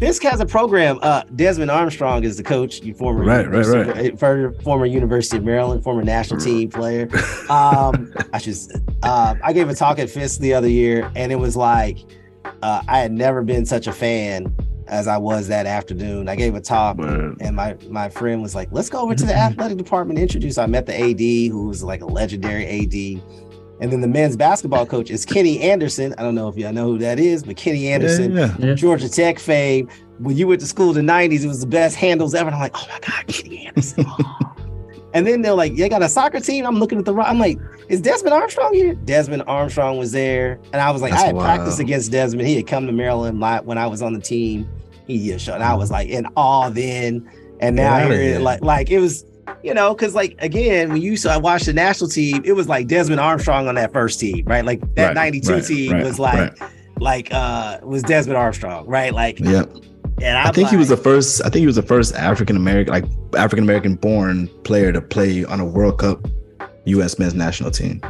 Fisk 0.00 0.22
has 0.22 0.40
a 0.40 0.46
program. 0.46 0.98
Uh, 1.02 1.22
Desmond 1.36 1.70
Armstrong 1.70 2.24
is 2.24 2.36
the 2.38 2.42
coach. 2.42 2.80
You 2.82 2.94
former 2.94 3.22
Right, 3.22 3.46
right, 3.48 3.66
right. 3.66 4.18
for- 4.18 4.52
former 4.62 4.86
University 4.86 5.36
of 5.36 5.44
Maryland, 5.44 5.84
former 5.84 6.02
national 6.02 6.40
team 6.40 6.70
player. 6.70 7.08
Um, 7.50 8.14
I 8.32 8.38
should. 8.38 8.56
Uh, 9.02 9.34
I 9.42 9.52
gave 9.52 9.68
a 9.68 9.74
talk 9.74 9.98
at 9.98 10.08
Fisk 10.08 10.38
the 10.40 10.54
other 10.54 10.68
year, 10.68 11.10
and 11.16 11.32
it 11.32 11.36
was 11.36 11.56
like 11.56 11.98
uh, 12.62 12.80
I 12.86 13.00
had 13.00 13.10
never 13.10 13.42
been 13.42 13.66
such 13.66 13.88
a 13.88 13.92
fan 13.92 14.54
as 14.86 15.08
I 15.08 15.16
was 15.18 15.48
that 15.48 15.66
afternoon. 15.66 16.28
I 16.28 16.36
gave 16.36 16.54
a 16.54 16.60
talk, 16.60 16.96
Word. 16.98 17.36
and 17.40 17.56
my 17.56 17.76
my 17.88 18.08
friend 18.08 18.40
was 18.40 18.54
like, 18.54 18.68
"Let's 18.70 18.88
go 18.88 19.00
over 19.00 19.16
to 19.16 19.26
the 19.26 19.34
athletic 19.34 19.78
department." 19.78 20.18
and 20.20 20.22
Introduce. 20.22 20.58
I 20.58 20.66
met 20.66 20.86
the 20.86 20.94
AD, 20.96 21.50
who 21.50 21.66
was 21.66 21.82
like 21.82 22.02
a 22.02 22.06
legendary 22.06 22.64
AD. 22.66 23.20
And 23.80 23.90
then 23.90 24.02
the 24.02 24.08
men's 24.08 24.36
basketball 24.36 24.84
coach 24.84 25.10
is 25.10 25.24
Kenny 25.24 25.60
Anderson. 25.60 26.14
I 26.18 26.22
don't 26.22 26.34
know 26.34 26.48
if 26.48 26.56
y'all 26.56 26.72
know 26.72 26.84
who 26.84 26.98
that 26.98 27.18
is, 27.18 27.42
but 27.42 27.56
Kenny 27.56 27.88
Anderson, 27.88 28.36
Yeah, 28.36 28.54
yeah. 28.58 28.74
Georgia 28.74 29.08
Tech 29.08 29.38
fame. 29.38 29.88
When 30.18 30.36
you 30.36 30.46
went 30.46 30.60
to 30.60 30.66
school 30.66 30.94
in 30.96 31.06
the 31.06 31.12
90s, 31.12 31.44
it 31.44 31.48
was 31.48 31.60
the 31.60 31.66
best 31.66 31.96
handles 31.96 32.34
ever. 32.34 32.48
And 32.48 32.54
I'm 32.56 32.60
like, 32.60 32.76
oh 32.76 32.86
my 32.90 32.98
God, 33.00 33.26
Kenny 33.26 33.66
Anderson. 33.66 34.04
and 35.14 35.26
then 35.26 35.40
they're 35.40 35.54
like, 35.54 35.76
they 35.76 35.88
got 35.88 36.02
a 36.02 36.10
soccer 36.10 36.40
team. 36.40 36.66
I'm 36.66 36.78
looking 36.78 36.98
at 36.98 37.06
the 37.06 37.14
I'm 37.14 37.38
like, 37.38 37.58
is 37.88 38.02
Desmond 38.02 38.34
Armstrong 38.34 38.74
here? 38.74 38.94
Desmond 38.94 39.44
Armstrong 39.46 39.96
was 39.96 40.12
there. 40.12 40.60
And 40.74 40.82
I 40.82 40.90
was 40.90 41.00
like, 41.00 41.12
That's 41.12 41.24
I 41.24 41.26
had 41.28 41.36
practiced 41.36 41.80
against 41.80 42.12
Desmond. 42.12 42.46
He 42.46 42.56
had 42.56 42.66
come 42.66 42.86
to 42.86 42.92
Maryland 42.92 43.40
li- 43.40 43.60
when 43.64 43.78
I 43.78 43.86
was 43.86 44.02
on 44.02 44.12
the 44.12 44.20
team. 44.20 44.68
He 45.06 45.26
just 45.26 45.44
showed. 45.44 45.54
And 45.54 45.64
I 45.64 45.74
was 45.74 45.90
like 45.90 46.08
in 46.08 46.26
awe 46.36 46.68
then. 46.68 47.28
And 47.60 47.76
now 47.76 47.94
outta 47.96 48.14
here, 48.14 48.22
here. 48.22 48.38
like, 48.38 48.62
like 48.62 48.90
it 48.90 49.00
was, 49.00 49.24
you 49.62 49.74
know, 49.74 49.94
because 49.94 50.14
like 50.14 50.36
again, 50.40 50.92
when 50.92 51.02
you 51.02 51.16
saw 51.16 51.32
I 51.32 51.36
watched 51.36 51.66
the 51.66 51.72
national 51.72 52.10
team, 52.10 52.42
it 52.44 52.52
was 52.52 52.68
like 52.68 52.86
Desmond 52.86 53.20
Armstrong 53.20 53.68
on 53.68 53.74
that 53.76 53.92
first 53.92 54.20
team, 54.20 54.44
right? 54.46 54.64
Like 54.64 54.80
that 54.94 55.08
Right, 55.08 55.14
92 55.14 55.52
right, 55.52 55.64
team 55.64 55.92
right, 55.92 56.04
was 56.04 56.18
like, 56.18 56.58
like 56.98 57.32
uh 57.32 57.78
was 57.82 58.02
Desmond 58.02 58.36
Armstrong, 58.36 58.86
right? 58.86 59.12
Like 59.12 59.38
Yeah. 59.40 59.64
and 60.20 60.36
I 60.38 60.44
I'm 60.44 60.54
think 60.54 60.68
he 60.68 60.76
was 60.76 60.88
the 60.88 60.96
first. 60.96 61.40
I 61.42 61.44
think 61.44 61.60
he 61.60 61.66
was 61.66 61.76
the 61.76 61.82
first 61.82 62.14
African 62.14 62.56
American, 62.56 62.92
like 62.92 63.04
African 63.36 63.64
American 63.64 63.94
born 63.96 64.48
player 64.64 64.92
to 64.92 65.00
play 65.00 65.44
on 65.44 65.60
a 65.60 65.64
World 65.64 65.98
Cup 65.98 66.26
U.S. 66.86 67.18
men's 67.18 67.34
national 67.34 67.70
team. 67.70 68.00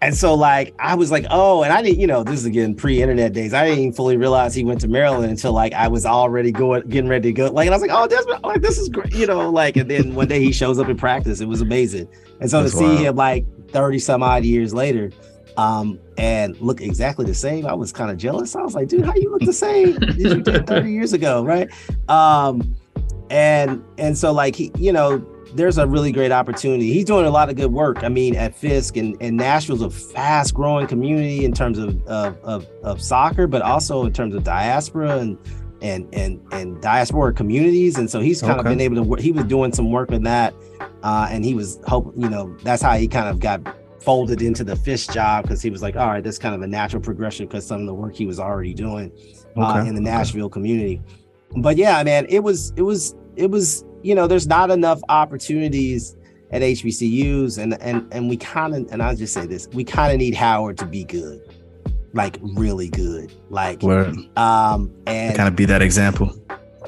And 0.00 0.14
so 0.14 0.34
like 0.34 0.74
I 0.78 0.94
was 0.94 1.10
like, 1.10 1.26
oh, 1.30 1.62
and 1.62 1.72
I 1.72 1.82
didn't, 1.82 1.98
you 1.98 2.06
know, 2.06 2.22
this 2.22 2.40
is 2.40 2.46
again 2.46 2.74
pre-internet 2.74 3.32
days. 3.32 3.52
I 3.52 3.64
didn't 3.64 3.78
even 3.80 3.92
fully 3.92 4.16
realize 4.16 4.54
he 4.54 4.64
went 4.64 4.80
to 4.82 4.88
Maryland 4.88 5.30
until 5.30 5.52
like 5.52 5.72
I 5.72 5.88
was 5.88 6.06
already 6.06 6.52
going, 6.52 6.88
getting 6.88 7.10
ready 7.10 7.30
to 7.30 7.32
go. 7.32 7.50
Like, 7.50 7.66
and 7.66 7.74
I 7.74 7.78
was 7.78 7.82
like, 7.82 7.90
oh, 7.92 8.06
Desmond, 8.06 8.44
like 8.44 8.62
this 8.62 8.78
is 8.78 8.88
great, 8.88 9.12
you 9.12 9.26
know, 9.26 9.50
like, 9.50 9.76
and 9.76 9.90
then 9.90 10.14
one 10.14 10.28
day 10.28 10.40
he 10.40 10.52
shows 10.52 10.78
up 10.78 10.88
in 10.88 10.96
practice. 10.96 11.40
It 11.40 11.48
was 11.48 11.60
amazing. 11.60 12.08
And 12.40 12.50
so 12.50 12.62
That's 12.62 12.72
to 12.74 12.78
see 12.78 12.84
wild. 12.84 12.98
him 12.98 13.16
like 13.16 13.70
30 13.70 13.98
some 13.98 14.22
odd 14.22 14.44
years 14.44 14.72
later, 14.72 15.10
um, 15.56 15.98
and 16.16 16.56
look 16.60 16.80
exactly 16.80 17.24
the 17.26 17.34
same, 17.34 17.66
I 17.66 17.74
was 17.74 17.92
kind 17.92 18.12
of 18.12 18.16
jealous. 18.16 18.54
I 18.54 18.62
was 18.62 18.76
like, 18.76 18.86
dude, 18.86 19.04
how 19.04 19.14
you 19.16 19.32
look 19.32 19.42
the 19.42 19.52
same 19.52 20.00
as 20.04 20.16
you 20.16 20.40
did 20.40 20.68
30 20.68 20.92
years 20.92 21.12
ago, 21.12 21.44
right? 21.44 21.68
Um, 22.08 22.76
and 23.30 23.84
and 23.98 24.16
so 24.16 24.32
like 24.32 24.54
he, 24.54 24.70
you 24.78 24.92
know, 24.92 25.18
there's 25.54 25.78
a 25.78 25.86
really 25.86 26.12
great 26.12 26.32
opportunity. 26.32 26.92
He's 26.92 27.04
doing 27.04 27.24
a 27.24 27.30
lot 27.30 27.48
of 27.48 27.56
good 27.56 27.72
work. 27.72 28.04
I 28.04 28.08
mean, 28.08 28.36
at 28.36 28.54
Fisk 28.54 28.96
and, 28.96 29.16
and 29.20 29.36
Nashville's 29.36 29.82
a 29.82 29.90
fast 29.90 30.54
growing 30.54 30.86
community 30.86 31.44
in 31.44 31.52
terms 31.52 31.78
of, 31.78 32.04
of, 32.06 32.38
of, 32.44 32.66
of 32.82 33.00
soccer, 33.00 33.46
but 33.46 33.62
also 33.62 34.04
in 34.04 34.12
terms 34.12 34.34
of 34.34 34.44
diaspora 34.44 35.18
and 35.18 35.38
and 35.80 36.12
and 36.12 36.40
and 36.52 36.80
diaspora 36.82 37.32
communities. 37.32 37.98
And 37.98 38.10
so 38.10 38.20
he's 38.20 38.40
kind 38.40 38.58
of 38.58 38.64
been 38.64 38.80
able 38.80 38.96
to 38.96 39.02
work. 39.02 39.20
He 39.20 39.32
was 39.32 39.44
doing 39.44 39.72
some 39.72 39.90
work 39.90 40.10
with 40.10 40.24
that, 40.24 40.54
uh, 41.02 41.28
and 41.30 41.44
he 41.44 41.54
was 41.54 41.78
hope 41.86 42.12
you 42.16 42.28
know 42.28 42.56
that's 42.62 42.82
how 42.82 42.96
he 42.96 43.06
kind 43.06 43.28
of 43.28 43.40
got 43.40 43.76
folded 44.02 44.42
into 44.42 44.64
the 44.64 44.76
Fisk 44.76 45.12
job 45.12 45.42
because 45.42 45.62
he 45.62 45.70
was 45.70 45.82
like, 45.82 45.96
all 45.96 46.08
right, 46.08 46.22
that's 46.24 46.38
kind 46.38 46.54
of 46.54 46.62
a 46.62 46.66
natural 46.66 47.02
progression 47.02 47.46
because 47.46 47.66
some 47.66 47.80
of 47.80 47.86
the 47.86 47.94
work 47.94 48.14
he 48.14 48.26
was 48.26 48.40
already 48.40 48.74
doing 48.74 49.12
uh, 49.56 49.84
in 49.86 49.94
the 49.94 50.00
okay. 50.00 50.10
Nashville 50.10 50.48
community. 50.48 51.00
But 51.56 51.76
yeah, 51.76 52.02
man, 52.02 52.26
it 52.28 52.40
was 52.40 52.72
it 52.76 52.82
was 52.82 53.14
it 53.36 53.50
was 53.50 53.84
you 54.02 54.14
know 54.14 54.26
there's 54.26 54.46
not 54.46 54.70
enough 54.70 55.00
opportunities 55.08 56.16
at 56.50 56.62
HBCUs 56.62 57.58
and 57.62 57.80
and 57.82 58.06
and 58.12 58.28
we 58.28 58.36
kind 58.36 58.74
of 58.74 58.90
and 58.92 59.02
I'll 59.02 59.16
just 59.16 59.34
say 59.34 59.46
this 59.46 59.68
we 59.68 59.84
kind 59.84 60.12
of 60.12 60.18
need 60.18 60.34
Howard 60.34 60.78
to 60.78 60.86
be 60.86 61.04
good, 61.04 61.40
like 62.14 62.38
really 62.42 62.88
good, 62.88 63.32
like 63.50 63.82
Where 63.82 64.12
um 64.36 64.92
and 65.06 65.36
kind 65.36 65.48
of 65.48 65.56
be 65.56 65.64
that 65.66 65.82
example. 65.82 66.34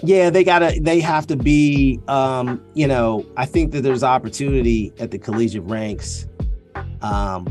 yeah 0.02 0.30
they 0.30 0.42
gotta 0.44 0.78
they 0.80 1.00
have 1.00 1.26
to 1.26 1.36
be 1.36 2.00
um 2.08 2.62
you 2.74 2.86
know 2.86 3.26
i 3.36 3.44
think 3.44 3.72
that 3.72 3.82
there's 3.82 4.02
opportunity 4.02 4.92
at 4.98 5.10
the 5.10 5.18
collegiate 5.18 5.64
ranks 5.64 6.26
um 7.02 7.46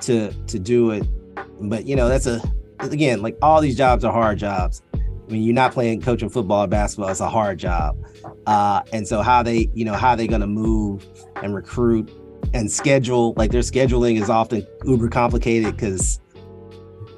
to 0.00 0.32
to 0.46 0.58
do 0.58 0.90
it 0.92 1.06
but 1.60 1.86
you 1.86 1.94
know 1.94 2.08
that's 2.08 2.26
a 2.26 2.40
again 2.78 3.20
like 3.20 3.36
all 3.42 3.60
these 3.60 3.76
jobs 3.76 4.04
are 4.04 4.12
hard 4.12 4.38
jobs 4.38 4.80
when 5.26 5.42
you're 5.42 5.54
not 5.54 5.72
playing 5.72 6.00
coaching 6.00 6.28
football 6.28 6.64
or 6.64 6.66
basketball 6.68 7.08
it's 7.10 7.20
a 7.20 7.28
hard 7.28 7.58
job 7.58 7.96
uh 8.46 8.82
and 8.92 9.06
so 9.08 9.22
how 9.22 9.42
they 9.42 9.68
you 9.74 9.84
know 9.84 9.94
how 9.94 10.14
they 10.14 10.26
gonna 10.26 10.46
move 10.46 11.04
and 11.42 11.54
recruit 11.54 12.10
and 12.54 12.70
schedule 12.70 13.34
like 13.36 13.50
their 13.50 13.60
scheduling 13.62 14.20
is 14.20 14.30
often 14.30 14.66
uber 14.84 15.08
complicated 15.08 15.74
because 15.74 16.20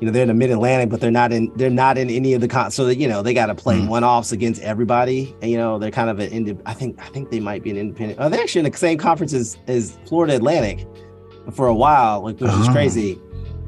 you 0.00 0.06
know 0.06 0.12
they're 0.12 0.22
in 0.22 0.28
the 0.28 0.34
mid 0.34 0.50
Atlantic, 0.52 0.90
but 0.90 1.00
they're 1.00 1.10
not 1.10 1.32
in 1.32 1.50
they're 1.56 1.70
not 1.70 1.98
in 1.98 2.08
any 2.08 2.32
of 2.32 2.40
the 2.40 2.46
con. 2.46 2.70
So 2.70 2.84
that 2.84 2.98
you 2.98 3.08
know 3.08 3.20
they 3.20 3.34
got 3.34 3.46
to 3.46 3.54
play 3.56 3.80
Mhm. 3.80 3.88
one 3.88 4.04
offs 4.04 4.30
against 4.30 4.62
everybody. 4.62 5.34
And, 5.42 5.50
you 5.50 5.56
know 5.56 5.76
they're 5.76 5.90
kind 5.90 6.08
of 6.08 6.20
an 6.20 6.30
indi- 6.30 6.56
I 6.66 6.72
think 6.72 7.00
I 7.04 7.08
think 7.08 7.30
they 7.32 7.40
might 7.40 7.64
be 7.64 7.70
an 7.70 7.76
independent. 7.76 8.20
Oh, 8.22 8.28
they're 8.28 8.40
actually 8.40 8.64
in 8.64 8.70
the 8.70 8.78
same 8.78 8.96
conference 8.96 9.32
as, 9.32 9.58
as 9.66 9.98
Florida 10.06 10.36
Atlantic 10.36 10.86
for 11.52 11.66
a 11.66 11.74
while, 11.74 12.20
like 12.22 12.38
which 12.40 12.48
is 12.48 12.68
Oh. 12.68 12.72
crazy. 12.72 13.18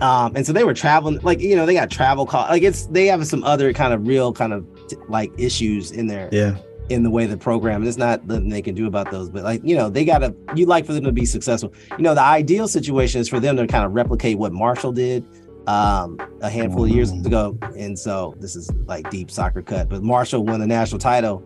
Um, 0.00 0.34
and 0.34 0.46
so 0.46 0.52
they 0.52 0.64
were 0.64 0.74
traveling, 0.74 1.18
like 1.22 1.40
you 1.40 1.54
know 1.56 1.66
they 1.66 1.74
got 1.74 1.90
travel 1.90 2.24
costs. 2.26 2.50
Like 2.50 2.62
it's 2.62 2.86
they 2.86 3.06
have 3.06 3.26
some 3.26 3.44
other 3.44 3.72
kind 3.72 3.92
of 3.92 4.06
real 4.06 4.32
kind 4.32 4.52
of 4.52 4.66
like 5.08 5.30
issues 5.38 5.90
in 5.92 6.06
there 6.06 6.28
Yeah. 6.32 6.56
in 6.88 7.02
the 7.02 7.10
way 7.10 7.26
the 7.26 7.36
program. 7.36 7.82
There's 7.82 7.98
not 7.98 8.26
nothing 8.26 8.48
they 8.48 8.62
can 8.62 8.74
do 8.74 8.86
about 8.86 9.10
those, 9.10 9.28
but 9.28 9.44
like 9.44 9.60
you 9.64 9.76
know, 9.76 9.90
they 9.90 10.04
gotta. 10.04 10.34
You'd 10.54 10.68
like 10.68 10.86
for 10.86 10.92
them 10.94 11.04
to 11.04 11.12
be 11.12 11.26
successful. 11.26 11.72
You 11.98 12.02
know, 12.04 12.14
the 12.14 12.22
ideal 12.22 12.66
situation 12.66 13.20
is 13.20 13.28
for 13.28 13.40
them 13.40 13.56
to 13.56 13.66
kind 13.66 13.84
of 13.84 13.92
replicate 13.92 14.38
what 14.38 14.52
Marshall 14.52 14.92
did 14.92 15.24
um 15.66 16.18
a 16.40 16.48
handful 16.48 16.84
of 16.84 16.90
years 16.90 17.12
Mhm. 17.12 17.26
ago. 17.26 17.58
And 17.76 17.98
so 17.98 18.34
this 18.40 18.56
is 18.56 18.70
like 18.86 19.10
deep 19.10 19.30
soccer 19.30 19.60
cut, 19.60 19.90
but 19.90 20.02
Marshall 20.02 20.44
won 20.46 20.58
the 20.60 20.66
national 20.66 20.98
title, 20.98 21.42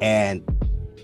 and 0.00 0.42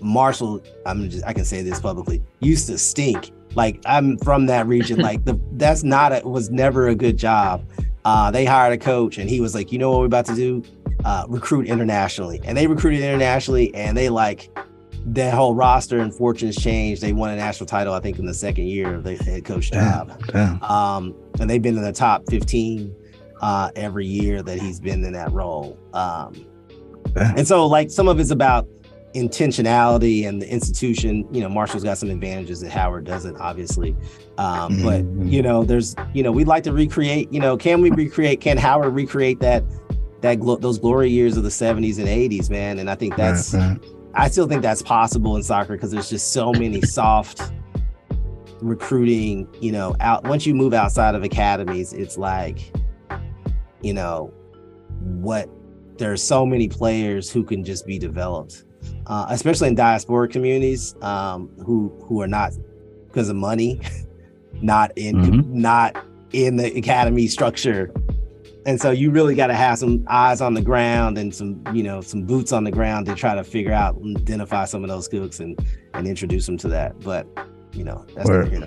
Marshall, 0.00 0.62
I'm 0.86 1.08
just 1.10 1.24
I 1.26 1.34
can 1.34 1.44
say 1.44 1.60
this 1.62 1.78
publicly, 1.80 2.22
used 2.40 2.66
to 2.68 2.78
stink. 2.78 3.32
Like 3.56 3.80
I'm 3.84 4.18
from 4.18 4.46
that 4.46 4.66
region. 4.68 5.00
like 5.00 5.24
the 5.24 5.40
that's 5.54 5.82
not 5.82 6.12
a 6.12 6.20
was 6.28 6.50
never 6.50 6.86
a 6.88 6.94
good 6.94 7.16
job. 7.16 7.66
Uh, 8.04 8.30
they 8.30 8.44
hired 8.44 8.72
a 8.72 8.78
coach, 8.78 9.18
and 9.18 9.28
he 9.28 9.40
was 9.40 9.52
like, 9.52 9.72
you 9.72 9.78
know 9.78 9.90
what 9.90 9.98
we're 9.98 10.06
about 10.06 10.26
to 10.26 10.36
do? 10.36 10.62
uh, 11.06 11.24
recruit 11.28 11.66
internationally, 11.66 12.40
and 12.44 12.56
they 12.56 12.66
recruited 12.66 13.00
internationally, 13.00 13.72
and 13.74 13.96
they 13.96 14.08
like 14.08 14.50
that 15.06 15.32
whole 15.32 15.54
roster 15.54 16.00
and 16.00 16.12
fortunes 16.12 16.56
changed. 16.56 17.00
They 17.00 17.12
won 17.12 17.30
a 17.30 17.36
national 17.36 17.66
title, 17.66 17.94
I 17.94 18.00
think, 18.00 18.18
in 18.18 18.26
the 18.26 18.34
second 18.34 18.66
year 18.66 18.94
of 18.94 19.04
the 19.04 19.14
head 19.14 19.44
coach 19.44 19.70
job. 19.70 20.08
Damn. 20.32 20.58
Damn. 20.58 20.62
Um, 20.64 21.14
and 21.38 21.48
they've 21.48 21.62
been 21.62 21.76
in 21.76 21.84
the 21.84 21.92
top 21.92 22.24
15 22.28 22.92
uh, 23.40 23.70
every 23.76 24.06
year 24.06 24.42
that 24.42 24.58
he's 24.58 24.80
been 24.80 25.04
in 25.04 25.12
that 25.12 25.30
role. 25.30 25.78
Um, 25.92 26.44
and 27.14 27.46
so, 27.46 27.66
like, 27.66 27.90
some 27.90 28.08
of 28.08 28.18
it's 28.18 28.32
about 28.32 28.66
intentionality 29.16 30.28
and 30.28 30.40
the 30.42 30.48
institution. 30.52 31.26
You 31.32 31.40
know, 31.40 31.48
Marshall's 31.48 31.82
got 31.84 31.98
some 31.98 32.10
advantages 32.10 32.60
that 32.60 32.70
Howard 32.70 33.04
doesn't, 33.04 33.36
obviously. 33.38 33.96
Um, 34.38 34.82
But 34.82 35.04
Mhm. 35.04 35.32
you 35.32 35.42
know, 35.42 35.64
there's, 35.64 35.96
you 36.12 36.22
know, 36.22 36.30
we'd 36.30 36.46
like 36.48 36.62
to 36.64 36.72
recreate. 36.72 37.32
You 37.32 37.40
know, 37.40 37.56
can 37.56 37.80
we 37.80 37.90
recreate? 37.90 38.40
Can 38.40 38.56
Howard 38.58 38.94
recreate 38.94 39.40
that? 39.40 39.64
That 40.22 40.40
glo- 40.40 40.56
those 40.56 40.78
glory 40.78 41.10
years 41.10 41.36
of 41.36 41.42
the 41.44 41.50
70s 41.50 41.98
and 41.98 42.08
80s, 42.08 42.48
man, 42.50 42.78
and 42.78 42.88
I 42.90 42.94
think 42.94 43.16
that's 43.16 43.52
Right, 43.54 43.68
right. 43.68 43.78
I 44.14 44.28
still 44.28 44.46
think 44.46 44.62
that's 44.62 44.80
possible 44.82 45.36
in 45.36 45.42
soccer 45.42 45.74
because 45.74 45.90
there's 45.90 46.08
just 46.08 46.32
so 46.32 46.52
many 46.52 46.80
soft 46.82 47.52
recruiting, 48.62 49.46
you 49.60 49.72
know, 49.72 49.94
out 50.00 50.26
once 50.26 50.46
you 50.46 50.54
move 50.54 50.72
outside 50.72 51.14
of 51.14 51.22
academies, 51.22 51.92
it's 51.92 52.16
like, 52.16 52.72
you 53.82 53.92
know, 53.92 54.32
what 55.02 55.48
there's 55.98 56.22
so 56.22 56.44
many 56.46 56.68
players 56.68 57.30
who 57.30 57.42
can 57.44 57.62
just 57.62 57.86
be 57.86 57.98
developed, 57.98 58.64
uh, 59.06 59.26
especially 59.30 59.68
in 59.68 59.74
diaspora 59.74 60.28
communities, 60.28 60.94
um, 61.02 61.48
who 61.64 61.88
who 62.04 62.20
are 62.22 62.28
not 62.28 62.52
because 63.08 63.28
of 63.28 63.36
money, 63.36 63.80
not 64.60 64.90
in 64.96 65.16
Mhm. 65.16 65.48
not 65.50 65.96
in 66.32 66.56
the 66.56 66.66
academy 66.76 67.26
structure. 67.26 67.92
And 68.66 68.80
so 68.80 68.90
you 68.90 69.12
really 69.12 69.36
got 69.36 69.46
to 69.46 69.54
have 69.54 69.78
some 69.78 70.04
eyes 70.08 70.40
on 70.40 70.52
the 70.54 70.60
ground 70.60 71.18
and 71.18 71.32
some, 71.32 71.62
you 71.72 71.84
know, 71.84 72.00
some 72.00 72.22
boots 72.24 72.50
on 72.50 72.64
the 72.64 72.72
ground 72.72 73.06
to 73.06 73.14
try 73.14 73.32
to 73.36 73.44
figure 73.44 73.72
out 73.72 73.94
and 73.96 74.16
identify 74.18 74.64
some 74.64 74.82
of 74.82 74.90
those 74.90 75.06
cooks 75.06 75.38
and 75.40 75.56
and 75.94 76.06
introduce 76.08 76.46
them 76.46 76.56
to 76.58 76.68
that. 76.68 76.98
But 77.00 77.26
you 77.72 77.84
know, 77.84 78.04
that's 78.16 78.28
Word. 78.28 78.52
you 78.52 78.58
know. 78.58 78.66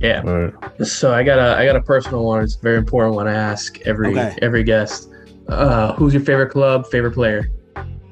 Yeah. 0.00 0.22
Or 0.26 0.52
So 0.84 1.14
I 1.14 1.22
got 1.22 1.38
a 1.38 1.56
I 1.56 1.64
got 1.64 1.76
a 1.76 1.80
personal 1.80 2.24
one. 2.24 2.42
It's 2.42 2.56
a 2.56 2.60
very 2.60 2.78
important 2.78 3.14
one. 3.14 3.28
I 3.28 3.34
ask 3.34 3.80
every 3.86 4.08
Okay. 4.10 4.36
every 4.42 4.64
guest. 4.64 5.08
Uh, 5.48 5.92
who's 5.94 6.12
your 6.12 6.24
favorite 6.24 6.50
club? 6.50 6.86
Favorite 6.88 7.12
player? 7.12 7.48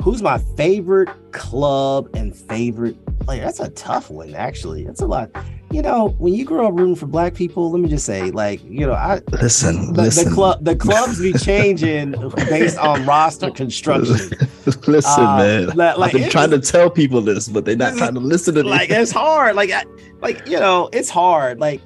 Who's 0.04 0.20
my 0.22 0.36
favorite 0.56 1.08
club 1.32 2.10
and 2.14 2.36
favorite 2.36 2.94
player? 3.20 3.42
That's 3.42 3.60
a 3.60 3.70
tough 3.70 4.10
one, 4.10 4.34
actually. 4.34 4.84
That's 4.84 5.00
a 5.00 5.06
lot. 5.06 5.30
You 5.72 5.80
know, 5.80 6.08
when 6.18 6.34
you 6.34 6.44
grow 6.44 6.68
up 6.68 6.74
rooting 6.74 6.94
for 6.94 7.06
black 7.06 7.32
people, 7.34 7.70
let 7.70 7.80
me 7.80 7.88
just 7.88 8.04
say, 8.04 8.30
like, 8.30 8.62
you 8.64 8.86
know, 8.86 8.92
I 8.92 9.22
listen, 9.32 9.94
the, 9.94 10.02
listen, 10.02 10.28
the 10.28 10.34
club 10.34 10.62
the 10.62 10.76
clubs 10.76 11.20
be 11.22 11.32
changing 11.38 12.12
based 12.36 12.76
on 12.78 13.06
roster 13.06 13.50
construction. 13.50 14.14
listen, 14.86 15.24
Uh, 15.24 15.36
man. 15.38 15.66
li- 15.68 15.74
like, 15.74 15.98
I've 15.98 16.12
been 16.12 16.30
trying 16.30 16.50
was- 16.50 16.66
to 16.66 16.72
tell 16.72 16.90
people 16.90 17.22
this, 17.22 17.48
but 17.48 17.64
they're 17.64 17.74
not 17.74 17.96
trying 17.96 18.12
to 18.14 18.20
listen 18.20 18.54
to 18.56 18.62
me. 18.62 18.68
like 18.70 18.90
it's 18.90 19.10
hard. 19.24 19.56
Like 19.56 19.70
I, 19.70 19.84
like 20.20 20.46
you 20.46 20.60
know, 20.60 20.90
it's 20.92 21.08
hard. 21.08 21.58
Like 21.60 21.80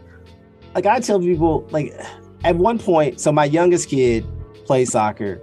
like 0.75 0.87
I 0.87 0.99
tell 0.99 1.21
people 1.21 1.67
like 1.71 1.95
at 2.43 2.57
one 2.57 2.81
point, 2.81 3.21
so 3.21 3.31
my 3.31 3.45
youngest 3.45 3.89
kid 3.89 4.27
plays 4.67 4.91
soccer. 4.91 5.41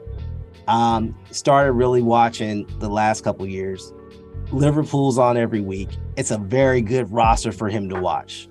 Um, 0.68 1.16
started 1.32 1.74
really 1.74 2.02
watching 2.02 2.66
the 2.80 2.90
last 2.90 3.24
couple 3.24 3.46
years. 3.46 3.94
Liverpool's 4.52 5.18
on 5.18 5.38
every 5.38 5.62
week. 5.62 5.90
It's 6.18 6.32
a 6.32 6.38
very 6.38 6.82
good 6.82 7.12
roster 7.12 7.52
for 7.52 7.70
him 7.70 7.90
to 7.90 8.00
watch. 8.00 8.48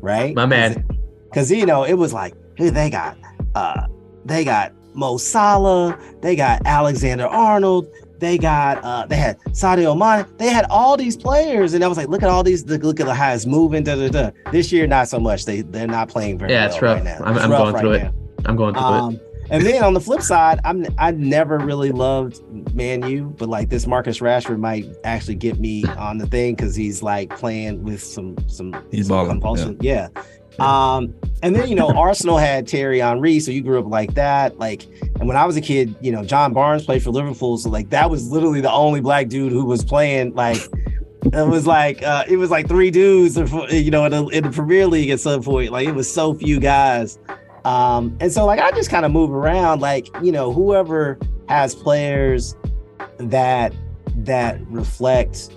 Right? 0.00 0.34
My 0.34 0.46
man. 0.46 0.86
Cause 1.34 1.50
you 1.50 1.66
know, 1.66 1.84
it 1.84 1.94
was 1.94 2.12
like, 2.12 2.34
hey, 2.56 2.70
they 2.70 2.88
got 2.90 3.18
uh 3.54 3.86
they 4.24 4.44
got 4.44 4.72
Mo 4.94 5.18
Salah, 5.18 5.98
they 6.22 6.36
got 6.36 6.62
Alexander 6.64 7.26
Arnold, 7.26 7.88
they 8.18 8.38
got 8.38 8.82
uh 8.84 9.04
they 9.06 9.16
had 9.16 9.38
Sadio 9.50 9.96
Mane, 9.98 10.26
they 10.38 10.48
had 10.48 10.64
all 10.70 10.96
these 10.96 11.16
players, 11.16 11.74
and 11.74 11.84
I 11.84 11.88
was 11.88 11.98
like, 11.98 12.08
look 12.08 12.22
at 12.22 12.28
all 12.30 12.42
these, 12.42 12.64
look, 12.64 12.82
look 12.82 13.00
at 13.00 13.08
how 13.08 13.32
it's 13.34 13.44
moving. 13.46 13.82
Da, 13.84 13.96
da, 13.96 14.08
da. 14.08 14.30
This 14.52 14.72
year, 14.72 14.86
not 14.86 15.08
so 15.08 15.18
much. 15.20 15.44
They 15.44 15.60
they're 15.62 15.86
not 15.86 16.08
playing 16.08 16.38
very 16.38 16.52
Yeah, 16.52 16.66
well 16.66 16.74
it's 16.74 16.82
rough. 16.82 16.96
right 16.96 17.04
now. 17.04 17.24
I'm- 17.24 17.38
I'm 17.38 17.50
going 17.50 17.76
through 17.76 17.92
it. 17.92 18.12
I'm 18.46 18.56
going 18.56 18.74
through 18.74 18.82
it. 19.16 19.25
And 19.50 19.64
then 19.64 19.82
on 19.84 19.94
the 19.94 20.00
flip 20.00 20.22
side, 20.22 20.60
I'm 20.64 20.86
I 20.98 21.12
never 21.12 21.58
really 21.58 21.92
loved 21.92 22.40
Man 22.74 23.08
U, 23.08 23.34
but 23.38 23.48
like 23.48 23.68
this 23.68 23.86
Marcus 23.86 24.18
Rashford 24.18 24.58
might 24.58 24.86
actually 25.04 25.36
get 25.36 25.60
me 25.60 25.84
on 25.84 26.18
the 26.18 26.26
thing 26.26 26.54
because 26.54 26.74
he's 26.74 27.02
like 27.02 27.30
playing 27.36 27.84
with 27.84 28.02
some 28.02 28.36
some, 28.48 28.74
He's 28.90 29.06
some 29.06 29.16
balling, 29.16 29.30
compulsion. 29.30 29.78
Yeah. 29.80 30.08
Um, 30.58 31.14
and 31.42 31.54
then 31.54 31.68
you 31.68 31.74
know 31.74 31.90
Arsenal 31.96 32.38
had 32.38 32.68
Thierry 32.68 33.00
Henry, 33.00 33.40
so 33.40 33.50
you 33.50 33.62
grew 33.62 33.78
up 33.78 33.86
like 33.86 34.14
that. 34.14 34.58
Like, 34.58 34.86
and 35.20 35.28
when 35.28 35.36
I 35.36 35.44
was 35.44 35.56
a 35.56 35.60
kid, 35.60 35.94
you 36.00 36.10
know 36.10 36.24
John 36.24 36.52
Barnes 36.52 36.84
played 36.84 37.02
for 37.02 37.10
Liverpool, 37.10 37.58
so 37.58 37.68
like 37.68 37.90
that 37.90 38.10
was 38.10 38.30
literally 38.30 38.60
the 38.60 38.72
only 38.72 39.00
black 39.00 39.28
dude 39.28 39.52
who 39.52 39.64
was 39.64 39.84
playing. 39.84 40.34
Like, 40.34 40.60
it 41.24 41.46
was 41.46 41.66
like 41.66 42.02
uh, 42.02 42.24
it 42.26 42.36
was 42.36 42.50
like 42.50 42.68
three 42.68 42.90
dudes, 42.90 43.36
you 43.36 43.90
know, 43.90 44.06
in 44.06 44.12
the, 44.12 44.26
in 44.28 44.44
the 44.44 44.50
Premier 44.50 44.86
League 44.86 45.10
at 45.10 45.20
some 45.20 45.42
point. 45.42 45.70
Like, 45.70 45.86
it 45.86 45.94
was 45.94 46.10
so 46.10 46.34
few 46.34 46.58
guys. 46.58 47.18
Um, 47.66 48.16
and 48.20 48.32
so 48.32 48.46
like 48.46 48.60
I 48.60 48.70
just 48.70 48.90
kind 48.90 49.04
of 49.04 49.10
move 49.10 49.32
around, 49.32 49.80
like 49.80 50.08
you 50.22 50.30
know, 50.30 50.52
whoever 50.52 51.18
has 51.48 51.74
players 51.74 52.54
that 53.18 53.74
that 54.18 54.60
reflect 54.68 55.50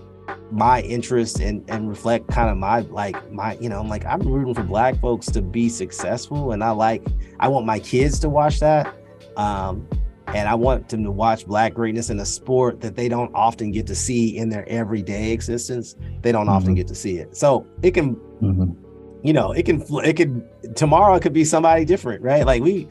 my 0.51 0.81
interest 0.81 1.39
and 1.39 1.63
and 1.69 1.87
reflect 1.87 2.27
kind 2.29 2.49
of 2.49 2.57
my 2.57 2.79
like 2.81 3.31
my 3.31 3.53
you 3.59 3.69
know 3.69 3.79
I'm 3.79 3.87
like 3.87 4.05
I'm 4.05 4.21
rooting 4.21 4.55
for 4.55 4.63
black 4.63 4.99
folks 4.99 5.27
to 5.27 5.41
be 5.41 5.69
successful 5.69 6.51
and 6.51 6.63
I 6.63 6.71
like 6.71 7.05
I 7.39 7.47
want 7.47 7.65
my 7.67 7.79
kids 7.79 8.17
to 8.19 8.29
watch 8.29 8.59
that 8.59 8.93
um 9.37 9.87
and 10.27 10.47
I 10.47 10.55
want 10.55 10.89
them 10.89 11.03
to 11.03 11.11
watch 11.11 11.45
black 11.45 11.73
greatness 11.73 12.09
in 12.09 12.19
a 12.19 12.25
sport 12.25 12.81
that 12.81 12.95
they 12.95 13.07
don't 13.09 13.33
often 13.35 13.71
get 13.71 13.85
to 13.87 13.95
see 13.95 14.37
in 14.37 14.49
their 14.49 14.67
everyday 14.69 15.31
existence 15.31 15.95
they 16.21 16.31
don't 16.31 16.49
often 16.49 16.73
Mhm. 16.73 16.77
get 16.77 16.87
to 16.87 16.95
see 16.95 17.17
it 17.17 17.35
so 17.35 17.65
it 17.83 17.91
can 17.91 18.15
Mhm. 18.41 18.75
You 19.23 19.33
know 19.33 19.51
it 19.51 19.65
can 19.65 19.83
it 20.05 20.13
could 20.15 20.75
tomorrow 20.75 21.15
it 21.15 21.21
could 21.21 21.33
be 21.33 21.43
somebody 21.43 21.83
different 21.85 22.21
right 22.23 22.45
like 22.45 22.63
we 22.63 22.87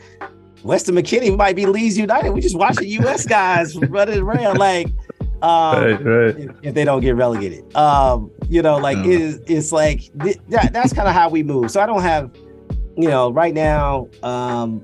Weston 0.63 0.95
McKennie 0.95 1.35
might 1.37 1.57
be 1.57 1.65
Leeds 1.67 1.97
United 1.97 2.31
we 2.33 2.41
just 2.41 2.57
watch 2.57 2.77
the 2.77 2.87
US 3.01 3.27
guys 3.27 3.77
running 3.89 4.19
around 4.21 4.59
like 4.59 4.89
um 5.41 5.85
right, 5.85 6.05
right. 6.05 6.37
if, 6.37 6.51
if 6.63 6.75
they 6.75 6.85
don't 6.85 7.01
get 7.01 7.15
relegated. 7.15 7.75
Um, 7.77 8.31
you 8.49 8.61
know, 8.61 8.77
like 8.79 8.97
Yeah. 8.99 9.05
it 9.05 9.21
is 9.21 9.41
it's 9.47 9.73
like 9.73 10.01
th- 10.23 10.39
that, 10.49 10.73
that's 10.73 10.93
kind 10.93 11.07
of 11.09 11.15
how 11.15 11.29
we 11.29 11.43
move. 11.45 11.71
So 11.71 11.81
I 11.81 11.87
don't 11.87 12.03
have, 12.03 12.31
you 12.97 13.09
know, 13.09 13.31
right 13.31 13.55
now, 13.55 14.09
um, 14.25 14.83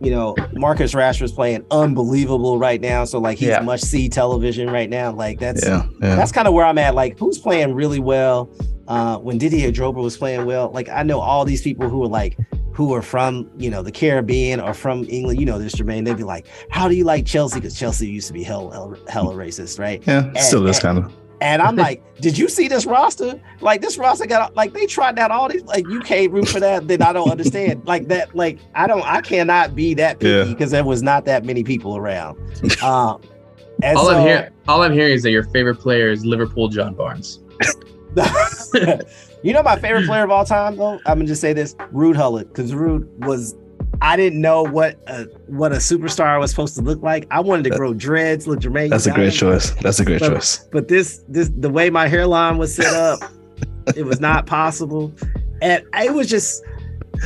you 0.00 0.10
know, 0.10 0.34
Marcus 0.54 0.92
Rashford's 0.92 1.30
playing 1.32 1.64
unbelievable 1.70 2.58
right 2.58 2.80
now. 2.80 3.04
So 3.04 3.18
like 3.20 3.38
he's 3.38 3.48
Yeah. 3.48 3.60
must 3.60 3.86
see 3.88 4.08
television 4.08 4.68
right 4.70 4.90
now. 4.90 5.12
Like 5.12 5.38
that's 5.38 5.64
yeah. 5.64 5.86
that's 6.00 6.32
kind 6.32 6.48
of 6.48 6.52
where 6.54 6.66
I'm 6.66 6.78
at. 6.78 6.94
Like 6.96 7.16
who's 7.18 7.38
playing 7.38 7.72
really 7.72 8.00
well? 8.00 8.50
Uh, 8.88 9.18
when 9.18 9.38
Didier 9.38 9.70
Drogba 9.72 10.02
was 10.02 10.16
playing 10.16 10.46
well, 10.46 10.70
like 10.70 10.88
I 10.88 11.02
know 11.02 11.20
all 11.20 11.44
these 11.44 11.62
people 11.62 11.88
who 11.88 12.02
are 12.04 12.08
like 12.08 12.38
who 12.72 12.92
are 12.94 13.02
from 13.02 13.50
you 13.56 13.70
know 13.70 13.82
the 13.82 13.90
Caribbean 13.92 14.60
or 14.60 14.74
from 14.74 15.04
England. 15.08 15.40
You 15.40 15.46
know 15.46 15.58
this, 15.58 15.74
Jermaine. 15.74 16.04
They'd 16.04 16.16
be 16.16 16.22
like, 16.24 16.46
"How 16.70 16.88
do 16.88 16.94
you 16.94 17.04
like 17.04 17.26
Chelsea?" 17.26 17.58
Because 17.60 17.78
Chelsea 17.78 18.08
used 18.08 18.26
to 18.28 18.32
be 18.32 18.42
hell, 18.42 18.70
hell 18.70 18.96
hella 19.08 19.34
racist, 19.34 19.78
right? 19.78 20.02
yeah, 20.06 20.32
still 20.34 20.66
is 20.66 20.78
kind 20.78 20.98
of. 20.98 21.12
And 21.42 21.60
I'm 21.60 21.76
like, 21.76 22.02
did 22.22 22.38
you 22.38 22.48
see 22.48 22.66
this 22.66 22.86
roster? 22.86 23.38
Like 23.60 23.82
this 23.82 23.98
roster 23.98 24.24
got 24.26 24.56
like 24.56 24.72
they 24.72 24.86
tried 24.86 25.18
out 25.18 25.30
all 25.30 25.48
these 25.50 25.62
like 25.64 25.86
you 25.86 26.00
can't 26.00 26.32
root 26.32 26.48
for 26.48 26.60
that. 26.60 26.88
Then 26.88 27.02
I 27.02 27.12
don't 27.12 27.28
understand. 27.30 27.86
Like 27.86 28.08
that, 28.08 28.34
like 28.34 28.58
I 28.74 28.86
don't 28.86 29.02
I 29.04 29.20
cannot 29.20 29.74
be 29.74 29.92
that 29.94 30.18
picky 30.18 30.30
Yeah. 30.32 30.44
because 30.44 30.70
there 30.70 30.84
was 30.84 31.02
not 31.02 31.26
that 31.26 31.44
many 31.44 31.62
people 31.62 31.96
around. 31.96 32.38
Um 32.82 33.20
and 33.82 33.98
all 33.98 34.06
so, 34.06 34.16
I'm 34.16 34.26
hearing, 34.26 34.50
all 34.66 34.82
I'm 34.82 34.92
hearing 34.94 35.12
is 35.12 35.22
that 35.24 35.30
your 35.30 35.42
favorite 35.44 35.76
player 35.76 36.08
is 36.10 36.24
Liverpool 36.24 36.68
John 36.68 36.94
Barnes. 36.94 37.40
you 39.42 39.52
know 39.52 39.62
my 39.62 39.78
favorite 39.78 40.06
player 40.06 40.24
of 40.24 40.30
all 40.30 40.44
time 40.44 40.76
though? 40.76 40.94
I'm 41.06 41.18
gonna 41.18 41.26
just 41.26 41.40
say 41.40 41.52
this, 41.52 41.74
Ruud 41.92 42.14
Gullit, 42.16 42.48
because 42.48 42.72
Ruud 42.72 43.06
was 43.26 43.54
I 44.02 44.16
didn't 44.16 44.40
know 44.40 44.62
what 44.62 44.98
a 45.06 45.24
what 45.46 45.72
a 45.72 45.76
superstar 45.76 46.38
was 46.40 46.50
supposed 46.50 46.74
to 46.76 46.82
look 46.82 47.02
like. 47.02 47.26
I 47.30 47.40
wanted 47.40 47.64
to 47.64 47.70
That- 47.70 47.76
grow 47.78 47.94
dreads. 47.94 48.46
Look, 48.46 48.60
Jermaine, 48.60 48.90
That's 48.90 49.06
a 49.06 49.12
great 49.12 49.32
choice. 49.32 49.70
That's 49.82 50.00
a 50.00 50.04
great 50.04 50.20
But- 50.20 50.30
choice. 50.34 50.68
but 50.72 50.88
this 50.88 51.24
this 51.28 51.50
the 51.58 51.70
way 51.70 51.90
my 51.90 52.08
hairline 52.08 52.58
was 52.58 52.74
set 52.74 52.92
up 52.94 53.20
it 53.94 54.04
was 54.04 54.20
not 54.20 54.46
possible 54.58 55.12
and 55.62 55.84
it 55.94 56.12
was 56.12 56.28
just 56.28 56.62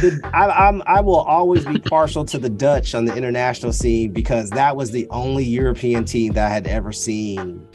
the, 0.03 0.21
I, 0.33 0.69
I'm 0.69 0.83
I 0.87 1.01
will 1.01 1.21
always 1.21 1.65
be 1.65 1.79
partial 1.81 2.25
to 2.27 2.39
the 2.39 2.51
Dutch 2.51 2.95
on 2.95 3.07
the 3.07 3.17
international 3.17 3.73
scene 3.73 4.13
because 4.13 4.51
that 4.51 4.77
was 4.77 4.93
the 4.93 5.09
only 5.11 5.43
European 5.45 6.05
team 6.05 6.35
that 6.35 6.47
I 6.47 6.55
had 6.55 6.69
ever 6.69 6.93
seen, 6.93 7.67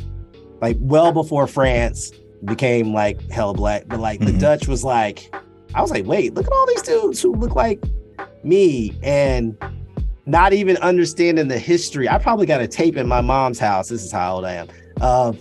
like 0.62 0.78
well 0.80 1.12
before 1.12 1.46
France 1.48 2.14
became 2.46 2.94
like 2.94 3.30
hell 3.30 3.54
black. 3.54 3.84
But 3.88 4.00
like 4.00 4.20
the 4.20 4.32
Mhm. 4.32 4.40
Dutch 4.40 4.68
was 4.68 4.84
like, 4.84 5.34
I 5.74 5.82
was 5.82 5.92
like, 5.92 6.06
wait, 6.06 6.34
look 6.36 6.46
at 6.48 6.54
all 6.54 6.66
these 6.68 6.82
dudes 6.84 7.22
who 7.22 7.34
look 7.36 7.56
like 7.56 7.84
me 8.44 8.94
and 9.04 9.58
not 10.26 10.54
even 10.54 10.78
understanding 10.78 11.48
the 11.48 11.60
history. 11.60 12.08
I 12.10 12.18
probably 12.18 12.46
got 12.46 12.62
a 12.62 12.68
tape 12.68 12.98
in 12.98 13.08
my 13.08 13.22
mom's 13.22 13.60
house. 13.60 13.90
This 13.90 14.04
is 14.04 14.12
how 14.12 14.36
old 14.36 14.46
I 14.46 14.54
am. 14.54 14.68
Of 15.02 15.38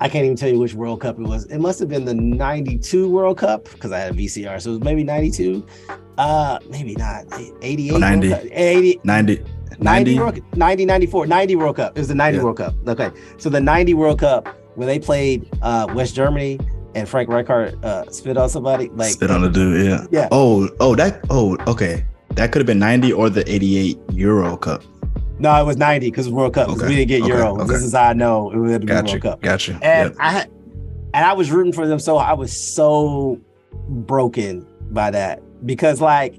I 0.00 0.08
can't 0.08 0.24
even 0.24 0.36
tell 0.36 0.48
you 0.48 0.60
which 0.60 0.74
World 0.74 1.00
Cup 1.00 1.18
it 1.18 1.22
was. 1.24 1.44
It 1.46 1.58
must 1.58 1.80
have 1.80 1.88
been 1.88 2.04
the 2.04 2.14
92 2.14 3.10
World 3.10 3.38
Cup 3.38 3.64
because 3.72 3.90
I 3.90 3.98
had 3.98 4.12
a 4.12 4.14
VCR. 4.14 4.60
So 4.60 4.70
it 4.70 4.74
was 4.74 4.82
maybe 4.84 5.02
92. 5.02 5.66
Uh 6.18 6.58
maybe 6.70 6.94
not. 6.94 7.24
88 7.62 7.90
World 7.90 8.00
90. 8.00 8.28
Cup. 8.30 8.40
80 8.44 9.00
90, 9.04 9.34
90 9.42 9.44
90, 9.80 10.18
World, 10.18 10.40
90 10.56 10.84
94 10.86 11.26
90 11.26 11.56
World 11.56 11.76
Cup. 11.76 11.96
It 11.96 12.00
was 12.00 12.08
the 12.08 12.14
90 12.14 12.38
Yeah. 12.38 12.44
World 12.44 12.56
Cup. 12.58 12.74
Okay. 12.88 13.10
So 13.38 13.50
the 13.50 13.60
90 13.60 13.94
World 13.94 14.20
Cup 14.20 14.48
when 14.78 14.86
they 14.88 14.98
played 14.98 15.48
uh 15.62 15.86
West 15.94 16.14
Germany 16.14 16.58
and 16.94 17.08
Frank 17.08 17.28
Rijkaard 17.28 17.84
uh 17.84 18.10
spit 18.10 18.36
on 18.36 18.48
somebody 18.48 18.88
like 18.90 19.10
spit 19.12 19.30
on 19.30 19.42
the 19.42 19.50
dude. 19.50 19.86
Yeah. 19.86 20.06
Yeah. 20.10 20.28
Oh, 20.30 20.68
oh, 20.80 20.94
that. 20.94 21.20
Oh, 21.30 21.56
okay. 21.66 22.06
That 22.34 22.52
could 22.52 22.60
have 22.60 22.66
been 22.66 22.78
90 22.78 23.12
or 23.12 23.28
the 23.28 23.42
88 23.50 23.98
Euro 24.12 24.56
Cup. 24.56 24.82
No, 25.40 25.60
it 25.60 25.64
was 25.66 25.76
90 25.76 26.10
because 26.10 26.28
World 26.30 26.54
Cup. 26.54 26.68
Okay. 26.68 26.86
We 26.88 26.94
didn't 26.96 27.08
get 27.08 27.22
Okay. 27.22 27.32
Euro. 27.32 27.60
Okay. 27.60 27.72
This 27.72 27.82
is 27.82 27.92
how 27.94 28.04
I 28.04 28.12
know 28.12 28.50
it 28.52 28.56
would 28.58 28.86
be 28.86 28.92
World. 28.92 29.20
Cup. 29.20 29.42
Gotcha. 29.42 29.72
And 29.82 30.10
Yep. 30.10 30.16
I 30.20 30.46
and 31.14 31.24
I 31.26 31.32
was 31.32 31.50
rooting 31.50 31.72
for 31.72 31.86
them, 31.86 31.98
so 31.98 32.16
I 32.16 32.32
was 32.34 32.52
so 32.52 33.40
broken 33.88 34.66
by 34.90 35.10
that 35.10 35.42
because 35.66 36.00
like 36.00 36.34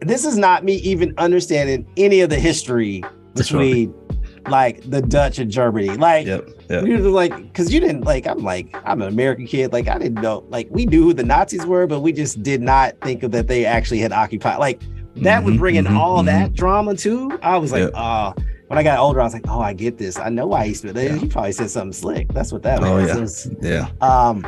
this 0.00 0.24
is 0.24 0.36
not 0.36 0.64
me 0.64 0.74
even 0.76 1.14
understanding 1.18 1.86
any 1.96 2.20
of 2.20 2.30
the 2.30 2.38
history 2.38 3.02
between. 3.34 3.92
sure. 3.92 4.05
Like 4.48 4.88
the 4.88 5.02
Dutch 5.02 5.38
and 5.38 5.50
Germany. 5.50 5.90
Like 5.96 6.26
Yep. 6.26 6.48
Yep. 6.70 6.82
we 6.84 6.90
were 6.96 7.08
like 7.08 7.36
because 7.36 7.72
you 7.72 7.80
didn't 7.80 8.02
like 8.02 8.26
I'm 8.26 8.38
like 8.42 8.74
I'm 8.84 9.02
an 9.02 9.08
American 9.08 9.46
kid. 9.46 9.72
Like 9.72 9.88
I 9.88 9.98
didn't 9.98 10.22
know 10.22 10.44
like 10.48 10.68
we 10.70 10.86
knew 10.86 11.02
who 11.04 11.14
the 11.14 11.24
Nazis 11.24 11.64
were, 11.66 11.86
but 11.86 12.00
we 12.00 12.12
just 12.12 12.42
did 12.42 12.60
not 12.62 13.00
think 13.02 13.22
of 13.22 13.30
that 13.32 13.48
they 13.48 13.64
actually 13.64 14.00
had 14.00 14.12
occupied 14.12 14.58
like 14.58 14.80
that 15.16 15.42
was 15.42 15.54
Mhm, 15.54 15.58
bringing 15.58 15.84
mhm, 15.84 15.96
all 15.96 16.22
mhm. 16.22 16.26
that 16.26 16.52
drama 16.54 16.94
too. 16.94 17.38
I 17.42 17.56
was 17.56 17.72
like, 17.72 17.82
Yep. 17.82 17.92
oh. 17.94 18.34
When 18.68 18.78
I 18.80 18.82
got 18.82 18.98
older, 18.98 19.20
I 19.20 19.24
was 19.24 19.32
like, 19.32 19.44
oh, 19.48 19.60
I 19.60 19.72
get 19.72 19.96
this. 19.96 20.18
I 20.18 20.28
know 20.28 20.48
why 20.48 20.66
he 20.66 20.74
spit. 20.74 20.96
Yeah. 20.96 21.14
He 21.14 21.28
probably 21.28 21.52
said 21.52 21.70
something 21.70 21.92
slick. 21.92 22.32
That's 22.34 22.50
what 22.52 22.64
that 22.64 22.82
Oh, 22.82 22.96
was. 22.96 23.08
yeah. 23.08 23.16
Was- 23.20 23.50
Yeah. 23.62 23.88
um, 24.00 24.44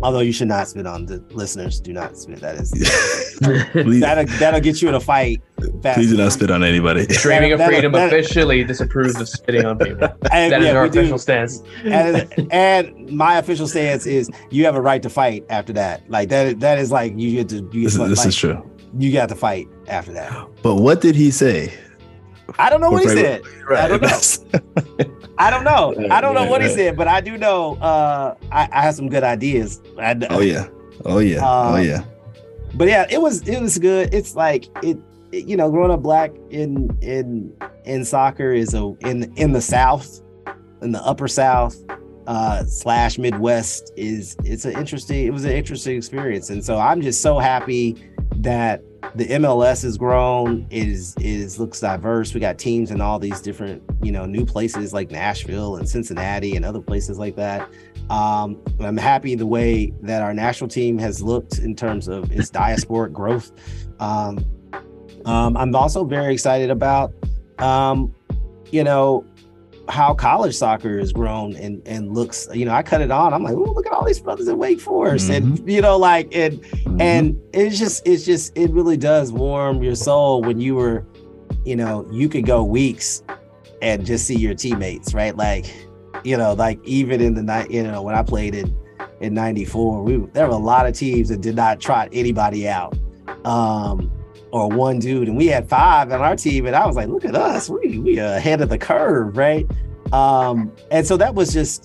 Although 0.00 0.20
you 0.20 0.32
should 0.32 0.48
not 0.48 0.68
spit 0.68 0.86
on 0.86 1.06
the 1.06 1.18
listeners. 1.30 1.80
Do 1.80 1.92
not 1.92 2.16
spit. 2.16 2.40
That 2.40 2.54
is 2.56 2.70
that'll 3.40 4.26
that'll 4.38 4.60
get 4.60 4.80
you 4.80 4.88
in 4.88 4.94
a 4.94 5.00
fight. 5.00 5.42
fast. 5.82 5.96
please 5.98 6.10
do 6.10 6.16
not 6.16 6.32
spit 6.32 6.50
on 6.50 6.62
anybody. 6.62 7.06
Dreaming 7.06 7.52
of 7.52 7.58
That- 7.58 7.68
freedom 7.68 7.92
that- 7.92 8.06
officially 8.08 8.62
disapproves 8.64 9.20
of 9.20 9.28
spitting 9.28 9.64
on 9.64 9.78
people. 9.78 10.08
And, 10.32 10.52
That 10.52 10.60
is 10.60 10.66
yeah, 10.66 10.72
our 10.74 10.84
we 10.84 10.90
do. 10.90 11.00
official 11.00 11.18
stance. 11.18 11.62
and, 11.84 12.28
and 12.52 13.10
my 13.10 13.38
official 13.38 13.66
stance 13.66 14.06
is 14.06 14.30
you 14.50 14.64
have 14.66 14.76
a 14.76 14.80
right 14.80 15.02
to 15.02 15.10
fight 15.10 15.44
after 15.50 15.72
that. 15.72 16.08
Like 16.08 16.28
that 16.28 16.60
that 16.60 16.78
is 16.78 16.92
like 16.92 17.12
you 17.18 17.32
get 17.32 17.48
to 17.50 17.56
you, 17.72 17.84
This, 17.84 17.96
get 17.96 18.04
is, 18.04 18.10
this 18.10 18.18
like, 18.20 18.28
is 18.28 18.36
true. 18.36 18.70
you 18.98 19.12
got 19.12 19.28
to 19.30 19.34
fight 19.34 19.66
after 19.88 20.12
that. 20.12 20.30
But 20.62 20.76
what 20.76 21.00
did 21.00 21.16
he 21.16 21.30
say? 21.30 21.72
I 22.58 22.70
don't 22.70 22.80
know 22.80 22.90
what 22.90 23.02
he 23.02 23.08
Right, 23.08 23.16
said. 23.16 23.42
I 23.70 23.88
don't 23.88 24.00
know. 24.02 24.60
I 25.38 25.50
don't 25.50 25.64
know. 25.64 25.94
I 26.10 26.20
don't 26.20 26.34
know 26.34 26.40
Right, 26.42 26.50
what 26.50 26.62
he 26.62 26.68
said, 26.68 26.96
but 26.96 27.06
I 27.08 27.20
do 27.20 27.36
know 27.38 27.76
uh 27.76 28.34
I, 28.50 28.68
I 28.72 28.82
have 28.82 28.94
some 28.94 29.08
good 29.08 29.22
ideas. 29.24 29.80
I, 29.98 30.16
oh 30.30 30.40
yeah. 30.40 30.68
Oh 31.04 31.18
yeah. 31.18 31.44
Uh, 31.46 31.72
oh 31.74 31.76
yeah. 31.76 32.04
but 32.74 32.88
yeah, 32.88 33.06
it 33.10 33.20
was 33.20 33.46
it 33.46 33.60
was 33.60 33.78
good. 33.78 34.12
It's 34.14 34.34
like 34.34 34.64
it, 34.82 34.96
it- 35.32 35.46
you 35.46 35.56
know, 35.58 35.70
growing 35.70 35.90
up 35.90 36.00
black 36.02 36.30
in 36.50 36.96
in 37.02 37.52
in 37.84 38.04
soccer 38.04 38.52
is 38.52 38.72
a 38.74 38.94
in 39.00 39.30
in 39.36 39.52
the 39.52 39.60
South, 39.60 40.20
in 40.80 40.92
the 40.92 41.02
Upper 41.04 41.28
South 41.28 41.76
uh 42.28 42.62
slash 42.66 43.16
Midwest 43.18 43.90
is 43.96 44.36
it's 44.44 44.66
an 44.66 44.78
interesting. 44.78 45.26
It 45.26 45.32
was 45.32 45.46
an 45.46 45.52
interesting 45.52 45.96
experience, 45.96 46.50
and 46.50 46.62
so 46.62 46.76
I'm 46.76 47.00
just 47.00 47.22
so 47.22 47.38
happy 47.38 47.96
that 48.36 48.82
the 49.14 49.26
MLS 49.28 49.82
has 49.82 49.96
grown. 49.96 50.66
Is 50.70 51.16
is 51.18 51.58
looks 51.58 51.80
diverse. 51.80 52.34
We 52.34 52.40
got 52.40 52.58
teams 52.58 52.90
in 52.90 53.00
all 53.00 53.18
these 53.18 53.40
different 53.40 53.82
you 54.02 54.12
know 54.12 54.26
new 54.26 54.44
places 54.44 54.92
like 54.92 55.10
Nashville 55.10 55.76
and 55.76 55.88
Cincinnati 55.88 56.54
and 56.54 56.66
other 56.66 56.82
places 56.82 57.18
like 57.18 57.34
that. 57.36 57.66
Um, 58.10 58.62
I'm 58.78 58.98
happy 58.98 59.34
the 59.34 59.46
way 59.46 59.94
that 60.02 60.20
our 60.20 60.34
national 60.34 60.68
team 60.68 60.98
has 60.98 61.22
looked 61.22 61.58
in 61.58 61.74
terms 61.74 62.08
of 62.08 62.30
its 62.30 62.50
diasporic 62.50 63.12
growth. 63.12 63.52
Um, 64.00 64.44
um, 65.24 65.56
I'm 65.56 65.74
also 65.74 66.04
very 66.04 66.32
excited 66.34 66.70
about, 66.70 67.12
um, 67.58 68.14
you 68.70 68.84
know, 68.84 69.24
how 69.88 70.14
college 70.14 70.54
soccer 70.54 70.98
has 70.98 71.12
grown 71.12 71.56
and 71.56 71.80
and 71.86 72.14
looks. 72.14 72.48
You 72.52 72.64
know, 72.66 72.72
I 72.72 72.82
cut 72.82 73.00
it 73.00 73.10
on. 73.10 73.32
I'm 73.34 73.42
like, 73.42 73.54
oh, 73.54 73.72
look 73.72 73.86
at 73.86 73.92
all 73.92 74.04
these 74.04 74.20
brothers 74.20 74.48
at 74.48 74.58
Wake 74.58 74.80
Forest, 74.80 75.30
and 75.30 75.68
you 75.70 75.80
know, 75.80 75.96
like, 75.96 76.28
and 76.34 76.60
Mhm. 76.62 77.00
and 77.00 77.40
it's 77.52 77.78
just 77.78 78.06
it's 78.06 78.24
just 78.24 78.56
it 78.56 78.70
really 78.70 78.96
does 78.96 79.32
warm 79.32 79.82
your 79.82 79.94
soul 79.94 80.42
when 80.42 80.60
you 80.60 80.74
were 80.74 81.04
you 81.64 81.76
know 81.76 82.06
you 82.10 82.28
could 82.28 82.46
go 82.46 82.62
weeks 82.62 83.22
and 83.82 84.04
just 84.04 84.26
see 84.26 84.36
your 84.36 84.54
teammates 84.54 85.14
right 85.14 85.36
like 85.36 85.66
you 86.24 86.36
know 86.36 86.52
like 86.52 86.78
even 86.84 87.20
in 87.20 87.34
the 87.34 87.42
night 87.42 87.70
you 87.70 87.82
know 87.82 88.02
when 88.02 88.14
i 88.14 88.22
played 88.22 88.54
in 88.54 88.76
in 89.20 89.34
94 89.34 90.02
we 90.02 90.16
there 90.32 90.46
were 90.46 90.52
a 90.52 90.56
lot 90.56 90.86
of 90.86 90.94
teams 90.94 91.28
that 91.28 91.40
did 91.40 91.56
not 91.56 91.80
trot 91.80 92.08
anybody 92.12 92.68
out 92.68 92.96
um 93.44 94.10
or 94.50 94.68
one 94.68 94.98
dude 94.98 95.28
and 95.28 95.36
we 95.36 95.46
had 95.46 95.68
five 95.68 96.10
on 96.12 96.20
our 96.20 96.36
team 96.36 96.66
and 96.66 96.74
i 96.74 96.86
was 96.86 96.96
like 96.96 97.08
look 97.08 97.24
at 97.24 97.34
us 97.34 97.68
we 97.68 97.98
we 97.98 98.18
are 98.18 98.36
ahead 98.36 98.60
of 98.60 98.68
the 98.68 98.78
curve 98.78 99.36
right 99.36 99.66
um 100.12 100.72
and 100.90 101.06
so 101.06 101.16
that 101.16 101.34
was 101.34 101.52
just 101.52 101.84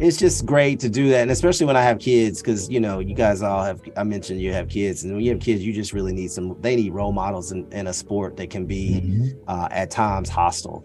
it's 0.00 0.16
just 0.16 0.44
great 0.46 0.78
to 0.80 0.88
do 0.88 1.08
that 1.08 1.22
and 1.22 1.30
especially 1.30 1.66
when 1.66 1.76
i 1.76 1.82
have 1.82 1.98
kids 1.98 2.40
because 2.40 2.68
you 2.68 2.78
know 2.80 2.98
you 3.00 3.14
guys 3.14 3.42
all 3.42 3.62
have 3.64 3.80
i 3.96 4.02
mentioned 4.02 4.40
you 4.40 4.52
have 4.52 4.68
kids 4.68 5.04
and 5.04 5.12
when 5.14 5.24
you 5.24 5.30
have 5.30 5.40
kids 5.40 5.64
you 5.64 5.72
just 5.72 5.92
really 5.92 6.12
need 6.12 6.30
some 6.30 6.56
they 6.60 6.76
need 6.76 6.92
role 6.92 7.12
models 7.12 7.52
in, 7.52 7.66
in 7.72 7.86
a 7.88 7.92
sport 7.92 8.36
that 8.36 8.50
can 8.50 8.64
be 8.66 9.00
Mhm. 9.04 9.36
uh, 9.48 9.68
at 9.70 9.90
times 9.90 10.28
hostile 10.28 10.84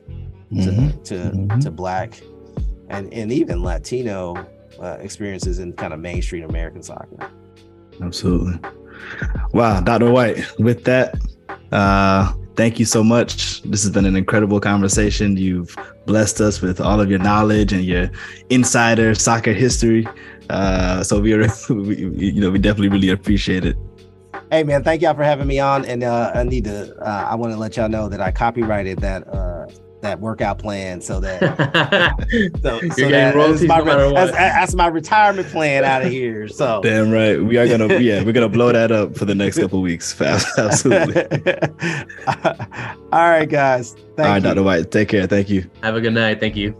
to 0.52 0.56
Mhm. 0.56 1.04
to, 1.04 1.14
Mhm. 1.16 1.62
to 1.62 1.72
black 1.72 2.20
and 2.90 3.14
and 3.14 3.32
even 3.32 3.62
latino 3.64 4.36
uh, 4.80 4.98
experiences 5.02 5.60
in 5.60 5.74
kind 5.74 5.94
of 5.94 6.00
mainstream 6.00 6.48
american 6.50 6.82
soccer 6.82 7.30
Absolutely. 8.02 8.58
Wow, 9.54 9.82
Dr. 9.82 10.12
White, 10.12 10.46
with 10.60 10.84
that, 10.86 11.16
uh, 11.72 12.34
thank 12.56 12.80
you 12.80 12.86
so 12.86 13.04
much. 13.04 13.62
This 13.64 13.84
has 13.84 13.92
been 13.92 14.06
an 14.06 14.16
incredible 14.16 14.60
conversation. 14.60 15.38
You've 15.38 15.76
blessed 16.06 16.42
us 16.42 16.62
with 16.62 16.80
all 16.82 17.00
of 17.02 17.10
your 17.10 17.20
knowledge 17.20 17.74
and 17.74 17.84
your 17.84 18.10
insider 18.50 19.16
soccer 19.16 19.54
history. 19.54 20.08
Uh, 20.50 21.04
so 21.04 21.20
we 21.20 21.34
are, 21.34 21.48
we, 21.70 21.98
you 21.98 22.42
know, 22.42 22.52
we 22.52 22.60
definitely 22.60 22.90
really 22.90 23.10
appreciate 23.10 23.66
it. 23.66 23.78
hey 24.52 24.64
man 24.64 24.84
thank 24.84 25.02
y'all 25.02 25.14
for 25.14 25.24
having 25.24 25.48
me 25.48 25.60
on 25.60 25.86
and 25.86 26.04
uh, 26.04 26.32
i 26.34 26.44
need 26.44 26.64
to 26.64 26.96
uh, 27.02 27.28
i 27.30 27.36
want 27.36 27.52
to 27.54 27.58
let 27.58 27.78
y'all 27.78 27.90
know 27.90 28.10
that 28.10 28.22
i 28.22 28.32
copyrighted 28.32 28.98
that 29.00 29.28
uh 29.28 29.68
that 30.02 30.20
workout 30.20 30.60
plan 30.60 31.02
so 31.02 31.20
that 31.20 31.40
so, 32.62 32.80
so 32.80 33.10
that- 33.10 33.36
that's 33.36 33.62
my, 33.64 33.80
no 33.80 34.14
that's, 34.14 34.32
that's 34.32 34.76
my 34.76 34.88
retirement 34.88 35.48
plan 35.50 35.84
out 35.84 36.02
of 36.02 36.12
here 36.12 36.48
so 36.48 36.82
Damn 36.84 37.12
right. 37.12 37.42
We 37.42 37.58
are 37.58 37.68
gonna, 37.68 38.00
yeah, 38.00 38.24
we're 38.24 38.32
gonna 38.32 38.50
blow 38.50 38.72
that 38.72 38.92
up 38.92 39.18
for 39.18 39.26
the 39.26 39.36
next 39.36 39.58
couple 39.60 39.82
weeks. 39.82 40.20
Absolutely. 40.22 41.16
all 43.12 43.30
right 43.30 43.50
guys 43.50 43.96
Thank 44.16 44.20
all 44.20 44.26
right, 44.26 44.36
you. 44.36 44.42
Dr. 44.42 44.64
White, 44.64 44.92
take 44.92 45.10
care. 45.10 45.28
Thank 45.28 45.50
you. 45.50 45.70
Have 45.82 45.96
a 45.96 46.02
good 46.02 46.14
night. 46.14 46.40
Thank 46.40 46.56
you. 46.56 46.76